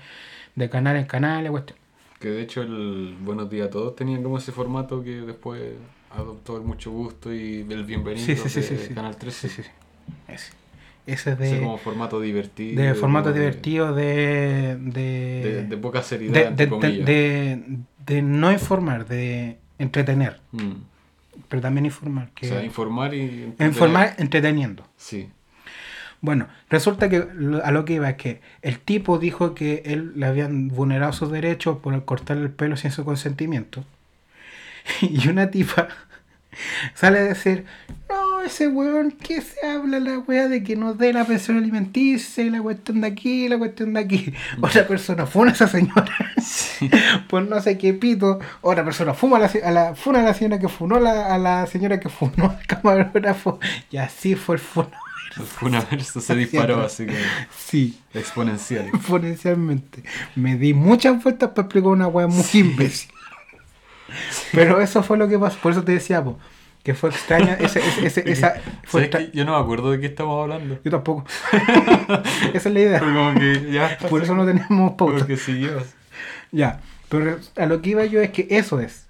de 0.56 0.68
canal 0.70 0.96
en 0.96 1.04
canal, 1.04 1.48
cuestión. 1.50 1.78
Que 2.18 2.28
de 2.30 2.42
hecho 2.42 2.62
el 2.62 3.14
Buenos 3.20 3.48
Días 3.50 3.68
a 3.68 3.70
Todos 3.70 3.94
tenían 3.94 4.22
como 4.22 4.38
ese 4.38 4.50
formato 4.52 5.02
que 5.04 5.20
después 5.20 5.62
adoptó 6.10 6.56
el 6.56 6.62
Mucho 6.64 6.90
Gusto 6.90 7.32
y 7.32 7.60
el 7.68 7.84
Bienvenido 7.84 8.24
Sí, 8.26 8.36
sí, 8.36 8.60
de 8.60 8.78
sí. 8.78 8.94
Canal 8.94 9.16
13. 9.16 9.48
Sí, 9.48 9.54
sí, 9.54 9.62
sí. 9.62 9.70
Ese. 10.28 10.52
Ese 11.06 11.32
es 11.32 11.40
Ese 11.40 11.54
de, 11.54 11.60
como 11.60 11.78
formato 11.78 12.20
divertido. 12.20 12.82
de 12.82 12.94
formato 12.94 13.32
de- 13.32 13.38
divertido 13.38 13.94
de 13.94 14.76
de, 14.80 15.02
De, 15.44 15.62
de 15.66 15.76
poca 15.76 16.02
seriedad, 16.02 16.50
de, 16.50 16.64
entre 16.64 16.66
de- 16.90 17.04
de- 17.04 17.78
de 18.06 18.22
no 18.22 18.50
informar, 18.50 19.06
de 19.06 19.58
entretener, 19.78 20.40
Mm. 20.52 20.72
pero 21.48 21.62
también 21.62 21.84
informar. 21.86 22.30
Que 22.34 22.46
O 22.46 22.48
sea, 22.48 22.64
informar 22.64 23.14
y... 23.14 23.20
entretener. 23.20 23.68
informar 23.72 24.14
entreteniendo. 24.18 24.84
Sí. 24.96 25.28
Bueno, 26.26 26.48
resulta 26.68 27.08
que 27.08 27.24
a 27.62 27.70
lo 27.70 27.84
que 27.84 27.92
iba 27.92 28.10
es 28.10 28.16
que 28.16 28.40
el 28.60 28.80
tipo 28.80 29.20
dijo 29.20 29.54
que 29.54 29.84
él 29.86 30.10
le 30.16 30.26
habían 30.26 30.66
vulnerado 30.66 31.12
sus 31.12 31.30
derechos 31.30 31.78
por 31.78 32.04
cortarle 32.04 32.42
el 32.42 32.50
pelo 32.50 32.76
sin 32.76 32.90
su 32.90 33.04
consentimiento. 33.04 33.84
Y 35.02 35.28
una 35.28 35.52
tipa 35.52 35.86
sale 36.94 37.20
a 37.20 37.22
decir, 37.22 37.64
no, 38.08 38.42
ese 38.42 38.66
weón 38.66 39.12
que 39.12 39.40
se 39.40 39.64
habla 39.68 40.00
la 40.00 40.18
weá 40.18 40.48
de 40.48 40.64
que 40.64 40.74
nos 40.74 40.98
dé 40.98 41.12
la 41.12 41.24
pensión 41.24 41.58
alimenticia 41.58 42.42
y 42.42 42.50
la 42.50 42.60
cuestión 42.60 43.02
de 43.02 43.06
aquí, 43.06 43.48
la 43.48 43.58
cuestión 43.58 43.94
de 43.94 44.00
aquí. 44.00 44.34
Otra 44.60 44.84
persona 44.84 45.26
fue 45.26 45.48
a 45.48 45.52
esa 45.52 45.68
señora 45.68 46.12
Sí. 46.42 46.90
por 47.28 47.44
no 47.44 47.60
sé 47.60 47.78
qué 47.78 47.94
pito. 47.94 48.40
Otra 48.62 48.84
persona 48.84 49.14
fuma 49.14 49.36
a 49.36 49.40
la, 49.42 49.50
a 49.64 49.70
la, 49.70 49.94
funa 49.94 50.18
a 50.18 50.22
la 50.24 50.34
señora 50.34 50.58
que 50.58 50.68
funó 50.68 50.96
a 50.96 51.00
la, 51.00 51.32
a 51.32 51.38
la 51.38 51.66
señora 51.68 52.00
que 52.00 52.08
funó 52.08 52.50
al 52.50 52.66
camarógrafo. 52.66 53.60
Y 53.92 53.98
así 53.98 54.34
fue 54.34 54.56
el 54.56 54.60
funo. 54.60 54.90
Fue 55.44 55.70
vez 55.70 56.06
se 56.06 56.34
disparó 56.34 56.82
así 56.82 57.06
como 57.06 57.18
Sí, 57.56 57.98
exponencial. 58.14 58.86
exponencialmente. 58.88 60.02
Me 60.34 60.56
di 60.56 60.72
muchas 60.74 61.22
vueltas 61.22 61.50
para 61.50 61.62
explicar 61.66 61.88
una 61.90 62.08
weá 62.08 62.26
muy 62.26 62.44
imbécil. 62.54 63.10
Pero 64.52 64.80
eso 64.80 65.02
fue 65.02 65.18
lo 65.18 65.28
que 65.28 65.38
pasó. 65.38 65.58
Por 65.58 65.72
eso 65.72 65.82
te 65.82 65.92
decía, 65.92 66.22
po, 66.22 66.38
que 66.82 66.94
fue 66.94 67.10
extraña. 67.10 67.54
Ese, 67.60 67.80
ese, 67.80 68.06
ese- 68.06 68.30
esa, 68.30 68.54
fue. 68.84 69.10
Yo 69.34 69.44
no 69.44 69.56
me 69.58 69.62
acuerdo 69.62 69.90
de 69.90 70.00
qué 70.00 70.06
estamos 70.06 70.42
hablando. 70.42 70.78
Yo 70.84 70.90
tampoco. 70.90 71.24
esa 72.54 72.68
es 72.68 72.74
la 72.74 72.80
idea. 72.80 73.00
Como 73.00 73.34
que 73.34 73.70
ya. 73.72 73.98
Por 74.08 74.22
eso 74.22 74.34
no 74.34 74.46
tenemos 74.46 74.92
pauta. 74.94 75.18
Porque 75.18 75.36
siguió. 75.36 75.82
Ya, 76.52 76.80
pero 77.08 77.38
a 77.56 77.66
lo 77.66 77.82
que 77.82 77.90
iba 77.90 78.04
yo 78.04 78.20
es 78.20 78.30
que 78.30 78.46
eso 78.50 78.80
es. 78.80 79.06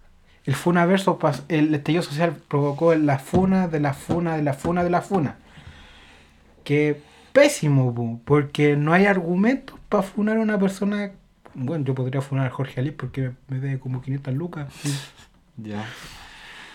El 0.46 0.54
funaverso, 0.54 1.18
el 1.48 1.74
estallido 1.74 2.02
social 2.04 2.36
provocó 2.48 2.94
la 2.94 3.18
funa 3.18 3.66
de 3.68 3.80
la 3.80 3.94
funa 3.94 4.36
de 4.36 4.42
la 4.42 4.54
funa 4.54 4.84
de 4.84 4.90
la 4.90 5.02
funa. 5.02 5.36
Que 6.66 7.00
pésimo, 7.32 7.94
po, 7.94 8.20
porque 8.24 8.74
no 8.76 8.92
hay 8.92 9.06
argumentos 9.06 9.78
para 9.88 10.02
funar 10.02 10.36
a 10.36 10.40
una 10.40 10.58
persona. 10.58 11.12
Bueno, 11.54 11.84
yo 11.84 11.94
podría 11.94 12.20
funar 12.20 12.48
a 12.48 12.50
Jorge 12.50 12.80
Alí 12.80 12.90
porque 12.90 13.30
me 13.46 13.60
debe 13.60 13.78
como 13.78 14.02
500 14.02 14.34
lucas. 14.34 14.66
Ya. 15.56 15.86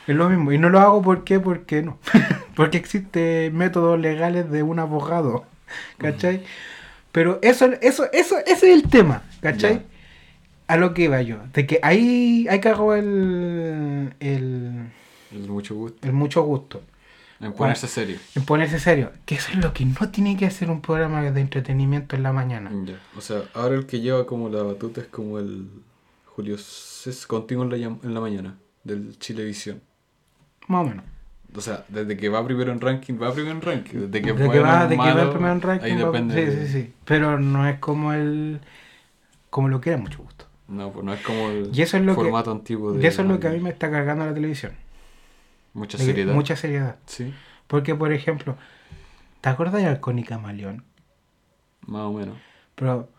Es 0.07 0.15
lo 0.15 0.29
mismo. 0.29 0.53
Y 0.53 0.57
no 0.57 0.69
lo 0.69 0.79
hago 0.79 1.01
¿por 1.01 1.25
qué? 1.25 1.41
porque 1.41 1.81
no. 1.81 1.99
porque 2.55 2.77
existen 2.77 3.53
métodos 3.55 3.99
legales 3.99 4.49
de 4.49 4.63
un 4.63 4.79
abogado. 4.79 5.45
¿Cachai? 5.97 6.41
Pero 7.11 7.39
eso, 7.41 7.65
eso, 7.81 8.09
eso, 8.13 8.37
ese 8.45 8.51
es 8.51 8.63
el 8.63 8.89
tema. 8.89 9.23
¿Cachai? 9.41 9.83
A 10.67 10.77
lo 10.77 10.93
que 10.93 11.03
iba 11.03 11.21
yo. 11.21 11.39
De 11.53 11.67
que 11.67 11.79
ahí, 11.83 12.47
ahí 12.49 12.61
cagó 12.61 12.95
el, 12.95 14.13
el, 14.21 14.89
El 15.33 15.49
mucho 15.49 15.75
gusto. 15.75 16.07
el 16.07 16.13
mucho 16.13 16.43
gusto. 16.43 16.81
En 17.41 17.53
ponerse 17.53 17.87
serio. 17.87 18.17
En 18.35 18.43
ponerse 18.45 18.79
serio. 18.79 19.11
Que 19.25 19.35
eso 19.35 19.49
es 19.51 19.57
lo 19.57 19.73
que 19.73 19.85
no 19.85 20.09
tiene 20.09 20.37
que 20.37 20.45
hacer 20.45 20.69
un 20.69 20.81
programa 20.81 21.21
de 21.21 21.41
entretenimiento 21.41 22.15
en 22.15 22.23
la 22.23 22.31
mañana. 22.33 22.71
Ya. 22.85 22.99
O 23.17 23.21
sea, 23.21 23.41
ahora 23.53 23.75
el 23.75 23.85
que 23.85 23.99
lleva 24.01 24.25
como 24.25 24.49
la 24.49 24.61
batuta 24.63 25.01
es 25.01 25.07
como 25.07 25.39
el 25.39 25.67
Julio 26.25 26.57
Cés 26.57 27.25
contigo 27.27 27.63
en 27.63 27.69
la, 27.69 27.75
en 27.77 28.13
la 28.13 28.19
mañana 28.21 28.55
del 28.83 29.17
Chilevisión. 29.19 29.81
Más 30.67 30.85
o 30.85 30.89
menos. 30.89 31.05
O 31.55 31.59
sea, 31.59 31.83
desde 31.89 32.15
que 32.15 32.29
va 32.29 32.45
primero 32.45 32.71
en 32.71 32.79
ranking, 32.79 33.15
va 33.21 33.33
primero 33.33 33.55
en 33.55 33.61
ranking. 33.61 33.99
Desde 34.09 34.21
que, 34.21 34.27
de 34.31 34.35
que 34.35 34.45
bueno 34.45 34.61
va, 34.61 34.85
o 34.85 34.87
de 34.87 34.95
que 34.95 34.97
va 34.97 35.09
el 35.09 35.15
malo, 35.17 35.33
primer 35.33 35.59
ranking. 35.61 35.85
Ahí 35.85 36.01
va- 36.01 36.05
depende. 36.11 36.33
sí, 36.35 36.41
de- 36.57 36.67
sí, 36.67 36.71
sí. 36.73 36.93
Pero 37.05 37.39
no 37.39 37.67
es 37.67 37.79
como 37.79 38.13
el. 38.13 38.59
Como 39.49 39.67
lo 39.67 39.81
que 39.81 39.89
era 39.89 39.99
mucho 39.99 40.19
gusto. 40.19 40.45
No, 40.69 40.89
pues 40.93 41.03
no 41.03 41.13
es 41.13 41.21
como 41.21 41.49
el 41.49 41.69
Y 41.73 41.81
eso 41.81 41.97
es 41.97 42.03
lo 42.03 42.13
que- 42.13 42.21
formato 42.21 42.51
antiguo 42.51 42.93
de. 42.93 43.03
Y 43.03 43.05
eso 43.07 43.21
es 43.23 43.27
lo 43.27 43.39
que 43.39 43.47
a 43.47 43.51
mí 43.51 43.59
me 43.59 43.69
está 43.71 43.91
cargando 43.91 44.25
la 44.25 44.33
televisión. 44.33 44.71
Mucha 45.73 45.97
De 45.97 46.05
seriedad. 46.05 46.33
Mucha 46.33 46.55
seriedad. 46.55 46.95
Sí, 47.05 47.33
Porque, 47.67 47.95
por 47.95 48.11
ejemplo, 48.11 48.57
¿te 49.41 49.49
acordás 49.49 49.75
de 49.75 49.85
Halcón 49.85 50.19
y 50.19 50.23
Camaleón? 50.23 50.83
más 51.87 52.01
o 52.03 52.13
menos. 52.13 52.37
Pero, 52.75 53.09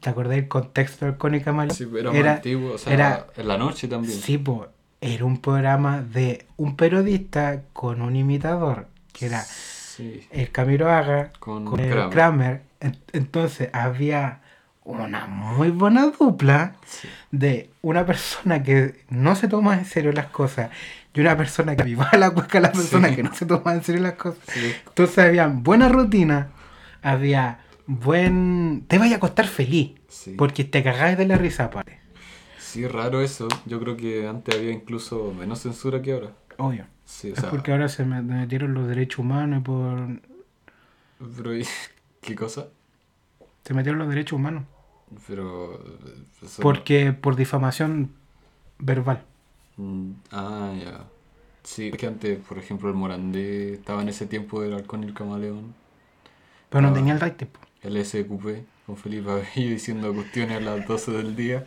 ¿te 0.00 0.10
acordás 0.10 0.32
del 0.36 0.48
contexto 0.48 1.04
de 1.04 1.12
Halcón 1.12 1.34
y 1.34 1.40
Camaleón? 1.40 1.76
Sí, 1.76 1.86
era, 1.98 2.10
más 2.12 2.24
antiguo. 2.26 2.72
O 2.74 2.78
sea, 2.78 2.92
era- 2.92 3.26
en 3.36 3.48
la 3.48 3.58
noche 3.58 3.86
también. 3.88 4.18
Sí, 4.18 4.38
po, 4.38 4.66
era 5.00 5.24
un 5.24 5.40
programa 5.40 6.00
de 6.02 6.46
un 6.56 6.76
periodista 6.76 7.62
con 7.72 8.00
un 8.02 8.16
imitador, 8.16 8.88
que 9.12 9.26
era 9.26 9.42
Sí. 9.42 10.26
el 10.30 10.50
Camilo 10.50 10.90
Haga 10.90 11.32
Con 11.38 11.64
con 11.64 11.80
el 11.80 11.90
Kramer. 11.90 12.10
Kramer. 12.10 12.62
En- 12.80 12.96
Entonces, 13.12 13.70
había 13.72 14.40
una 14.84 15.26
muy 15.26 15.70
buena 15.70 16.06
dupla 16.18 16.74
Sí. 16.86 17.08
de 17.30 17.70
una 17.82 18.06
persona 18.06 18.62
que 18.62 19.04
no 19.10 19.36
se 19.36 19.46
toma 19.48 19.74
en 19.74 19.84
serio 19.84 20.12
las 20.12 20.26
cosas 20.28 20.70
y 21.14 21.20
una 21.20 21.36
persona 21.36 21.74
que 21.74 21.82
avivaba 21.82 22.16
la 22.18 22.30
cueca 22.30 22.58
a 22.58 22.60
la 22.60 22.72
persona 22.72 23.08
Sí. 23.08 23.16
que 23.16 23.22
no 23.22 23.34
se 23.34 23.46
toma 23.46 23.74
en 23.74 23.82
serio 23.82 24.02
las 24.02 24.12
cosas. 24.14 24.38
Sí. 24.52 24.72
Entonces 24.88 25.18
había 25.18 25.46
buena 25.48 25.88
rutina, 25.88 26.48
había 27.02 27.60
buen... 27.86 28.84
Te 28.88 28.98
vaya 28.98 29.14
a 29.14 29.16
acostar 29.16 29.46
feliz, 29.46 29.92
Sí. 30.08 30.34
porque 30.36 30.64
te 30.64 30.82
cagabas 30.82 31.18
de 31.18 31.26
la 31.26 31.36
risa, 31.36 31.64
aparte. 31.64 31.98
Sí, 32.58 32.86
raro 32.86 33.20
eso. 33.22 33.48
Yo 33.66 33.80
creo 33.80 33.96
que 33.96 34.28
antes 34.28 34.54
había 34.54 34.70
incluso 34.72 35.32
menos 35.38 35.60
censura 35.62 36.02
que 36.02 36.12
ahora. 36.12 36.32
Obvio. 36.58 36.86
Sí, 37.04 37.30
o 37.30 37.34
Es 37.34 37.40
sea, 37.40 37.50
porque 37.50 37.72
ahora 37.72 37.88
se 37.88 38.04
me- 38.04 38.20
metieron 38.22 38.74
los 38.74 38.86
derechos 38.86 39.20
humanos 39.20 39.62
por... 39.64 40.20
pero 41.36 41.56
¿y- 41.56 41.64
¿qué 42.20 42.34
cosa? 42.34 42.66
Se 43.64 43.72
metieron 43.74 43.98
los 43.98 44.08
derechos 44.08 44.34
humanos. 44.34 44.64
Pero 45.26 45.82
eso- 46.42 46.60
Porque 46.62 47.12
por 47.14 47.34
difamación 47.36 48.12
verbal. 48.78 49.24
Mm, 49.78 50.10
Ah, 50.32 50.72
ya. 50.78 51.04
Sí, 51.62 51.88
es 51.88 51.96
que 51.96 52.06
antes, 52.06 52.38
por 52.46 52.58
ejemplo, 52.58 52.88
el 52.88 52.94
Morandé 52.94 53.74
estaba 53.74 54.02
en 54.02 54.08
ese 54.10 54.26
tiempo 54.26 54.60
del 54.62 54.74
Halcón 54.74 55.04
y 55.04 55.06
el 55.06 55.14
Camaleón. 55.14 55.74
Pero 56.70 56.82
no 56.82 56.88
Ah. 56.88 56.92
tenía 56.94 57.14
el 57.14 57.20
right. 57.20 57.44
po. 57.46 57.60
El 57.82 57.96
SQP 58.04 58.64
con 58.86 58.96
Felipe 58.96 59.30
Abello 59.30 59.70
diciendo 59.70 60.12
cuestiones 60.12 60.56
a 60.58 60.60
las 60.60 60.86
12 60.86 61.12
del 61.12 61.36
día. 61.36 61.66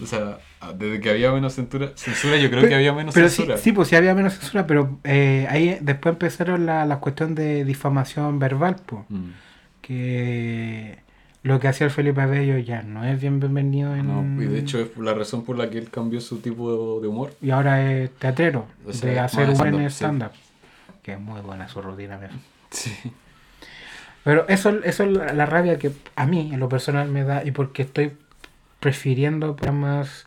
O 0.00 0.06
sea, 0.06 0.38
desde 0.76 1.00
que 1.00 1.10
había 1.10 1.32
menos 1.32 1.54
censura, 1.54 1.90
censura 1.96 2.36
yo 2.36 2.48
creo 2.48 2.60
Pero- 2.60 2.68
que 2.68 2.74
había 2.76 2.92
menos 2.92 3.12
Pero 3.14 3.28
censura. 3.28 3.58
sí, 3.58 3.72
pues 3.72 3.88
sí 3.88 3.96
había 3.96 4.14
menos 4.14 4.34
censura, 4.34 4.66
pero 4.66 4.98
eh, 5.04 5.46
ahí 5.50 5.76
después 5.80 6.12
empezaron 6.14 6.66
la, 6.66 6.86
la 6.86 7.00
cuestión 7.00 7.34
de 7.34 7.64
difamación 7.64 8.38
verbal, 8.38 8.76
pues. 8.86 9.02
Mm. 9.08 9.30
Que 9.82 10.98
lo 11.42 11.60
que 11.60 11.68
hacía 11.68 11.86
el 11.86 11.90
Felipe 11.90 12.20
Abello 12.20 12.58
ya 12.58 12.82
no 12.82 13.04
es 13.04 13.20
bien 13.20 13.40
bienvenido 13.40 13.94
en... 13.94 14.06
No, 14.06 14.42
y 14.42 14.46
de 14.46 14.58
hecho 14.58 14.80
es 14.80 14.96
la 14.96 15.14
razón 15.14 15.44
por 15.44 15.56
la 15.56 15.70
que 15.70 15.78
él 15.78 15.90
cambió 15.90 16.20
su 16.20 16.38
tipo 16.40 17.00
de 17.00 17.08
humor. 17.08 17.34
Y 17.40 17.50
ahora 17.50 17.92
es 17.92 18.10
teatrero, 18.16 18.66
O 18.86 18.92
sea, 18.92 19.10
de 19.10 19.20
hacer 19.20 19.50
humor 19.50 19.68
en 19.68 19.82
stand-up, 19.90 20.32
sí. 20.32 20.92
Que 21.02 21.12
es 21.12 21.20
muy 21.20 21.40
buena 21.40 21.68
su 21.68 21.80
rutina, 21.80 22.16
¿ves? 22.18 22.30
Sí. 22.70 22.92
Pero 24.24 24.46
eso, 24.48 24.70
eso 24.82 25.04
es 25.04 25.10
la, 25.10 25.32
la 25.32 25.46
rabia 25.46 25.78
que 25.78 25.92
a 26.16 26.26
mí, 26.26 26.50
en 26.52 26.60
lo 26.60 26.68
personal, 26.68 27.08
me 27.08 27.24
da 27.24 27.44
y 27.44 27.52
porque 27.52 27.82
estoy 27.82 28.12
prefiriendo 28.80 29.56
programas 29.56 30.26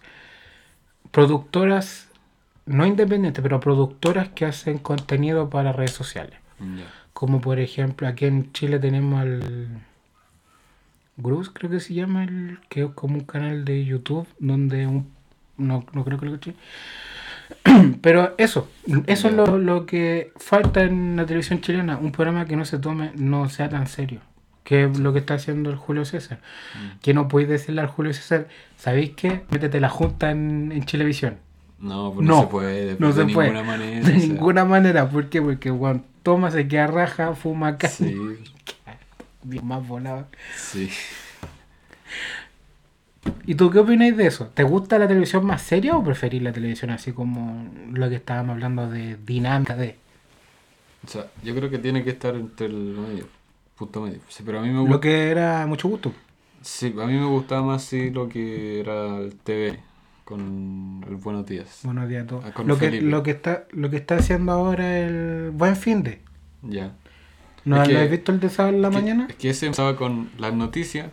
productoras, 1.12 2.08
no 2.66 2.86
independientes, 2.86 3.44
pero 3.44 3.60
productoras 3.60 4.30
que 4.30 4.46
hacen 4.46 4.78
contenido 4.78 5.50
para 5.50 5.72
redes 5.72 5.92
sociales. 5.92 6.40
Como 7.14 7.42
por 7.42 7.60
ejemplo, 7.60 8.08
aquí 8.08 8.26
en 8.26 8.52
Chile 8.54 8.80
tenemos 8.80 9.20
al 9.20 9.68
Gruz, 11.22 11.50
creo 11.50 11.70
que 11.72 11.80
se 11.80 11.94
llama, 11.94 12.24
el, 12.24 12.60
que 12.70 12.84
es 12.84 12.90
como 12.96 13.16
un 13.16 13.26
canal 13.26 13.66
de 13.66 13.86
YouTube 13.86 14.28
donde 14.40 14.88
un, 14.88 15.08
no, 15.58 15.86
no 15.94 16.04
creo 16.04 16.20
que 16.20 16.26
lo 16.26 16.34
escuché. 16.34 16.56
Pero 18.02 18.34
eso, 18.38 18.70
eso 19.08 19.28
es 19.28 19.34
lo, 19.34 19.58
lo 19.58 19.86
que 19.86 20.32
falta 20.38 20.84
en 20.84 21.16
la 21.16 21.26
televisión 21.26 21.62
chilena, 21.62 21.98
un 21.98 22.12
programa 22.12 22.46
que 22.46 22.56
no 22.56 22.66
se 22.66 22.80
tome, 22.80 23.12
no 23.16 23.50
sea 23.50 23.70
tan 23.70 23.88
serio. 23.88 24.22
Que 24.64 24.86
es 24.86 25.00
lo 25.00 25.12
que 25.12 25.20
está 25.20 25.34
haciendo 25.36 25.70
el 25.72 25.76
Julio 25.76 26.06
César. 26.06 26.40
Mm. 26.76 27.00
Que 27.02 27.14
no 27.14 27.28
podéis 27.28 27.50
decirle 27.50 27.82
al 27.82 27.88
Julio 27.88 28.14
César, 28.14 28.48
¿sabéis 28.78 29.12
qué? 29.16 29.42
Métete 29.50 29.80
la 29.80 29.90
junta 29.90 30.32
en, 30.32 30.72
en 30.72 30.86
Chilevisión. 30.86 31.38
No, 31.80 32.14
pues 32.14 32.28
no, 32.28 32.36
No, 32.36 32.42
se 32.42 32.48
puede. 32.48 32.96
no 33.00 33.12
de 33.12 33.14
se 33.14 33.26
puede. 33.34 33.50
ninguna 33.50 33.64
manera. 33.64 34.08
De 34.08 34.16
o 34.16 34.20
sea, 34.20 34.28
ninguna 34.28 34.66
manera. 34.66 35.10
¿Por 35.10 35.30
qué? 35.30 35.42
Porque 35.42 35.72
Juan 35.72 36.04
toma, 36.24 36.52
se 36.52 36.68
queda 36.68 36.86
raja, 36.88 37.34
fuma 37.34 37.78
carne. 37.78 37.96
Sí, 38.12 38.51
Más 39.44 39.88
volado. 39.88 40.28
sí. 40.56 40.90
¿Y 43.46 43.56
tú 43.56 43.70
qué 43.70 43.80
opináis 43.80 44.18
de 44.18 44.28
eso? 44.28 44.48
¿Te 44.48 44.64
gusta 44.64 44.98
la 44.98 45.08
televisión 45.08 45.46
más 45.46 45.62
seria 45.62 45.96
o 45.96 46.04
preferís 46.04 46.42
la 46.42 46.52
televisión 46.52 46.90
así 46.90 47.12
como 47.12 47.70
lo 47.92 48.10
que 48.10 48.16
estábamos 48.16 48.54
hablando 48.54 48.90
de 48.90 49.16
dinámica 49.18 49.76
de? 49.76 49.96
O 51.06 51.08
sea, 51.08 51.28
yo 51.44 51.56
creo 51.56 51.70
que 51.70 51.78
tiene 51.78 52.04
que 52.04 52.12
estar 52.12 52.36
entre 52.36 52.68
el 52.68 52.74
medio, 52.74 53.28
punto 53.76 54.02
medio. 54.02 54.20
Sí, 54.28 54.44
pero 54.46 54.60
a 54.60 54.62
mí 54.62 54.70
me 54.70 54.80
gusta. 54.80 54.94
Lo 54.94 55.00
que 55.00 55.30
era 55.30 55.66
mucho 55.68 55.88
gusto. 55.88 56.14
Sí, 56.62 56.96
a 57.00 57.06
mí 57.06 57.14
me 57.14 57.26
gustaba 57.26 57.64
más 57.64 57.84
sí 57.84 58.12
lo 58.12 58.30
que 58.30 58.80
era 58.80 59.18
el 59.18 59.36
TV 59.36 59.80
con 60.24 61.04
el 61.08 61.16
Buenos 61.16 61.46
Días. 61.46 61.80
Buenos 61.84 62.08
días 62.08 62.24
a 62.24 62.28
todos. 62.28 62.46
Ah, 62.46 62.54
con 62.54 62.68
Lo 62.68 62.78
que, 62.78 63.02
lo, 63.02 63.24
que 63.24 63.32
está, 63.32 63.66
lo 63.72 63.90
que 63.90 63.98
está 63.98 64.16
haciendo 64.16 64.52
ahora 64.52 65.00
el 65.00 65.52
Buen 65.52 65.76
Fin 65.76 66.04
de. 66.04 66.22
Ya. 66.62 66.94
¿No 67.66 67.82
Es 67.82 67.90
que- 67.90 67.98
has 67.98 68.10
visto 68.10 68.32
el 68.32 68.40
de 68.40 68.50
sábado 68.50 68.76
en 68.76 68.82
la 68.82 68.90
que- 68.90 68.96
mañana? 68.96 69.28
Es 69.30 69.36
que 69.36 69.50
ese 69.50 69.66
empezaba 69.68 69.96
con 69.96 70.30
las 70.38 70.54
noticias 70.54 71.08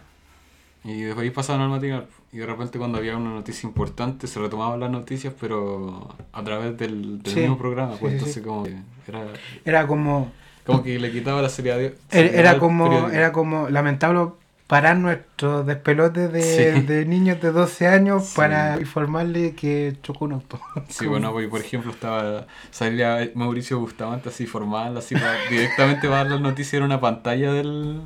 Y 0.84 1.02
después 1.02 1.24
ahí 1.24 1.30
pasaban 1.30 1.60
al 1.62 1.68
matinal. 1.70 2.06
Y 2.32 2.38
de 2.38 2.46
repente 2.46 2.78
cuando 2.78 2.98
había 2.98 3.16
una 3.16 3.30
noticia 3.30 3.66
importante 3.66 4.26
se 4.26 4.38
retomaban 4.40 4.78
las 4.80 4.90
noticias, 4.90 5.34
pero 5.38 6.14
a 6.32 6.44
través 6.44 6.78
del, 6.78 7.20
del 7.22 7.32
Sí, 7.34 7.40
mismo 7.40 7.58
programa. 7.58 7.96
Pues 7.96 8.12
sí, 8.12 8.18
entonces 8.18 8.42
como 8.44 8.62
que 8.64 8.76
era, 9.06 9.26
Era 9.64 9.86
como. 9.86 10.30
como 10.64 10.82
que 10.82 10.98
le 10.98 11.10
quitaba 11.10 11.42
la 11.42 11.48
seriedad. 11.48 11.80
Era, 11.80 12.28
era 12.30 12.58
como. 12.58 13.08
Era 13.10 13.32
como 13.32 13.68
lamentable 13.68 14.30
parar 14.68 14.96
nuestros 14.98 15.66
despelotes 15.66 16.32
de, 16.32 16.42
Sí. 16.42 16.80
de 16.86 17.04
niños 17.06 17.40
de 17.40 17.50
12 17.50 17.88
años 17.88 18.26
Sí. 18.26 18.36
para 18.36 18.78
informarle 18.78 19.54
que 19.56 19.96
chocó 20.02 20.26
un 20.26 20.34
auto. 20.34 20.60
Sí, 20.88 21.06
bueno, 21.06 21.32
pues, 21.32 21.48
por 21.48 21.60
ejemplo, 21.60 21.90
estaba 21.90 22.46
salía 22.70 23.28
Mauricio 23.34 23.80
Bustamante 23.80 24.28
así 24.28 24.46
formal, 24.46 24.96
así 24.96 25.14
para, 25.16 25.34
directamente 25.50 26.02
para 26.06 26.18
dar 26.22 26.32
las 26.32 26.40
noticias 26.40 26.74
en 26.74 26.82
una 26.84 27.00
pantalla 27.00 27.52
del, 27.52 28.02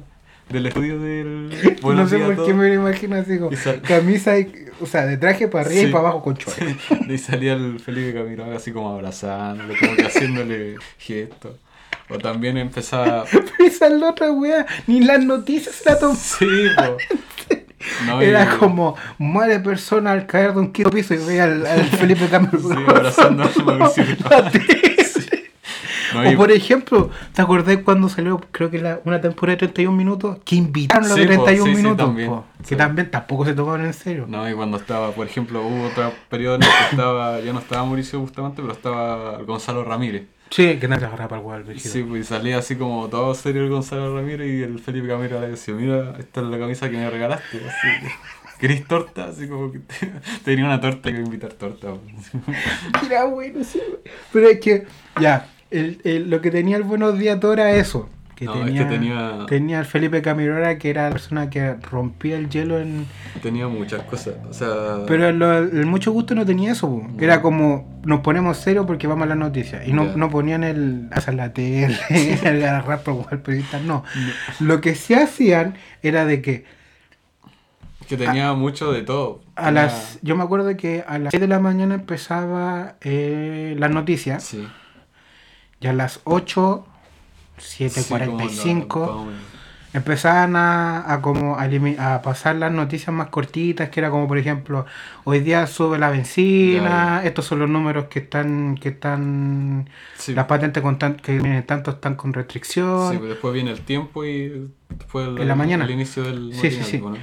del 0.48 0.66
estudio 0.66 0.98
del 1.00 1.48
no 1.82 2.06
sé 2.08 2.16
Días 2.16 2.30
por 2.30 2.40
a 2.44 2.46
qué 2.46 2.54
me 2.54 2.68
lo 2.68 2.74
imagino 2.74 3.16
así 3.16 3.38
como 3.38 3.56
sal- 3.56 3.82
camisa 3.82 4.38
y, 4.38 4.52
o 4.80 4.86
sea, 4.86 5.04
de 5.04 5.16
traje 5.16 5.48
para 5.48 5.64
arriba 5.66 5.80
Sí. 5.82 5.88
y 5.88 5.90
para 5.92 6.04
abajo 6.04 6.22
con 6.22 6.36
chorro. 6.36 6.56
Y 7.08 7.18
salía 7.18 7.54
el 7.54 7.80
Felipe 7.80 8.14
Camiroaga 8.14 8.56
así 8.56 8.70
como 8.72 8.90
abrazándolo, 8.94 9.74
como 9.80 9.96
que 9.96 10.04
haciéndole 10.06 10.76
gestos. 10.98 11.56
O 12.14 12.18
también 12.18 12.56
empezaba... 12.58 13.24
Pero 13.30 13.44
esa 13.66 13.86
es 13.86 13.92
la 13.94 14.10
otra 14.10 14.30
wea, 14.32 14.66
ni 14.86 15.00
las 15.00 15.24
noticias 15.24 15.82
la 15.86 15.98
toman. 15.98 16.16
Sí, 16.38 16.46
po. 16.76 16.96
No, 18.06 18.22
y- 18.22 18.26
Era 18.26 18.58
como 18.58 18.94
muere 19.18 19.58
persona 19.58 20.12
al 20.12 20.26
caer 20.26 20.54
de 20.54 20.60
un 20.60 20.72
quinto 20.72 20.90
piso 20.90 21.14
y 21.14 21.16
ve 21.16 21.40
al, 21.40 21.66
al 21.66 21.82
Felipe 21.98 22.28
Cameron. 22.28 22.62
Sí, 22.62 22.84
abrazando 22.86 23.42
a 23.42 23.46
Bustamante. 23.46 24.60
No, 26.14 26.30
y- 26.30 26.34
O 26.34 26.36
por 26.36 26.52
ejemplo, 26.52 27.10
¿te 27.32 27.40
acordás 27.42 27.78
cuando 27.78 28.08
salió, 28.08 28.38
creo 28.52 28.70
que 28.70 28.78
la, 28.78 29.00
una 29.04 29.20
temporada 29.20 29.54
de 29.54 29.66
31 29.68 29.96
minutos, 29.96 30.38
que 30.44 30.56
invitaron 30.56 31.08
los 31.08 31.18
Sí, 31.18 31.22
po, 31.24 31.26
31 31.44 31.64
sí, 31.64 31.70
sí, 31.70 31.76
minutos? 31.82 32.06
también. 32.06 32.28
po? 32.28 32.44
Que 32.68 32.76
también 32.76 33.10
tampoco 33.10 33.44
se 33.46 33.54
tomaron 33.54 33.86
en 33.86 33.94
serio. 33.94 34.26
No, 34.28 34.48
y 34.48 34.52
cuando 34.54 34.76
estaba, 34.76 35.10
por 35.12 35.26
ejemplo, 35.26 35.62
hubo 35.66 35.86
otro 35.88 36.12
periodo 36.28 36.56
en 36.56 36.62
el 36.64 36.68
que 36.68 36.84
estaba, 36.90 37.40
ya 37.40 37.52
no 37.54 37.58
estaba 37.60 37.84
Mauricio 37.86 38.20
Bustamante, 38.20 38.60
pero 38.62 38.74
estaba 38.74 39.38
Gonzalo 39.42 39.84
Ramírez. 39.84 40.24
Sí, 40.54 40.78
que 40.78 40.86
nadie 40.86 41.00
se 41.00 41.06
agarraba 41.06 41.28
para 41.30 41.40
el 41.40 41.46
huevo. 41.66 41.78
Sí, 41.80 42.02
pues 42.02 42.26
salía 42.26 42.58
así 42.58 42.76
como 42.76 43.08
todo 43.08 43.34
serio 43.34 43.62
el 43.62 43.70
Gonzalo 43.70 44.14
Ramírez 44.14 44.48
y 44.52 44.62
el 44.62 44.78
Felipe 44.78 45.08
Camilo 45.08 45.40
le 45.40 45.48
decía, 45.48 45.72
mira, 45.74 46.14
esta 46.18 46.40
es 46.42 46.46
la 46.46 46.58
camisa 46.58 46.90
que 46.90 46.96
me 46.98 47.08
regalaste. 47.08 47.56
Así, 47.58 48.06
¿Querés 48.60 48.86
torta? 48.86 49.24
Así 49.24 49.48
como 49.48 49.72
que 49.72 49.78
te- 49.80 50.12
tenía 50.44 50.64
una 50.66 50.80
torta 50.80 51.08
a 51.08 51.12
invitar 51.12 51.52
torta. 51.54 51.88
Era 53.06 53.24
bueno, 53.24 53.64
sí. 53.64 53.80
Pero 54.32 54.48
es 54.50 54.60
que, 54.60 54.86
ya, 55.20 55.48
el, 55.70 56.00
el- 56.04 56.30
lo 56.30 56.40
que 56.40 56.50
tenía 56.50 56.76
el 56.76 56.82
Buenos 56.84 57.18
Días 57.18 57.40
todo 57.40 57.54
era 57.54 57.72
eso. 57.72 58.08
Que 58.42 58.46
No, 58.48 58.54
es 58.56 58.64
tenía, 58.66 58.82
que 58.88 58.94
tenía- 58.94 59.46
tenía 59.46 59.78
el 59.80 59.84
Felipe 59.84 60.20
Camirora, 60.22 60.78
que 60.78 60.90
era 60.90 61.04
la 61.04 61.10
persona 61.10 61.48
que 61.50 61.74
rompía 61.74 62.36
el 62.36 62.48
hielo 62.50 62.80
en... 62.80 63.06
Tenía 63.42 63.68
muchas 63.68 64.02
cosas. 64.02 64.34
O 64.50 64.52
sea, 64.52 65.04
Pero 65.06 65.28
el, 65.28 65.40
el 65.42 65.86
mucho 65.86 66.10
gusto 66.12 66.34
no 66.34 66.44
tenía 66.44 66.72
eso, 66.72 67.02
era 67.20 67.40
como 67.40 68.00
nos 68.04 68.20
ponemos 68.20 68.56
serios 68.56 68.84
porque 68.86 69.06
vamos 69.06 69.24
a 69.24 69.28
las 69.28 69.38
noticias. 69.38 69.86
Y 69.86 69.92
no, 69.92 70.16
no 70.16 70.28
ponían 70.28 70.64
el 70.64 71.08
hacer 71.12 71.34
la 71.34 71.52
tele, 71.52 71.96
el 72.42 72.62
agarrar 72.64 73.02
por 73.02 73.14
jugar 73.14 73.42
periodistas, 73.42 73.82
no. 73.82 74.02
Lo 74.58 74.80
que 74.80 74.94
sí 74.96 75.14
hacían 75.14 75.74
era 76.02 76.24
de 76.24 76.42
que 76.42 76.64
que 78.08 78.16
tenía 78.16 78.52
mucho 78.52 78.92
de 78.92 79.02
todo. 79.02 79.40
a 79.56 79.66
Tenía- 79.66 79.82
las. 79.84 80.18
Yo 80.22 80.36
me 80.36 80.42
acuerdo 80.42 80.76
que 80.76 81.04
a 81.06 81.18
las 81.18 81.30
6 81.30 81.40
de 81.40 81.48
la 81.48 81.60
mañana 81.60 81.94
empezaba 81.94 82.96
eh, 83.00 83.74
las 83.78 83.90
noticias. 83.90 84.42
Sí. 84.42 84.66
Y 85.80 85.86
a 85.86 85.92
las 85.92 86.20
8, 86.24 86.84
Sí, 86.84 86.88
como 86.88 86.91
7.45 87.58 89.00
la- 89.00 89.06
más 89.06 89.16
o 89.16 89.24
menos. 89.26 89.40
empezaban 89.94 90.56
a, 90.56 91.12
a 91.12 91.20
como 91.20 91.56
a, 91.58 92.14
a 92.14 92.22
pasar 92.22 92.56
las 92.56 92.72
noticias 92.72 93.14
más 93.14 93.28
cortitas, 93.28 93.90
que 93.90 94.00
era 94.00 94.10
como 94.10 94.26
por 94.26 94.38
ejemplo, 94.38 94.86
hoy 95.24 95.40
día 95.40 95.66
sube 95.66 95.98
la 95.98 96.08
benzina, 96.10 97.20
Ya, 97.20 97.24
estos 97.24 97.44
son 97.46 97.58
los 97.58 97.68
números 97.68 98.06
que 98.06 98.20
están, 98.20 98.76
que 98.80 98.88
están, 98.90 99.88
Sí. 100.16 100.34
las 100.34 100.46
patentes 100.46 100.82
con 100.82 100.98
tan- 100.98 101.16
que 101.16 101.32
vienen 101.32 101.62
tanto 101.66 101.90
están 101.92 102.14
con 102.14 102.32
restricción. 102.32 103.12
Sí, 103.12 103.18
pues 103.18 103.30
después 103.30 103.52
viene 103.54 103.70
el 103.72 103.80
tiempo 103.82 104.24
y 104.24 104.70
después 104.88 105.28
el, 105.28 105.38
En 105.38 105.48
la 105.48 105.54
mañana. 105.54 105.84
el 105.84 105.90
inicio 105.90 106.22
del 106.22 106.52
Sí, 106.54 106.70
sí, 106.70 106.82
sí. 106.82 106.98
¿no? 106.98 107.14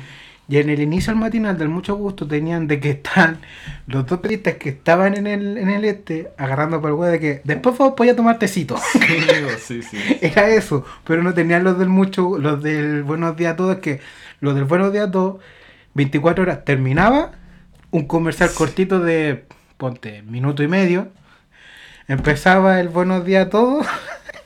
Y 0.49 0.57
en 0.57 0.71
el 0.71 0.81
inicio 0.81 1.13
del 1.13 1.19
matinal 1.21 1.59
del 1.59 1.69
mucho 1.69 1.95
gusto 1.95 2.27
tenían 2.27 2.65
de 2.67 2.79
que 2.79 2.89
están 2.89 3.37
los 3.85 4.07
dos 4.07 4.19
periodistas 4.19 4.55
que 4.55 4.69
estaban 4.69 5.15
en 5.15 5.27
el, 5.27 5.59
en 5.59 5.69
el 5.69 5.85
este 5.85 6.31
agarrando 6.37 6.81
por 6.81 6.89
el 6.89 6.95
huevo 6.95 7.11
de 7.11 7.19
que 7.19 7.41
después 7.43 7.77
vos 7.77 7.93
podías 7.95 8.15
tomar 8.15 8.39
tecito. 8.39 8.75
Sí, 9.59 9.83
sí. 9.83 9.97
Era 10.21 10.49
eso, 10.49 10.83
pero 11.03 11.21
no 11.21 11.35
tenían 11.35 11.63
los 11.63 11.77
del 11.77 11.87
mucho, 11.87 12.39
los 12.39 12.63
del 12.63 13.03
buenos 13.03 13.37
días 13.37 13.53
a 13.53 13.55
todos, 13.55 13.77
que 13.77 13.99
los 14.39 14.55
del 14.55 14.63
buenos 14.63 14.91
días 14.91 15.09
a 15.09 15.11
todos, 15.11 15.39
24 15.93 16.41
horas 16.41 16.65
terminaba, 16.65 17.33
un 17.91 18.07
comercial 18.07 18.49
cortito 18.51 18.99
de, 18.99 19.45
ponte, 19.77 20.23
minuto 20.23 20.63
y 20.63 20.67
medio, 20.67 21.09
empezaba 22.07 22.79
el 22.79 22.89
buenos 22.89 23.23
días 23.23 23.45
a 23.45 23.49
todos, 23.51 23.85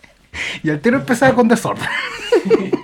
y 0.63 0.69
al 0.69 0.81
tiro 0.81 0.97
empezaba 0.97 1.33
con 1.33 1.47
desorden. 1.47 1.87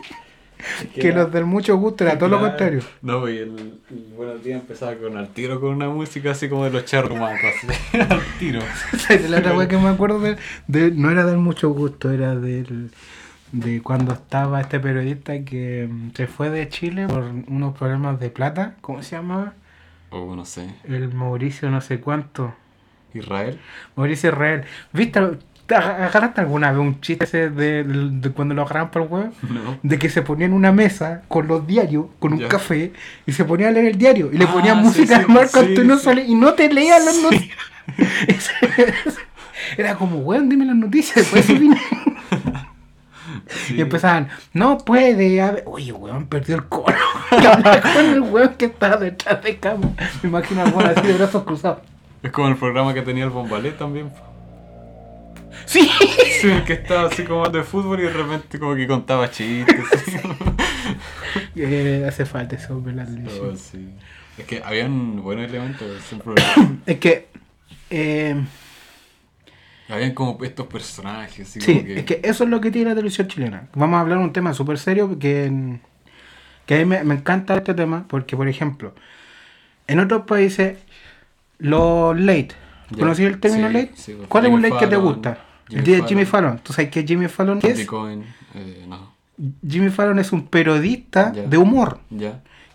que 0.96 1.12
los 1.14 1.32
del 1.32 1.46
mucho 1.46 1.78
gusto 1.78 2.04
era 2.06 2.18
todo 2.18 2.30
lo 2.30 2.38
Claro. 2.40 2.52
contrario. 2.52 2.82
No, 3.02 3.28
y 3.30 3.38
el, 3.38 3.80
el 3.90 4.14
Buenos 4.16 4.44
Días 4.44 4.62
empezaba 4.62 4.96
con 4.96 5.18
al 5.18 5.30
tiro 5.30 5.60
con 5.60 5.70
una 5.72 5.90
música 5.90 6.32
así 6.32 6.50
como 6.50 6.66
de 6.66 6.72
los 6.72 6.86
charrumacos, 6.86 7.54
al 7.94 8.22
tiro. 8.40 8.60
la 9.30 9.38
otra 9.40 9.54
wea 9.58 9.68
que 9.68 9.78
me 9.78 9.90
acuerdo 9.90 10.20
de, 10.20 10.38
de- 10.68 10.92
no 10.92 11.10
era 11.12 11.26
del 11.26 11.38
mucho 11.38 11.70
gusto, 11.70 12.12
era 12.12 12.36
del 12.36 12.92
de 13.52 13.82
cuando 13.82 14.14
estaba 14.14 14.62
este 14.62 14.80
periodista 14.80 15.44
que 15.44 15.88
mm, 15.90 16.12
se 16.16 16.28
fue 16.28 16.50
de 16.52 16.70
Chile 16.70 17.08
por 17.08 17.24
unos 17.48 17.76
problemas 17.78 18.20
de 18.20 18.30
plata, 18.30 18.76
¿cómo 18.82 19.02
se 19.04 19.16
llamaba? 19.16 19.54
O 20.12 20.36
no 20.36 20.46
sé, 20.46 20.70
El 20.86 21.14
Mauricio 21.14 21.70
no 21.72 21.82
sé 21.82 22.00
cuánto. 22.00 22.54
Israel. 23.14 23.60
Mauricio 23.96 24.30
Israel. 24.30 24.64
¿Viste? 24.94 25.20
¿Te 25.70 25.76
ag- 25.76 26.02
¿Agarraste 26.08 26.42
alguna 26.42 26.72
vez 26.72 26.80
un 26.82 27.00
chiste 27.00 27.24
ese 27.24 27.50
de, 27.52 27.84
de- 27.86 28.10
de 28.12 28.30
cuando 28.32 28.54
lo 28.56 28.64
agarraban 28.64 28.90
por 28.92 29.04
el 29.04 29.08
huevo? 29.08 29.30
No. 29.50 29.80
De 29.84 29.98
que 30.00 30.10
se 30.10 30.22
ponía 30.24 30.48
en 30.48 30.54
una 30.54 30.72
mesa 30.74 31.22
con 31.30 31.48
los 31.48 31.66
diarios, 31.66 32.08
con 32.20 32.34
un 32.34 32.40
Ya. 32.40 32.48
café, 32.50 32.92
y 33.26 33.32
se 33.32 33.46
ponía 33.46 33.70
a 33.70 33.72
leer 33.72 33.86
el 33.86 33.98
diario. 33.98 34.30
Y 34.34 34.38
le 34.38 34.46
Ah, 34.46 34.52
ponían 34.52 34.78
sí, 34.80 34.84
música 34.84 35.20
sí, 35.22 35.32
Marco 35.32 35.60
sí, 35.62 35.66
Antonio. 35.68 35.98
Solís 35.98 36.28
y 36.28 36.36
no 36.36 36.54
te 36.56 36.74
leían 36.74 37.06
las 37.06 37.18
noticias. 37.22 37.58
Era 39.78 39.96
como, 39.96 40.18
weón, 40.20 40.50
dime 40.50 40.66
las 40.66 40.76
noticias. 40.76 41.32
Vino. 41.48 41.76
Sí. 43.48 43.76
Y 43.78 43.82
empezaban, 43.82 44.30
no 44.54 44.78
puede 44.80 45.42
haber. 45.42 45.64
Oye, 45.68 45.92
weón, 45.92 46.26
perdió 46.28 46.56
el 46.56 46.66
coro. 46.66 46.98
Con 47.30 48.06
el 48.06 48.22
weón 48.22 48.56
que 48.56 48.66
estaba 48.66 48.98
detrás 48.98 49.44
de 49.44 49.58
cámara. 49.60 49.92
Me 50.24 50.30
imagino 50.30 50.62
al 50.64 50.98
así 50.98 51.06
de 51.08 51.14
brazos 51.14 51.44
cruzados. 51.44 51.80
Es 52.24 52.32
como 52.32 52.48
el 52.48 52.56
programa 52.58 52.94
que 52.94 53.02
tenía 53.02 53.24
el 53.24 53.30
Bombalé 53.30 53.72
también. 53.72 54.10
¡Sí! 55.66 55.90
Sí, 56.42 56.50
el 56.50 56.64
que 56.64 56.74
estaba 56.74 57.08
así 57.10 57.24
como 57.24 57.48
de 57.50 57.64
fútbol 57.64 58.00
y 58.00 58.04
de 58.04 58.14
repente 58.14 58.60
como 58.60 58.76
que 58.76 58.88
contaba 58.88 59.30
chistes. 59.30 59.86
Eh, 61.56 62.06
hace 62.08 62.26
falta 62.26 62.56
ese 62.56 62.72
hombre 62.74 62.92
en 62.92 62.98
la 62.98 63.06
televisión. 63.06 63.58
Sí. 63.58 63.90
Es 64.38 64.46
que 64.46 64.62
habían 64.64 65.22
buenos 65.22 65.46
elementos. 65.50 65.88
Es 66.86 66.98
que. 67.00 67.28
eh, 67.90 68.36
Habían 69.90 70.14
como 70.14 70.38
estos 70.44 70.68
personajes. 70.68 71.50
Así 71.50 71.62
sí, 71.62 71.74
como 71.74 71.86
que... 71.86 72.00
es 72.00 72.06
que 72.06 72.22
eso 72.24 72.44
es 72.44 72.50
lo 72.50 72.62
que 72.62 72.72
tiene 72.72 72.90
la 72.90 72.96
televisión 72.96 73.28
chilena. 73.28 73.70
Vamos 73.74 73.98
a 73.98 74.02
hablar 74.02 74.20
de 74.20 74.24
un 74.26 74.34
tema 74.34 74.54
súper 74.54 74.78
serio 74.78 75.18
que, 75.20 75.80
que 76.66 76.76
a 76.76 76.78
mí 76.80 76.86
me, 76.86 77.04
me 77.04 77.16
encanta 77.16 77.56
este 77.56 77.74
tema 77.74 78.06
porque, 78.08 78.38
por 78.38 78.48
ejemplo, 78.48 78.94
en 79.88 80.00
otros 80.00 80.24
países, 80.26 80.78
los 81.60 82.20
late. 82.20 82.50
¿Conocí 82.98 83.26
el 83.26 83.40
término 83.40 83.68
sí, 83.70 83.74
late? 83.74 83.92
sí, 83.96 84.18
¿Cuál 84.28 84.46
es 84.48 84.52
un 84.52 84.62
late 84.62 84.78
que 84.78 84.88
te 84.88 84.96
gusta? 84.98 85.40
Jimmy 85.70 85.80
el 85.80 85.86
día 85.86 85.96
de 85.98 86.08
Jimmy 86.08 86.26
Fallon. 86.26 86.52
Fallon. 86.52 86.64
¿Tú 86.64 86.74
sabes 86.74 86.92
qué 86.92 87.04
Jimmy 87.04 87.28
Fallon 87.28 87.60
es? 87.64 87.78
Bitcoin, 87.78 88.26
eh, 88.56 88.86
no. 88.88 89.14
Jimmy 89.68 89.90
Fallon 89.90 90.20
es 90.20 90.32
un 90.32 90.48
periodista 90.48 91.32
de 91.32 91.58
humor. 91.58 92.00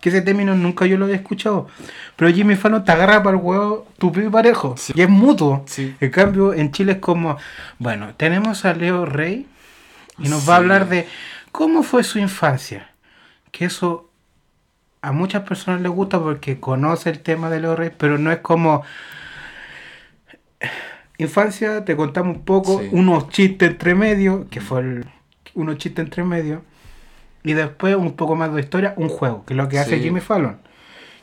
Que 0.00 0.10
ese 0.10 0.20
término 0.22 0.54
nunca 0.54 0.86
yo 0.86 0.96
lo 0.98 1.06
había 1.06 1.16
escuchado. 1.16 1.68
Pero 2.16 2.30
Jimmy 2.32 2.56
Fallon 2.56 2.84
te 2.84 2.92
agarra 2.92 3.22
para 3.22 3.36
el 3.36 3.42
huevo 3.42 3.86
tu 3.98 4.12
y 4.18 4.28
parejo. 4.28 4.74
Sí. 4.76 4.92
Y 4.96 5.02
es 5.02 5.08
mutuo. 5.08 5.64
Sí. 5.66 5.94
En 6.00 6.10
cambio, 6.10 6.52
en 6.52 6.72
Chile 6.72 6.92
es 6.92 6.98
como, 6.98 7.36
bueno, 7.78 8.14
tenemos 8.14 8.64
a 8.64 8.74
Leo 8.74 9.06
Rey 9.06 9.46
y 10.18 10.28
nos 10.28 10.48
va 10.48 10.54
a 10.54 10.56
hablar 10.58 10.88
de 10.88 11.06
cómo 11.52 11.82
fue 11.82 12.04
su 12.04 12.18
infancia. 12.18 12.90
Que 13.50 13.66
eso 13.66 14.10
a 15.00 15.12
muchas 15.12 15.42
personas 15.42 15.82
les 15.82 15.92
gusta 15.92 16.18
porque 16.18 16.60
conoce 16.60 17.10
el 17.10 17.20
tema 17.20 17.50
de 17.50 17.60
Leo 17.60 17.76
Rey, 17.76 17.90
pero 17.96 18.18
no 18.18 18.32
es 18.32 18.38
como... 18.38 18.82
Infancia, 21.18 21.84
te 21.84 21.96
contamos 21.96 22.36
un 22.38 22.44
poco, 22.44 22.80
Sí. 22.80 22.88
unos 22.92 23.28
chistes 23.28 23.70
entre 23.70 23.94
medio, 23.94 24.48
que 24.50 24.60
fue 24.60 24.80
el- 24.80 25.06
unos 25.54 25.78
chistes 25.78 26.04
entre 26.04 26.24
medio, 26.24 26.62
y 27.44 27.52
después 27.52 27.94
un 27.96 28.12
poco 28.14 28.34
más 28.36 28.52
de 28.52 28.60
historia, 28.60 28.94
un 28.96 29.08
juego, 29.08 29.44
que 29.44 29.52
es 29.52 29.56
lo 29.56 29.68
que 29.68 29.78
hace 29.78 29.96
Sí. 29.98 30.02
Jimmy 30.02 30.20
Fallon. 30.20 30.58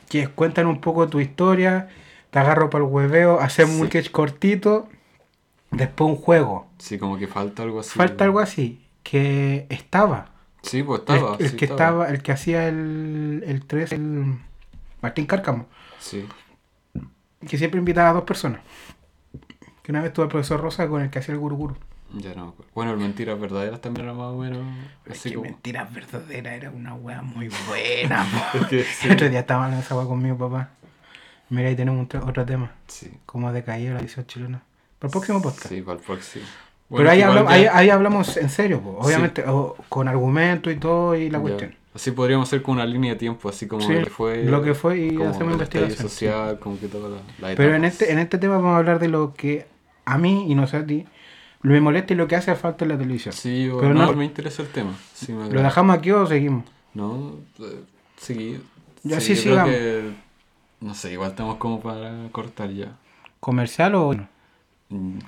Que 0.08 0.28
cuentan 0.28 0.66
un 0.66 0.80
poco 0.80 1.08
tu 1.08 1.20
historia, 1.20 1.88
te 2.30 2.38
agarro 2.38 2.70
para 2.70 2.84
el 2.84 2.90
hueveo, 2.90 3.40
hacemos 3.40 3.76
un 3.80 3.86
sketch 3.88 4.10
cortito, 4.10 4.88
después 5.70 6.08
un 6.10 6.16
juego. 6.16 6.68
Sí, 6.78 6.98
como 6.98 7.18
que 7.18 7.26
falta 7.26 7.62
algo 7.62 7.80
así. 7.80 7.90
Falta 7.90 8.24
algo 8.24 8.40
así, 8.40 8.80
que 9.02 9.66
estaba. 9.68 10.30
Sí, 10.62 10.82
pues 10.82 11.00
estaba. 11.00 11.36
el, 11.38 11.44
el 11.46 11.56
que 11.56 11.64
estaba, 11.64 12.08
el 12.08 12.22
que 12.22 12.32
hacía 12.32 12.68
el, 12.68 13.42
el 13.46 13.66
3, 13.66 13.92
el 13.92 14.36
Martín 15.02 15.26
Cárcamo, 15.26 15.66
Sí. 15.98 16.24
que 17.46 17.58
siempre 17.58 17.78
invitaba 17.78 18.10
a 18.10 18.12
dos 18.12 18.22
personas. 18.24 18.60
Que 19.82 19.92
una 19.92 20.02
vez 20.02 20.12
tuvo 20.12 20.24
el 20.24 20.30
profesor 20.30 20.60
Rosa 20.60 20.88
con 20.88 21.02
el 21.02 21.10
que 21.10 21.18
hacía 21.18 21.34
el 21.34 21.40
guru 21.40 21.56
guru. 21.56 21.76
Ya 22.14 22.34
no 22.34 22.44
me 22.46 22.48
acuerdo. 22.52 22.70
Bueno, 22.74 22.92
el 22.92 22.98
Mentiras 22.98 23.40
Verdaderas 23.40 23.80
también 23.80 24.04
era 24.06 24.14
más 24.14 24.32
o 24.32 24.36
menos 24.38 24.58
así 25.10 25.30
que 25.30 25.34
como... 25.36 25.46
mentiras 25.48 25.92
verdaderas, 25.94 26.52
era 26.54 26.70
una 26.70 26.94
wea 26.94 27.22
muy 27.22 27.48
buena. 27.68 28.26
po. 28.52 28.58
Es 28.58 28.66
que 28.66 28.84
sí. 28.84 29.06
El 29.06 29.12
otro 29.14 29.28
día 29.30 29.40
estaba 29.40 29.68
en 29.68 29.78
esa 29.78 29.96
wea 29.96 30.06
conmigo, 30.06 30.36
papá. 30.36 30.70
Mira, 31.48 31.68
ahí 31.68 31.76
tenemos 31.76 32.06
otro 32.14 32.44
tema. 32.44 32.70
Sí. 32.86 33.10
Cómo 33.26 33.48
ha 33.48 33.52
decaído 33.52 33.94
la 33.94 34.00
edición 34.00 34.26
chilena. 34.26 34.62
Para 34.98 35.08
el 35.08 35.12
próximo 35.12 35.40
podcast. 35.42 35.68
Sí, 35.68 35.80
para 35.82 35.98
el 35.98 36.04
próximo. 36.04 36.44
Pero 36.94 37.10
ahí, 37.10 37.22
hablamos, 37.22 37.50
ahí, 37.50 37.66
ahí 37.72 37.88
hablamos 37.88 38.36
en 38.36 38.50
serio, 38.50 38.80
po. 38.82 38.98
obviamente, 39.00 39.42
o- 39.48 39.74
con 39.88 40.06
argumentos 40.08 40.70
y 40.70 40.76
todo 40.76 41.14
y 41.16 41.30
la 41.30 41.38
ya. 41.38 41.42
cuestión. 41.42 41.74
Así 41.94 42.10
podríamos 42.10 42.48
hacer 42.48 42.62
como 42.62 42.74
una 42.76 42.86
línea 42.86 43.12
de 43.14 43.18
tiempo, 43.18 43.48
así 43.48 43.66
como 43.66 43.82
Sí, 43.86 43.94
lo 43.94 44.04
que 44.04 44.10
fue... 44.10 44.44
lo 44.44 44.62
que 44.62 44.74
fue 44.74 44.98
y 44.98 45.22
hacemos 45.22 45.54
investigación, 45.54 45.98
social, 46.08 46.58
como 46.58 46.78
que 46.78 46.88
toda 46.88 47.08
la, 47.10 47.48
la 47.50 47.54
Pero 47.56 47.74
en 47.74 47.84
este, 47.84 48.12
en 48.12 48.18
este 48.18 48.36
tema 48.38 48.56
vamos 48.56 48.74
a 48.74 48.76
hablar 48.78 48.98
de 48.98 49.08
lo 49.08 49.32
que 49.34 49.66
a 50.04 50.18
mí 50.18 50.50
y 50.50 50.54
no 50.54 50.66
sé 50.66 50.78
a 50.78 50.86
ti 50.86 51.06
me 51.62 51.80
molesta 51.80 52.12
y 52.12 52.16
lo 52.16 52.26
que 52.26 52.34
hace 52.36 52.54
falta 52.56 52.84
en 52.84 52.88
la 52.90 52.98
televisión. 52.98 53.32
Sí, 53.32 53.68
o- 53.68 53.78
Pero 53.78 53.94
no, 53.94 54.06
no- 54.06 54.12
me 54.14 54.24
interesa 54.24 54.62
el 54.62 54.68
tema. 54.68 54.94
Sí, 55.14 55.32
me 55.32 55.48
¿Lo 55.48 55.62
dejamos 55.62 55.96
aquí 55.96 56.10
o 56.10 56.26
seguimos? 56.26 56.64
No, 56.94 57.36
eh, 57.60 57.84
seguir. 58.16 58.62
Ya, 59.04 59.20
sí, 59.20 59.36
sigamos. 59.36 59.70
que... 59.72 60.10
No 60.80 60.94
sé, 60.94 61.12
igual 61.12 61.30
estamos 61.30 61.56
como 61.58 61.80
para 61.80 62.28
cortar 62.32 62.70
ya. 62.70 62.96
¿Comercial 63.38 63.94
o 63.94 64.14
no? 64.14 64.28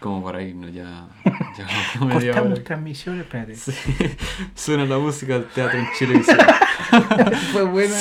Como 0.01 0.23
para 0.25 0.43
irnos 0.43 0.73
ya. 0.73 1.09
ya 1.57 1.99
Cortamos 1.99 2.65
transmisiones, 2.65 3.23
espérate. 3.23 3.55
Sí. 3.57 3.73
Suena 4.55 4.85
la 4.85 4.99
música 4.99 5.35
del 5.35 5.45
teatro 5.47 5.79
en 5.79 5.87
Chilevisión. 5.99 6.39
Fue 7.53 7.63
buena. 7.65 7.95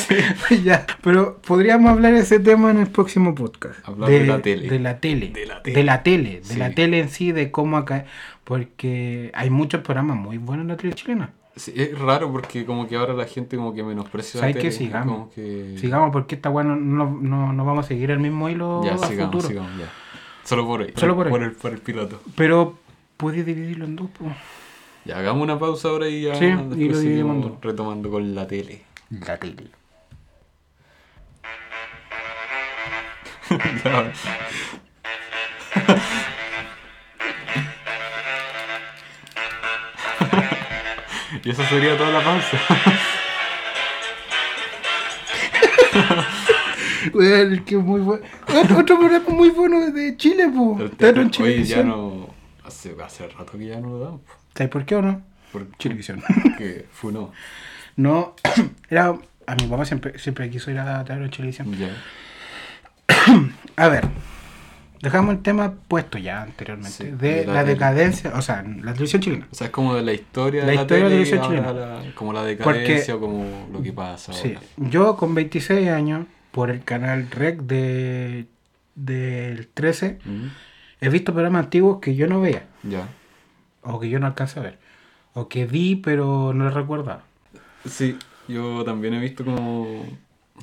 ya. 0.64 0.86
Pero 1.02 1.40
podríamos 1.46 1.92
hablar 1.92 2.14
de 2.14 2.20
ese 2.20 2.40
tema 2.40 2.72
en 2.72 2.80
el 2.80 2.88
próximo 2.88 3.34
podcast. 3.36 3.88
Hablar 3.88 4.10
de 4.10 4.26
la 4.26 4.42
tele. 4.42 4.70
De 4.70 4.80
la 4.80 5.00
tele. 5.00 5.30
De 5.32 5.46
la 5.46 5.62
tele. 5.64 5.74
De 5.76 5.84
la 5.84 6.04
tele. 6.04 6.30
De 6.40 6.44
Sí. 6.44 6.58
la 6.60 6.72
tele 6.72 7.00
en 7.00 7.10
sí, 7.10 7.32
de 7.32 7.52
cómo 7.52 7.78
acá. 7.78 8.06
Porque 8.44 9.32
hay 9.34 9.50
muchos 9.50 9.82
programas 9.82 10.18
muy 10.18 10.38
buenos 10.38 10.64
en 10.64 10.68
la 10.70 10.78
tele 10.78 10.94
chilena. 10.94 11.32
Sí, 11.56 11.72
es 11.76 11.98
raro 12.00 12.32
porque 12.32 12.66
como 12.66 12.88
que 12.88 12.96
ahora 12.96 13.14
la 13.14 13.26
gente 13.26 13.58
como 13.58 13.74
que 13.76 13.84
menosprecia 13.84 14.40
¿Sabes 14.40 14.56
tele, 14.58 14.72
Sigamos. 14.72 15.14
como 15.16 15.30
que- 15.30 15.76
Sigamos 15.80 16.10
porque 16.12 16.34
esta 16.36 16.50
weá 16.50 16.64
no, 16.66 16.76
no, 16.76 17.12
no, 17.22 17.54
no 17.54 17.66
vamos 17.66 17.86
a 17.86 17.88
seguir 17.88 18.10
el 18.10 18.18
mismo 18.20 18.50
hilo 18.50 18.82
Ya, 18.84 18.96
a 18.96 18.98
sigamos, 18.98 19.26
futuro. 19.36 19.48
sigamos, 19.50 19.72
ya. 19.78 19.86
Solo 20.44 20.66
por 20.66 20.82
ahí. 20.82 20.94
Solo 20.96 21.16
por 21.16 21.28
ahí. 21.28 21.34
el, 21.34 21.52
por 21.54 21.72
el 21.72 21.80
piloto. 21.80 22.22
Pero 22.36 22.78
puedes 23.18 23.46
dividirlo 23.46 23.86
en 23.86 23.96
dos. 23.96 24.10
po. 24.12 24.26
Ya, 25.06 25.18
hagamos 25.20 25.44
una 25.44 25.60
pausa 25.60 25.90
ahora 25.90 26.08
y 26.08 26.24
ya 26.24 26.36
Sí, 26.36 26.46
y 26.46 26.90
lo 26.90 26.96
seguimos 26.96 27.62
retomando 27.62 28.10
con 28.10 28.34
la 28.36 28.48
tele. 28.48 28.84
La 29.10 29.38
tele. 29.38 29.68
Ya. 33.84 34.12
y 41.44 41.50
eso 41.50 41.64
sería 41.66 41.98
toda 41.98 42.12
la 42.12 42.24
pausa. 42.24 42.58
Weón, 47.14 47.64
que 47.66 47.78
muy 47.78 48.02
bueno. 48.02 48.24
Otro, 48.74 48.98
programa 48.98 49.30
muy 49.30 49.50
bueno 49.50 49.92
de 49.92 50.18
Chile, 50.18 50.50
po. 50.54 50.78
El 50.80 50.92
Teatro 50.92 51.22
en 51.22 51.32
Oye, 51.42 51.64
ya 51.64 51.84
no... 51.84 52.30
Hace, 52.66 52.96
hace 53.04 53.28
rato 53.28 53.58
que 53.58 53.68
ya 53.68 53.80
no 53.80 53.98
lo 53.98 54.10
po. 54.12 54.22
¿Sabes 54.56 54.72
por 54.72 54.86
qué 54.86 54.96
o 54.96 55.02
no? 55.02 55.22
Porque 55.52 55.70
Chilevisión. 55.78 56.22
que 56.58 56.86
funó. 56.92 57.32
No, 57.96 58.36
era. 58.90 59.16
A 59.46 59.56
mi 59.56 59.68
papá 59.68 59.84
siempre, 59.86 60.18
siempre 60.18 60.50
quiso 60.50 60.72
ir 60.72 60.80
a 60.80 61.04
Teatro 61.04 61.26
en 61.26 61.30
Chilevisión. 61.32 61.74
Ya. 61.78 61.90
A 63.76 63.88
ver, 63.90 64.08
dejamos 65.02 65.36
el 65.36 65.42
tema 65.42 65.74
puesto 65.88 66.18
ya 66.18 66.44
anteriormente 66.44 66.96
Sí, 66.98 67.04
de, 67.12 67.44
de 67.44 67.46
la 67.46 67.64
decadencia, 67.64 68.32
o 68.36 68.42
sea, 68.42 68.64
la 68.64 68.94
televisión 68.94 69.22
chilena. 69.22 69.48
O 69.52 69.56
sea, 69.56 69.68
es 69.68 69.72
como 69.74 69.96
de 69.96 70.02
la 70.04 70.14
historia 70.14 70.62
La 70.64 70.70
de 70.70 70.76
la 70.76 70.82
historia 70.84 71.04
de 71.04 71.10
la 71.10 71.10
televisión 71.26 71.42
chilena. 71.44 71.74
la- 71.74 72.16
como 72.16 72.32
la 72.34 72.44
decadencia 72.44 73.16
o 73.16 73.20
como 73.20 73.68
lo 73.72 73.82
que 73.82 73.92
pasa 73.92 74.32
Sí, 74.34 74.54
ahora. 74.56 74.62
yo 74.90 75.18
con 75.18 75.36
26 75.36 75.90
años, 75.90 76.26
por 76.54 76.70
el 76.72 76.84
canal 76.86 77.28
REC 77.32 77.62
de, 77.64 78.48
del 78.96 79.68
13, 79.68 80.20
Mm, 80.26 80.48
he 81.02 81.10
visto 81.10 81.34
programas 81.34 81.66
antiguos 81.66 82.00
que 82.00 82.16
yo 82.16 82.28
no 82.28 82.40
veía, 82.40 82.64
Ya. 82.84 83.08
o 83.82 84.00
que 84.00 84.10
yo 84.10 84.20
no 84.20 84.28
alcancé 84.28 84.60
a 84.60 84.64
ver, 84.64 84.80
o 85.34 85.50
que 85.50 85.66
vi 85.66 85.96
pero 85.98 86.54
no 86.54 86.70
recordaba. 86.70 87.24
Sí, 87.86 88.18
yo 88.48 88.84
también 88.86 89.16
he 89.16 89.20
visto 89.20 89.44
como 89.44 90.06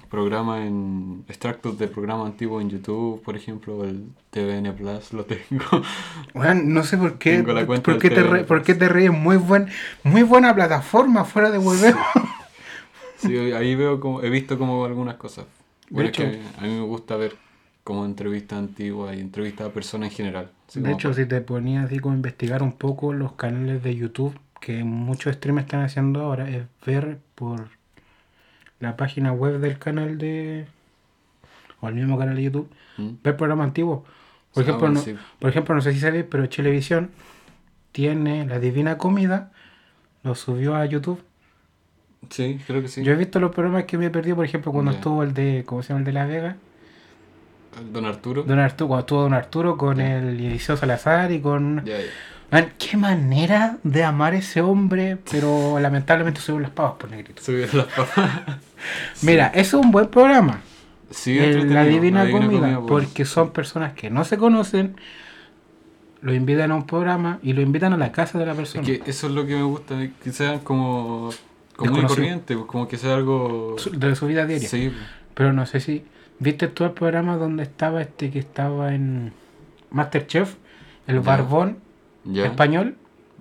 programas 0.09 0.61
en 0.67 1.25
extractos 1.29 1.77
de 1.79 1.89
programas 1.89 2.27
antiguos 2.29 2.63
en 2.63 2.71
YouTube, 2.71 3.21
por 3.23 3.37
ejemplo, 3.37 3.85
el 3.85 4.05
TVN 4.31 4.73
Plus 4.75 5.13
lo 5.13 5.25
tengo. 5.25 5.65
Bueno, 6.35 6.63
no 6.65 6.85
sé 6.85 6.97
por 6.97 7.19
qué, 7.19 7.37
Tengo 7.39 7.53
la 7.53 7.67
cuenta 7.67 7.91
por 7.91 8.01
qué, 8.01 8.09
te, 8.11 8.23
re- 8.23 8.45
por 8.45 8.63
qué 8.63 8.75
te 8.75 8.89
ríes. 8.89 9.13
Muy, 9.13 9.37
buen, 9.37 9.69
muy 10.05 10.23
buena 10.23 10.55
plataforma 10.55 11.25
fuera 11.25 11.51
de 11.51 11.59
volver. 11.59 11.95
Sí, 13.19 13.37
ahí 13.53 13.75
veo 13.75 13.99
como 14.01 14.23
he 14.23 14.31
visto 14.31 14.57
como 14.59 14.85
algunas 14.85 15.17
cosas. 15.17 15.45
Bueno, 15.91 16.09
es 16.11 16.19
hecho- 16.19 16.31
que 16.31 16.41
a 16.59 16.63
mí 16.63 16.69
me 16.75 16.83
gusta 16.83 17.17
ver 17.17 17.35
como 17.85 18.05
entrevistas 18.05 18.59
antiguas 18.59 19.17
y 19.17 19.21
entrevistas 19.21 19.69
a 19.69 19.73
personas 19.73 20.11
en 20.11 20.17
general. 20.17 20.51
De 20.75 20.93
hecho, 20.93 21.09
para- 21.11 21.23
si 21.23 21.27
te 21.29 21.41
ponías 21.41 21.87
así 21.87 21.99
como 21.99 22.15
investigar 22.15 22.63
un 22.63 22.73
poco 22.73 23.13
los 23.13 23.33
canales 23.33 23.83
de 23.83 23.95
YouTube 23.97 24.39
que 24.61 24.85
muchos 24.85 25.35
streamers 25.35 25.67
están 25.67 25.83
haciendo 25.83 26.21
ahora, 26.23 26.49
es 26.49 26.65
ver 26.87 27.19
por 27.35 27.69
la 28.79 28.97
página 28.97 29.33
web 29.33 29.59
del 29.61 29.79
canal 29.79 30.19
de. 30.19 30.67
o 31.83 31.89
el 31.89 31.95
mismo 31.95 32.19
canal 32.19 32.37
de 32.37 32.43
YouTube, 32.43 32.71
¿Mm? 32.99 33.09
ver 33.25 33.37
programas 33.39 33.69
antiguos. 33.69 34.03
Por, 34.53 34.63
Ah, 34.65 34.67
ejemplo, 34.67 34.89
bueno, 34.89 35.01
no, 35.07 35.19
por 35.39 35.51
ejemplo, 35.51 35.75
no 35.75 35.81
sé 35.81 35.93
si 35.95 36.01
sabéis, 36.01 36.27
pero 36.31 36.45
Chilevisión 36.47 37.11
tiene 37.93 38.45
La 38.47 38.59
Divina 38.59 38.99
Comida, 38.99 39.51
lo 40.23 40.35
subió 40.35 40.75
a 40.77 40.85
YouTube. 40.85 41.23
Sí, 42.29 42.61
creo 42.67 42.83
que 42.83 42.89
sí. 42.89 43.03
Yo 43.03 43.13
he 43.13 43.17
visto 43.17 43.41
los 43.41 43.51
programas 43.53 43.85
que 43.85 43.97
me 43.99 44.07
he 44.07 44.11
perdido, 44.11 44.37
por 44.37 44.45
ejemplo, 44.45 44.73
cuando 44.73 44.93
estuvo 44.93 45.23
el 45.23 45.35
de. 45.35 45.63
¿Cómo 45.67 45.83
se 45.83 45.89
llama 45.89 46.01
el 46.01 46.05
de 46.05 46.13
La 46.13 46.27
Vega? 46.27 46.57
Don 47.93 48.05
Arturo. 48.05 48.43
Don 48.43 48.59
Arturo, 48.59 48.89
cuando 48.89 49.01
estuvo 49.01 49.23
Don 49.23 49.35
Arturo 49.35 49.77
con 49.77 50.01
el 50.01 50.29
Eliseo 50.41 50.77
Salazar 50.77 51.33
y 51.33 51.41
con. 51.41 51.85
Man, 52.53 52.73
qué 52.79 52.97
manera 52.97 53.79
de 53.85 54.03
amar 54.03 54.35
ese 54.35 54.61
hombre, 54.61 55.17
pero 55.31 55.79
lamentablemente 55.81 56.41
subió 56.41 56.61
las 56.61 56.71
pavas 56.73 56.95
por 56.99 57.11
negrito. 57.11 57.43
Subí 57.43 57.61
las 57.73 57.87
papas. 57.87 58.31
Mira, 59.23 59.47
eso 59.55 59.79
es 59.79 59.85
un 59.85 59.91
buen 59.93 60.09
programa. 60.09 60.61
Sí, 61.11 61.39
el- 61.39 61.73
la 61.73 61.85
Divina, 61.85 62.31
Comida, 62.31 62.81
pues. 62.81 62.87
porque 62.89 63.25
son 63.25 63.51
personas 63.51 63.93
que 63.95 64.11
no 64.11 64.25
se 64.25 64.37
conocen, 64.37 64.95
lo 66.23 66.35
invitan 66.35 66.71
a 66.71 66.77
un 66.77 66.87
programa 66.87 67.39
y 67.43 67.53
lo 67.53 67.63
invitan 67.63 67.93
a 67.93 67.97
la 67.97 68.13
casa 68.13 68.39
de 68.39 68.47
la 68.47 68.53
Es 68.53 68.57
persona. 68.59 68.85
que 68.85 69.03
eso 69.07 69.27
es 69.29 69.33
lo 69.33 69.47
que 69.47 69.55
me 69.57 69.63
gusta, 69.63 69.97
que 70.23 70.33
sean 70.33 70.59
como 70.61 71.31
común 71.89 72.05
y 72.05 72.07
corriente, 72.07 72.57
como 72.67 72.87
que 72.89 72.97
sea 72.97 73.15
algo... 73.15 73.77
De 73.93 74.15
su 74.15 74.27
vida 74.27 74.47
diaria. 74.47 74.69
Sí, 74.69 74.93
Pero 75.35 75.53
no 75.53 75.67
sé 75.67 75.81
si. 75.81 76.05
¿Viste 76.39 76.69
tú 76.69 76.85
el 76.85 76.93
programa 76.93 77.37
donde 77.37 77.63
estaba 77.63 78.01
este 78.03 78.31
que 78.31 78.39
estaba 78.39 78.95
en 78.95 79.33
Masterchef? 79.91 80.55
El 81.07 81.17
Ya. 81.17 81.21
barbón 81.23 81.79
ya. 82.25 82.47
español. 82.47 82.97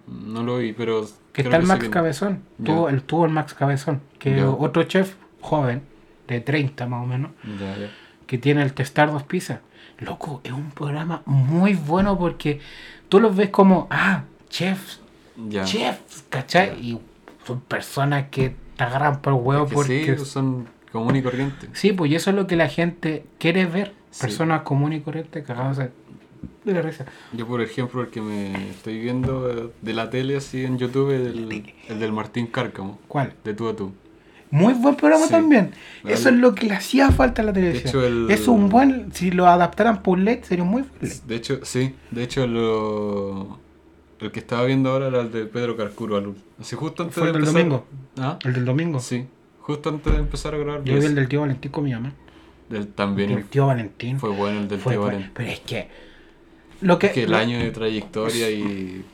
No 0.07 0.43
lo 0.43 0.57
vi, 0.57 0.73
pero... 0.73 1.07
Que 1.33 1.43
está 1.43 1.57
el 1.57 1.63
Max 1.65 1.83
que- 1.85 1.89
Cabezón. 1.89 2.41
Tuvo, 2.63 2.89
el, 2.89 3.03
tuvo 3.03 3.25
el 3.25 3.31
Max 3.31 3.53
Cabezón. 3.53 4.01
Que 4.17 4.43
otro 4.43 4.83
chef 4.83 5.15
joven, 5.41 5.83
de 6.27 6.41
30 6.41 6.87
más 6.87 7.03
o 7.03 7.05
menos, 7.07 7.31
Ya, 7.59 7.89
que 8.25 8.37
tiene 8.37 8.63
el 8.63 8.73
Testar 8.73 9.11
dos 9.11 9.23
Pizza. 9.23 9.61
Loco, 9.99 10.41
es 10.43 10.51
un 10.51 10.71
programa 10.71 11.21
muy 11.25 11.73
bueno 11.75 12.17
porque 12.17 12.59
tú 13.09 13.19
los 13.19 13.35
ves 13.35 13.49
como, 13.49 13.87
ah, 13.91 14.23
chefs, 14.49 14.99
chefs, 15.63 16.25
¿cachai? 16.29 16.79
Y 16.81 16.99
son 17.49 17.61
personas 17.61 18.25
que 18.29 18.55
te 18.77 18.83
agarran 18.83 19.21
por 19.21 19.33
huevo 19.33 19.65
Que 19.67 19.73
porque... 19.75 20.15
sí, 20.17 20.25
son 20.25 20.67
común 20.91 21.15
y 21.15 21.21
corriente. 21.21 21.67
Sí, 21.73 21.91
pues 21.93 22.11
y 22.11 22.15
eso 22.15 22.29
es 22.29 22.35
lo 22.35 22.47
que 22.47 22.55
la 22.55 22.67
gente 22.69 23.25
quiere 23.37 23.65
ver. 23.65 23.93
Sí. 24.11 24.21
Personas 24.21 24.61
comunes 24.63 24.99
y 24.99 25.01
corrientes 25.03 25.45
cagadas 25.45 25.77
de 25.77 26.73
la 26.73 26.81
risa. 26.81 27.05
Yo, 27.33 27.45
por 27.45 27.61
ejemplo, 27.61 28.01
el 28.01 28.07
que 28.09 28.21
me 28.21 28.69
estoy 28.69 28.99
viendo 28.99 29.49
eh, 29.51 29.69
de 29.81 29.93
la 29.93 30.09
tele 30.09 30.37
así 30.37 30.63
en 30.65 30.77
YouTube 30.79 31.11
es 31.11 31.27
el, 31.27 31.73
el 31.89 31.99
del 31.99 32.11
Martín 32.11 32.47
Cárcamo, 32.47 32.97
¿Cuál? 33.07 33.33
de 33.43 33.53
tú 33.53 33.67
a 33.69 33.75
tú. 33.75 33.91
Muy 34.51 34.73
buen 34.73 34.95
programa 34.95 35.25
Sí. 35.25 35.31
también. 35.31 35.73
Vale. 36.03 36.15
Eso 36.15 36.29
es 36.29 36.35
lo 36.35 36.55
que 36.55 36.65
le 36.65 36.73
hacía 36.73 37.11
falta 37.11 37.43
a 37.43 37.45
la 37.45 37.53
televisión. 37.53 37.87
hecho, 37.89 38.03
el- 38.03 38.31
Es 38.31 38.47
un 38.47 38.67
buen, 38.69 39.13
si 39.13 39.29
lo 39.29 39.45
adaptaran 39.45 40.01
por 40.01 40.17
LED, 40.17 40.41
sería 40.43 40.63
muy 40.63 40.85
LED. 41.01 41.11
De 41.27 41.35
hecho, 41.35 41.59
sí, 41.63 41.93
de 42.09 42.23
hecho 42.23 42.47
lo... 42.47 43.59
El 44.19 44.31
que 44.31 44.39
estaba 44.39 44.63
viendo 44.65 44.91
ahora 44.91 45.07
era 45.07 45.21
el 45.21 45.31
de 45.31 45.45
Pedro 45.45 45.77
Carcuro 45.77 46.17
Alul. 46.17 46.35
Así 46.59 46.75
justo 46.75 47.03
antes 47.03 47.15
Fue 47.17 47.31
de 47.31 47.37
el 47.37 47.45
del 47.45 47.53
domingo. 47.53 47.85
¿Ah? 48.17 48.37
El 48.43 48.53
del 48.53 48.65
domingo. 48.65 48.99
Sí, 48.99 49.25
justo 49.61 49.89
antes 49.89 50.11
de 50.13 50.19
empezar 50.19 50.53
a 50.55 50.57
grabar. 50.57 50.83
Yo 50.83 50.99
vi 50.99 51.05
el 51.05 51.15
del 51.15 51.27
tío 51.29 51.41
Valentín 51.41 51.71
con 51.71 51.83
mi 51.85 51.91
mamá. 51.93 52.13
del- 52.69 52.87
también 52.89 53.31
El 53.31 53.45
tío 53.45 53.65
Valentín. 53.67 54.19
fue 54.19 54.29
bueno 54.29 54.59
el 54.59 54.67
del 54.67 54.79
Fue 54.79 54.93
tío 54.93 55.01
bueno. 55.01 55.13
Valentín. 55.17 55.33
Pero 55.35 55.49
es 55.49 55.59
que. 55.61 55.87
Lo 56.81 56.99
que. 56.99 57.07
Es 57.07 57.13
que 57.13 57.23
el 57.23 57.31
lo- 57.31 57.37
año 57.37 57.59
de 57.59 57.71
trayectoria 57.71 58.49
y 58.51 59.05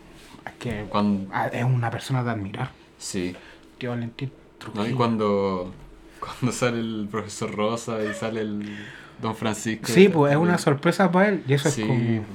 es 0.45 0.51
que 0.59 0.85
cuando... 0.89 1.27
es 1.51 1.63
una 1.63 1.89
persona 1.91 2.23
de 2.23 2.31
admirar. 2.31 2.71
Sí, 2.97 3.35
tío 3.77 3.91
Valentín 3.91 4.31
¿no? 4.73 4.87
Y 4.87 4.93
cuando, 4.93 5.71
cuando 6.19 6.51
sale 6.51 6.79
el 6.79 7.07
profesor 7.11 7.53
Rosa 7.55 8.03
y 8.03 8.13
sale 8.15 8.41
el 8.41 8.75
Don 9.21 9.35
Francisco. 9.35 9.85
Sí, 9.87 10.09
pues 10.09 10.31
es 10.33 10.37
una 10.39 10.57
sorpresa 10.57 11.11
para 11.11 11.29
él. 11.29 11.43
Y 11.47 11.53
eso 11.53 11.69
Sí, 11.69 11.81
es 11.83 11.87
como. 11.87 12.25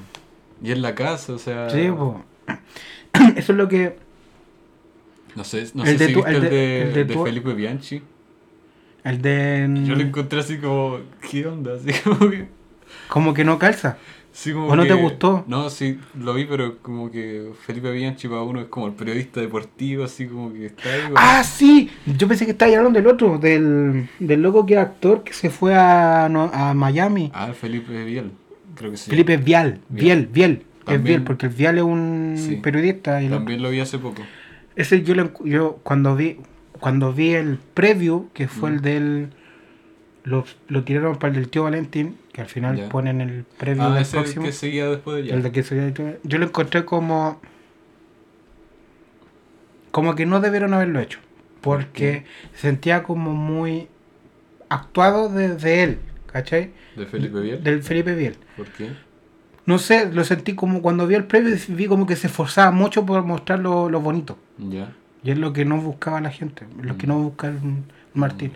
Y 0.63 0.71
en 0.73 0.83
la 0.83 0.95
casa, 0.95 1.33
o 1.33 1.39
sea. 1.39 1.69
Sí, 1.71 1.91
pues. 1.91 2.15
Eso 3.37 3.53
es 3.53 3.59
lo 3.59 3.69
que. 3.69 3.97
No 5.37 5.45
sé, 5.45 5.67
no 5.75 5.85
El 5.85 5.97
sé 5.97 5.99
de 5.99 6.07
si 6.09 6.13
tu- 6.13 6.19
viste 6.21 6.31
el 6.31 6.37
el 6.37 6.43
de- 6.43 6.51
de, 6.51 6.83
el 6.83 6.93
de 6.95 7.05
de 7.05 7.15
tu- 7.15 7.25
Felipe 7.25 7.53
Bianchi. 7.55 8.03
El 9.05 9.23
de. 9.23 9.69
Yo 9.87 9.95
lo 9.95 10.03
encontré 10.03 10.41
así 10.41 10.59
como, 10.59 10.99
¿qué 11.31 11.47
onda? 11.47 11.75
Así 11.75 11.93
como 12.03 12.31
que. 12.31 12.47
Como 13.09 13.33
que 13.35 13.45
no 13.45 13.59
calza. 13.59 13.97
sí, 14.33 14.53
como 14.53 14.67
¿O 14.69 14.77
no 14.77 14.85
te 14.87 14.95
gustó? 14.95 15.45
No, 15.47 15.71
sí, 15.71 15.99
lo 16.19 16.35
vi, 16.35 16.45
pero 16.45 16.79
como 16.83 17.11
que 17.11 17.51
Felipe 17.65 17.91
Bianchi 17.93 18.27
para 18.29 18.43
uno 18.43 18.61
es 18.61 18.67
como 18.67 18.89
el 18.89 18.93
periodista 18.95 19.41
deportivo, 19.41 20.05
así 20.05 20.27
como 20.27 20.53
que 20.53 20.67
está 20.67 20.93
ahí. 20.93 21.01
¡Ah, 21.15 21.45
sí! 21.45 21.89
Yo 22.19 22.27
pensé 22.27 22.45
que 22.47 22.51
estabas 22.53 22.75
hablando 22.77 22.99
del 22.99 23.07
otro, 23.09 23.39
del, 23.39 24.09
del 24.19 24.43
loco 24.43 24.67
que 24.67 24.73
era 24.75 24.83
actor 24.83 25.23
que 25.23 25.33
se 25.33 25.51
fue 25.51 25.75
a, 25.75 26.29
no- 26.29 26.51
a 26.53 26.75
Miami. 26.75 27.31
Ah, 27.33 27.53
Felipe 27.53 28.05
Biel, 28.05 28.33
creo 28.75 28.91
que 28.91 28.97
sí. 28.97 29.09
Felipe 29.11 29.37
Vial. 29.37 29.81
Vial, 29.89 30.27
Vial. 30.27 30.53
Es 30.53 30.70
También- 30.95 31.19
Vial, 31.21 31.25
porque 31.25 31.47
el 31.47 31.53
Vial 31.53 31.79
es 31.79 31.85
un 31.85 32.35
Sí. 32.39 32.57
periodista. 32.57 33.23
Y 33.23 33.29
También 33.29 33.63
lo 33.63 33.71
vi 33.71 33.81
hace 33.81 33.99
poco. 33.99 34.23
Ese 34.77 35.03
yo, 35.03 35.15
lo 35.15 35.33
yo 35.45 35.81
cuando 35.83 36.15
vi 36.17 36.39
cuando 36.79 37.13
vi 37.13 37.35
el 37.35 37.59
preview, 37.75 38.31
que 38.33 38.49
fue 38.49 38.71
Mm. 38.71 38.75
el 38.75 38.81
del. 38.81 39.31
Lo, 40.25 40.45
lo 40.69 40.85
tiraron 40.85 41.17
para 41.19 41.29
el 41.35 41.41
del 41.41 41.49
tío 41.51 41.65
Valentín, 41.65 42.17
que 42.33 42.41
al 42.43 42.47
final 42.47 42.89
ponen 42.91 43.21
el 43.21 43.45
preview 43.59 43.85
Ah, 43.85 43.89
del 43.95 44.03
ese 44.03 44.11
es 44.11 44.15
el 44.15 44.21
próximo. 44.23 44.45
que 44.47 44.53
seguía 44.53 44.89
después 44.89 45.17
de 45.17 45.29
ya. 45.29 45.35
El 45.35 45.43
de 45.43 45.51
que 45.53 45.63
se- 45.63 46.19
yo 46.23 46.39
lo 46.39 46.45
encontré 46.47 46.85
como. 46.85 47.41
Como 49.91 50.15
que 50.15 50.25
no 50.27 50.41
debieron 50.41 50.73
haberlo 50.75 51.01
hecho. 51.01 51.19
Porque 51.61 52.25
sentía 52.55 53.03
como 53.03 53.35
muy 53.35 53.89
actuado 54.69 55.29
de, 55.29 55.57
de 55.57 55.83
él, 55.83 55.99
¿cachai? 56.33 56.71
De 56.97 57.07
Felipe 57.07 57.41
Biel. 57.41 57.63
Del 57.63 57.83
Felipe 57.83 58.15
Biel. 58.15 58.37
¿Por 58.57 58.67
qué? 58.69 58.91
No 59.71 59.79
sé, 59.79 60.13
lo 60.13 60.25
sentí 60.25 60.55
como 60.55 60.83
cuando 60.83 61.07
vi 61.07 61.15
el 61.15 61.25
previo, 61.25 61.57
vi 61.69 61.87
como 61.87 62.07
que 62.07 62.17
se 62.17 62.27
esforzaba 62.27 62.71
mucho 62.71 63.07
por 63.07 63.23
mostrar 63.25 63.59
lo, 63.61 63.89
lo 63.89 64.01
bonito. 64.01 64.37
Ya. 64.59 64.93
Y 65.23 65.31
es 65.31 65.39
lo 65.39 65.53
que 65.53 65.65
no 65.65 65.77
buscaba 65.77 66.21
la 66.21 66.31
gente, 66.31 66.67
lo 66.83 66.97
que 66.97 67.07
no 67.07 67.19
busca 67.19 67.49
el 67.49 67.59
Martín. 68.15 68.53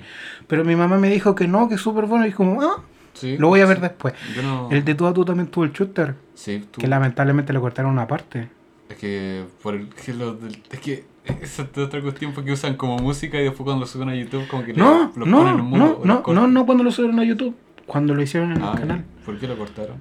Pero 0.48 0.64
mi 0.64 0.74
mamá 0.76 0.98
me 0.98 1.08
dijo 1.10 1.34
que 1.34 1.46
no, 1.46 1.68
que 1.68 1.74
es 1.76 1.80
súper 1.80 2.06
bueno, 2.06 2.26
y 2.26 2.32
como, 2.32 2.60
ah, 2.62 2.82
Sí. 3.12 3.36
lo 3.38 3.46
voy 3.48 3.60
a 3.60 3.66
ver 3.66 3.76
sí. 3.76 3.82
después. 3.82 4.14
No. 4.42 4.68
El 4.72 4.84
de 4.84 4.94
tú 4.96 5.06
a 5.06 5.12
tú 5.14 5.24
también 5.24 5.46
tuvo 5.48 5.64
el 5.64 5.72
shooter, 5.72 6.16
Sí, 6.34 6.64
tú. 6.70 6.80
que 6.80 6.88
lamentablemente 6.88 7.52
le 7.52 7.60
cortaron 7.60 7.92
una 7.92 8.08
parte. 8.08 8.48
Es 8.88 8.96
que 8.96 9.44
por 9.62 9.74
el 9.74 9.88
que 9.90 10.12
lo 10.14 10.34
del- 10.34 10.60
es 10.70 10.80
que 10.80 11.04
esa 11.42 11.62
es 11.62 11.78
otra 11.78 12.00
cuestión 12.02 12.32
porque 12.32 12.50
usan 12.52 12.74
como 12.76 12.98
música 12.98 13.38
y 13.40 13.44
después 13.44 13.64
cuando 13.64 13.82
lo 13.82 13.86
suben 13.86 14.08
a 14.08 14.14
YouTube 14.16 14.48
como 14.48 14.64
que 14.64 14.72
le- 14.72 14.78
No, 14.80 15.12
lo 15.14 15.26
no, 15.26 15.38
ponen 15.38 15.58
en 15.60 15.64
mudo 15.64 15.78
no, 15.78 15.84
o 15.84 15.88
lo 16.00 16.04
no, 16.06 16.14
no, 16.14 16.22
cortan. 16.24 16.52
no 16.54 16.66
cuando 16.66 16.82
lo 16.84 16.90
subieron 16.90 17.20
a 17.20 17.24
YouTube, 17.24 17.54
cuando 17.86 18.14
lo 18.14 18.22
hicieron 18.22 18.50
en 18.52 18.62
Ah, 18.62 18.72
el 18.74 18.80
canal. 18.80 19.04
¿Por 19.24 19.38
qué 19.38 19.46
lo 19.46 19.56
cortaron? 19.56 19.96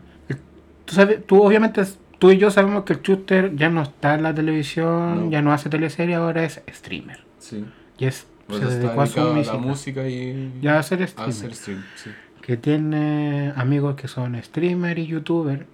Tú 0.86 0.96
sabes, 0.96 1.26
tú 1.26 1.42
obviamente, 1.42 1.82
tú 2.20 2.32
y 2.32 2.38
yo 2.38 2.52
sabemos 2.52 2.84
que 2.84 2.94
el 2.94 3.02
shooter 3.02 3.56
ya 3.56 3.70
no 3.70 3.82
está 3.84 4.16
en 4.16 4.24
la 4.24 4.34
televisión, 4.34 5.26
No. 5.26 5.32
ya 5.32 5.42
no 5.42 5.54
hace 5.54 5.70
teleserie, 5.70 6.16
ahora 6.16 6.44
es 6.44 6.62
streamer. 6.72 7.22
Sí. 7.40 7.66
Y 7.98 8.06
es, 8.06 8.28
Pues 8.48 8.60
se 8.60 8.66
dedicó 8.80 9.02
a 9.02 9.06
su 9.08 9.14
dedicado 9.20 9.32
a 9.32 9.34
la 9.34 9.54
música. 9.60 10.02
música 10.02 10.08
y 10.08 10.54
Ya 10.62 10.78
a 10.80 10.84
ser 10.84 11.02
a 11.04 11.08
streamer. 11.08 11.30
hacer 11.36 11.56
stream, 11.56 11.84
sí. 11.96 12.10
que 12.42 12.58
tiene 12.58 13.54
amigos 13.56 13.96
que 13.96 14.08
son 14.08 14.42
streamer 14.44 15.00
y 15.00 15.08
youtuber, 15.08 15.66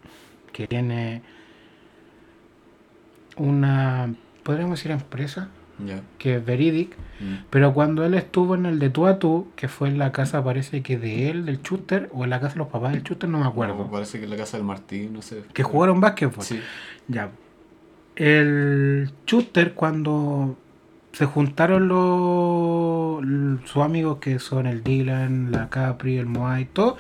que 0.54 0.68
tiene 0.68 1.22
una, 3.38 4.14
podríamos 4.44 4.78
decir 4.80 4.92
empresa, 4.92 5.50
Que 6.18 6.36
es 6.36 6.46
Veridic, 6.46 6.96
Mm. 7.22 7.44
pero 7.50 7.74
cuando 7.74 8.06
él 8.06 8.14
estuvo 8.14 8.56
en 8.56 8.66
el 8.66 8.80
de 8.80 8.90
tú 8.90 9.06
a 9.06 9.20
tú, 9.20 9.48
que 9.58 9.68
fue 9.68 9.90
en 9.90 9.98
la 9.98 10.12
casa 10.14 10.42
parece 10.44 10.82
que 10.82 10.98
de 10.98 11.30
él, 11.30 11.46
del 11.46 11.62
shooter, 11.62 12.10
o 12.14 12.24
en 12.24 12.30
la 12.30 12.40
casa 12.40 12.54
de 12.54 12.60
los 12.60 12.68
papás 12.70 12.94
del 12.94 13.04
shooter, 13.04 13.30
no 13.30 13.40
me 13.40 13.46
acuerdo, 13.46 13.76
No, 13.76 13.92
parece 13.92 14.20
que 14.20 14.24
en 14.26 14.30
la 14.30 14.38
casa 14.38 14.56
del 14.58 14.66
Martín, 14.66 15.12
no 15.14 15.22
sé. 15.22 15.44
que 15.54 15.64
jugaron 15.64 16.00
básquetbol. 16.00 16.44
Sí. 16.44 16.60
Ya. 17.10 17.30
El 18.16 19.12
shooter 19.26 19.74
cuando 19.74 20.58
se 21.12 21.26
juntaron 21.26 21.88
los 21.88 23.20
sus 23.70 23.84
amigos 23.84 24.18
que 24.20 24.40
son 24.40 24.66
el 24.68 24.84
Dylan, 24.84 25.52
la 25.52 25.70
Capri, 25.70 26.18
el 26.18 26.26
Moai, 26.28 26.66
todo, 26.66 26.98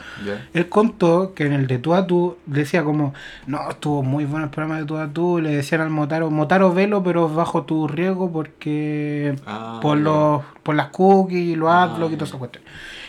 él 0.53 0.67
contó 0.69 1.33
que 1.33 1.45
en 1.45 1.53
el 1.53 1.67
de 1.67 1.77
tú 1.79 1.93
a 1.93 2.05
tú 2.07 2.37
decía 2.45 2.83
como, 2.83 3.13
no, 3.47 3.69
estuvo 3.69 4.03
muy 4.03 4.25
bueno 4.25 4.45
el 4.45 4.51
programa 4.51 4.79
de 4.79 4.85
tú 4.85 4.97
a 4.97 5.07
tú, 5.07 5.39
le 5.39 5.51
decían 5.55 5.81
al 5.81 5.89
Motaro, 5.89 6.29
Motaro 6.31 6.73
velo 6.73 7.03
pero 7.03 7.29
bajo 7.29 7.63
tu 7.63 7.87
riesgo 7.87 8.31
porque 8.31 9.35
Ah, 9.45 9.79
por 9.81 9.97
los 9.97 10.43
por 10.63 10.75
las 10.75 10.87
cookies, 10.87 11.57
los 11.57 11.69
Ah, 11.71 11.87
y 11.97 12.01
ya. 12.11 12.17
toda 12.17 12.25
esa 12.25 12.37
cuestión. 12.37 12.63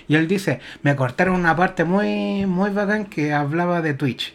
Y 0.06 0.16
él 0.16 0.26
dice, 0.28 0.60
me 0.82 0.96
cortaron 0.96 1.34
una 1.36 1.54
parte 1.56 1.84
muy 1.84 2.46
muy 2.46 2.70
bacán 2.70 3.06
que 3.06 3.32
hablaba 3.32 3.80
de 3.82 3.94
Twitch. 3.94 4.34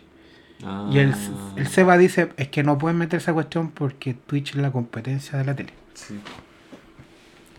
Ah, 0.64 0.90
Y 0.92 1.00
el, 1.00 1.14
el 1.58 1.68
Seba 1.68 1.98
dice, 1.98 2.30
es 2.38 2.48
que 2.50 2.64
no 2.64 2.78
pueden 2.78 2.98
meter 2.98 3.18
esa 3.18 3.34
cuestión 3.34 3.70
porque 3.72 4.14
Twitch 4.14 4.52
es 4.52 4.56
la 4.58 4.72
competencia 4.72 5.38
de 5.38 5.46
la 5.46 5.56
tele. 5.56 5.74
Sí. 5.94 6.20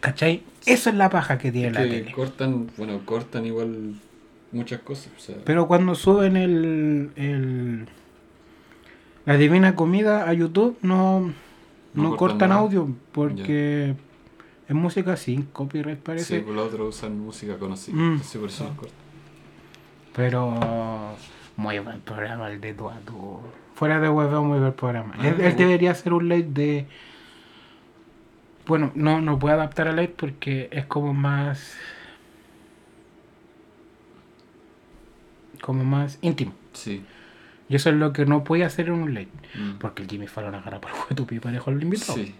¿Cachai? 0.07 0.43
Eso 0.65 0.91
es 0.91 0.97
la 0.97 1.11
paja 1.11 1.37
que 1.39 1.51
tiene 1.51 1.73
la 1.73 1.83
Que 1.83 1.89
tele. 1.89 2.12
cortan, 2.12 2.70
bueno, 2.77 3.01
cortan 3.05 3.45
igual 3.45 3.95
muchas 4.53 4.81
cosas. 4.83 5.11
O 5.16 5.20
sea, 5.20 5.37
Pero 5.45 5.66
cuando 5.66 5.95
suben 5.97 6.37
el, 6.37 7.11
el 7.16 7.89
la 9.24 9.37
divina 9.37 9.74
comida 9.74 10.28
a 10.28 10.33
YouTube 10.33 10.78
no, 10.83 11.20
No 11.95 12.03
no, 12.11 12.16
cortan 12.16 12.51
nada. 12.51 12.61
audio 12.61 12.89
porque 13.12 13.95
es 14.69 14.74
música 14.74 15.16
sin 15.16 15.43
copyright 15.43 15.99
sí, 15.99 16.03
parece. 16.05 16.41
por 16.41 16.55
los 16.55 16.69
otros 16.69 16.97
usan 16.97 17.19
música 17.19 17.59
conocida. 17.59 17.97
Mm. 17.97 18.20
Sí, 18.23 18.39
por 18.39 18.49
eso 18.49 18.65
los 18.65 18.74
cortan. 18.74 18.97
Pero 20.15 21.16
muy 21.57 21.78
buen 21.81 22.01
programa 22.01 22.49
el 22.51 22.61
de 22.61 22.74
tu 22.74 22.89
a 22.89 22.99
tu. 23.01 23.41
Fuera 23.74 23.99
de 24.01 24.09
huevo, 24.09 24.43
muy 24.45 24.59
buen 24.61 24.73
programa. 24.73 25.15
Ah, 25.19 25.28
él, 25.28 25.41
él 25.41 25.57
debería 25.57 25.91
hacer 25.91 26.12
un 26.12 26.28
late 26.28 26.47
de. 26.49 26.87
Bueno, 28.66 28.90
no, 28.94 29.20
no 29.20 29.38
puede 29.38 29.55
adaptar 29.55 29.88
a 29.88 29.93
late 29.93 30.14
porque 30.16 30.68
es 30.72 30.86
como 30.86 31.14
más. 31.14 31.76
Como 35.60 35.84
más 35.84 36.18
íntimo. 36.22 36.52
Sí. 36.72 37.05
Y 37.68 37.76
eso 37.76 37.90
es 37.90 37.97
lo 37.97 38.12
que 38.12 38.26
no 38.26 38.44
puede 38.44 38.64
hacer 38.64 38.86
en 38.86 38.94
un 38.94 39.14
late. 39.14 39.28
Mm. 39.55 39.78
Porque 39.78 40.02
el 40.02 40.09
Jimmy 40.09 40.26
Fallon 40.26 40.55
agarra 40.55 40.80
por 40.80 40.90
el 41.10 41.16
tu 41.16 41.26
y 41.30 41.38
dejó 41.52 41.70
el 41.70 41.82
invitado. 41.82 42.14
Sí. 42.14 42.34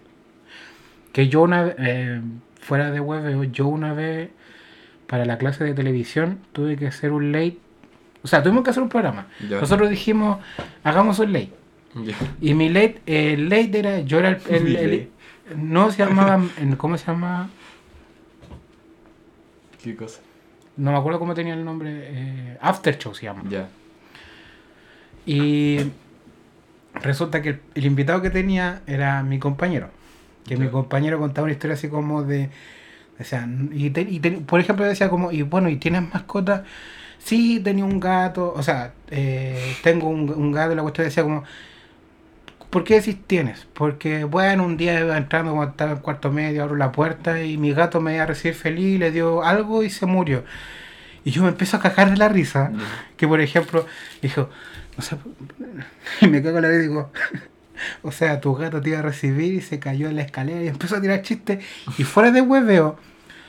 Que 1.13 1.29
yo 1.29 1.43
una 1.43 1.63
vez, 1.65 1.77
eh, 1.79 2.21
fuera 2.61 2.91
de 2.91 3.01
huevo, 3.01 3.45
yo 3.45 3.67
una 3.67 3.93
vez, 3.95 4.31
para 5.07 5.25
la 5.25 5.39
clase 5.39 5.65
de 5.65 5.75
televisión, 5.75 6.41
tuve 6.53 6.77
que 6.77 6.87
hacer 6.89 7.13
un 7.13 7.33
late. 7.33 7.59
O 8.23 8.29
sea, 8.29 8.43
tuvimos 8.43 8.65
que 8.65 8.71
hacer 8.71 8.83
un 8.83 8.89
programa. 8.89 9.29
Ya. 9.49 9.61
Nosotros 9.61 9.89
dijimos, 9.91 10.39
hagamos 10.85 11.19
un 11.19 11.33
late. 11.33 11.53
Ya. 11.95 12.15
Y 12.41 12.55
mi 12.55 12.69
late, 12.69 13.01
el 13.07 13.49
late 13.49 13.79
era, 13.79 14.01
yo 14.01 14.19
era 14.19 14.39
el, 14.51 14.67
el- 14.67 14.77
el-. 14.77 15.09
No 15.55 15.91
se 15.91 15.99
llamaba, 15.99 16.43
¿cómo 16.79 16.97
se 16.99 17.07
llama? 17.07 17.49
¿Qué 19.83 19.95
cosa? 19.97 20.21
No 20.77 20.93
me 20.93 20.99
acuerdo 20.99 21.19
cómo 21.19 21.35
tenía 21.35 21.55
el 21.55 21.65
nombre, 21.65 21.91
eh, 21.93 22.59
After 22.61 22.99
Show 22.99 23.15
se 23.15 23.25
llama. 23.25 23.43
Ya. 23.49 23.69
Y 25.25 25.79
resulta 26.95 27.43
que 27.43 27.51
el, 27.51 27.61
el 27.75 27.85
invitado 27.87 28.23
que 28.23 28.31
tenía 28.31 28.83
era 28.87 29.23
mi 29.23 29.39
compañero. 29.39 29.91
Que 30.47 30.57
mi 30.57 30.69
compañero 30.69 31.19
contaba 31.19 31.45
una 31.45 31.53
historia 31.53 31.75
así 31.75 31.89
como 31.89 32.23
de. 32.23 32.51
O 33.21 33.25
sea, 33.25 33.49
y, 33.73 33.91
te- 33.91 34.03
y 34.03 34.21
te- 34.21 34.31
por 34.33 34.61
ejemplo 34.61 34.85
decía 34.85 35.09
como, 35.11 35.33
y 35.33 35.43
bueno, 35.43 35.69
¿y 35.69 35.77
tienes 35.77 36.03
mascota? 36.13 36.65
Sí, 37.19 37.61
tenía 37.61 37.85
un 37.85 38.01
gato, 38.01 38.53
o 38.57 38.63
sea, 38.63 38.95
eh, 39.11 39.77
tengo 39.83 40.09
un, 40.09 40.31
un 40.31 40.53
gato 40.53 40.73
y 40.73 40.77
la 40.77 40.83
cuestión 40.83 41.07
decía 41.07 41.23
como, 41.25 41.45
¿por 42.71 42.85
qué 42.85 42.95
decís 42.95 43.17
tienes? 43.27 43.67
Porque, 43.75 44.25
bueno, 44.25 44.65
un 44.65 44.77
día 44.77 45.01
iba 45.01 45.17
entrando 45.17 45.53
cuando 45.53 45.71
estaba 45.71 45.93
en 45.93 45.99
cuarto 45.99 46.31
medio, 46.31 46.63
abro 46.63 46.77
la 46.77 46.93
puerta 46.93 47.43
y 47.43 47.57
mi 47.57 47.73
gato 47.73 48.01
me 48.01 48.15
iba 48.15 48.25
a 48.25 48.27
recibir 48.27 48.55
feliz, 48.55 48.99
le 48.99 49.11
dio 49.11 49.43
algo 49.43 49.83
y 49.83 49.91
se 49.91 50.07
murió. 50.07 50.45
Y 51.25 51.31
yo 51.33 51.43
me 51.43 51.49
empiezo 51.49 51.77
a 51.77 51.81
cagar 51.81 52.11
de 52.11 52.17
la 52.17 52.29
risa 52.29 52.73
que 53.17 53.27
por 53.27 53.41
ejemplo 53.41 53.87
dijo, 54.23 54.49
no 54.97 55.03
sé, 55.03 55.17
y 56.21 56.29
me 56.29 56.43
cago 56.43 56.59
en 56.59 56.63
la 56.63 56.69
vida 56.69 56.79
y 56.81 56.89
digo, 56.89 57.11
o 58.03 58.13
sea, 58.13 58.41
tu 58.41 58.55
gato 58.55 58.81
te 58.81 58.91
iba 58.91 59.01
a 59.01 59.03
recibir 59.03 59.55
y 59.55 59.61
se 59.61 59.79
cayó 59.79 60.09
en 60.09 60.17
la 60.17 60.23
escalera 60.23 60.63
y 60.63 60.69
empezó 60.69 60.97
a 60.97 61.01
tirar 61.01 61.23
chistes 61.23 61.65
y 61.99 62.05
fuera 62.05 62.31
de 62.31 62.41
hueveo, 62.41 62.99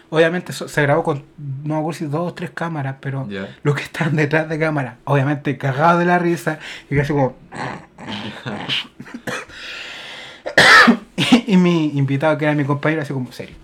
obviamente 0.09 0.53
se 0.53 0.81
grabó 0.81 1.03
con, 1.03 1.23
no 1.63 1.75
me 1.75 1.79
acuerdo 1.79 1.99
si 1.99 2.05
dos 2.05 2.31
o 2.31 2.33
tres 2.33 2.51
cámaras, 2.51 2.95
pero 2.99 3.27
los 3.63 3.75
que 3.75 3.83
están 3.83 4.15
detrás 4.15 4.47
de 4.49 4.59
cámara, 4.59 4.97
obviamente 5.05 5.57
cagados 5.57 5.99
de 5.99 6.05
la 6.05 6.19
risa 6.19 6.59
y 6.89 6.95
casi 6.95 7.13
como... 7.13 7.35
y, 11.15 11.53
y 11.53 11.57
mi 11.57 11.97
invitado 11.97 12.37
que 12.37 12.45
era 12.45 12.53
mi 12.53 12.65
compañero 12.65 13.01
así 13.01 13.13
como 13.13 13.31
serio. 13.31 13.55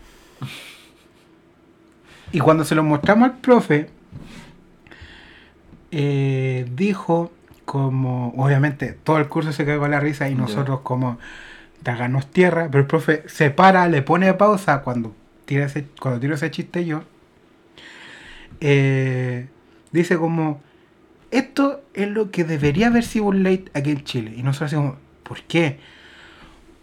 Y 2.31 2.39
cuando 2.39 2.65
se 2.65 2.73
lo 2.73 2.83
mostramos 2.83 3.29
al 3.29 3.37
profe, 3.37 3.89
eh, 5.91 6.65
dijo 6.71 7.31
como, 7.65 8.33
obviamente, 8.35 8.97
todo 9.03 9.19
el 9.19 9.27
curso 9.27 9.53
se 9.53 9.65
cagó 9.65 9.87
la 9.87 9.99
risa 9.99 10.27
y 10.27 10.35
nosotros 10.35 10.79
como, 10.81 11.19
tráganos 11.83 12.25
tierra, 12.27 12.67
pero 12.71 12.81
el 12.81 12.87
profe 12.87 13.23
se 13.27 13.51
para, 13.51 13.87
le 13.87 14.01
pone 14.01 14.33
pausa 14.33 14.81
cuando 14.81 15.15
tira 15.45 15.65
ese, 15.65 15.87
cuando 16.01 16.19
tiro 16.19 16.35
ese 16.35 16.51
chiste 16.51 16.85
yo, 16.85 17.03
eh, 18.61 19.47
dice 19.91 20.17
como, 20.17 20.61
esto 21.31 21.81
es 21.93 22.09
lo 22.09 22.31
que 22.31 22.43
debería 22.43 22.87
haber 22.87 23.03
sido 23.03 23.25
un 23.25 23.43
late 23.43 23.65
aquí 23.73 23.91
en 23.91 24.03
Chile. 24.03 24.33
Y 24.37 24.43
nosotros 24.43 24.71
decimos, 24.71 24.97
¿por 25.23 25.41
qué? 25.43 25.79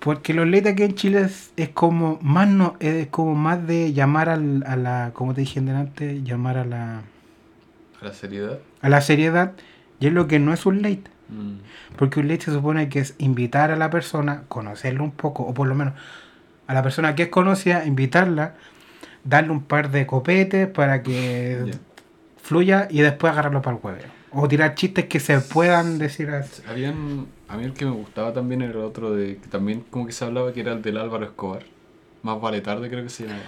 Porque 0.01 0.33
los 0.35 0.49
late 0.49 0.71
aquí 0.71 0.83
en 0.85 0.95
Chile 0.95 1.21
es, 1.23 1.53
es 1.57 1.69
como 1.71 2.19
más 2.23 2.49
no, 2.49 2.77
es 2.81 3.09
como 3.09 3.35
más 3.35 3.67
de 3.67 3.93
llamar 3.93 4.29
al- 4.31 4.65
a 4.67 4.77
la, 4.77 5.11
como 5.15 5.35
te 5.35 5.43
dije 5.43 5.61
antes, 5.61 6.25
llamar 6.25 6.57
a 6.59 6.65
la, 6.65 7.03
A 8.01 8.05
la 8.07 8.13
seriedad. 8.13 8.59
a 8.81 8.89
la 8.89 9.01
seriedad. 9.01 9.53
Y 10.01 10.07
es 10.07 10.13
lo 10.13 10.27
que 10.27 10.39
no 10.39 10.53
es 10.55 10.65
un 10.67 10.83
late. 10.83 11.05
Mm. 11.29 11.59
Porque 11.97 12.21
un 12.21 12.29
late 12.29 12.47
se 12.47 12.53
supone 12.53 12.89
que 12.89 13.01
es 13.01 13.15
invitar 13.19 13.71
a 13.71 13.77
la 13.77 13.91
persona, 13.91 14.45
conocerlo 14.49 15.05
un 15.05 15.13
poco, 15.13 15.43
o 15.45 15.53
por 15.55 15.69
lo 15.69 15.75
menos 15.75 15.95
a 16.71 16.75
la 16.75 16.83
persona 16.85 17.15
que 17.17 17.25
es 17.25 17.29
conocida, 17.31 17.85
invitarla, 17.85 18.55
darle 19.25 19.51
un 19.51 19.63
par 19.65 19.91
de 19.91 20.07
copetes 20.07 20.69
para 20.69 21.03
que 21.03 21.63
Ya. 21.67 21.73
fluya 22.41 22.87
y 22.91 23.01
después 23.01 23.33
agarrarlo 23.33 23.61
para 23.61 23.77
el 23.77 23.83
huevo. 23.83 23.99
O 24.33 24.47
tirar 24.47 24.77
chistes 24.77 25.07
que 25.07 25.19
se 25.19 25.41
puedan 25.41 25.99
decir 25.99 26.31
así. 26.31 26.63
Habían, 26.69 27.27
a 27.49 27.57
mí 27.57 27.65
el 27.65 27.73
que 27.73 27.85
me 27.85 27.91
gustaba 27.91 28.33
también 28.33 28.63
era 28.63 28.71
el 28.73 28.79
otro 28.85 29.13
de 29.13 29.39
que 29.39 29.49
también 29.49 29.85
como 29.91 30.07
que 30.07 30.13
se 30.13 30.25
hablaba 30.25 30.53
que 30.53 30.61
era 30.61 30.73
el 30.73 30.83
del 30.83 30.97
Álvaro 30.99 31.25
Escobar. 31.25 31.65
Más 32.23 32.41
vale 32.41 32.61
tarde 32.61 32.89
creo 32.89 33.03
que 33.03 33.09
se 33.11 33.25
llamaba. 33.25 33.43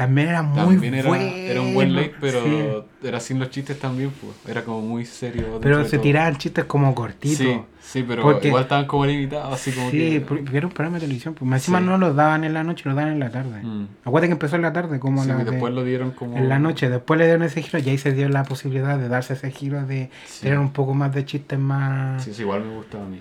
También 0.00 0.28
era 0.28 0.40
muy 0.40 0.56
También 0.76 0.94
era, 0.94 1.08
bueno. 1.10 1.24
era 1.36 1.60
un 1.60 1.74
buen 1.74 1.94
late, 1.94 2.14
pero 2.22 2.42
Sí. 2.42 3.06
era 3.06 3.20
sin 3.20 3.38
los 3.38 3.50
chistes 3.50 3.78
también, 3.78 4.10
pues. 4.18 4.32
Era 4.48 4.64
como 4.64 4.80
muy 4.80 5.04
serio. 5.04 5.58
Pero 5.60 5.84
se 5.84 5.98
tiraban 5.98 6.36
chistes 6.38 6.64
como 6.64 6.94
cortitos. 6.94 7.36
Sí, 7.36 7.60
sí, 7.82 8.02
pero 8.08 8.22
Porque- 8.22 8.48
igual 8.48 8.62
estaban 8.62 8.86
como 8.86 9.04
limitados, 9.04 9.52
así 9.52 9.72
como 9.72 9.90
Sí, 9.90 9.98
que... 10.26 10.56
era 10.56 10.66
un 10.66 10.72
programa 10.72 10.96
de 10.96 11.02
televisión. 11.02 11.34
Pues 11.34 11.46
más 11.46 11.60
encima 11.60 11.80
Sí. 11.80 11.84
no 11.84 11.98
los 11.98 12.16
daban 12.16 12.44
en 12.44 12.54
la 12.54 12.64
noche, 12.64 12.84
los 12.86 12.96
daban 12.96 13.12
en 13.12 13.20
la 13.20 13.28
tarde. 13.30 13.62
Mm. 13.62 13.88
Acuérdate 14.06 14.28
que 14.28 14.32
empezó 14.32 14.56
en 14.56 14.62
la 14.62 14.72
tarde, 14.72 14.98
como 15.00 15.22
Sí, 15.22 15.28
la 15.28 15.36
de- 15.36 15.44
después 15.44 15.74
lo 15.74 15.84
dieron 15.84 16.12
como... 16.12 16.38
en 16.38 16.48
la 16.48 16.58
noche. 16.58 16.88
Después 16.88 17.18
le 17.18 17.26
dieron 17.26 17.42
ese 17.42 17.60
giro 17.60 17.78
y 17.78 17.90
ahí 17.90 17.98
se 17.98 18.12
dio 18.12 18.26
la 18.30 18.44
posibilidad 18.44 18.98
de 18.98 19.08
darse 19.08 19.34
ese 19.34 19.50
giro 19.50 19.84
de 19.84 20.08
tener 20.40 20.58
un 20.58 20.72
poco 20.72 20.94
más 20.94 21.14
de 21.14 21.26
chistes 21.26 21.58
más. 21.58 22.24
Sí, 22.24 22.32
sí, 22.32 22.40
igual 22.40 22.64
me 22.64 22.74
gustaba 22.74 23.04
a 23.04 23.08
mí. 23.08 23.20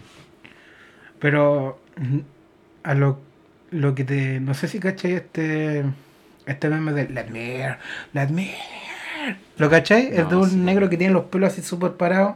Pero 1.20 1.78
mm, 1.98 2.20
a 2.84 2.94
lo, 2.94 3.20
lo 3.72 3.94
que 3.96 4.06
te. 4.06 4.40
No 4.40 4.54
sé 4.54 4.70
si 4.70 4.80
cachai 4.80 5.12
este. 5.12 5.84
Este 6.50 6.70
meme 6.70 6.92
de 6.94 7.10
Let 7.10 7.28
me 7.30 7.58
hear, 7.58 7.80
Let 8.14 8.28
me 8.30 8.44
hear. 8.46 9.38
¿Lo 9.58 9.70
cachai? 9.70 10.08
es 10.08 10.16
de 10.16 10.24
No, 10.24 10.40
un 10.42 10.50
sí. 10.50 10.56
negro 10.56 10.90
que 10.90 10.98
tiene 10.98 11.14
los 11.14 11.26
pelos 11.26 11.52
así 11.54 11.62
súper 11.62 11.92
parados. 11.94 12.36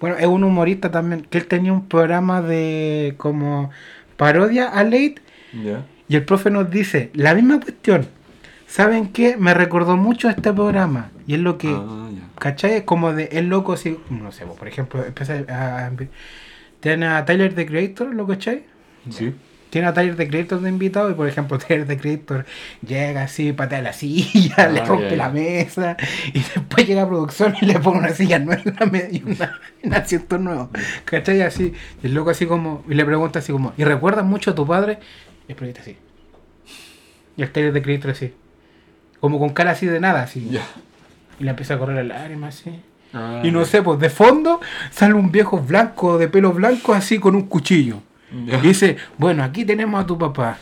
Bueno, 0.00 0.16
es 0.18 0.26
un 0.26 0.44
humorista 0.44 0.90
también. 0.90 1.22
Que 1.28 1.38
él 1.38 1.46
tenía 1.46 1.72
un 1.72 1.86
programa 1.88 2.40
de 2.42 3.14
como 3.16 3.70
parodia 4.16 4.68
a 4.68 4.84
Late. 4.84 5.16
Y 6.08 6.16
el 6.16 6.24
profe 6.24 6.50
nos 6.50 6.70
dice 6.70 7.10
la 7.14 7.34
misma 7.34 7.60
cuestión. 7.60 8.06
¿Saben 8.66 9.08
qué? 9.08 9.36
Me 9.36 9.52
recordó 9.54 9.96
mucho 9.96 10.28
a 10.28 10.32
este 10.32 10.52
programa. 10.52 11.10
Y 11.26 11.34
es 11.34 11.40
lo 11.40 11.58
que. 11.58 11.68
Ah. 11.74 12.08
¿Cachai? 12.38 12.72
Es 12.74 12.82
como 12.84 13.12
de 13.12 13.24
el 13.32 13.48
loco 13.48 13.72
así. 13.74 13.98
No 14.10 14.32
sé, 14.32 14.46
por 14.46 14.66
ejemplo, 14.68 15.04
empieza 15.04 15.34
a. 15.48 15.86
a- 15.86 15.90
tiene 16.80 17.06
a 17.06 17.24
Tyler 17.24 17.54
the 17.54 17.64
Creator, 17.66 18.14
¿lo 18.14 18.26
cachai? 18.26 18.64
Sí. 19.10 19.32
Tiene 19.72 19.86
a 19.88 19.94
Tyler 19.94 20.16
the 20.16 20.28
Creator 20.28 20.60
de 20.60 20.68
invitado 20.68 21.10
y 21.10 21.14
por 21.14 21.26
ejemplo 21.26 21.56
Tyler 21.66 21.86
the 21.86 21.96
Creator 21.96 22.44
llega 22.86 23.22
así, 23.22 23.54
patea 23.54 23.80
la 23.80 23.94
silla, 23.94 24.68
le 24.68 24.80
Ah, 24.80 24.84
rompe 24.84 25.12
ya, 25.12 25.16
la 25.16 25.30
mesa 25.30 25.96
y 26.26 26.40
después 26.40 26.86
llega 26.86 27.02
a 27.04 27.08
producción 27.08 27.54
y 27.58 27.64
le 27.64 27.78
pone 27.80 28.00
una 28.00 28.10
silla 28.10 28.38
nueva 28.38 28.62
y 29.10 29.22
una- 29.24 29.58
un 29.82 29.94
asiento 29.94 30.36
nuevo. 30.36 30.68
¿Cachai? 31.06 31.40
Así, 31.40 31.72
y 32.02 32.06
el 32.06 32.12
loco 32.12 32.28
así 32.28 32.44
como, 32.44 32.84
y 32.86 32.92
le 32.92 33.04
pregunta 33.06 33.38
así 33.38 33.50
como, 33.50 33.72
¿y 33.78 33.84
recuerdas 33.84 34.26
mucho 34.26 34.50
a 34.50 34.54
tu 34.54 34.66
padre? 34.66 34.98
Y 35.48 35.52
el 35.52 35.56
periodista 35.56 35.80
así. 35.80 35.96
Y 37.38 37.42
el 37.42 37.50
Tyler 37.50 37.72
the 37.72 37.80
Creator 37.80 38.10
así. 38.10 38.34
Como 39.20 39.38
con 39.38 39.50
cara 39.54 39.70
así 39.70 39.86
de 39.86 40.00
nada, 40.00 40.20
así. 40.22 40.50
Y 41.40 41.44
le 41.44 41.50
empieza 41.50 41.74
a 41.74 41.78
correr 41.78 42.04
la 42.04 42.18
lágrima 42.18 42.48
así. 42.48 42.78
Ah, 43.14 43.40
Y 43.42 43.50
no 43.50 43.64
sé, 43.64 43.82
pues 43.82 43.98
de 44.00 44.10
fondo 44.10 44.60
sale 44.90 45.14
un 45.14 45.32
viejo 45.32 45.58
blanco, 45.58 46.18
de 46.18 46.28
pelo 46.28 46.52
blanco, 46.52 46.92
así 46.92 47.18
con 47.18 47.34
un 47.36 47.46
cuchillo. 47.46 48.02
Y 48.34 48.56
dice, 48.66 48.96
bueno, 49.18 49.42
aquí 49.44 49.64
tenemos 49.64 50.02
a 50.02 50.06
tu 50.06 50.16
papá. 50.18 50.58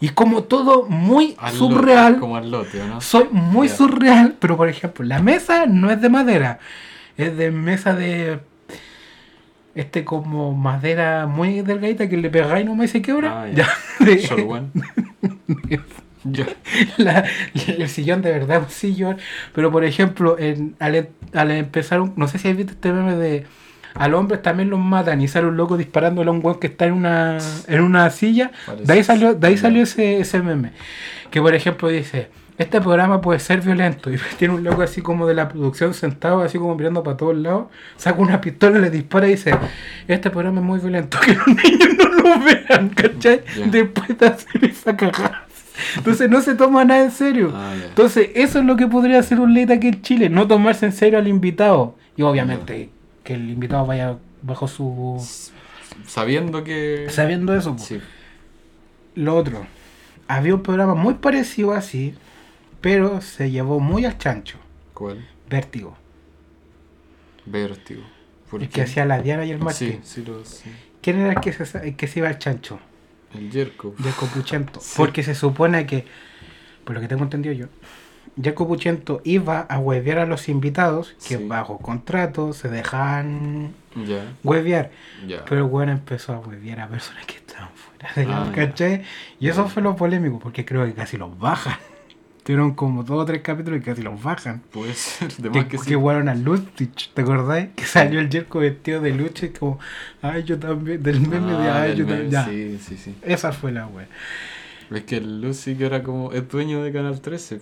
Y 0.00 0.10
como 0.10 0.44
todo 0.44 0.84
muy 0.88 1.34
Al 1.38 1.52
surreal, 1.52 2.08
lote, 2.12 2.20
Como 2.20 2.36
al 2.36 2.50
lote, 2.50 2.80
¿o 2.82 2.86
¿no? 2.86 3.00
soy 3.00 3.24
muy 3.32 3.68
surreal, 3.68 4.36
pero 4.38 4.56
por 4.56 4.68
ejemplo, 4.68 5.04
la 5.04 5.20
mesa 5.20 5.66
no 5.66 5.90
es 5.90 6.00
de 6.00 6.08
madera, 6.08 6.60
es 7.16 7.36
de 7.36 7.50
mesa 7.50 7.94
de 7.94 8.38
este 9.74 10.04
como 10.04 10.52
madera 10.54 11.26
muy 11.26 11.62
delgadita 11.62 12.08
que 12.08 12.16
le 12.16 12.30
pegáis 12.30 12.64
nomás 12.66 12.86
y 12.86 12.88
se 12.92 13.02
quebra. 13.02 13.42
Ah. 13.42 13.48
Ya, 13.52 13.68
la- 16.98 17.24
el 17.76 17.88
sillón 17.88 18.22
de 18.22 18.32
verdad 18.32 18.62
un 18.62 18.70
sillón. 18.70 19.18
Pero 19.54 19.70
por 19.70 19.84
ejemplo, 19.84 20.36
en- 20.38 20.74
al, 20.78 21.08
al 21.32 21.50
empezar, 21.52 22.00
un- 22.00 22.12
no 22.16 22.28
sé 22.28 22.38
si 22.38 22.48
has 22.48 22.56
visto 22.56 22.72
este 22.72 22.92
meme 22.92 23.16
de 23.16 23.46
al 23.98 24.14
hombre 24.14 24.38
también 24.38 24.70
los 24.70 24.80
matan 24.80 25.20
y 25.20 25.28
sale 25.28 25.46
un 25.46 25.56
loco 25.56 25.76
disparándole 25.76 26.28
a 26.28 26.32
un 26.32 26.40
weón 26.44 26.58
que 26.60 26.68
está 26.68 26.86
en 26.86 26.92
una, 26.94 27.38
en 27.66 27.80
una 27.82 28.08
silla. 28.10 28.50
Parece- 28.66 28.84
De 28.86 28.92
ahí 28.92 29.04
salió, 29.04 29.34
de 29.34 29.46
ahí 29.46 29.56
salió 29.56 29.82
ese, 29.82 30.20
ese 30.20 30.40
meme. 30.42 30.72
Que 31.30 31.40
por 31.42 31.54
ejemplo 31.54 31.88
dice, 31.88 32.28
este 32.56 32.80
programa 32.80 33.20
puede 33.20 33.38
ser 33.38 33.60
violento. 33.60 34.10
Y 34.12 34.18
tiene 34.38 34.54
un 34.54 34.64
loco 34.64 34.82
así 34.82 35.02
como 35.02 35.26
de 35.26 35.34
la 35.34 35.48
producción 35.48 35.94
sentado, 35.94 36.42
así 36.42 36.58
como 36.58 36.74
mirando 36.74 37.02
para 37.02 37.16
todos 37.16 37.36
lados, 37.36 37.66
saca 37.96 38.20
una 38.20 38.40
pistola, 38.40 38.78
le 38.78 38.90
dispara 38.90 39.26
y 39.26 39.32
dice, 39.32 39.54
este 40.06 40.30
programa 40.30 40.60
es 40.60 40.66
muy 40.66 40.78
violento, 40.80 41.18
que 41.24 41.34
los 41.34 41.46
niños 41.48 41.88
no 41.98 42.08
lo 42.08 42.44
vean, 42.44 42.88
¿cachai? 42.90 43.42
Después 43.66 44.16
de 44.18 44.26
hacer 44.26 44.64
esa 44.64 44.96
cagada. 44.96 45.44
Entonces 45.96 46.28
no 46.28 46.40
se 46.40 46.56
toma 46.56 46.84
nada 46.84 47.04
en 47.04 47.12
serio. 47.12 47.52
Ah. 47.54 47.72
Entonces, 47.88 48.30
eso 48.34 48.58
es 48.58 48.64
lo 48.64 48.74
que 48.74 48.88
podría 48.88 49.20
hacer 49.20 49.38
un 49.38 49.54
late 49.54 49.74
aquí 49.74 49.88
en 49.88 50.02
Chile, 50.02 50.28
no 50.28 50.48
tomarse 50.48 50.86
en 50.86 50.92
serio 50.92 51.18
al 51.20 51.28
invitado. 51.28 51.94
Y 52.16 52.22
obviamente 52.22 52.90
que 53.28 53.34
el 53.34 53.50
invitado 53.50 53.84
vaya 53.84 54.16
bajo 54.40 54.66
su... 54.68 55.22
Sabiendo 56.06 56.64
que... 56.64 57.08
Sabiendo 57.10 57.54
eso. 57.54 57.76
Sí. 57.78 58.00
Lo 59.14 59.36
otro, 59.36 59.66
había 60.28 60.54
un 60.54 60.62
programa 60.62 60.94
muy 60.94 61.12
parecido 61.14 61.72
así, 61.74 62.14
pero 62.80 63.20
se 63.20 63.50
llevó 63.50 63.80
muy 63.80 64.06
al 64.06 64.16
chancho. 64.16 64.56
¿Cuál? 64.94 65.28
Vértigo. 65.50 65.94
Vértigo. 67.44 68.02
¿Por 68.50 68.62
El 68.62 68.68
qué? 68.68 68.76
que 68.76 68.82
hacía 68.82 69.04
la 69.04 69.20
Diana 69.20 69.44
y 69.44 69.50
el 69.50 69.58
Sí, 69.58 69.64
Martín. 69.64 70.00
sí 70.04 70.24
lo 70.24 70.42
sí. 70.46 70.70
¿Quién 71.02 71.18
era 71.20 71.32
el 71.34 71.40
que, 71.40 71.52
se, 71.52 71.86
el 71.86 71.96
que 71.96 72.06
se 72.06 72.20
iba 72.20 72.28
al 72.28 72.38
chancho? 72.38 72.78
El 73.34 73.52
Jerko. 73.52 73.94
De 73.98 74.10
Copuchento. 74.12 74.80
Sí. 74.80 74.94
Porque 74.96 75.22
se 75.22 75.34
supone 75.34 75.84
que, 75.86 76.06
por 76.84 76.94
lo 76.94 77.00
que 77.02 77.08
tengo 77.08 77.24
entendido 77.24 77.54
yo, 77.54 77.66
Jaco 78.42 78.68
Puchento 78.68 79.20
iba 79.24 79.60
a 79.60 79.78
huevear 79.78 80.18
a 80.20 80.26
los 80.26 80.48
invitados 80.48 81.14
que 81.26 81.36
Sí. 81.38 81.44
bajo 81.46 81.78
contrato 81.78 82.52
se 82.52 82.68
dejaban 82.68 83.72
Ya, 84.06 84.24
huevear. 84.44 84.90
ya. 85.26 85.44
Pero 85.44 85.66
weón 85.66 85.88
empezó 85.88 86.32
a 86.34 86.38
huevear 86.40 86.80
a 86.80 86.88
personas 86.88 87.24
que 87.26 87.36
estaban 87.36 87.68
fuera 87.74 88.10
de 88.14 88.26
la 88.26 88.42
Ah, 88.42 88.46
ya. 88.46 88.52
¿cachai? 88.52 89.02
Y 89.40 89.48
eso 89.48 89.68
fue 89.68 89.82
lo 89.82 89.96
polémico, 89.96 90.38
porque 90.38 90.64
creo 90.64 90.84
que 90.86 90.94
casi 90.94 91.16
los 91.16 91.36
bajan. 91.38 91.76
Tuvieron 92.44 92.72
como 92.74 93.02
dos 93.02 93.22
o 93.22 93.24
tres 93.26 93.42
capítulos 93.42 93.80
y 93.80 93.82
casi 93.82 94.00
los 94.02 94.22
bajan. 94.22 94.60
Puede 94.72 94.94
ser. 94.94 95.30
De 95.36 95.50
más 95.50 95.64
que 95.64 95.76
que 95.76 95.78
sí. 95.78 95.94
jugaron 95.94 96.28
a 96.30 96.34
Lutich, 96.34 97.10
¿te 97.12 97.20
acordáis? 97.22 97.68
Que 97.76 97.84
salió 97.84 98.20
el 98.20 98.30
Jerko 98.30 98.60
vestido 98.60 99.00
de 99.02 99.12
lucha 99.12 99.46
y 99.46 99.50
como, 99.50 99.78
ay, 100.22 100.44
yo 100.44 100.58
también, 100.58 101.02
del 101.02 101.20
meme 101.20 101.52
de, 101.52 101.68
Ah, 101.68 101.82
ay, 101.82 101.88
del 101.90 101.98
yo 101.98 102.06
meme, 102.06 102.30
también. 102.30 102.78
Sí, 102.80 102.96
sí, 102.96 103.02
sí. 103.02 103.14
Esa 103.22 103.52
fue 103.52 103.70
la 103.72 103.86
wea. 103.86 104.06
Es 104.90 105.02
que 105.02 105.18
el 105.18 105.42
Lucy 105.42 105.74
que 105.74 105.84
era 105.84 106.02
como... 106.02 106.32
Es 106.32 106.48
dueño 106.48 106.82
de 106.82 106.90
Canal 106.90 107.20
13. 107.20 107.60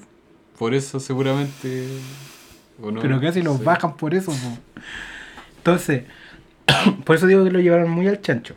Por 0.59 0.75
eso 0.75 1.01
seguramente... 1.01 1.87
¿o 2.83 2.91
no? 2.91 3.01
Pero 3.01 3.21
casi 3.21 3.43
los 3.43 3.59
Sí. 3.59 3.65
bajan 3.65 3.97
por 3.97 4.15
eso. 4.15 4.33
po. 4.33 4.81
Entonces, 5.59 6.05
por 7.05 7.17
eso 7.17 7.27
digo 7.27 7.45
que 7.45 7.51
lo 7.51 7.61
llevaron 7.61 7.91
muy 7.91 8.07
al 8.09 8.21
chancho. 8.21 8.55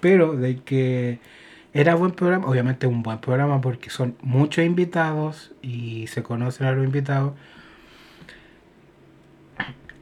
Pero 0.00 0.34
de 0.36 0.56
que 0.60 1.18
era 1.74 1.94
buen 1.94 2.12
programa, 2.12 2.46
obviamente 2.46 2.86
un 2.86 3.02
buen 3.02 3.18
programa 3.18 3.60
porque 3.60 3.90
son 3.90 4.16
muchos 4.22 4.64
invitados 4.64 5.52
y 5.62 6.06
se 6.08 6.22
conocen 6.22 6.66
a 6.66 6.72
los 6.72 6.84
invitados. 6.84 7.34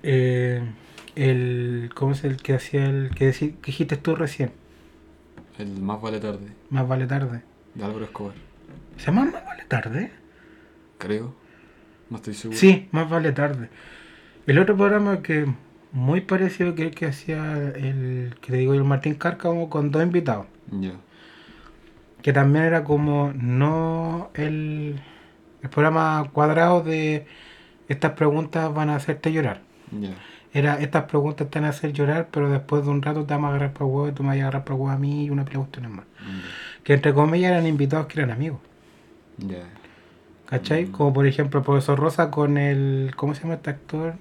Eh, 0.03 0.63
el, 1.17 1.91
¿Cómo 1.95 2.13
es 2.13 2.23
el 2.25 2.37
que 2.37 2.55
hacía 2.55 2.87
el 2.87 3.11
que, 3.15 3.31
decí- 3.33 3.57
que 3.61 3.67
dijiste 3.67 3.97
tú 3.97 4.15
recién? 4.15 4.53
El 5.59 5.81
Más 5.81 6.01
Vale 6.01 6.21
Tarde. 6.21 6.47
Más 6.71 6.87
vale 6.87 7.07
tarde. 7.09 7.43
De 7.75 7.85
Álvaro 7.85 8.05
Escobar. 8.05 8.35
¿Se 8.97 9.07
llama 9.07 9.25
Más 9.25 9.45
vale 9.45 9.65
tarde? 9.67 10.13
Creo. 10.99 11.35
No 12.11 12.17
estoy 12.17 12.35
seguro. 12.35 12.59
Sí, 12.59 12.89
más 12.93 13.09
vale 13.09 13.33
tarde. 13.33 13.69
El 14.47 14.59
otro 14.59 14.77
programa 14.77 15.23
que 15.23 15.47
muy 15.93 16.21
parecido 16.21 16.75
que 16.75 16.83
el 16.85 16.95
que 16.95 17.07
hacía 17.07 17.55
el 17.75 18.35
que 18.41 18.53
te 18.53 18.59
digo 18.59 18.75
yo, 18.75 18.81
el 18.81 18.87
Martín 18.87 19.15
Cárcamo 19.15 19.71
con 19.71 19.91
dos 19.91 20.03
invitados. 20.03 20.47
Ya. 20.71 20.93
Que 22.23 22.33
también 22.33 22.65
era 22.65 22.85
como 22.85 23.33
no 23.35 24.31
el, 24.35 25.01
el 25.63 25.71
programa 25.71 26.31
cuadrado 26.33 26.83
de 26.83 27.27
estas 27.89 28.13
preguntas 28.13 28.73
van 28.73 28.91
a 28.91 28.97
hacerte 28.97 29.33
llorar. 29.33 29.63
Ya. 29.91 30.11
Era 30.53 30.81
estas 30.81 31.05
preguntas 31.05 31.49
te 31.51 31.59
van 31.59 31.67
a 31.67 31.71
hacer 31.71 31.93
llorar, 31.93 32.29
pero 32.31 32.51
después 32.51 32.85
de 32.85 32.91
un 32.91 33.03
rato 33.03 33.25
te 33.25 33.35
vamos 33.35 33.49
a 33.49 33.51
agarrar 33.51 33.73
para 33.73 33.87
el 33.87 33.93
huevo 33.93 34.09
y 34.09 34.13
tú 34.13 34.23
me 34.23 34.31
vas 34.31 34.39
a 34.39 34.41
agarrar 34.41 34.65
huevo 34.69 34.91
a 34.91 34.99
mí 34.99 35.27
y 35.27 35.31
una 35.31 35.45
cuestiones 35.45 35.91
más. 35.91 36.07
Que 36.83 36.95
entre 36.95 37.13
comillas 37.13 37.53
eran 37.53 37.67
invitados 37.67 38.07
que 38.07 38.21
eran 38.21 38.31
amigos. 38.31 38.61
Ya. 39.39 39.65
¿Cachai? 40.49 40.87
Mm. 40.87 40.93
Como 40.93 41.13
por 41.13 41.27
ejemplo 41.27 41.61
el 41.61 41.65
profesor 41.67 41.99
Rosa 41.99 42.31
con 42.31 42.57
el. 42.59 43.13
¿Cómo 43.17 43.35
se 43.35 43.43
llama 43.43 43.55
este 43.55 43.71
actor? 43.71 44.15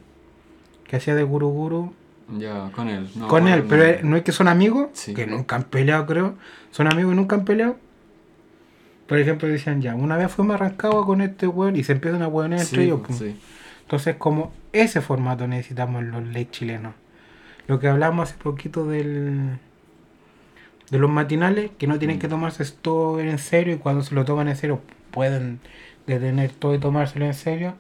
Que 0.85 0.97
hacía 0.97 1.15
de 1.15 1.23
Guru 1.23 1.49
Guru. 1.49 1.93
Ya, 2.37 2.69
con 2.75 2.89
él. 2.89 3.09
No, 3.15 3.27
con 3.29 3.47
él, 3.47 3.63
pero 3.69 4.03
no 4.03 4.17
es 4.17 4.23
que 4.23 4.33
son 4.33 4.49
amigos, 4.49 4.89
Sí. 4.93 5.13
que 5.13 5.25
nunca 5.25 5.55
han 5.55 5.63
peleado, 5.63 6.05
creo. 6.05 6.35
Son 6.71 6.87
amigos 6.87 7.13
y 7.13 7.15
nunca 7.15 7.37
han 7.37 7.45
peleado. 7.45 7.77
Por 9.07 9.17
ejemplo, 9.19 9.47
decían 9.47 9.81
ya, 9.81 9.95
una 9.95 10.17
vez 10.17 10.29
fuimos 10.31 10.55
arrancados 10.55 11.05
con 11.05 11.21
este 11.21 11.47
weón 11.47 11.77
y 11.77 11.83
se 11.85 11.93
empiezan 11.93 12.21
a 12.21 12.25
entre 12.27 12.57
Sí, 12.65 12.81
ellos. 12.81 12.99
pum. 12.99 13.15
sí. 13.17 13.39
Entonces, 13.83 14.17
como 14.17 14.51
ese 14.73 14.99
formato 14.99 15.47
necesitamos 15.47 16.03
los 16.03 16.21
late 16.27 16.49
chilenos. 16.51 16.93
Lo 17.67 17.79
que 17.79 17.87
hablamos 17.87 18.29
hace 18.29 18.37
poquito 18.37 18.85
del 18.85 19.59
de 20.91 20.99
los 20.99 21.09
matinales, 21.09 21.71
que 21.77 21.87
no 21.87 21.97
tienen 21.99 22.17
Mm. 22.17 22.19
que 22.19 22.27
tomarse 22.29 22.65
todo 22.81 23.19
en 23.19 23.37
serio 23.37 23.73
y 23.75 23.77
cuando 23.77 24.03
se 24.03 24.15
lo 24.15 24.23
toman 24.25 24.47
en 24.49 24.55
serio 24.55 24.81
pueden 25.11 25.59
detener 26.07 26.51
todo 26.51 26.73
y 26.75 26.79
tomárselo 26.79 27.25
en 27.25 27.33
serio. 27.33 27.75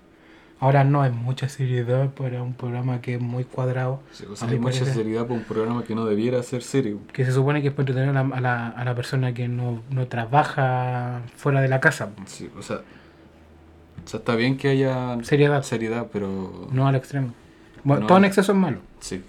Ahora 0.59 0.83
no 0.83 1.03
hay 1.03 1.11
mucha 1.11 1.49
seriedad 1.49 2.09
para 2.15 2.41
un 2.41 2.53
programa 2.55 2.99
que 2.99 3.13
es 3.15 3.21
muy 3.21 3.43
cuadrado, 3.43 4.01
Sí, 4.11 4.25
o 4.27 4.35
sea, 4.35 4.47
hay 4.49 4.57
mucha 4.57 4.85
seriedad 4.85 5.21
para 5.27 5.35
un 5.35 5.43
programa 5.45 5.83
que 5.83 5.93
no 5.93 6.05
debiera 6.05 6.41
ser 6.41 6.63
serio. 6.63 6.99
que 7.13 7.25
se 7.25 7.31
supone 7.31 7.61
que 7.61 7.67
es 7.67 7.73
para 7.73 7.83
entretener 7.83 8.09
a 8.09 8.23
la, 8.23 8.35
a 8.35 8.41
la, 8.41 8.67
a 8.69 8.83
la 8.83 8.95
persona 8.95 9.33
que 9.35 9.47
no, 9.47 9.83
no 9.91 10.07
trabaja 10.07 11.21
fuera 11.35 11.61
de 11.61 11.67
la 11.67 11.79
casa. 11.79 12.09
Sí, 12.25 12.49
o 12.57 12.63
sea, 12.63 12.77
o 14.03 14.07
sea, 14.09 14.17
está 14.19 14.35
bien 14.35 14.57
que 14.57 14.69
haya 14.69 15.17
Seriedad, 15.23 15.61
seriedad, 15.61 16.07
pero 16.11 16.67
no 16.71 16.87
al 16.87 16.95
extremo. 16.95 17.33
Bueno, 17.83 18.01
No. 18.01 18.07
todo 18.07 18.17
en 18.17 18.25
exceso 18.25 18.51
es 18.53 18.57
malo. 18.57 18.79
sí, 18.99 19.21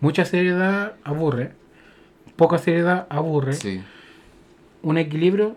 Mucha 0.00 0.24
seriedad 0.24 0.94
aburre, 1.04 1.52
poca 2.36 2.56
seriedad 2.58 3.06
aburre. 3.10 3.52
sí, 3.52 3.82
un 4.82 4.96
equilibrio 4.98 5.56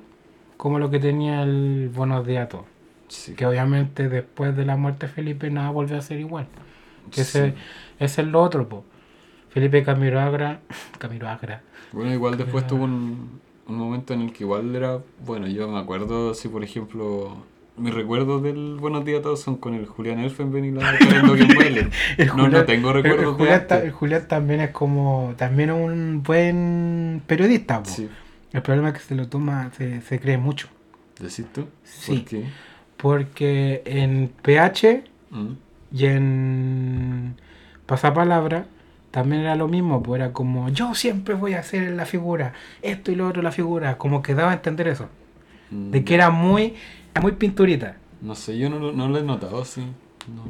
como 0.57 0.79
lo 0.79 0.89
que 0.89 0.99
tenía 0.99 1.43
el 1.43 1.89
Buenos 1.93 2.25
Días 2.25 2.49
sí. 3.07 3.33
Que 3.35 3.45
obviamente 3.45 4.09
después 4.09 4.55
de 4.55 4.65
la 4.65 4.77
muerte 4.77 5.07
de 5.07 5.13
Felipe 5.13 5.49
nada 5.49 5.69
volvió 5.69 5.97
a 5.97 6.01
ser 6.01 6.19
igual. 6.19 6.47
Que 7.11 7.23
sí. 7.23 7.37
ese, 7.39 7.53
ese 7.99 8.21
es 8.21 8.27
lo 8.27 8.41
otro, 8.41 8.67
po. 8.67 8.83
Felipe 9.49 9.83
Camilo 9.83 10.19
Agra, 10.19 10.59
Camilo 10.99 11.29
Agra, 11.29 11.61
Bueno, 11.91 12.11
igual 12.13 12.37
después 12.37 12.67
tuvo 12.67 12.83
un, 12.83 13.39
un 13.67 13.75
momento 13.77 14.13
en 14.13 14.21
el 14.21 14.33
que 14.33 14.43
igual 14.43 14.75
era, 14.75 14.99
bueno, 15.25 15.47
yo 15.47 15.67
me 15.69 15.79
acuerdo, 15.79 16.33
si 16.33 16.49
por 16.49 16.63
ejemplo, 16.63 17.37
mis 17.77 17.93
recuerdos 17.93 18.43
del 18.43 18.75
Buenos 18.79 19.05
Días 19.05 19.19
a 19.19 19.23
Todos 19.23 19.41
son 19.41 19.55
con 19.57 19.75
el 19.75 19.85
Julián 19.85 20.19
Elfenben 20.19 20.65
y 20.65 20.71
la 20.71 20.81
Karen. 20.97 21.89
El 22.17 22.27
No, 22.35 22.47
no 22.49 22.65
tengo 22.65 22.91
el- 22.91 22.97
el 22.97 23.03
recuerdos 23.03 23.37
de 23.37 23.43
Julián, 23.45 23.65
el 23.83 23.91
Julián 23.91 24.27
también 24.27 24.61
es 24.61 24.71
como, 24.71 25.33
también 25.37 25.69
es 25.69 25.75
un 25.75 26.23
buen 26.23 27.21
periodista, 27.27 27.81
po. 27.81 27.89
Sí, 27.89 28.09
El 28.55 28.61
problema 28.61 28.89
es 28.89 28.93
que 28.95 28.99
se 29.01 29.15
lo 29.15 29.27
toma, 29.27 29.71
se, 29.77 30.01
se 30.01 30.19
cree 30.19 30.37
mucho. 30.37 30.67
¿decís 31.19 31.45
tú? 31.53 31.67
Sí. 31.83 32.17
¿Por 32.19 32.25
qué? 32.25 32.43
Porque 32.97 33.81
en 33.85 34.29
PH 34.41 35.03
Mm, 35.31 35.53
Y 35.91 36.05
en 36.05 37.35
Pasapalabra 37.85 38.67
también 39.11 39.41
era 39.41 39.55
lo 39.55 39.67
mismo, 39.67 40.01
pues 40.03 40.21
era 40.21 40.31
como 40.33 40.69
yo 40.69 40.93
siempre 40.95 41.35
voy 41.35 41.53
a 41.53 41.59
hacer 41.59 41.91
la 41.91 42.05
figura, 42.05 42.53
esto 42.81 43.11
y 43.11 43.15
lo 43.15 43.27
otro 43.27 43.41
la 43.41 43.51
figura, 43.51 43.97
como 43.97 44.21
que 44.21 44.33
daba 44.35 44.51
a 44.51 44.55
entender 44.55 44.87
eso, 44.87 45.07
mm, 45.71 45.91
de 45.91 46.03
que 46.03 46.13
era 46.15 46.29
muy, 46.31 46.73
muy 47.21 47.33
pinturita, 47.33 47.97
No 48.21 48.35
sé, 48.35 48.57
yo 48.57 48.69
no, 48.69 48.79
lo- 48.79 48.91
no 48.93 49.07
lo 49.09 49.17
he 49.19 49.23
notado 49.23 49.61
así. 49.61 49.81
No. 50.33 50.43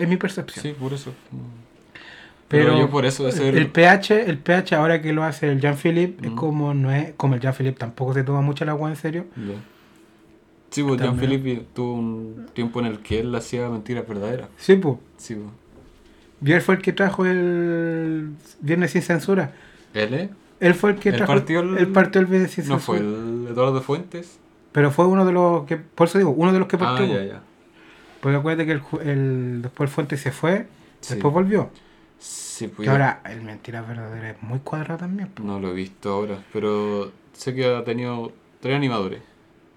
es 0.00 0.08
mi 0.08 0.16
percepción. 0.16 0.62
Sí, 0.62 0.72
por 0.78 0.92
eso. 0.94 1.12
no. 1.32 1.67
Pero, 2.48 2.64
Pero, 2.72 2.78
yo 2.78 2.90
por 2.90 3.04
eso 3.04 3.30
ser... 3.30 3.56
el 3.56 3.68
PH, 3.70 4.24
el 4.30 4.38
PH 4.38 4.74
ahora 4.74 5.02
que 5.02 5.12
lo 5.12 5.22
hace 5.22 5.50
el 5.52 5.60
Jean-Philippe, 5.60 6.26
es 6.26 6.32
Mm. 6.32 6.36
como 6.36 6.72
no 6.72 6.90
es, 6.90 7.12
como 7.16 7.34
el 7.34 7.40
Jean-Philippe 7.40 7.78
tampoco 7.78 8.14
se 8.14 8.24
toma 8.24 8.40
mucho 8.40 8.64
el 8.64 8.70
agua 8.70 8.88
en 8.88 8.96
serio. 8.96 9.26
Sí, 10.70 10.82
pues. 10.82 11.00
Jean-Philippe 11.00 11.66
tuvo 11.74 11.94
un 11.94 12.46
tiempo 12.54 12.80
en 12.80 12.86
el 12.86 12.98
que 13.00 13.20
él 13.20 13.34
hacía 13.34 13.68
mentiras 13.68 14.06
verdaderas. 14.06 14.48
Sí, 14.56 14.76
pues. 14.76 14.96
Sí, 15.16 15.36
pues. 16.40 16.64
Fue 16.64 16.76
el 16.76 16.82
que 16.82 16.92
trajo 16.92 17.26
el 17.26 18.30
Viernes 18.60 18.92
sin 18.92 19.02
censura. 19.02 19.52
¿Él, 19.94 20.14
eh? 20.14 20.30
Él 20.60 20.74
fue 20.74 20.90
el 20.90 20.96
que 20.96 21.10
¿Él 21.10 21.16
trajo 21.16 21.32
partió 21.34 21.60
el- 21.60 21.88
partió 21.88 22.20
el 22.20 22.26
Viernes 22.26 22.50
sin 22.52 22.66
¿No 22.68 22.76
censura. 22.78 22.98
fue 22.98 23.06
el 23.06 23.46
Eduardo 23.50 23.80
Fuentes? 23.82 24.38
Pero 24.72 24.90
fue 24.90 25.06
uno 25.06 25.24
de 25.24 25.32
los 25.32 25.64
que, 25.66 25.76
por 25.76 26.06
eso 26.08 26.18
digo, 26.18 26.30
uno 26.30 26.52
de 26.52 26.58
los 26.58 26.68
que 26.68 26.76
Ah, 26.76 26.80
partió. 26.80 27.06
ya, 27.06 27.24
ya. 27.24 27.40
Porque 28.20 28.36
acuérdate 28.36 28.66
que 28.66 28.72
el, 28.72 29.08
el- 29.08 29.62
después 29.62 29.88
el 29.90 29.94
Fuente 29.94 30.16
se 30.16 30.30
fue, 30.32 30.66
Sí. 31.00 31.14
después 31.14 31.32
volvió. 31.32 31.70
Sí, 32.58 32.68
pues 32.68 32.86
Que 32.86 32.90
ahora 32.90 33.20
el 33.24 33.42
Mentira 33.42 33.82
Verdadera 33.82 34.30
es 34.30 34.42
muy 34.42 34.58
cuadrado 34.60 34.98
también. 34.98 35.28
po. 35.28 35.42
no 35.42 35.60
lo 35.60 35.70
he 35.70 35.74
visto 35.74 36.10
ahora, 36.12 36.38
pero 36.52 37.12
sé 37.32 37.54
que 37.54 37.66
ha 37.66 37.84
tenido 37.84 38.32
tres 38.60 38.74
animadores. 38.76 39.20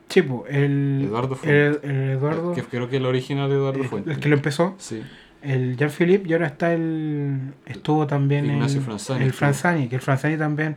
Sí, 0.09 0.21
po, 0.23 0.45
el 0.47 1.03
Eduardo 1.07 1.35
el, 1.35 1.39
Fuentes. 1.39 1.83
el 1.83 2.09
Eduardo, 2.11 2.53
Que 2.53 2.63
creo 2.63 2.89
que 2.89 2.97
el 2.97 3.05
original 3.05 3.49
de 3.49 3.55
Eduardo 3.55 3.83
el, 3.83 3.89
Fuentes. 3.89 4.15
el 4.15 4.19
que 4.21 4.29
lo 4.29 4.35
empezó, 4.35 4.75
Sí, 4.77 5.03
el 5.41 5.75
Jean-Philippe, 5.77 6.29
y 6.29 6.33
ahora 6.33 6.47
está 6.47 6.73
el. 6.73 7.53
Estuvo 7.65 8.07
también 8.07 8.45
Ignacio 8.45 8.79
el, 8.79 8.85
Franzani 8.85 9.25
el. 9.25 9.33
Franzani, 9.33 9.87
que 9.87 9.95
el 9.95 10.01
Franzani 10.01 10.37
también. 10.37 10.75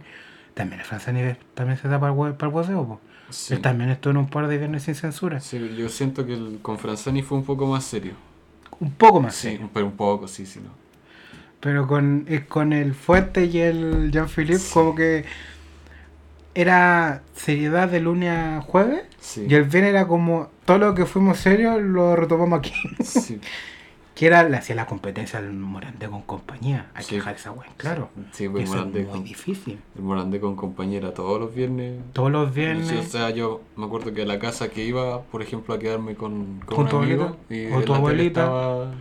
También 0.55 0.81
el 0.81 0.87
Franzani 0.87 1.35
también 1.55 1.79
se 1.79 1.89
da 1.89 1.99
para 1.99 2.13
el, 2.13 2.35
para 2.35 2.49
el 2.51 2.55
hueseo, 2.57 2.87
po. 2.87 3.01
sí. 3.31 3.55
Él 3.55 3.61
también 3.61 3.91
estuvo 3.91 4.13
en 4.13 4.19
un 4.19 4.29
par 4.29 4.47
de 4.49 4.57
viernes 4.59 4.85
sin 4.85 4.95
censura. 4.95 5.41
Sí, 5.41 5.59
yo 5.77 5.89
siento 5.89 6.25
que 6.27 6.35
el, 6.35 6.59
con 6.63 6.79
Franzani 6.79 7.23
fue 7.23 7.39
un 7.39 7.45
poco 7.45 7.67
más 7.67 7.85
serio. 7.85 8.13
Un 8.81 8.93
poco 8.93 9.21
más 9.21 9.35
Sí, 9.35 9.51
serio. 9.53 9.71
pero 9.73 9.87
un 9.87 9.97
poco, 9.97 10.29
sí, 10.29 10.47
sí, 10.47 10.61
no. 10.61 10.71
Pero 11.65 11.87
con, 11.87 12.27
eh, 12.29 12.45
con 12.47 12.75
el 12.75 12.93
Fuente 12.93 13.47
y 13.47 13.59
el 13.59 14.11
Jean-Philippe, 14.13 14.59
Sí. 14.59 14.71
como 14.75 14.95
que 14.95 15.25
era 16.55 17.23
seriedad 17.35 17.89
de 17.89 18.01
lunes 18.01 18.31
a 18.31 18.61
jueves. 18.61 19.03
Sí, 19.19 19.47
Y 19.49 19.55
el 19.55 19.65
bien 19.65 19.85
era 19.87 20.07
como 20.07 20.51
todo 20.67 20.77
lo 20.77 20.95
que 20.95 21.07
fuimos 21.07 21.39
serios 21.39 21.81
lo 21.83 22.17
retomamos 22.17 22.59
aquí. 22.59 22.73
sí. 23.03 23.41
que 24.15 24.27
era 24.27 24.47
le 24.49 24.57
hacía 24.59 24.77
la 24.77 24.87
competencia 24.87 25.39
al 25.41 25.53
Morandé 25.55 26.07
con 26.07 26.21
compañía. 26.23 26.87
Hay 26.95 27.03
Sí. 27.03 27.11
que 27.11 27.17
dejar 27.17 27.35
esa 27.37 27.51
weá, 27.51 27.67
claro. 27.79 28.11
Sí, 28.33 28.47
pues 28.49 28.63
el 28.63 28.69
eso 28.69 28.75
es 28.75 28.79
Morandé 28.79 29.01
muy 29.05 29.11
con, 29.11 29.25
difícil. 29.25 29.79
el 29.97 30.03
Morandé 30.03 30.41
con 30.41 30.55
compañera 30.55 31.15
todos 31.15 31.41
los 31.41 31.53
viernes. 31.55 31.99
Todos 32.13 32.31
los 32.31 32.45
Sí, 32.49 32.51
o 32.51 32.55
viernes. 32.55 33.09
sea, 33.09 33.31
yo 33.31 33.63
me 33.77 33.87
acuerdo 33.87 34.13
que 34.13 34.23
a 34.23 34.27
la 34.27 34.39
casa 34.39 34.69
que 34.69 34.85
iba, 34.85 35.23
por 35.23 35.41
ejemplo, 35.43 35.75
a 35.75 35.79
quedarme 35.81 36.15
con, 36.15 36.61
con, 36.67 36.77
¿Con 36.77 36.85
un 36.85 36.91
tu 36.91 36.97
amigo 36.99 37.23
abuelita? 37.49 37.55
y 37.55 37.73
¿O 37.73 37.81
tu 37.85 37.95
abuelita? 37.95 38.43
estaba- 38.43 38.93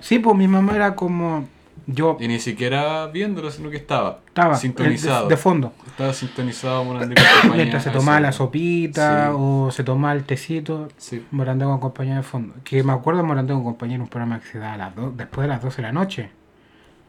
Sí, 0.00 0.18
pues 0.18 0.36
mi 0.36 0.48
mamá 0.48 0.74
era 0.76 0.94
como. 0.96 1.48
Yo 1.90 2.18
Y 2.20 2.28
ni 2.28 2.38
siquiera 2.38 3.06
viéndolo, 3.06 3.50
sino 3.50 3.70
que 3.70 3.78
estaba 3.78 4.20
estaba 4.28 4.54
eh, 4.54 4.58
sintonizado. 4.58 5.26
De, 5.26 5.34
de 5.34 5.36
fondo. 5.40 5.72
Estaba 5.86 6.12
sintonizado 6.12 6.84
Morandé 6.84 7.14
con 7.14 7.24
compañía. 7.40 7.56
Mientras 7.56 7.82
se 7.84 7.90
tomaba 7.90 8.20
la 8.20 8.30
sopita 8.32 9.28
Sí. 9.30 9.36
o 9.38 9.70
se 9.70 9.84
tomaba 9.84 10.12
el 10.12 10.24
tecito. 10.24 10.88
Sí, 10.98 11.24
Morandé 11.30 11.64
con 11.64 11.80
compañía 11.80 12.16
de 12.16 12.22
fondo. 12.22 12.54
Que 12.62 12.82
me 12.82 12.92
acuerdo 12.92 13.22
de 13.22 13.26
Morandé 13.26 13.54
con 13.54 13.64
compañía 13.64 13.96
en 13.96 14.02
un 14.02 14.08
programa 14.08 14.38
que 14.38 14.46
se 14.48 14.58
da 14.58 14.74
a 14.74 14.76
las 14.76 14.94
dos, 14.94 15.16
después 15.16 15.44
de 15.44 15.48
las 15.48 15.62
12 15.62 15.76
de 15.76 15.82
la 15.82 15.92
noche. 15.92 16.30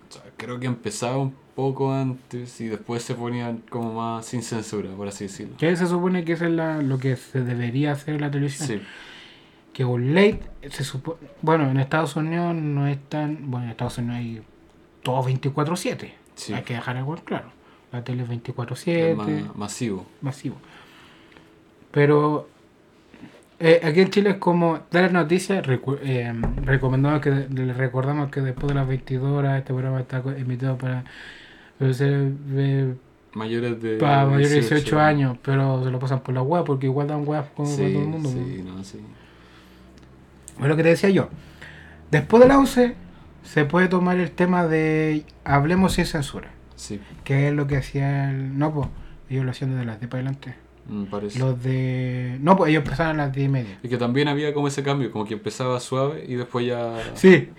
o 0.10 0.14
sea, 0.14 0.24
creo 0.38 0.60
que 0.60 0.68
empezaba 0.68 1.18
un 1.18 1.36
poco 1.56 1.94
antes 1.94 2.62
y 2.62 2.68
después 2.68 3.04
se 3.04 3.16
ponían 3.16 3.64
como 3.70 3.94
más 3.94 4.26
sin 4.26 4.42
censura, 4.44 4.90
por 4.96 5.10
así 5.10 5.26
decirlo. 5.26 5.58
Que 5.58 5.76
se 5.76 5.88
supone 5.88 6.24
que 6.24 6.32
eso 6.34 6.46
es 6.46 6.52
la- 6.52 6.82
lo 6.82 6.98
que 7.00 7.18
se 7.18 7.42
debería 7.44 7.92
hacer 7.92 8.16
en 8.16 8.22
la 8.22 8.32
televisión. 8.32 8.66
Sí, 8.68 8.82
que 9.74 9.84
un 9.84 10.16
late 10.16 10.40
se 10.70 10.84
supone 10.86 11.18
bueno 11.42 11.70
en 11.70 11.80
Estados 11.80 12.16
Unidos 12.16 12.56
no 12.56 12.88
es 12.88 12.98
tan 13.10 13.52
bueno 13.52 13.66
en 13.66 13.72
Estados 13.72 13.98
Unidos 13.98 14.16
hay 14.18 14.42
todo 15.04 15.24
24/7 15.24 16.14
Sí. 16.36 16.54
hay 16.54 16.64
que 16.64 16.74
dejar 16.76 16.98
algo 16.98 17.16
claro 17.16 17.52
la 17.92 18.04
tele 18.04 18.24
es 18.24 18.30
es 18.30 18.44
24/7 18.44 19.16
más 19.16 19.56
masivo. 19.56 20.06
masivo 20.22 20.56
pero 21.92 22.48
eh, 23.60 23.82
aquí 23.84 24.00
en 24.02 24.10
Chile 24.10 24.30
es 24.32 24.36
como 24.38 24.80
dar 24.92 25.04
las 25.04 25.12
noticias 25.12 25.66
eh, 25.68 26.34
recomendamos 26.64 27.20
que 27.22 27.30
les 27.32 27.76
recordamos 27.76 28.30
que 28.30 28.42
después 28.42 28.68
de 28.70 28.76
las 28.76 28.88
22 28.88 29.32
horas 29.32 29.58
este 29.60 29.74
programa 29.74 30.00
está 30.00 30.24
emitido 30.38 30.78
para 30.78 31.04
eh, 31.82 32.96
Mayores 33.34 33.82
de 33.82 33.98
para 33.98 34.26
mayores 34.26 34.50
de 34.50 34.60
18 34.62 35.00
años 35.00 35.38
pero 35.44 35.84
se 35.84 35.92
lo 35.92 36.00
pasan 36.00 36.22
por 36.22 36.34
la 36.34 36.42
web 36.42 36.64
porque 36.66 36.88
igual 36.88 37.08
dan 37.08 37.26
web 37.28 37.46
como 37.56 37.70
Sí, 37.70 37.78
todo 37.78 37.88
el 38.02 38.08
mundo 38.08 38.30
sí, 38.30 38.64
no, 38.66 38.84
sí. 38.84 39.00
Es 40.60 40.68
lo 40.68 40.76
que 40.76 40.84
te 40.84 40.90
decía 40.90 41.10
yo. 41.10 41.30
Después 42.12 42.42
de 42.44 42.50
la 42.50 42.60
UCE 42.60 42.96
se 43.44 43.66
puede 43.66 43.88
tomar 43.88 44.18
el 44.18 44.32
tema 44.32 44.68
de 44.68 45.24
hablemos 45.44 45.94
sin 45.94 46.06
censura, 46.06 46.50
Sí, 46.76 47.00
que 47.24 47.50
es 47.50 47.54
lo 47.54 47.68
que 47.68 47.78
hacía 47.78 48.30
el... 48.32 48.58
No, 48.58 48.74
pues, 48.74 48.88
ellos 49.30 49.44
lo 49.46 49.52
hacían 49.52 49.72
desde 49.72 49.86
las 49.86 50.00
10 50.00 50.10
para 50.10 50.22
adelante. 50.24 50.56
me 50.88 51.06
parece. 51.06 51.38
Los 51.40 51.62
de... 51.62 52.38
No, 52.42 52.56
pues 52.56 52.70
ellos 52.70 52.84
empezaron 52.84 53.20
a 53.20 53.26
las 53.26 53.34
10 53.36 53.46
y 53.46 53.50
media. 53.50 53.78
Y 53.84 53.90
que 53.90 53.98
también 53.98 54.28
había 54.28 54.54
como 54.54 54.68
ese 54.70 54.82
cambio, 54.84 55.12
como 55.12 55.26
que 55.26 55.34
empezaba 55.36 55.80
suave 55.80 56.24
y 56.28 56.36
después 56.36 56.66
ya... 56.66 56.94
Sí, 57.16 57.50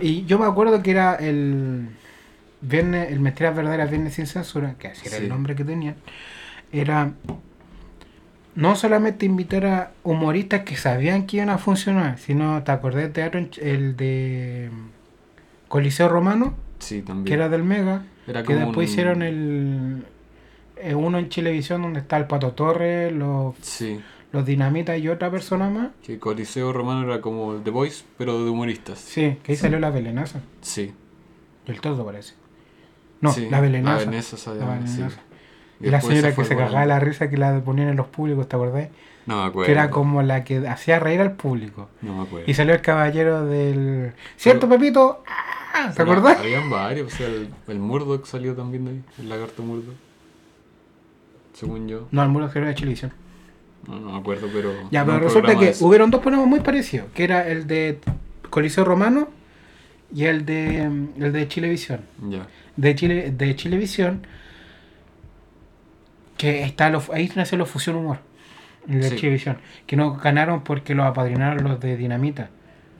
y 0.00 0.24
yo 0.24 0.38
me 0.38 0.46
acuerdo 0.46 0.82
que 0.82 0.90
era 0.92 1.14
el 1.16 1.88
viernes, 2.62 3.10
el 3.12 3.20
Mentiras 3.20 3.54
Verdaderas 3.54 3.90
Viernes 3.90 4.14
sin 4.14 4.26
Censura, 4.26 4.74
que 4.78 4.88
así 4.88 5.06
era 5.08 5.16
Sí. 5.18 5.22
el 5.24 5.28
nombre 5.28 5.54
que 5.54 5.64
tenía, 5.64 5.94
era 6.72 7.12
no 8.54 8.74
solamente 8.76 9.26
invitar 9.26 9.66
a 9.66 9.92
humoristas 10.02 10.62
que 10.62 10.76
sabían 10.76 11.26
que 11.26 11.36
iban 11.36 11.50
a 11.50 11.58
funcionar, 11.58 12.18
sino, 12.18 12.62
¿te 12.62 12.72
acordás 12.72 13.02
del 13.02 13.12
teatro, 13.12 13.40
el 13.62 13.96
de 13.96 14.70
Coliseo 15.70 16.08
Romano? 16.10 16.54
Sí, 16.80 17.00
también. 17.02 17.24
que 17.24 17.34
era 17.34 17.48
del 17.48 17.62
Mega, 17.62 18.02
Era 18.26 18.42
que 18.42 18.54
después 18.54 18.76
un- 18.88 18.92
hicieron 18.92 19.22
el 19.22 20.04
eh, 20.76 20.94
uno 20.94 21.18
en 21.18 21.28
Chilevisión 21.28 21.80
donde 21.82 22.00
está 22.00 22.16
el 22.16 22.26
Pato 22.26 22.52
Torres, 22.52 23.12
los, 23.12 23.54
Sí, 23.60 24.00
los 24.32 24.44
dinamitas 24.46 24.98
y 24.98 25.08
otra 25.08 25.30
persona 25.30 25.68
más. 25.70 25.88
Que 26.02 26.18
Coliseo 26.18 26.72
Romano 26.72 27.04
era 27.04 27.20
como 27.20 27.52
el 27.54 27.62
The 27.62 27.70
Voice, 27.70 28.04
pero 28.18 28.42
de 28.44 28.50
humoristas. 28.50 28.98
Sí, 28.98 29.38
que 29.42 29.52
ahí 29.52 29.56
salió 29.56 29.78
la 29.78 29.90
velenasa. 29.90 30.40
Sí. 30.60 30.92
El 31.66 31.80
todo 31.80 32.04
parece. 32.04 32.34
No, 33.20 33.30
Sí, 33.32 33.48
la 33.50 33.60
velenasa. 33.60 34.04
La 34.06 34.10
Veneza, 34.10 34.36
La 34.36 34.54
sí. 34.54 34.58
velenasa. 34.96 35.20
Y 35.82 35.88
la 35.90 36.00
señora 36.00 36.34
que 36.34 36.44
se 36.44 36.56
cagaba 36.56 36.84
la 36.86 36.98
risa 37.00 37.30
que 37.30 37.36
la 37.36 37.60
ponían 37.60 37.88
en 37.88 37.96
los 37.96 38.06
públicos, 38.08 38.48
¿te 38.48 38.56
acordás? 38.56 38.88
No 39.26 39.42
me 39.42 39.48
acuerdo. 39.48 39.66
Que 39.66 39.72
era 39.72 39.90
como 39.90 40.22
la 40.22 40.44
que 40.44 40.66
hacía 40.66 40.98
reír 40.98 41.20
al 41.20 41.32
público. 41.32 41.88
No 42.00 42.16
me 42.16 42.22
acuerdo. 42.22 42.50
Y 42.50 42.54
salió 42.54 42.74
el 42.74 42.80
caballero 42.80 43.44
del... 43.44 44.12
¿Cierto, 44.36 44.66
Pepito? 44.68 45.22
Ah, 45.26 45.59
¿Te 45.72 45.96
Pero 45.96 46.12
acordás? 46.12 46.38
Habían 46.38 46.68
varios, 46.70 47.12
o 47.12 47.16
sea, 47.16 47.26
el, 47.26 47.48
el 47.68 47.78
Murdoch 47.78 48.26
salió 48.26 48.54
también 48.54 48.84
de 48.84 48.90
ahí, 48.92 49.02
el 49.18 49.28
lagarto 49.28 49.62
Murdoch. 49.62 49.94
Según 51.54 51.88
yo. 51.88 52.08
No, 52.10 52.22
el 52.22 52.50
que 52.50 52.58
era 52.58 52.68
de 52.68 52.74
Chilevisión. 52.74 53.12
No, 53.86 53.98
no 53.98 54.12
me 54.12 54.18
acuerdo, 54.18 54.48
pero. 54.52 54.72
Ya, 54.90 55.04
pero 55.04 55.20
resulta 55.20 55.56
que 55.56 55.70
eso. 55.70 55.86
hubieron 55.86 56.10
dos 56.10 56.20
programas 56.20 56.48
muy 56.48 56.60
parecidos, 56.60 57.08
que 57.14 57.24
era 57.24 57.48
el 57.48 57.66
de 57.66 57.98
Coliseo 58.50 58.84
Romano 58.84 59.28
y 60.14 60.24
el 60.24 60.44
de 60.44 60.88
mm, 60.88 61.22
el 61.22 61.32
de 61.32 61.48
Chilevisión. 61.48 62.00
Ya. 62.28 62.46
De 62.76 62.94
Chile, 62.94 63.30
de 63.30 63.56
Chilevisión, 63.56 64.26
que 66.36 66.62
está 66.62 66.90
los, 66.90 67.10
ahí 67.10 67.30
nació 67.34 67.58
los 67.58 67.68
Fusión 67.68 67.96
Humor, 67.96 68.18
el 68.88 69.00
de 69.00 69.10
Sí. 69.10 69.16
Chilevisión, 69.16 69.58
que 69.86 69.96
no 69.96 70.14
ganaron 70.14 70.62
porque 70.62 70.94
los 70.94 71.06
apadrinaron 71.06 71.64
los 71.64 71.80
de 71.80 71.96
Dinamita. 71.96 72.50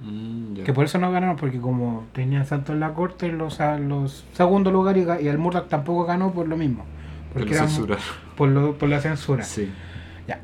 Mm. 0.01 0.55
Que 0.65 0.73
por 0.73 0.85
eso 0.87 0.99
no 0.99 1.11
ganaron, 1.13 1.37
porque 1.37 1.61
como 1.61 2.07
tenían 2.13 2.47
tanto 2.47 2.73
en 2.73 2.81
la 2.81 2.95
corte, 2.95 3.29
los, 3.31 3.61
a 3.61 3.79
los 3.79 4.25
segundo 4.35 4.71
lugar 4.71 4.97
y, 4.97 5.03
el 5.29 5.39
Murdoch 5.39 5.69
tampoco 5.69 6.05
ganó 6.07 6.33
por 6.33 6.49
lo 6.49 6.57
mismo. 6.57 6.85
Que 7.35 7.41
Porque 7.41 7.59
por, 8.37 8.49
lo- 8.49 8.75
por 8.75 8.89
la 8.89 9.01
censura. 9.01 9.45
Sí. 9.45 9.71
Ya. 10.27 10.41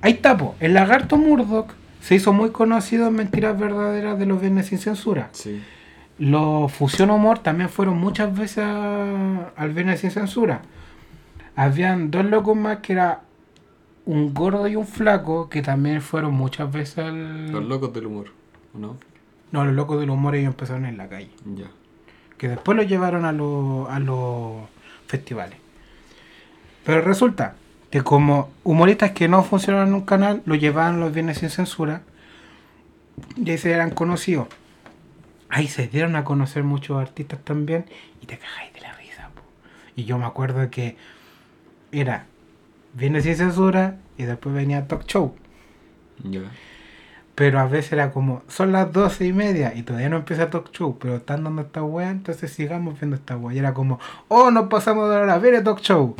Ahí 0.00 0.14
tapo. 0.14 0.54
El 0.60 0.74
lagarto 0.74 1.16
Murdoch 1.18 1.70
se 2.00 2.14
hizo 2.14 2.32
muy 2.32 2.50
conocido 2.50 3.08
en 3.08 3.14
Mentiras 3.14 3.58
Verdaderas 3.58 4.18
de 4.18 4.26
los 4.26 4.40
Viernes 4.40 4.66
sin 4.66 4.78
Censura. 4.78 5.28
Sí. 5.32 5.62
Los 6.18 6.72
Fusión 6.72 7.10
Humor 7.10 7.40
también 7.40 7.68
fueron 7.68 7.98
muchas 7.98 8.36
veces 8.36 8.58
a- 8.64 9.48
al 9.56 9.72
Viernes 9.72 10.00
sin 10.00 10.10
Censura. 10.10 10.62
Habían 11.54 12.10
dos 12.10 12.24
locos 12.24 12.56
más 12.56 12.78
que 12.78 12.92
era 12.94 13.20
un 14.04 14.32
gordo 14.34 14.66
y 14.68 14.76
un 14.76 14.86
flaco 14.86 15.48
que 15.48 15.62
también 15.62 16.00
fueron 16.00 16.34
muchas 16.34 16.70
veces 16.72 16.98
al... 16.98 17.50
Los 17.50 17.64
locos 17.64 17.92
del 17.92 18.06
humor, 18.06 18.26
¿o 18.45 18.45
no? 18.78 18.96
No, 19.52 19.64
los 19.64 19.74
locos 19.74 20.00
del 20.00 20.10
humor 20.10 20.34
ellos 20.34 20.48
empezaron 20.48 20.86
en 20.86 20.96
la 20.98 21.08
calle. 21.08 21.30
Ya. 21.54 21.66
Que 22.38 22.48
después 22.48 22.76
los 22.76 22.86
llevaron 22.88 23.24
a, 23.24 23.32
los- 23.32 23.88
a 23.88 23.98
los 23.98 24.54
festivales. 25.06 25.58
Pero 26.84 27.00
resulta 27.00 27.54
que 27.90 28.02
como 28.02 28.50
humoristas 28.64 29.12
que 29.12 29.28
no 29.28 29.42
funcionaban 29.42 29.88
en 29.88 29.94
un 29.94 30.00
canal, 30.02 30.42
lo 30.44 30.54
llevaban 30.54 31.00
los 31.00 31.12
viernes 31.12 31.38
sin 31.38 31.50
censura. 31.50 32.02
Y 33.36 33.50
ahí 33.50 33.58
se 33.58 33.70
eran 33.72 33.90
conocidos. 33.90 34.48
Ahí 35.48 35.68
se 35.68 35.86
dieron 35.86 36.16
a 36.16 36.24
conocer 36.24 36.64
muchos 36.64 37.00
artistas 37.00 37.38
también. 37.44 37.86
Y 38.20 38.26
te 38.26 38.38
cagáis 38.38 38.72
de 38.74 38.80
la 38.80 38.92
risa. 38.94 39.30
po. 39.34 39.42
Y 39.94 40.04
yo 40.04 40.18
me 40.18 40.26
acuerdo 40.26 40.68
que 40.70 40.96
era 41.92 42.26
viernes 42.94 43.24
sin 43.24 43.36
censura 43.36 43.96
y 44.18 44.24
después 44.24 44.54
venía 44.54 44.86
talk 44.88 45.04
show. 45.06 45.34
Ya. 46.24 46.40
Pero 47.36 47.60
a 47.60 47.66
veces 47.66 47.92
era 47.92 48.10
como, 48.10 48.42
son 48.48 48.72
las 48.72 48.92
doce 48.92 49.26
y 49.26 49.32
media 49.32 49.72
y 49.76 49.82
todavía 49.84 50.08
no 50.08 50.16
empieza 50.16 50.50
Talk 50.50 50.72
Show, 50.72 50.98
pero 50.98 51.16
están 51.16 51.44
dando 51.44 51.62
esta 51.62 51.82
weá, 51.84 52.10
entonces 52.10 52.50
sigamos 52.52 52.98
viendo 52.98 53.14
esta 53.14 53.36
weá. 53.36 53.54
Y 53.54 53.58
era 53.58 53.74
como, 53.74 54.00
oh, 54.28 54.50
nos 54.50 54.68
pasamos 54.68 55.08
de 55.10 55.16
hora, 55.16 55.38
viene 55.38 55.60
Talk 55.60 55.80
Show. 55.80 56.16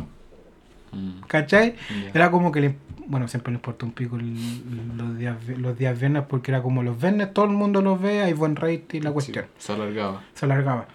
Mm, 0.91 1.21
¿Cachai? 1.27 1.75
Era 2.13 2.31
como 2.31 2.51
que, 2.51 2.61
le, 2.61 2.75
bueno, 3.07 3.27
siempre 3.27 3.51
le 3.51 3.57
importa 3.57 3.85
un 3.85 3.93
pico 3.93 4.15
el- 4.17 4.95
los, 4.95 5.17
días, 5.17 5.35
los 5.57 5.77
días 5.77 5.99
viernes 5.99 6.23
porque 6.29 6.51
era 6.51 6.61
como 6.61 6.83
los 6.83 7.01
viernes, 7.01 7.33
todo 7.33 7.45
el 7.45 7.51
mundo 7.51 7.81
los 7.81 7.99
ve, 7.99 8.21
hay 8.21 8.33
buen 8.33 8.55
rating, 8.55 9.01
la 9.01 9.11
cuestión. 9.11 9.45
Sí, 9.57 9.65
se 9.67 9.73
alargaba. 9.73 10.21
Se 10.35 10.45
alargaba. 10.45 10.87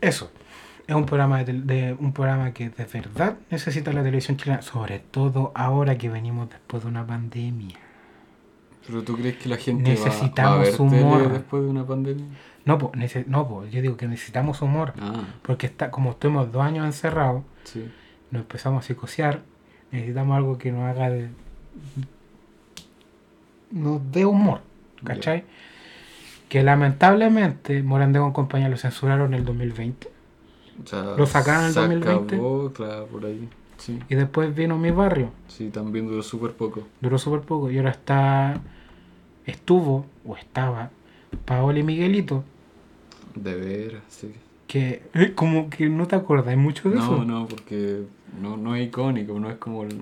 Eso. 0.00 0.30
Es 0.86 0.94
un 0.94 1.06
programa 1.06 1.42
de, 1.44 1.52
de- 1.62 1.92
un 1.98 2.12
programa 2.12 2.52
que 2.52 2.68
de 2.68 2.84
verdad 2.84 3.36
necesita 3.50 3.92
la 3.92 4.02
televisión 4.02 4.36
chilena, 4.36 4.60
sobre 4.62 4.98
todo 4.98 5.50
ahora 5.54 5.96
que 5.96 6.10
venimos 6.10 6.50
después 6.50 6.82
de 6.82 6.88
una 6.90 7.06
pandemia. 7.06 7.78
¿Pero 8.86 9.02
tú 9.02 9.16
crees 9.16 9.36
que 9.38 9.48
la 9.48 9.56
gente 9.56 9.94
va- 9.94 10.00
va, 10.00 10.02
a 10.02 10.04
Necesitamos 10.08 10.58
ver 10.60 10.80
humor. 10.80 11.22
tele 11.22 11.32
después 11.34 11.62
de 11.62 11.68
una 11.70 11.86
pandemia? 11.86 12.26
No, 12.66 12.78
pues, 12.78 12.92
nece- 12.92 13.26
no, 13.26 13.48
po, 13.48 13.64
yo 13.66 13.80
digo 13.80 13.96
que 13.96 14.06
necesitamos 14.08 14.60
humor. 14.60 14.92
Ah, 15.00 15.24
Porque 15.42 15.66
está, 15.66 15.90
como 15.90 16.10
estuvimos 16.10 16.52
dos 16.52 16.62
años 16.62 16.84
encerrados, 16.84 17.44
sí. 17.64 17.90
nos 18.30 18.42
empezamos 18.42 18.84
a 18.84 18.86
psicosear, 18.86 19.40
necesitamos 19.90 20.36
algo 20.36 20.58
que 20.58 20.70
nos 20.70 20.82
haga 20.82 21.08
de. 21.08 21.30
nos 23.70 24.00
dé 24.12 24.24
humor, 24.26 24.60
¿cachai? 25.02 25.44
Que 26.48 26.62
lamentablemente 26.62 27.82
Morandé 27.82 28.18
con 28.20 28.32
compañía 28.32 28.68
lo 28.68 28.76
censuraron 28.76 29.32
en 29.34 29.40
el 29.40 29.44
2020 29.46 30.08
O 30.82 30.86
sea, 30.86 31.14
¿Lo 31.16 31.26
sacaron 31.26 31.62
en 31.62 31.66
el 31.68 31.72
se 31.74 31.80
2020? 31.80 32.34
acabó, 32.34 32.72
claro, 32.72 33.06
por 33.06 33.24
ahí. 33.26 33.48
Sí, 33.76 33.98
y 34.08 34.14
después 34.14 34.54
vino 34.54 34.78
mi 34.78 34.90
barrio, 34.90 35.30
sí, 35.48 35.68
también 35.68 36.06
duró 36.06 36.22
súper 36.22 36.52
poco. 36.52 36.82
duró 37.00 37.18
súper 37.18 37.40
poco 37.42 37.70
y 37.70 37.76
ahora 37.78 37.90
está. 37.90 38.60
estuvo 39.46 40.06
o 40.26 40.36
estaba 40.36 40.90
Paola 41.44 41.78
y 41.80 41.82
Miguelito, 41.82 42.44
De 43.34 43.54
veras, 43.54 44.02
sí. 44.08 44.32
que 44.66 45.02
eh, 45.14 45.32
como 45.34 45.68
que 45.70 45.88
no 45.88 46.06
te 46.06 46.16
acordáis 46.16 46.56
mucho 46.56 46.88
de 46.88 46.96
eso. 46.98 47.16
No, 47.18 47.24
no, 47.24 47.46
porque 47.46 48.02
no, 48.40 48.56
no 48.56 48.74
es 48.76 48.86
icónico, 48.86 49.38
no 49.38 49.50
es 49.50 49.56
como 49.56 49.82
el... 49.82 50.00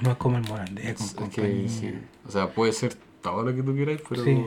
No 0.00 0.10
es 0.10 0.16
como 0.16 0.36
el 0.38 0.44
Morandé 0.48 0.94
con 0.94 1.06
es 1.06 1.14
compañía. 1.14 1.62
que, 1.62 1.68
sí. 1.68 1.94
O 2.26 2.30
sea, 2.30 2.48
puede 2.50 2.72
ser 2.72 2.94
todo 3.22 3.42
lo 3.42 3.54
que 3.54 3.62
tú 3.62 3.74
quieras, 3.74 4.00
pero 4.08 4.24
Sí. 4.24 4.42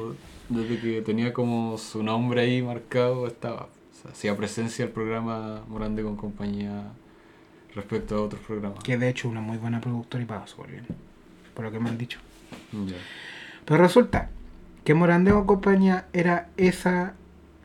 desde 0.49 0.79
que 0.79 1.01
tenía 1.01 1.33
como 1.33 1.77
su 1.77 2.03
nombre 2.03 2.41
ahí 2.41 2.61
marcado, 2.61 3.25
estaba. 3.27 3.67
Hacía 4.11 4.35
presencia 4.37 4.85
el 4.85 4.91
programa 4.91 5.61
Morande 5.67 6.03
con 6.03 6.15
compañía 6.15 6.83
respecto 7.73 8.15
a 8.17 8.21
otros 8.21 8.41
programas. 8.41 8.83
Que 8.83 8.97
de 8.97 9.09
hecho 9.09 9.27
una 9.29 9.41
muy 9.41 9.57
buena 9.57 9.81
productora 9.81 10.23
y 10.23 10.27
paga 10.27 10.47
súper 10.47 10.71
bien. 10.71 10.85
Por 11.53 11.65
lo 11.65 11.71
que 11.71 11.79
me 11.79 11.89
han 11.89 11.97
dicho. 11.97 12.19
Pero 13.65 13.81
resulta 13.81 14.29
que 14.83 14.93
Morandeo 14.93 15.43
y 15.43 15.45
compañía 15.45 16.05
era 16.13 16.49
esa 16.57 17.13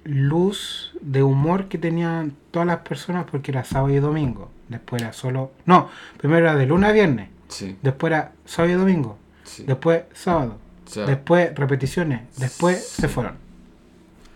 luz 0.04 0.92
de 1.00 1.22
humor 1.22 1.68
que 1.68 1.76
tenían 1.78 2.34
todas 2.50 2.66
las 2.66 2.78
personas 2.78 3.26
porque 3.30 3.50
era 3.50 3.64
sábado 3.64 3.94
y 3.94 3.98
domingo. 3.98 4.50
Después 4.68 5.02
era 5.02 5.12
solo. 5.12 5.52
No, 5.66 5.88
primero 6.16 6.46
era 6.46 6.54
de 6.56 6.66
lunes 6.66 6.90
a 6.90 6.92
viernes. 6.92 7.28
Sí, 7.48 7.76
Después 7.82 8.12
era 8.12 8.32
sábado 8.44 8.74
y 8.74 8.78
domingo. 8.78 9.18
sí. 9.44 9.64
Después 9.66 10.04
sábado. 10.14 10.56
O 10.86 10.90
sea, 10.92 11.06
Después 11.06 11.54
repeticiones. 11.54 12.22
Después 12.38 12.84
Sí. 12.84 13.02
se 13.02 13.08
fueron. 13.08 13.34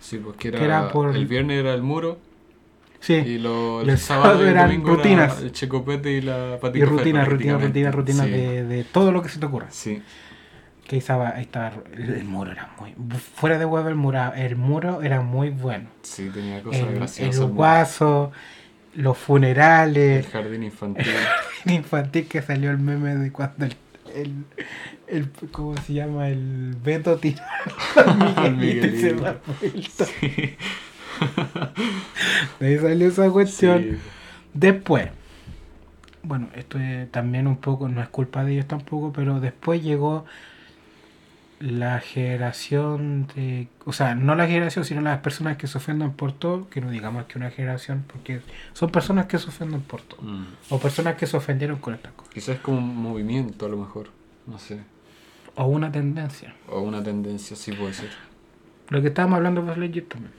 Sí, 0.05 0.19
porque 0.19 0.49
era, 0.49 0.59
que 0.59 0.65
era 0.65 0.89
por- 0.89 1.17
el 1.17 1.27
viernes 1.27 1.61
era 1.61 1.75
el 1.75 1.83
muro 1.83 2.19
Sí. 3.01 3.15
y 3.23 3.39
lo, 3.39 3.83
Y 3.83 3.91
el 3.91 3.91
el 3.91 3.99
sábado 3.99 4.35
sábado 4.35 4.47
y 4.47 4.49
el 4.51 4.53
eran 4.53 4.85
rutinas. 4.85 5.39
era 5.39 5.39
el 5.41 5.53
checopete 5.53 6.13
y 6.13 6.21
la 6.23 6.59
Y 6.73 6.83
patita 6.83 6.85
rutina, 6.85 7.25
fresca, 7.25 7.25
rutina, 7.25 7.59
rutina, 7.59 7.91
prácticamente. 7.91 7.91
rutina 7.93 8.27
Sí, 8.27 8.29
de, 8.29 8.65
de 8.65 8.85
todo 8.85 9.13
lo 9.13 9.23
que 9.23 9.29
se 9.31 9.39
te 9.39 9.47
ocurra. 9.47 9.71
Sí, 9.71 10.03
Que 10.87 10.99
estaba, 10.99 11.31
ahí 11.37 11.43
estaba 11.43 11.73
el, 11.93 12.11
el 12.11 12.25
muro 12.25 12.53
era 12.53 12.75
muy. 12.79 12.95
Fuera 13.19 13.59
de 13.59 13.65
huevo 13.65 13.89
el 13.89 13.95
muro, 13.95 14.33
el 14.35 14.57
muro 14.57 15.03
era 15.03 15.21
muy 15.23 15.51
bueno. 15.51 15.89
sí, 16.03 16.31
tenía 16.31 16.63
cosas 16.63 16.89
El, 16.89 16.95
graciosas. 16.95 17.37
el 17.37 17.47
el 17.47 17.49
guaso, 17.49 18.33
los 18.95 19.19
El 20.13 20.25
funerales, 20.27 20.27
jardín 20.27 20.63
infantil. 20.65 21.31
el 21.65 21.73
infantil 21.73 22.29
que 22.29 22.43
salió 22.43 22.71
el 22.71 22.79
meme 22.79 23.17
de 23.17 23.33
cuando 23.33 23.67
el, 23.67 23.77
el, 24.15 24.47
el- 25.07 25.31
¿cómo 25.53 25.77
se 25.79 25.95
llama? 25.95 26.29
El 26.29 26.77
Beto 26.83 27.19
tiró 27.19 27.43
al 27.97 28.17
Miguelito 28.17 28.87
y 28.87 28.97
se 28.97 29.15
da 29.15 29.41
vuelta. 29.47 30.15
De 32.59 32.67
ahí 32.67 32.79
salió 32.79 33.09
esa 33.09 33.31
cuestión. 33.31 33.89
Sí. 33.91 33.99
Después, 34.53 35.11
bueno, 36.23 36.49
esto 36.55 36.79
es 36.79 37.11
también 37.11 37.47
un 37.47 37.57
poco, 37.59 37.89
no 37.89 38.01
es 38.03 38.09
culpa 38.09 38.45
de 38.45 38.53
ellos 38.55 38.67
tampoco, 38.69 39.13
pero 39.13 39.41
después 39.41 39.83
llegó 39.83 40.25
la 41.65 41.99
generación 42.01 43.27
de, 43.35 43.69
o 43.87 43.93
sea, 43.95 44.15
no 44.15 44.35
la 44.35 44.47
generación, 44.47 44.85
sino 44.85 45.01
las 45.01 45.21
personas 45.21 45.57
que 45.57 45.67
se 45.67 45.79
ofenden 45.79 46.13
por 46.13 46.33
todo, 46.33 46.69
que 46.69 46.81
no 46.83 46.91
digamos 46.91 47.25
que 47.25 47.39
una 47.39 47.51
generación, 47.51 48.05
porque 48.07 48.43
son 48.75 48.91
personas 48.91 49.27
que 49.27 49.39
se 49.39 49.49
ofenden 49.49 49.81
por 49.81 50.03
todo, 50.03 50.21
Mm. 50.23 50.45
o 50.71 50.79
personas 50.79 51.15
que 51.17 51.27
se 51.27 51.37
ofendieron 51.37 51.79
con 51.79 51.95
estas 51.95 52.13
cosas, 52.13 52.35
Quizás 52.35 52.57
es 52.57 52.61
como 52.61 52.79
un 52.79 52.97
movimiento 52.97 53.65
a 53.65 53.69
lo 53.71 53.79
mejor, 53.79 54.11
no 54.47 54.59
sé. 54.59 54.81
o 55.57 55.65
una 55.67 55.91
tendencia. 55.91 56.55
O 56.69 56.81
una 56.81 57.03
tendencia, 57.03 57.57
sí 57.57 57.73
puede 57.73 57.95
ser. 57.95 58.11
Lo 58.91 59.01
que 59.01 59.09
estábamos 59.09 59.37
hablando 59.37 59.63
de 59.63 59.77
Legit 59.77 60.09
también. 60.09 60.33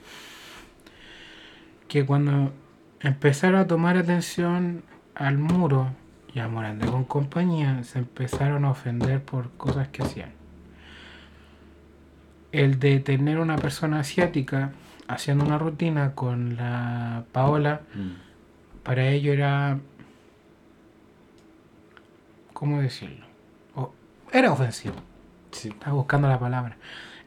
Que 1.88 2.04
cuando 2.04 2.52
empezaron 3.00 3.60
a 3.60 3.66
tomar 3.66 3.96
atención 3.96 4.82
al 5.14 5.38
muro 5.38 5.88
y 6.34 6.38
a 6.40 6.48
Morandé 6.48 6.86
con 6.86 7.04
compañía, 7.04 7.82
se 7.84 7.98
empezaron 8.00 8.64
a 8.64 8.70
ofender 8.70 9.22
por 9.22 9.50
cosas 9.56 9.88
que 9.88 10.02
hacían. 10.02 10.30
El 12.60 12.78
de 12.78 13.00
tener 13.00 13.38
una 13.38 13.56
persona 13.56 14.00
asiática 14.00 14.72
haciendo 15.08 15.44
una 15.44 15.58
rutina 15.58 16.14
con 16.14 16.56
la 16.56 17.24
Paola, 17.32 17.82
Mm. 17.94 18.82
para 18.82 19.08
ello 19.08 19.32
era 19.32 19.78
¿cómo 22.52 22.80
decirlo? 22.80 23.26
Era 24.32 24.52
ofensivo. 24.52 24.94
Sí. 25.52 25.68
Estaba 25.68 25.92
buscando 25.92 26.28
la 26.28 26.38
palabra. 26.38 26.76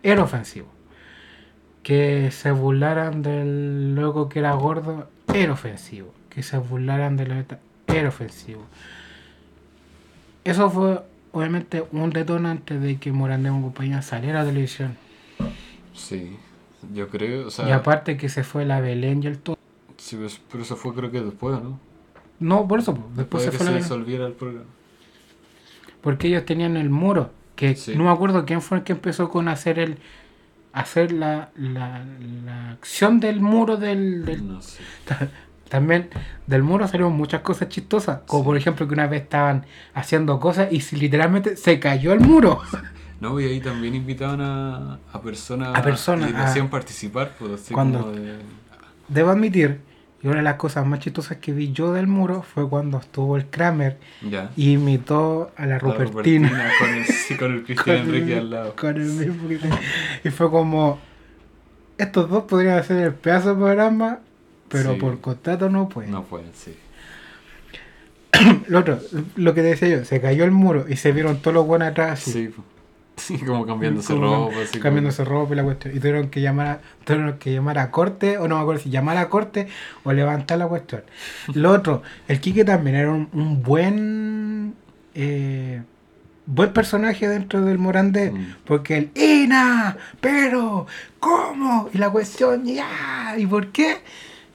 Era 0.03 0.21
ofensivo. 0.23 0.67
Que 1.83 2.29
se 2.31 2.51
burlaran 2.51 3.21
del 3.21 3.95
loco 3.95 4.27
que 4.29 4.39
era 4.39 4.51
gordo, 4.53 5.09
era 5.33 5.53
ofensivo. 5.53 6.13
Que 6.29 6.43
se 6.43 6.57
burlaran 6.57 7.15
de 7.17 7.27
la 7.27 7.45
era 7.87 8.09
ofensivo. 8.09 8.65
Eso 10.43 10.69
fue, 10.69 11.01
obviamente, 11.31 11.85
un 11.91 12.09
detonante 12.09 12.77
de 12.79 12.97
que 12.97 13.11
Morandé 13.11 13.49
con 13.49 13.61
compañía 13.61 14.01
saliera 14.01 14.41
a 14.41 14.43
la 14.43 14.49
televisión. 14.49 14.97
Sí. 15.99 16.37
Yo 16.93 17.09
creo, 17.09 17.47
o 17.47 17.51
sea, 17.51 17.67
y 17.67 17.71
aparte 17.71 18.15
que 18.17 18.29
se 18.29 18.43
fue 18.43 18.65
la 18.65 18.79
Belén 18.79 19.21
y 19.23 19.27
el 19.27 19.37
todo. 19.39 19.57
sí, 19.97 20.15
pues, 20.15 20.39
pero 20.51 20.63
eso 20.63 20.75
fue 20.77 20.93
creo 20.93 21.11
que 21.11 21.21
después, 21.21 21.61
¿no? 21.61 21.77
No, 22.39 22.67
por 22.67 22.79
eso, 22.79 22.93
pues, 22.95 23.05
después 23.17 23.43
Después 23.43 23.43
se 23.43 23.47
de 23.47 23.51
que 23.51 23.57
fue 23.57 23.65
se 23.67 23.71
la 23.73 23.77
disolviera 23.77 24.25
el 24.27 24.33
programa. 24.33 24.65
Porque 26.01 26.27
ellos 26.29 26.45
tenían 26.45 26.77
el 26.77 26.89
muro. 26.89 27.31
Que 27.57 27.75
Sí. 27.75 27.95
no 27.97 28.05
me 28.05 28.09
acuerdo 28.11 28.45
quién 28.45 28.61
fue 28.61 28.77
el 28.77 28.83
que 28.85 28.93
empezó 28.93 29.29
con 29.29 29.49
hacer 29.49 29.79
el 29.79 29.97
hacer 30.71 31.11
la, 31.11 31.49
la, 31.55 32.05
la 32.45 32.69
acción 32.71 33.19
del 33.19 33.41
muro 33.41 33.75
del, 33.75 34.23
del- 34.23 34.47
No 34.47 34.61
sé. 34.61 34.79
también 35.69 36.09
del 36.47 36.63
muro 36.63 36.87
salieron 36.87 37.13
muchas 37.13 37.41
cosas 37.41 37.67
chistosas 37.69 38.21
como 38.27 38.43
Sí. 38.43 38.45
por 38.45 38.57
ejemplo 38.57 38.87
que 38.87 38.93
una 38.93 39.07
vez 39.07 39.23
estaban 39.23 39.65
haciendo 39.93 40.39
cosas 40.39 40.71
y 40.71 40.79
si 40.81 40.95
literalmente 40.95 41.57
se 41.57 41.79
cayó 41.79 42.13
el 42.13 42.21
muro 42.21 42.61
No, 43.21 43.39
y 43.39 43.45
ahí 43.45 43.59
también 43.59 43.95
invitaban 43.95 44.39
a, 44.41 44.99
a 45.11 45.21
personas 45.21 45.75
A 45.75 45.81
personas, 45.81 46.33
a- 46.33 46.45
hacían 46.45 46.69
participar, 46.69 47.35
pues 47.37 47.51
así 47.53 47.73
Cuando- 47.73 47.99
como 48.01 48.11
de... 48.13 48.35
debo 49.09 49.31
admitir 49.31 49.81
y 50.21 50.27
una 50.27 50.37
de 50.37 50.43
las 50.43 50.55
cosas 50.55 50.85
más 50.85 50.99
chistosas 50.99 51.37
que 51.37 51.53
vi 51.53 51.71
yo 51.71 51.93
del 51.93 52.07
muro 52.07 52.41
fue 52.43 52.67
cuando 52.67 52.97
estuvo 52.97 53.37
el 53.37 53.45
Kramer 53.47 53.97
Ya. 54.21 54.51
y 54.57 54.71
imitó 54.73 55.51
a 55.55 55.61
la 55.65 55.73
La 55.73 55.79
Rupertina 55.79 56.71
con 56.79 56.89
el, 56.93 57.05
sí, 57.05 57.37
con 57.39 57.53
el 57.53 57.63
Cristian 57.63 57.97
Enrique 57.97 58.37
al 58.37 58.49
lado. 58.49 58.75
con 58.75 58.95
el 58.97 59.03
mismo 59.05 59.47
que 59.47 59.57
tenía. 59.57 59.79
y 60.23 60.29
fue 60.29 60.49
como 60.51 60.99
estos 61.97 62.29
dos 62.29 62.43
podrían 62.45 62.79
hacer 62.79 62.97
el 63.01 63.13
pedazo 63.13 63.49
de 63.49 63.55
programa 63.55 64.19
pero 64.67 64.93
Sí. 64.93 64.99
por 64.99 65.19
contrato 65.21 65.69
no 65.69 65.87
pueden 65.89 66.11
No 66.11 66.23
pueden, 66.25 66.51
sí. 66.53 66.75
lo 68.67 68.79
otro 68.79 68.99
lo 69.35 69.53
que 69.53 69.61
decía 69.61 69.87
yo 69.89 70.05
se 70.05 70.21
cayó 70.21 70.43
el 70.45 70.51
muro 70.51 70.85
y 70.87 70.95
se 70.97 71.11
vieron 71.11 71.39
todos 71.41 71.53
los 71.55 71.65
buenos 71.65 71.87
atrás 71.89 72.11
así, 72.21 72.31
Sí. 72.31 72.53
Sí, 73.19 73.37
como 73.39 73.65
cambiándose 73.65 74.13
como 74.13 74.47
ropa, 74.47 74.55
así 74.63 74.71
como- 74.73 74.83
cambiándose 74.83 75.23
ropa 75.25 75.53
y 75.53 75.55
la 75.57 75.63
cuestión. 75.63 75.95
Y 75.95 75.99
tuvieron 75.99 76.29
que 76.29 76.41
llamar 76.41 76.67
a, 76.67 76.79
tuvieron 77.03 77.37
que 77.37 77.53
llamar 77.53 77.77
a 77.79 77.91
corte 77.91 78.37
o 78.37 78.47
no 78.47 78.55
me 78.55 78.61
acuerdo 78.61 78.81
si 78.81 78.89
llamar 78.89 79.17
a 79.17 79.29
corte 79.29 79.67
o 80.03 80.13
levantar 80.13 80.57
la 80.57 80.67
cuestión. 80.67 81.03
Lo 81.53 81.71
otro 81.71 82.01
el 82.27 82.39
Quique 82.39 82.63
también 82.65 82.95
era 82.95 83.11
un, 83.11 83.27
un 83.33 83.61
buen 83.61 84.73
eh, 85.15 85.81
buen 86.45 86.73
personaje 86.73 87.27
dentro 87.27 87.61
del 87.61 87.77
Morandé 87.77 88.31
Mm. 88.31 88.55
porque 88.65 88.97
el 88.97 89.11
Ina 89.15 89.97
pero 90.19 90.87
cómo 91.19 91.89
y 91.93 91.97
la 91.97 92.09
cuestión 92.09 92.65
ya 92.65 93.35
y 93.37 93.45
por 93.45 93.67
qué 93.67 93.97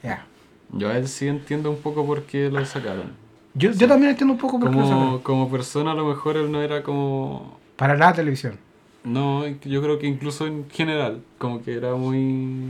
ya. 0.02 0.24
Yo 0.72 0.88
a 0.88 0.96
él 0.98 1.06
sí 1.06 1.28
entiendo 1.28 1.70
un 1.70 1.76
poco 1.78 2.04
por 2.04 2.24
qué 2.24 2.50
lo 2.50 2.64
sacaron. 2.66 3.12
yo, 3.54 3.70
yo 3.70 3.86
también 3.86 4.10
entiendo 4.10 4.32
un 4.34 4.40
poco 4.40 4.58
por 4.58 4.70
qué 4.70 4.76
lo 4.76 4.82
Como, 4.82 4.94
sacaron. 4.96 5.18
como 5.22 5.50
persona 5.50 5.92
a 5.92 5.94
lo 5.94 6.06
mejor 6.06 6.36
él 6.36 6.50
no 6.50 6.60
era 6.62 6.82
como... 6.82 7.58
para 7.76 7.96
la 7.96 8.12
televisión 8.12 8.58
No, 9.04 9.46
yo 9.46 9.82
creo 9.82 9.98
que 9.98 10.06
incluso 10.06 10.46
en 10.46 10.68
general, 10.70 11.22
como 11.38 11.62
que 11.62 11.74
era 11.74 11.94
muy... 11.94 12.68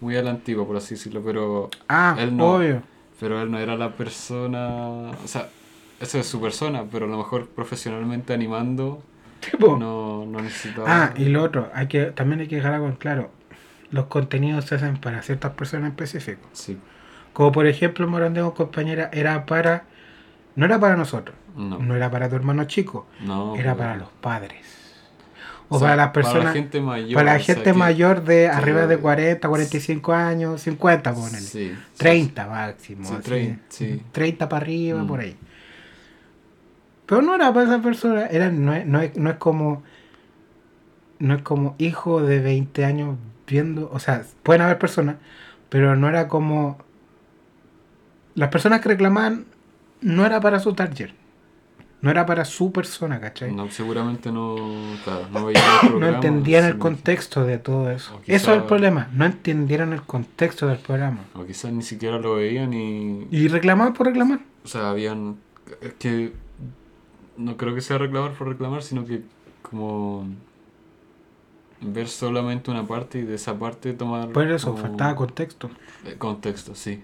Muy 0.00 0.16
a 0.16 0.22
la 0.22 0.30
antigua, 0.30 0.66
por 0.66 0.76
así 0.76 0.94
decirlo, 0.94 1.22
pero... 1.22 1.68
ah 1.88 2.16
Él 2.18 2.34
no. 2.36 2.54
obvio 2.54 2.82
Pero 3.18 3.40
él 3.42 3.50
no 3.50 3.58
era 3.58 3.76
la 3.76 3.92
persona... 3.96 5.10
O 5.22 5.28
sea, 5.28 5.48
eso 6.00 6.18
es 6.18 6.26
su 6.26 6.40
persona, 6.40 6.84
pero 6.90 7.04
a 7.04 7.08
lo 7.08 7.18
mejor 7.18 7.48
profesionalmente 7.48 8.32
animando 8.32 9.02
Tipo, 9.40 9.76
no, 9.76 10.26
no 10.26 10.40
necesitaba... 10.40 10.86
Ah, 10.88 11.14
y 11.16 11.26
lo 11.26 11.42
otro, 11.42 11.70
hay 11.74 11.86
que, 11.88 12.06
también 12.06 12.40
hay 12.40 12.48
que 12.48 12.56
dejar 12.56 12.74
algo 12.74 12.94
claro. 12.98 13.30
Los 13.90 14.06
contenidos 14.06 14.66
se 14.66 14.76
hacen 14.76 14.98
para 14.98 15.22
ciertas 15.22 15.52
personas 15.52 15.86
en 15.86 15.92
específico. 15.92 16.46
Sí, 16.52 16.78
Como 17.32 17.50
por 17.50 17.66
ejemplo, 17.66 18.06
Morandeo 18.06 18.54
compañera 18.54 19.10
era 19.12 19.46
para. 19.46 19.84
No 20.56 20.66
era 20.66 20.78
para 20.78 20.96
nosotros, 20.96 21.34
no. 21.56 21.78
no 21.78 21.94
era 21.96 22.10
para 22.10 22.28
tu 22.28 22.36
hermano 22.36 22.64
chico, 22.64 23.06
no 23.22 23.56
era 23.56 23.74
para 23.74 23.96
los 23.96 24.08
padres. 24.20 24.78
O, 25.68 25.76
o 25.76 25.78
sea, 25.78 25.88
para 25.90 25.96
las 25.96 26.10
personas. 26.10 26.38
Para 26.38 26.48
la 26.48 26.52
gente 26.54 26.80
mayor. 26.80 27.14
para 27.14 27.32
la 27.34 27.38
o 27.38 27.42
sea, 27.44 27.54
gente 27.54 27.70
que- 27.72 27.78
mayor 27.78 28.24
de 28.24 28.48
arriba 28.48 28.86
de 28.88 28.96
que- 28.96 29.02
40, 29.02 29.48
45 29.48 30.12
años, 30.12 30.60
50, 30.62 31.14
ponele. 31.14 31.38
Sí, 31.38 31.70
sí, 31.70 31.78
30 31.96 32.46
máximo. 32.48 33.04
Sí, 33.06 33.14
así. 33.14 33.22
30, 33.22 33.62
sí. 33.68 34.02
30 34.12 34.48
para 34.48 34.62
arriba, 34.62 35.02
Mm. 35.02 35.06
por 35.06 35.20
ahí. 35.20 35.36
Pero 37.06 37.22
no 37.22 37.34
era 37.34 37.52
para 37.52 37.66
esa 37.66 37.82
persona, 37.82 38.26
era, 38.26 38.50
no, 38.50 38.72
es, 38.74 38.86
no, 38.86 39.00
es, 39.00 39.16
no 39.16 39.30
es 39.30 39.36
como 39.36 39.82
no 41.18 41.34
es 41.34 41.42
como 41.42 41.74
hijo 41.78 42.22
de 42.22 42.40
20 42.40 42.84
años 42.84 43.16
viendo, 43.46 43.90
o 43.92 43.98
sea, 43.98 44.22
pueden 44.42 44.62
haber 44.62 44.78
personas, 44.78 45.16
pero 45.68 45.94
no 45.94 46.08
era 46.08 46.28
como 46.28 46.78
las 48.34 48.48
personas 48.48 48.80
que 48.80 48.88
reclamaban 48.88 49.44
no 50.00 50.24
era 50.24 50.40
para 50.40 50.60
su 50.60 50.72
target, 50.72 51.10
no 52.02 52.10
era 52.10 52.24
para 52.24 52.44
su 52.44 52.72
persona, 52.72 53.20
¿cachai? 53.20 53.52
No, 53.52 53.70
seguramente 53.70 54.32
no, 54.32 54.56
claro, 55.04 55.26
no 55.32 55.46
veía 55.46 55.60
el 55.60 55.84
No 55.84 55.90
programa, 55.90 56.14
entendían 56.16 56.64
el 56.64 56.78
contexto 56.78 57.44
de 57.44 57.58
todo 57.58 57.90
eso. 57.90 58.20
Eso 58.26 58.52
es 58.52 58.56
el 58.58 58.64
problema, 58.64 59.08
no 59.12 59.24
entendieron 59.26 59.92
el 59.92 60.02
contexto 60.02 60.66
del 60.66 60.78
programa. 60.78 61.20
O 61.34 61.44
quizás 61.44 61.72
ni 61.72 61.82
siquiera 61.82 62.18
lo 62.18 62.36
veían 62.36 62.72
y... 62.72 63.26
Y 63.30 63.48
reclamar 63.48 63.92
por 63.92 64.06
reclamar. 64.06 64.40
O 64.64 64.68
sea, 64.68 64.90
habían... 64.90 65.36
Es 65.82 65.92
que 65.98 66.32
no 67.36 67.56
creo 67.56 67.74
que 67.74 67.80
sea 67.80 67.98
reclamar 67.98 68.32
por 68.32 68.48
reclamar, 68.48 68.82
sino 68.82 69.04
que 69.04 69.22
como 69.62 70.26
ver 71.82 72.08
solamente 72.08 72.70
una 72.70 72.86
parte 72.86 73.18
y 73.18 73.22
de 73.22 73.34
esa 73.36 73.58
parte 73.58 73.92
tomar... 73.92 74.28
Por 74.30 74.50
eso, 74.50 74.72
como- 74.72 74.82
faltaba 74.82 75.14
contexto. 75.16 75.70
eh, 76.04 76.14
Contexto, 76.18 76.74
sí. 76.74 77.02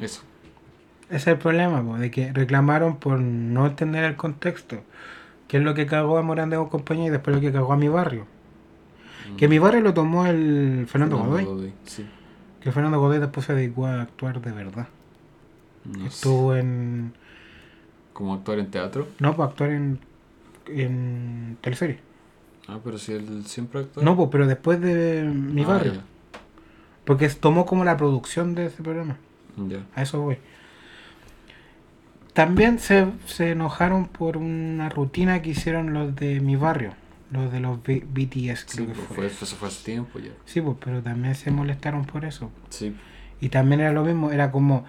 Eso. 0.00 0.22
Ese 1.12 1.16
es 1.30 1.34
el 1.34 1.38
problema, 1.38 1.82
po, 1.82 1.98
de 1.98 2.10
que 2.10 2.32
reclamaron 2.32 2.96
por 2.96 3.20
no 3.20 3.66
entender 3.66 4.04
el 4.04 4.16
contexto. 4.16 4.82
Que 5.46 5.58
es 5.58 5.62
lo 5.62 5.74
que 5.74 5.84
cagó 5.86 6.16
a 6.16 6.22
Morandé 6.22 6.56
con 6.56 6.68
compañía 6.70 7.06
y 7.06 7.10
después 7.10 7.36
lo 7.36 7.42
que 7.42 7.52
cagó 7.52 7.72
a 7.72 7.76
mi 7.76 7.88
barrio. 7.88 8.26
Que 9.36 9.48
mi 9.48 9.58
barrio 9.58 9.82
lo 9.82 9.94
tomó 9.94 10.26
el 10.26 10.86
Fernando 10.88 11.18
Godoy. 11.18 11.72
Sí. 11.84 12.06
Que 12.60 12.72
Fernando 12.72 12.98
Godoy 12.98 13.18
después 13.18 13.46
se 13.46 13.54
dedicó 13.54 13.86
a 13.86 14.00
actuar 14.02 14.40
de 14.40 14.52
verdad. 14.52 14.88
No 15.84 16.00
sé. 16.00 16.06
Estuvo 16.06 16.56
en. 16.56 17.12
Como 18.12 18.34
actuar 18.34 18.58
en 18.58 18.70
teatro. 18.70 19.08
No, 19.18 19.34
pues 19.36 19.48
actuar 19.50 19.70
en. 19.70 19.98
en 20.68 21.58
teleserie. 21.60 21.98
Ah, 22.68 22.78
pero 22.82 22.96
si 22.98 23.12
él 23.12 23.44
siempre 23.46 23.80
actúa. 23.80 24.02
No, 24.02 24.16
pues, 24.16 24.28
pero 24.32 24.46
después 24.46 24.80
de 24.80 25.24
mi 25.24 25.62
Ah, 25.64 25.68
barrio. 25.68 25.92
Porque 27.04 27.28
tomó 27.28 27.66
como 27.66 27.84
la 27.84 27.96
producción 27.96 28.54
de 28.54 28.66
ese 28.66 28.82
programa. 28.82 29.16
Ya. 29.56 29.78
ya. 29.78 29.86
A 29.94 30.02
eso 30.02 30.20
voy. 30.20 30.38
También 32.32 32.78
se, 32.78 33.06
se 33.26 33.50
enojaron 33.50 34.06
por 34.06 34.36
una 34.38 34.88
rutina 34.88 35.42
que 35.42 35.50
hicieron 35.50 35.92
los 35.92 36.16
de 36.16 36.40
mi 36.40 36.56
barrio. 36.56 36.94
Los 37.30 37.50
de 37.52 37.60
los 37.60 37.82
B- 37.82 38.04
BTS, 38.06 38.66
Sí, 38.66 38.76
creo 38.76 38.86
que 38.88 38.92
pues 38.94 39.06
fue. 39.08 39.16
fue, 39.16 39.26
eso 39.26 39.56
fue 39.56 39.68
hace 39.68 39.84
tiempo 39.84 40.18
ya. 40.18 40.30
Sí, 40.44 40.60
pues, 40.60 40.76
pero 40.82 41.02
también 41.02 41.34
se 41.34 41.50
molestaron 41.50 42.04
por 42.04 42.24
eso. 42.24 42.50
Sí. 42.68 42.94
Y 43.40 43.48
también 43.48 43.80
era 43.80 43.92
lo 43.92 44.04
mismo, 44.04 44.30
era 44.30 44.50
como 44.50 44.84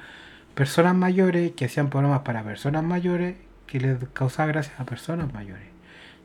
personas 0.55 0.95
mayores 0.95 1.51
que 1.53 1.65
hacían 1.65 1.89
programas 1.89 2.21
para 2.21 2.43
personas 2.43 2.83
mayores 2.83 3.35
que 3.67 3.79
les 3.79 3.97
causaba 4.13 4.47
gracia 4.47 4.73
a 4.77 4.85
personas 4.85 5.33
mayores. 5.33 5.67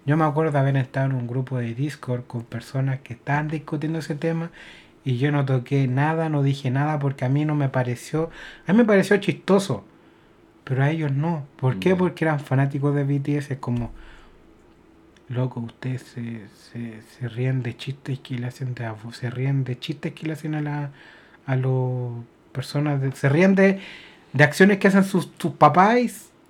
Yo 0.06 0.16
me 0.16 0.24
acuerdo 0.24 0.52
de 0.52 0.58
haber 0.58 0.76
estado 0.76 1.06
en 1.06 1.14
un 1.14 1.26
grupo 1.26 1.58
de 1.58 1.74
Discord 1.74 2.24
con 2.26 2.42
personas 2.44 3.00
que 3.00 3.14
estaban 3.14 3.48
discutiendo 3.48 3.98
ese 4.00 4.14
tema 4.14 4.50
y 5.04 5.18
yo 5.18 5.32
no 5.32 5.44
toqué 5.44 5.86
nada, 5.86 6.28
no 6.28 6.42
dije 6.42 6.70
nada 6.70 6.98
porque 6.98 7.24
a 7.24 7.28
mí 7.28 7.44
no 7.44 7.54
me 7.54 7.68
pareció, 7.68 8.30
a 8.66 8.72
mí 8.72 8.78
me 8.78 8.84
pareció 8.84 9.16
chistoso, 9.18 9.84
pero 10.68 10.82
a 10.84 10.90
ellos 10.90 11.12
no. 11.12 11.46
¿Por 11.56 11.78
qué? 11.80 11.96
Porque 11.96 12.24
eran 12.26 12.40
fanáticos 12.40 12.94
de 12.94 13.04
BTS, 13.04 13.54
es 13.54 13.58
como, 13.60 13.92
loco, 15.28 15.60
ustedes 15.60 16.02
se, 16.02 16.42
se, 16.72 17.02
se 17.02 17.28
ríen 17.28 17.62
de 17.62 17.76
chistes 17.76 18.18
que 18.20 18.38
le 18.38 18.46
hacen 18.46 18.74
de, 18.74 18.90
se 19.12 19.30
ríen 19.30 19.64
de 19.64 19.78
chistes 19.78 20.12
que 20.14 20.26
le 20.26 20.32
hacen 20.34 20.54
a 20.54 20.60
la 20.62 20.92
a 21.46 21.56
las 21.56 22.24
personas, 22.52 23.00
de- 23.00 23.12
se 23.12 23.28
ríen 23.30 23.54
de, 23.54 23.80
de 24.34 24.44
acciones 24.44 24.78
que 24.78 24.88
hacen 24.88 25.04
sus, 25.04 25.30
sus 25.38 25.52
papás 25.54 25.98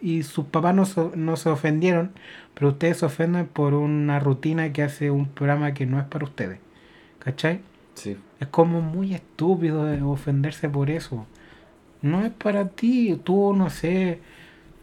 y, 0.02 0.18
y 0.18 0.22
sus 0.24 0.46
papás 0.46 0.74
no, 0.74 0.86
se- 0.86 1.10
no 1.16 1.36
se 1.36 1.50
ofendieron, 1.50 2.12
pero 2.54 2.70
ustedes 2.70 2.98
se 2.98 3.06
ofenden 3.06 3.46
por 3.46 3.74
una 3.74 4.20
rutina 4.20 4.72
que 4.72 4.82
hace 4.82 5.10
un 5.12 5.28
programa 5.28 5.74
que 5.74 5.86
no 5.86 5.98
es 6.00 6.04
para 6.06 6.24
ustedes. 6.24 6.60
¿Cachai? 7.20 7.60
Sí. 7.94 8.16
Es 8.40 8.48
como 8.48 8.80
muy 8.82 9.14
estúpido 9.14 9.84
de 9.84 10.02
ofenderse 10.02 10.68
por 10.68 10.90
eso. 10.90 11.26
No 12.02 12.24
es 12.24 12.32
para 12.32 12.68
ti. 12.68 13.20
Tú, 13.24 13.54
no 13.54 13.70
sé, 13.70 14.20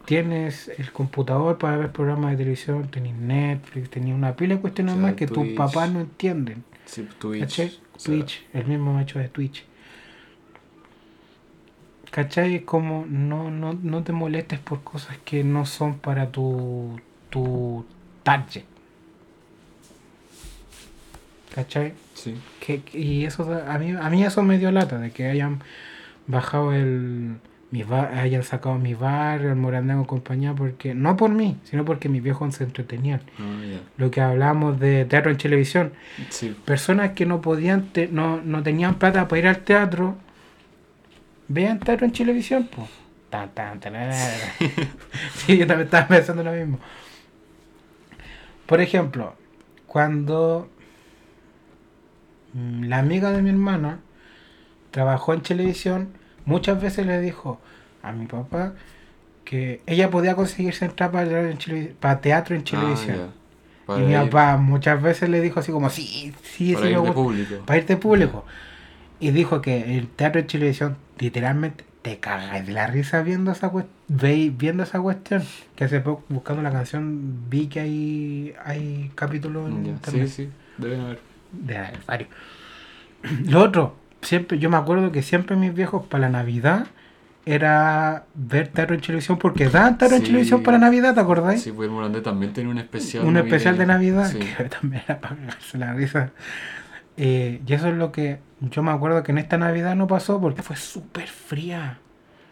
tienes 0.06 0.68
el 0.78 0.92
computador 0.92 1.58
para 1.58 1.76
ver 1.76 1.92
programas 1.92 2.30
de 2.32 2.36
televisión, 2.38 2.88
tenés 2.88 3.14
Netflix, 3.14 3.90
tenías 3.90 4.16
una 4.16 4.34
pila 4.34 4.54
de 4.54 4.60
cuestiones 4.60 4.94
O 4.94 4.96
sea, 4.96 5.06
más 5.06 5.14
que 5.14 5.26
tus 5.26 5.48
papás 5.48 5.90
no 5.90 6.00
entienden. 6.00 6.64
Sí, 6.86 7.06
Twitch. 7.18 7.44
O 7.44 7.48
sea, 7.48 7.70
Twitch, 8.02 8.46
el 8.54 8.66
mismo 8.66 8.98
hecho 9.00 9.18
de 9.18 9.28
Twitch. 9.28 9.64
¿Cachai? 12.10 12.60
Como 12.60 13.04
no, 13.06 13.50
no, 13.50 13.74
no 13.74 14.02
te 14.02 14.12
molestes 14.12 14.58
por 14.60 14.82
cosas 14.82 15.18
que 15.24 15.44
no 15.44 15.66
son 15.66 15.98
para 15.98 16.30
tu, 16.30 16.98
tu 17.28 17.84
target. 18.22 18.64
¿Cachai? 21.54 21.94
Sí. 22.14 22.36
Que, 22.60 22.82
y 22.92 23.24
eso 23.24 23.42
a 23.52 23.78
mí, 23.78 23.90
a 23.98 24.08
mí 24.08 24.24
eso 24.24 24.42
me 24.42 24.58
dio 24.58 24.70
lata 24.70 24.98
de 24.98 25.10
que 25.10 25.26
hayan 25.26 25.60
bajado 26.26 26.72
el 26.72 27.36
mi 27.72 27.82
bar, 27.82 28.14
hayan 28.14 28.44
sacado 28.44 28.76
mi 28.78 28.94
bar, 28.94 29.42
el 29.42 29.56
Morandango 29.56 30.06
compañía, 30.06 30.54
porque 30.54 30.94
no 30.94 31.16
por 31.16 31.30
mí, 31.30 31.58
sino 31.64 31.84
porque 31.84 32.08
mis 32.08 32.22
viejos 32.22 32.54
se 32.54 32.64
entretenían. 32.64 33.20
Ah. 33.40 33.80
Lo 33.96 34.10
que 34.10 34.20
hablábamos 34.20 34.78
de 34.78 35.04
teatro 35.04 35.30
en 35.32 35.36
televisión, 35.36 35.92
Sí. 36.30 36.56
personas 36.64 37.10
que 37.12 37.26
no 37.26 37.40
podían, 37.40 37.88
te- 37.92 38.08
no, 38.08 38.40
no 38.40 38.62
tenían 38.62 38.94
plata 38.94 39.26
para 39.26 39.38
ir 39.40 39.48
al 39.48 39.58
teatro, 39.58 40.16
vean 41.48 41.80
teatro 41.80 42.06
en 42.06 42.12
televisión, 42.12 42.68
pues. 42.74 42.88
Tan, 43.30 43.50
tan, 43.50 43.80
tan, 43.80 43.92
tan, 43.92 44.10
tan. 44.10 44.18
sí, 45.34 45.58
yo 45.58 45.66
también 45.66 45.86
estaba 45.86 46.06
pensando 46.06 46.44
lo 46.44 46.52
mismo. 46.52 46.78
Por 48.66 48.80
ejemplo, 48.80 49.34
cuando 49.88 50.68
mm, 52.54 52.84
la 52.84 52.98
amiga 52.98 53.32
de 53.32 53.42
mi 53.42 53.50
hermana 53.50 53.98
trabajó 54.96 55.34
en 55.34 55.42
televisión, 55.42 56.08
muchas 56.46 56.80
veces 56.80 57.04
le 57.04 57.20
dijo 57.20 57.60
a 58.02 58.12
mi 58.12 58.24
papá 58.24 58.72
que 59.44 59.82
ella 59.84 60.08
podía 60.10 60.34
conseguirse 60.34 60.86
entrar 60.86 61.10
para 61.10 61.28
para 62.00 62.20
teatro 62.22 62.56
en 62.56 62.64
televisión. 62.64 63.16
Ah, 63.88 63.94
ya. 63.98 64.02
Y 64.02 64.06
mi 64.06 64.14
papá 64.14 64.56
muchas 64.56 65.02
veces 65.02 65.28
le 65.28 65.42
dijo 65.42 65.60
así 65.60 65.70
como, 65.70 65.90
sí, 65.90 66.32
sí, 66.42 66.72
para 66.72 66.86
sí, 66.86 66.92
ir 66.92 66.94
me 66.94 67.00
gusta", 67.00 67.14
público. 67.14 67.54
para 67.66 67.78
irte 67.78 67.98
público. 67.98 68.46
Y 69.20 69.32
dijo 69.32 69.60
que 69.60 69.98
el 69.98 70.08
teatro 70.08 70.40
en 70.40 70.46
televisión, 70.46 70.96
literalmente, 71.18 71.84
te 72.00 72.18
cagas 72.18 72.66
de 72.66 72.72
la 72.72 72.86
risa 72.86 73.20
viendo 73.20 73.52
esa, 73.52 73.70
viendo 74.08 74.82
esa 74.82 74.98
cuestión. 74.98 75.44
Que 75.74 75.84
hace 75.84 76.00
poco, 76.00 76.24
buscando 76.30 76.62
la 76.62 76.72
canción, 76.72 77.50
vi 77.50 77.66
que 77.66 77.80
hay, 77.80 78.54
hay 78.64 79.12
capítulos 79.14 79.68
en 79.68 79.98
Sí, 80.10 80.26
sí. 80.26 80.48
Deben 80.78 81.00
haber. 81.02 81.20
de 81.52 81.76
aniversario. 81.76 82.28
Lo 83.44 83.62
otro, 83.62 84.05
siempre, 84.22 84.58
yo 84.58 84.70
me 84.70 84.76
acuerdo 84.76 85.12
que 85.12 85.22
siempre 85.22 85.56
mis 85.56 85.74
viejos 85.74 86.06
para 86.06 86.22
la 86.22 86.28
Navidad 86.30 86.86
era 87.44 88.24
ver 88.34 88.68
teatro 88.68 88.94
en 88.96 89.00
televisión 89.00 89.38
porque 89.38 89.68
dan 89.68 89.98
teatro 89.98 90.16
en 90.16 90.22
Sí. 90.22 90.28
televisión 90.28 90.62
para 90.64 90.78
Navidad, 90.78 91.14
¿te 91.14 91.20
acordáis? 91.20 91.62
Sí, 91.62 91.70
pues 91.70 91.88
el 91.88 91.94
Morandé 91.94 92.20
también 92.20 92.52
tiene 92.52 92.70
un 92.70 92.78
especial. 92.78 93.24
un 93.24 93.36
especial 93.36 93.78
de. 93.78 93.86
Navidad 93.86 94.30
Sí. 94.30 94.38
que 94.38 94.64
también 94.68 95.02
era 95.06 95.20
para 95.20 95.36
cagarse 95.36 95.78
la 95.78 95.92
risa. 95.94 96.30
Eh, 97.16 97.62
y 97.66 97.72
eso 97.72 97.88
es 97.88 97.94
lo 97.94 98.10
que 98.12 98.40
yo 98.60 98.82
me 98.82 98.90
acuerdo 98.90 99.22
que 99.22 99.32
en 99.32 99.38
esta 99.38 99.56
Navidad 99.58 99.94
no 99.94 100.06
pasó 100.06 100.40
porque 100.40 100.62
fue 100.62 100.76
súper 100.76 101.28
fría. 101.28 101.98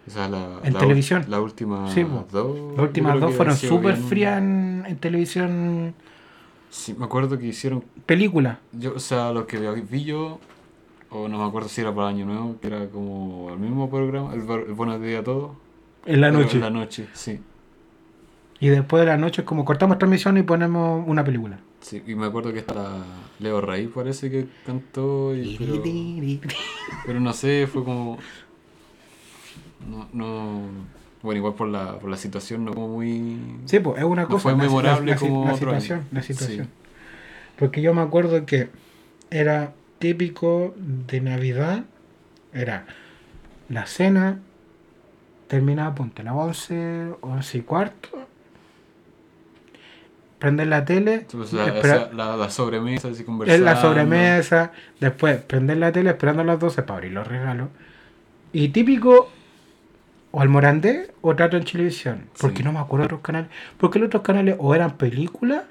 O 0.07 0.11
sea, 0.11 0.28
la, 0.28 0.61
En 0.62 0.74
la 0.74 0.78
televisión. 0.81 1.24
La 1.28 1.41
última 1.41 1.91
Sí, 1.91 2.07
dos. 2.31 2.57
Las 2.77 2.86
últimas 2.86 3.19
dos 3.20 3.35
fueron 3.35 3.57
súper 3.57 3.97
frías 3.97 4.39
en, 4.39 4.85
en 4.86 4.97
televisión 4.99 5.95
Sí, 6.70 6.95
me 6.99 7.05
acuerdo 7.05 7.39
que 7.39 7.47
hicieron. 7.47 7.85
película. 8.07 8.59
Yo, 8.73 8.95
o 8.95 8.99
sea, 9.01 9.32
lo 9.32 9.47
que 9.47 9.59
vi 9.91 10.05
yo, 10.05 10.41
o 11.15 11.28
no 11.28 11.39
me 11.39 11.45
acuerdo 11.45 11.69
si 11.69 11.81
era 11.81 11.95
para 11.95 12.09
Año 12.09 12.27
Nuevo, 12.27 12.57
que 12.61 12.66
era 12.66 12.89
como 12.89 13.51
el 13.51 13.59
mismo 13.59 13.89
programa, 13.89 14.35
el, 14.35 14.41
el 14.41 14.73
Buenos 14.74 15.01
Días 15.01 15.20
a 15.20 15.24
Todos. 15.24 15.51
En 16.07 16.20
la 16.20 16.31
noche. 16.31 16.57
En 16.57 16.61
la 16.62 16.70
noche, 16.70 17.07
sí. 17.12 17.41
Y 18.61 18.69
después 18.69 19.01
de 19.01 19.07
la 19.07 19.16
noche 19.16 19.43
es 19.43 19.47
como 19.47 19.65
cortamos 19.65 19.99
transmisión 19.99 20.36
y 20.39 20.43
ponemos 20.43 21.05
una 21.07 21.24
película. 21.24 21.59
sí. 21.81 22.03
Y 22.07 22.15
me 22.15 22.27
acuerdo 22.27 22.53
que 22.53 22.59
está 22.61 23.03
Leo 23.39 23.61
Rey, 23.61 23.86
parece 23.89 24.31
que 24.31 24.47
cantó, 24.66 25.35
y, 25.36 25.57
pero, 25.59 25.82
pero 27.07 27.20
no 27.20 27.32
sé, 27.32 27.66
fue 27.70 27.85
como. 27.85 28.19
No, 29.89 30.09
no. 30.12 30.61
Bueno, 31.23 31.39
igual 31.39 31.55
por 31.55 31.69
la, 31.69 31.99
por 31.99 32.11
la 32.11 32.16
situación, 32.16 32.65
no 32.65 32.74
como 32.74 32.89
muy. 32.89 33.39
Sí, 33.66 33.78
pues 33.81 33.99
es 33.99 34.05
una 34.05 34.23
No 34.23 34.28
cosa. 34.28 34.43
fue 34.43 34.57
memorable 34.57 35.07
la, 35.07 35.15
la- 35.15 35.20
como 35.20 35.47
la 35.47 35.55
situación, 35.55 36.05
la 36.12 36.23
situación. 36.23 36.66
Sí. 36.66 36.70
Porque 37.59 37.81
yo 37.82 37.95
me 37.95 38.03
acuerdo 38.03 38.45
que 38.47 38.69
era 39.31 39.73
típico 40.09 40.75
de 40.77 41.19
Navidad, 41.23 41.85
era 42.53 42.85
la 43.71 43.87
cena, 43.87 44.39
terminaba, 45.49 45.95
ponte, 45.95 46.23
las 46.23 46.35
11, 46.35 47.15
11 47.23 47.57
y 47.59 47.61
cuarto, 47.63 48.11
prender 50.39 50.67
la 50.67 50.85
tele, 50.85 51.15
Entonces, 51.15 51.55
la, 51.55 51.69
espera- 51.69 51.97
esa- 52.03 52.13
la, 52.13 52.37
la 52.37 52.51
sobremesa, 52.51 53.09
así 53.09 53.21
en 53.21 53.25
conversando. 53.25 53.65
la 53.65 53.81
sobremesa, 53.81 54.73
después 55.01 55.39
prender 55.39 55.79
la 55.79 55.91
tele 55.91 56.11
esperando 56.11 56.43
a 56.43 56.45
las 56.45 56.61
12 56.61 56.83
para 56.83 56.99
abrir 56.99 57.13
los 57.13 57.27
regalos. 57.27 57.69
Y 58.53 58.69
típico, 58.69 59.31
o 60.33 60.41
al 60.43 60.51
Morandé 60.51 61.13
o 61.23 61.35
Trato 61.35 61.57
en 61.57 61.65
Televisión. 61.65 62.27
Porque 62.39 62.59
Sí. 62.59 62.63
no 62.63 62.73
me 62.73 62.79
acuerdo 62.79 63.05
de 63.05 63.07
otros 63.07 63.21
canales. 63.23 63.49
Porque 63.79 63.99
los 63.99 64.09
otros 64.09 64.23
canales 64.23 64.57
o 64.59 64.75
eran 64.75 64.99
películas, 64.99 65.63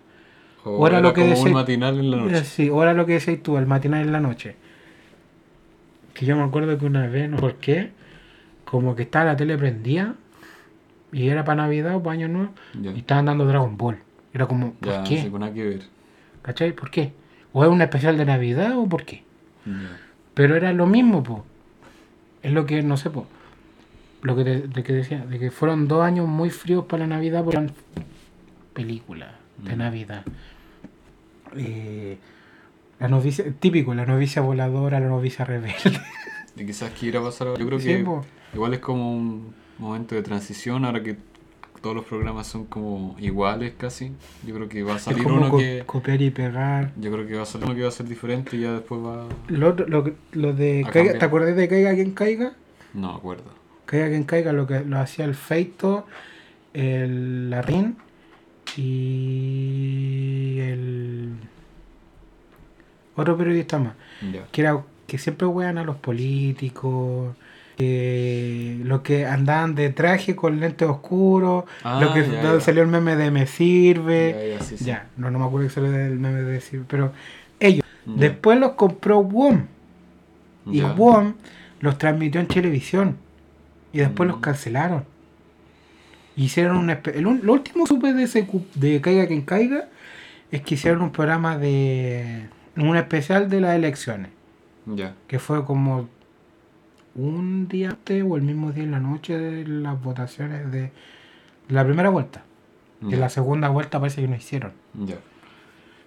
O 0.65 0.69
o 0.77 0.87
era 0.87 0.97
era, 0.99 1.07
lo 1.07 1.13
que 1.13 1.21
como 1.21 1.41
un 1.41 1.51
matinal 1.53 1.99
en 1.99 2.11
la 2.11 2.17
noche. 2.17 2.43
Sí, 2.45 2.69
o 2.69 2.81
era 2.83 2.93
lo 2.93 3.05
que 3.05 3.13
decías 3.13 3.41
tú, 3.43 3.57
el 3.57 3.65
matinal 3.67 4.01
en 4.01 4.11
la 4.11 4.19
noche. 4.19 4.55
Que 6.13 6.25
yo 6.25 6.35
me 6.35 6.43
acuerdo 6.43 6.77
que 6.77 6.85
una 6.85 7.07
vez, 7.07 7.29
no 7.29 7.37
sé 7.37 7.41
por 7.41 7.55
qué, 7.55 7.91
como 8.65 8.95
que 8.95 9.03
estaba 9.03 9.25
la 9.25 9.35
tele 9.35 9.57
prendida 9.57 10.15
y 11.11 11.27
era 11.27 11.43
para 11.43 11.63
Navidad 11.63 11.95
o 11.95 12.03
para 12.03 12.13
Año 12.13 12.27
Nuevo 12.27 12.51
y 12.95 12.99
estaban 12.99 13.25
dando 13.25 13.45
Dragon 13.45 13.75
Ball. 13.77 13.97
Era 14.33 14.45
como, 14.47 14.73
¿por 14.73 15.03
qué? 15.03 15.29
nada 15.29 15.53
que 15.53 15.63
ver. 15.63 15.81
¿Cachai? 16.41 16.73
¿Por 16.73 16.89
qué? 16.91 17.13
¿O 17.51 17.63
es 17.63 17.69
un 17.69 17.81
especial 17.81 18.17
de 18.17 18.25
Navidad 18.25 18.77
o 18.77 18.87
por 18.87 19.03
qué? 19.05 19.23
Pero 20.33 20.55
era 20.55 20.73
lo 20.73 20.87
mismo, 20.87 21.23
po. 21.23 21.45
Es 22.41 22.51
lo 22.51 22.65
que, 22.65 22.81
no 22.83 22.97
sé, 22.97 23.09
po. 23.09 23.27
Lo 24.23 24.35
que, 24.35 24.43
te- 24.43 24.67
de 24.67 24.83
que 24.83 24.93
decía, 24.93 25.25
de 25.25 25.37
que 25.39 25.51
fueron 25.51 25.87
dos 25.87 26.01
años 26.03 26.27
muy 26.27 26.49
fríos 26.49 26.85
para 26.85 27.05
la 27.05 27.15
Navidad 27.15 27.43
porque 27.43 27.57
eran 27.57 27.71
películas 28.73 29.31
de 29.57 29.75
Mm. 29.75 29.79
Navidad. 29.79 30.23
Eh, 31.57 32.17
la 32.99 33.07
novicia, 33.07 33.45
típico, 33.59 33.93
la 33.93 34.05
novicia 34.05 34.41
voladora, 34.41 34.99
la 34.99 35.07
novicia 35.07 35.45
rebelde. 35.45 35.73
Y 36.55 36.67
quizás 36.67 36.91
quiera 36.91 37.19
pasar 37.19 37.47
ahora. 37.47 37.59
Yo 37.59 37.65
creo 37.65 37.79
que 37.79 38.05
igual 38.53 38.73
es 38.75 38.79
como 38.79 39.11
un 39.11 39.55
momento 39.79 40.13
de 40.13 40.21
transición, 40.21 40.85
ahora 40.85 41.01
que 41.01 41.17
todos 41.81 41.95
los 41.95 42.05
programas 42.05 42.45
son 42.45 42.65
como 42.65 43.15
iguales 43.19 43.73
casi. 43.75 44.11
Yo 44.45 44.53
creo 44.53 44.69
que 44.69 44.83
va 44.83 44.93
a 44.93 44.97
Es 44.97 45.01
salir 45.01 45.23
como 45.23 45.37
uno 45.37 45.49
co- 45.49 45.57
que... 45.57 45.81
copiar 45.87 46.21
y 46.21 46.29
pegar. 46.29 46.91
Yo 46.95 47.11
creo 47.11 47.25
que 47.25 47.35
va 47.35 47.41
a 47.41 47.45
salir 47.47 47.65
uno 47.65 47.75
que 47.75 47.81
va 47.81 47.87
a 47.87 47.91
ser 47.91 48.07
diferente 48.07 48.55
y 48.55 48.61
ya 48.61 48.71
después 48.73 49.01
va... 49.01 49.27
Lo, 49.47 49.73
lo, 49.73 50.11
lo 50.33 50.53
de 50.53 50.85
caiga-. 50.91 51.17
¿Te 51.17 51.25
acuerdas 51.25 51.55
de 51.55 51.67
Caiga 51.67 51.95
quien 51.95 52.11
caiga? 52.11 52.53
No 52.93 53.15
acuerdo. 53.15 53.45
Caiga 53.87 54.09
quien 54.09 54.23
caiga, 54.23 54.53
lo 54.53 54.67
que 54.67 54.81
lo 54.81 54.99
hacía 54.99 55.25
el 55.25 55.33
Feito, 55.33 56.05
el 56.73 57.49
Larín 57.49 57.97
y 58.77 60.59
el 60.59 61.33
otro 63.15 63.37
periodista 63.37 63.79
más. 63.79 63.93
Que 64.51 64.61
era 64.61 64.81
que 65.07 65.17
siempre 65.17 65.47
huean 65.47 65.77
a 65.77 65.83
los 65.83 65.97
políticos, 65.97 67.35
que 67.77 68.79
los 68.83 69.01
que 69.01 69.25
andaban 69.25 69.75
de 69.75 69.89
traje 69.89 70.35
con 70.35 70.59
lentes 70.59 70.87
oscuros, 70.87 71.65
Ah, 71.83 71.99
lo 72.01 72.13
que 72.13 72.23
salió 72.61 72.83
el 72.83 72.87
meme 72.89 73.15
de 73.15 73.31
me 73.31 73.45
sirve. 73.47 74.35
Ya, 74.51 74.57
ya, 74.57 74.63
sí, 74.63 74.77
sí. 74.77 74.85
Ya, 74.85 75.07
no, 75.17 75.29
no 75.31 75.39
me 75.39 75.45
acuerdo 75.45 75.67
que 75.67 75.73
salió 75.73 75.95
el 75.95 76.19
meme 76.19 76.41
de 76.41 76.53
me 76.53 76.61
sirve, 76.61 76.85
pero 76.87 77.11
ellos. 77.59 77.83
Después 78.05 78.59
los 78.59 78.71
compró 78.73 79.19
WOM. 79.21 79.65
Y. 80.65 80.81
WOM 80.81 81.33
los 81.79 81.97
transmitió 81.97 82.41
en 82.41 82.47
televisión. 82.47 83.17
Y 83.91 83.99
después 83.99 84.27
Mm. 84.27 84.31
los 84.31 84.41
cancelaron. 84.41 85.05
Hicieron 86.35 86.77
un... 86.77 86.89
espe- 86.89 87.15
el 87.15 87.23
lo 87.23 87.53
último 87.53 87.85
supe 87.85 88.13
de, 88.13 88.23
ese, 88.23 88.47
de 88.75 89.01
Caiga 89.01 89.27
quien 89.27 89.41
caiga 89.43 89.87
es 90.51 90.61
que 90.61 90.75
hicieron 90.75 91.01
un 91.01 91.11
programa 91.11 91.57
de... 91.57 92.47
Un 92.75 92.97
especial 92.97 93.49
de 93.49 93.61
las 93.61 93.75
elecciones. 93.75 94.31
Ya. 94.85 95.13
Que 95.27 95.37
fue 95.39 95.63
como 95.65 96.09
un 97.15 97.67
día 97.67 97.89
antes 97.91 98.23
o 98.27 98.35
el 98.35 98.41
mismo 98.41 98.71
día 98.71 98.83
en 98.83 98.91
la 98.91 98.99
noche 98.99 99.37
de 99.37 99.67
las 99.67 100.01
votaciones 100.01 100.71
de 100.71 100.91
la 101.69 101.83
primera 101.85 102.09
vuelta. 102.09 102.43
Ya. 103.01 103.17
la 103.17 103.27
segunda 103.29 103.67
vuelta 103.69 103.99
parece 103.99 104.21
que 104.21 104.27
no 104.27 104.35
hicieron. 104.35 104.71
Ya. 104.93 105.17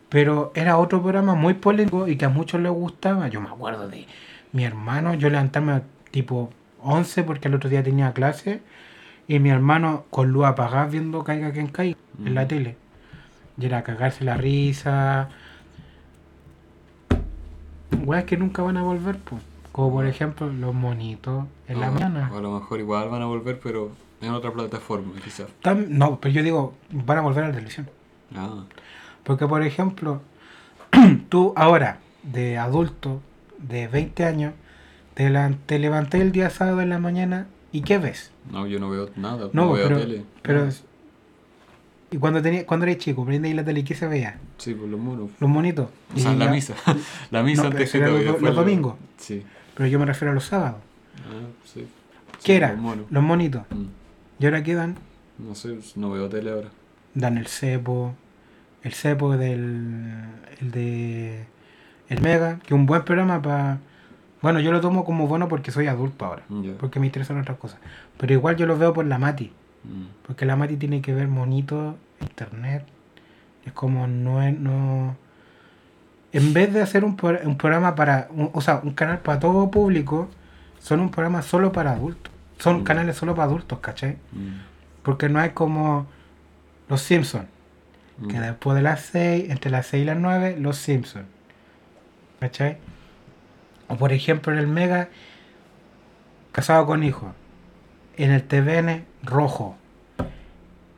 Pero 0.08 0.50
era 0.54 0.78
otro 0.78 1.02
programa 1.02 1.34
muy 1.34 1.54
polémico 1.54 2.08
y 2.08 2.16
que 2.16 2.24
a 2.24 2.28
muchos 2.28 2.60
les 2.60 2.72
gustaba. 2.72 3.28
Yo 3.28 3.40
me 3.40 3.48
acuerdo 3.48 3.88
de 3.88 4.06
mi 4.52 4.64
hermano, 4.64 5.14
yo 5.14 5.28
levantarme 5.28 5.82
tipo 6.10 6.50
11 6.82 7.22
porque 7.24 7.48
el 7.48 7.54
otro 7.54 7.68
día 7.68 7.82
tenía 7.82 8.12
clase 8.12 8.60
y 9.28 9.38
mi 9.38 9.50
hermano 9.50 10.04
con 10.10 10.30
luz 10.32 10.44
apagada 10.46 10.86
viendo 10.86 11.24
Caiga 11.24 11.52
quien 11.52 11.66
caiga 11.68 11.96
en 12.24 12.34
la 12.34 12.44
Mm. 12.44 12.48
tele. 12.48 12.76
Y 13.58 13.66
era 13.66 13.82
cagarse 13.82 14.24
la 14.24 14.36
risa. 14.36 15.28
Weas 18.04 18.24
que 18.24 18.36
nunca 18.36 18.62
van 18.62 18.76
a 18.76 18.82
volver, 18.82 19.18
pues. 19.18 19.42
Como 19.72 19.92
por 19.92 20.06
ejemplo 20.06 20.48
los 20.50 20.74
monitos 20.74 21.44
en 21.68 21.80
la 21.80 21.90
mañana. 21.90 22.30
A 22.34 22.40
lo 22.40 22.58
mejor 22.58 22.80
igual 22.80 23.08
van 23.08 23.22
a 23.22 23.26
volver, 23.26 23.58
pero 23.62 23.90
en 24.20 24.30
otra 24.32 24.50
plataforma, 24.52 25.12
quizás. 25.22 25.48
No, 25.88 26.18
pero 26.20 26.32
yo 26.34 26.42
digo, 26.42 26.74
van 26.90 27.18
a 27.18 27.20
volver 27.20 27.44
a 27.44 27.48
la 27.48 27.52
televisión. 27.54 27.88
Ah, 28.34 28.64
Porque, 29.22 29.46
por 29.46 29.62
ejemplo, 29.62 30.22
tú 31.28 31.52
ahora, 31.56 31.98
de 32.22 32.56
adulto, 32.58 33.20
de 33.58 33.88
20 33.88 34.24
años, 34.24 34.54
te, 35.14 35.28
la- 35.30 35.52
te 35.66 35.78
levanté 35.78 36.20
el 36.20 36.32
día 36.32 36.48
sábado 36.50 36.80
en 36.80 36.90
la 36.90 36.98
mañana 36.98 37.46
y 37.72 37.82
¿qué 37.82 37.98
ves? 37.98 38.30
No, 38.50 38.66
yo 38.66 38.78
no 38.78 38.90
veo 38.90 39.10
nada. 39.16 39.48
No, 39.52 39.66
No, 39.66 39.72
veo 39.72 39.88
pero, 39.88 40.00
tele. 40.00 40.24
pero 40.42 40.66
No. 40.66 40.72
Y 42.10 42.18
cuando 42.18 42.40
tenía, 42.40 42.64
cuando 42.64 42.86
eres 42.86 42.98
chico, 42.98 43.24
prende 43.24 43.48
ahí 43.48 43.54
la 43.54 43.64
tele, 43.64 43.82
¿qué 43.82 43.94
se 43.94 44.06
veía? 44.06 44.38
Sí, 44.58 44.74
por 44.74 44.88
los 44.88 44.98
monos. 45.00 45.30
Los 45.40 45.50
monitos. 45.50 45.88
O 46.14 46.18
sea, 46.18 46.32
Y 46.32 46.36
la 46.36 46.48
misa. 46.50 46.74
la 47.32 47.42
misa 47.42 47.62
No, 47.62 47.68
antes 47.70 47.90
que 47.90 47.98
todo. 47.98 48.18
los 48.18 48.40
y 48.52 48.54
domingos. 48.54 48.94
Sí. 49.18 49.42
Pero 49.74 49.88
yo 49.88 49.98
me 49.98 50.06
refiero 50.06 50.30
a 50.30 50.34
los 50.34 50.44
sábados. 50.44 50.78
Ah, 51.28 51.48
sí. 51.64 51.86
¿Qué 52.44 52.56
era? 52.56 52.72
Los 52.72 52.80
monos. 52.80 53.06
Los 53.10 53.22
monitos. 53.24 53.62
Mm. 53.70 53.86
¿Y 54.38 54.44
ahora 54.44 54.62
qué 54.62 54.74
dan? 54.74 54.96
No 55.38 55.54
sé, 55.56 55.76
no 55.96 56.10
veo 56.12 56.28
tele 56.28 56.50
ahora. 56.50 56.68
Dan 57.14 57.38
el 57.38 57.48
cepo. 57.48 58.14
El 58.82 58.92
cepo 58.92 59.36
del. 59.36 60.24
El 60.60 60.70
de. 60.70 61.44
El 62.08 62.20
Mega, 62.22 62.60
que 62.60 62.66
es 62.68 62.72
un 62.72 62.86
buen 62.86 63.02
programa 63.04 63.42
para. 63.42 63.80
Bueno, 64.42 64.60
yo 64.60 64.70
lo 64.72 64.80
tomo 64.80 65.04
como 65.04 65.26
bueno 65.26 65.48
porque 65.48 65.70
soy 65.70 65.86
adulto 65.86 66.24
ahora. 66.26 66.42
Ya. 66.48 66.72
Porque 66.78 67.00
me 67.00 67.06
interesan 67.06 67.40
otras 67.40 67.58
cosas. 67.58 67.78
Pero 68.18 68.32
igual 68.32 68.56
yo 68.56 68.66
lo 68.66 68.76
veo 68.78 68.92
por 68.92 69.06
la 69.06 69.18
Mati. 69.18 69.52
Mm. 69.84 70.04
Porque 70.26 70.44
la 70.46 70.56
Mati 70.56 70.76
tiene 70.76 71.00
que 71.00 71.12
ver 71.14 71.26
monito, 71.28 71.96
internet. 72.20 72.84
Es 73.64 73.72
como 73.72 74.06
no 74.06 74.42
es. 74.42 74.58
No... 74.58 75.16
En 76.32 76.52
vez 76.52 76.72
de 76.72 76.82
hacer 76.82 77.04
un, 77.04 77.16
un 77.44 77.56
programa 77.56 77.94
para. 77.94 78.28
un- 78.30 78.50
o 78.52 78.60
sea, 78.60 78.80
un 78.82 78.92
canal 78.92 79.20
para 79.20 79.40
todo 79.40 79.70
público, 79.70 80.28
son 80.80 81.00
un 81.00 81.10
programa 81.10 81.42
solo 81.42 81.72
para 81.72 81.92
adultos. 81.92 82.32
Son 82.58 82.80
Mm. 82.80 82.84
canales 82.84 83.16
solo 83.16 83.34
para 83.34 83.44
adultos, 83.48 83.78
¿cachai? 83.80 84.12
Mm. 84.32 84.60
Porque 85.02 85.28
no 85.28 85.38
hay 85.40 85.50
como 85.50 86.06
Los 86.88 87.00
Simpsons. 87.02 87.46
Que 88.30 88.40
después 88.40 88.74
de 88.76 88.82
las 88.82 89.00
6, 89.02 89.50
entre 89.50 89.70
las 89.70 89.86
6 89.88 90.02
y 90.02 90.06
las 90.06 90.16
9, 90.16 90.56
Los 90.58 90.78
Simpsons. 90.78 91.26
¿Cachai? 92.40 92.78
O 93.88 93.96
por 93.96 94.12
ejemplo 94.12 94.52
en 94.52 94.58
el 94.58 94.66
Mega, 94.66 95.08
Casado 96.52 96.86
con 96.86 97.02
Hijos. 97.04 97.32
En 98.16 98.30
el 98.30 98.42
TVN, 98.42 99.04
Rojo. 99.22 99.76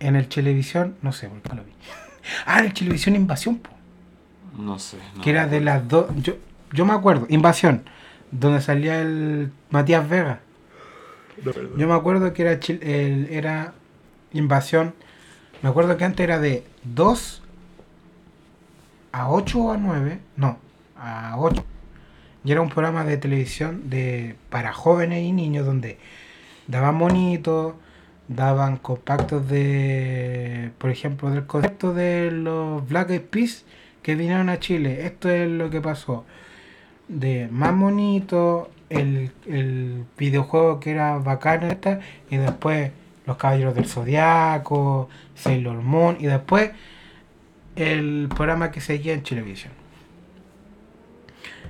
En 0.01 0.15
el 0.17 0.29
Televisión, 0.29 0.97
no 1.03 1.13
sé 1.13 1.29
por 1.29 1.41
qué 1.43 1.49
no 1.51 1.55
lo 1.57 1.65
vi. 1.65 1.73
Ah, 2.47 2.59
en 2.61 2.67
el 2.67 2.75
Televisión 2.75 3.17
Invasión, 3.17 3.57
po, 3.59 3.71
No 4.59 4.79
sé. 4.79 4.99
no 5.17 5.23
que 5.23 5.31
era 5.31 5.47
de 5.47 5.61
las 5.61 5.89
dos. 5.89 6.07
Yo, 6.17 6.35
yo 6.75 6.85
me 6.85 6.93
acuerdo, 6.93 7.27
Invasión, 7.31 7.85
donde 8.31 8.61
salía 8.61 9.01
el 9.01 9.51
Matías 9.71 10.07
Vega. 10.09 10.41
Yo 11.79 11.89
me 11.89 11.95
acuerdo 11.95 12.33
que 12.35 12.43
era, 12.43 12.61
chil- 12.61 12.83
el- 12.83 13.29
era 13.31 13.73
Invasión. 14.35 14.95
Me 15.63 15.71
acuerdo 15.71 15.97
que 15.97 16.05
antes 16.05 16.23
era 16.23 16.39
de 16.39 16.65
2 16.85 17.43
a 19.13 19.31
8 19.31 19.59
o 19.59 19.73
a 19.73 19.77
9. 19.79 20.21
No, 20.37 20.59
a 20.99 21.35
8. 21.39 21.65
Y 22.49 22.53
era 22.53 22.63
un 22.63 22.71
programa 22.71 23.05
de 23.05 23.19
televisión 23.19 23.91
de 23.91 24.35
para 24.49 24.73
jóvenes 24.73 25.23
y 25.23 25.33
niños 25.33 25.67
donde 25.67 25.99
daban 26.67 26.95
monitos, 26.95 27.75
daban 28.27 28.79
compactos 28.79 29.47
de, 29.51 30.71
por 30.79 30.89
ejemplo, 30.89 31.29
del 31.31 31.45
concepto 31.45 31.93
de 31.93 32.31
los 32.31 32.89
Black 32.89 33.11
Eyed 33.11 33.21
Peas 33.21 33.67
que 34.01 34.15
vinieron 34.15 34.49
a 34.49 34.59
Chile. 34.61 35.05
Esto 35.05 35.29
es 35.29 35.47
lo 35.47 35.69
que 35.69 35.83
pasó. 35.83 36.25
De 37.07 37.49
más 37.49 37.75
monito, 37.75 38.71
el, 38.89 39.31
el 39.47 40.07
videojuego 40.17 40.81
que 40.81 40.93
era 40.93 41.19
bacán 41.19 41.65
esta, 41.65 42.01
y 42.31 42.39
después 42.39 42.93
los 43.27 43.37
Caballeros 43.37 43.75
del 43.75 43.85
Zodiaco, 43.85 45.11
Sailor 45.35 45.83
Moon, 45.83 46.17
y 46.19 46.25
después 46.25 46.71
el 47.77 48.31
programa 48.35 48.71
que 48.71 48.81
seguía 48.81 49.13
en 49.13 49.23
Televisión. 49.23 49.78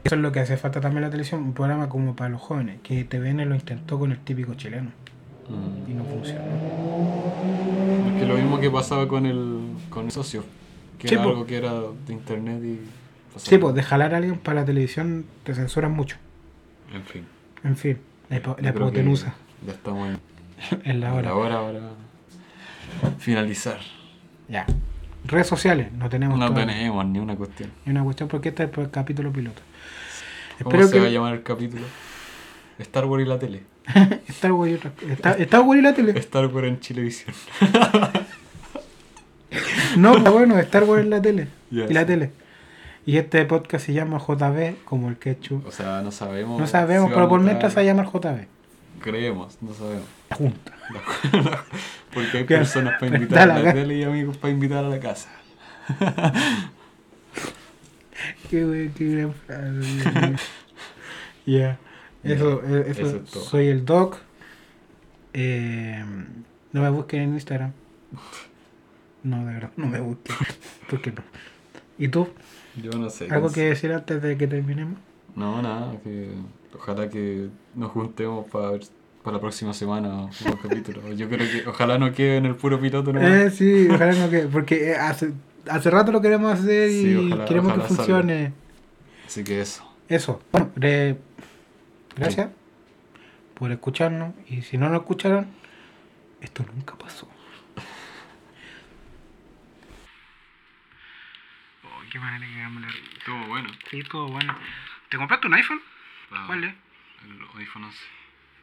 Eso 0.05 0.15
es 0.15 0.21
lo 0.21 0.33
que 0.33 0.41
hace 0.41 0.57
falta 0.57 0.81
también 0.81 0.99
en 0.99 1.05
la 1.05 1.11
televisión, 1.11 1.43
un 1.43 1.53
programa 1.55 1.89
como 1.89 2.15
para 2.17 2.31
los 2.31 2.41
jóvenes, 2.41 2.81
que 2.83 3.05
TVN 3.05 3.45
lo 3.49 3.55
intentó 3.55 3.99
con 3.99 4.13
el 4.13 4.19
típico 4.19 4.55
chileno 4.55 4.91
Mm. 5.49 5.91
y 5.91 5.95
no 5.95 6.05
funcionó. 6.05 6.43
Es 8.15 8.21
que 8.21 8.27
lo 8.27 8.35
mismo 8.35 8.61
que 8.61 8.71
pasaba 8.71 9.09
con 9.09 9.25
el, 9.27 9.61
con 9.89 10.05
el 10.07 10.11
socio. 10.11 10.45
Que 10.99 11.09
Sí, 11.09 11.15
era 11.15 11.23
po. 11.25 11.31
algo 11.31 11.47
que 11.47 11.57
era 11.57 11.73
de 12.07 12.13
internet 12.13 12.63
y. 12.63 12.81
pasaba. 13.33 13.51
Sí, 13.51 13.59
pues 13.59 13.75
de 13.75 13.83
jalar 13.83 14.13
a 14.15 14.19
alguien 14.19 14.37
para 14.39 14.61
la 14.61 14.67
televisión 14.67 15.25
te 15.45 15.55
censuran 15.55 15.93
mucho. 15.93 16.17
En 16.93 17.03
fin. 17.05 17.25
En 17.65 17.77
fin, 17.77 17.99
la, 18.29 18.37
hipotenusa 18.37 19.35
Ya 19.67 19.73
estamos 19.73 20.09
en 20.11 20.19
en 20.85 21.01
la 21.01 21.15
hora. 21.15 21.29
la 21.31 21.35
hora 21.35 21.61
para 23.01 23.15
finalizar. 23.19 23.79
Ya. 24.49 24.67
Redes 25.25 25.47
sociales, 25.47 25.93
no 25.93 26.09
tenemos 26.09 26.39
No 26.39 26.47
todavía 26.49 26.75
tenemos 26.75 27.07
ni 27.07 27.19
una 27.19 27.37
cuestión. 27.37 27.71
ni 27.85 27.93
una 27.93 28.03
cuestión 28.05 28.29
porque 28.29 28.51
este 28.51 28.65
es 28.65 28.79
el 28.79 28.91
capítulo 28.91 29.33
piloto. 29.33 29.63
¿Cómo 30.63 30.71
Espero 30.71 30.89
se 30.89 30.93
que 30.93 31.01
va 31.01 31.07
a 31.07 31.11
llamar 31.11 31.35
el 31.35 31.43
capítulo? 31.43 31.85
Star 32.79 33.07
Wars 33.07 33.25
y 33.25 33.29
la 33.29 33.39
tele. 33.39 33.63
Star 34.29 34.53
Wars 34.53 34.71
y 34.71 34.75
otra 34.75 34.93
Está, 35.09 35.33
Star 35.33 35.61
Wars 35.63 35.81
y 35.81 35.83
la 35.83 35.95
tele. 35.95 36.19
Star 36.19 36.47
Wars 36.47 36.69
en 36.69 36.81
Chilevisión. 36.81 37.35
No, 39.97 40.13
pero 40.13 40.33
bueno, 40.33 40.59
Star 40.59 40.85
Wars 40.85 41.03
en 41.03 41.11
la 41.11 41.23
tele. 41.23 41.49
Y 41.71 41.93
la 41.93 42.05
tele. 42.05 42.31
Y 43.07 43.17
este 43.17 43.45
podcast 43.47 43.87
se 43.87 43.95
llama 43.95 44.19
JB, 44.19 44.85
como 44.85 45.09
el 45.09 45.17
ketchup. 45.17 45.67
O 45.67 45.73
sea, 45.73 46.03
no 46.03 46.13
sabemos. 46.13 46.61
No 46.61 46.67
sabemos, 46.67 47.09
si 47.09 47.15
pero 47.15 47.29
por 47.29 47.41
mientras 47.41 47.73
se 47.73 47.85
llama 47.85 48.05
JB. 48.05 48.47
Creemos, 49.01 49.57
no 49.63 49.73
sabemos. 49.73 50.05
Junta. 50.37 50.75
Porque 52.13 52.39
hay 52.39 52.45
personas 52.45 53.01
para 53.01 53.17
invitar 53.17 53.51
a 53.51 53.55
la 53.55 53.63
la 53.63 53.73
tele 53.73 53.97
y 53.97 54.03
amigos 54.03 54.37
para 54.37 54.53
invitar 54.53 54.85
a 54.85 54.89
la 54.89 55.01
casa. 55.01 55.31
Qué 58.51 58.65
wey, 58.65 58.91
qué 58.91 59.05
gran 59.15 59.35
frase. 59.35 60.37
Ya. 61.47 61.79
Eso, 62.23 62.61
eh, 62.63 62.85
eso, 62.89 63.01
Eso 63.07 63.17
es 63.17 63.25
todo. 63.25 63.43
soy 63.43 63.69
el 63.69 63.87
Doc. 63.87 64.19
Eh, 65.33 66.05
no 66.73 66.83
me 66.83 66.91
busquen 66.91 67.23
en 67.23 67.35
Instagram. 67.35 67.73
No, 69.23 69.47
de 69.47 69.55
verdad, 69.55 69.71
no 69.77 69.87
me 69.87 70.01
busquen. 70.01 70.37
¿Por 70.91 71.01
qué 71.01 71.13
no? 71.13 71.23
¿Y 71.97 72.09
tú? 72.09 72.29
Yo 72.83 72.91
no 72.93 73.09
sé. 73.09 73.29
¿Algo 73.31 73.49
no 73.49 73.55
que 73.55 73.63
decir 73.63 73.93
antes 73.93 74.21
de 74.21 74.37
que 74.37 74.47
terminemos? 74.47 74.99
No, 75.35 75.63
nada. 75.63 75.99
Que 76.03 76.33
ojalá 76.75 77.09
que 77.09 77.49
nos 77.75 77.93
juntemos 77.93 78.47
para 78.51 78.73
ver 78.73 78.83
para 79.23 79.37
la 79.37 79.41
próxima 79.41 79.73
semana 79.73 80.25
un 80.25 80.57
capítulo. 80.63 81.13
Yo 81.13 81.29
creo 81.29 81.51
que 81.51 81.69
ojalá 81.69 81.99
no 81.99 82.13
quede 82.13 82.37
en 82.37 82.47
el 82.47 82.55
puro 82.57 82.81
piloto 82.81 83.13
nomás. 83.13 83.31
Eh, 83.31 83.51
sí, 83.51 83.89
ojalá 83.91 84.13
no 84.13 84.31
que. 84.31 84.41
Porque 84.43 84.91
eh, 84.91 84.97
hace, 84.97 85.33
hace 85.71 85.91
rato 85.91 86.13
lo 86.13 86.21
queremos 86.21 86.53
hacer 86.53 86.91
y 86.91 87.03
Sí, 87.03 87.17
ojalá- 87.27 87.45
queremos 87.45 87.73
ojalá 87.73 87.89
que 87.89 87.95
funcione. 87.95 88.53
Así 89.27 89.45
que 89.45 89.61
eso. 89.61 89.85
Eso. 90.09 90.43
Bueno, 90.53 90.71
re- 90.77 91.19
gracias 92.17 92.49
por 93.55 93.71
escucharnos. 93.73 94.35
Y 94.49 94.63
si 94.63 94.79
no 94.79 94.89
nos 94.89 95.01
escucharon, 95.01 95.49
esto 96.41 96.65
nunca 96.75 96.97
pasó. 96.97 97.29
Oh, 101.85 102.01
qué 102.11 102.19
manera 102.19 102.47
que 102.47 102.59
hagamos 102.61 102.83
la. 102.83 102.89
Estuvo 103.19 103.47
bueno. 103.49 103.69
Sí, 103.91 104.03
todo 104.05 104.29
bueno. 104.29 104.57
¿Te 105.11 105.17
compraste 105.17 105.47
un 105.47 105.55
iPhone? 105.55 105.81
¿Cuál 106.47 106.65
es? 106.65 106.75
El 107.25 107.61
iPhone 107.61 107.85
11. 107.85 107.99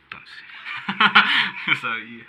Entonces. 0.04 0.46
No 1.68 1.76
sabía. 1.76 2.26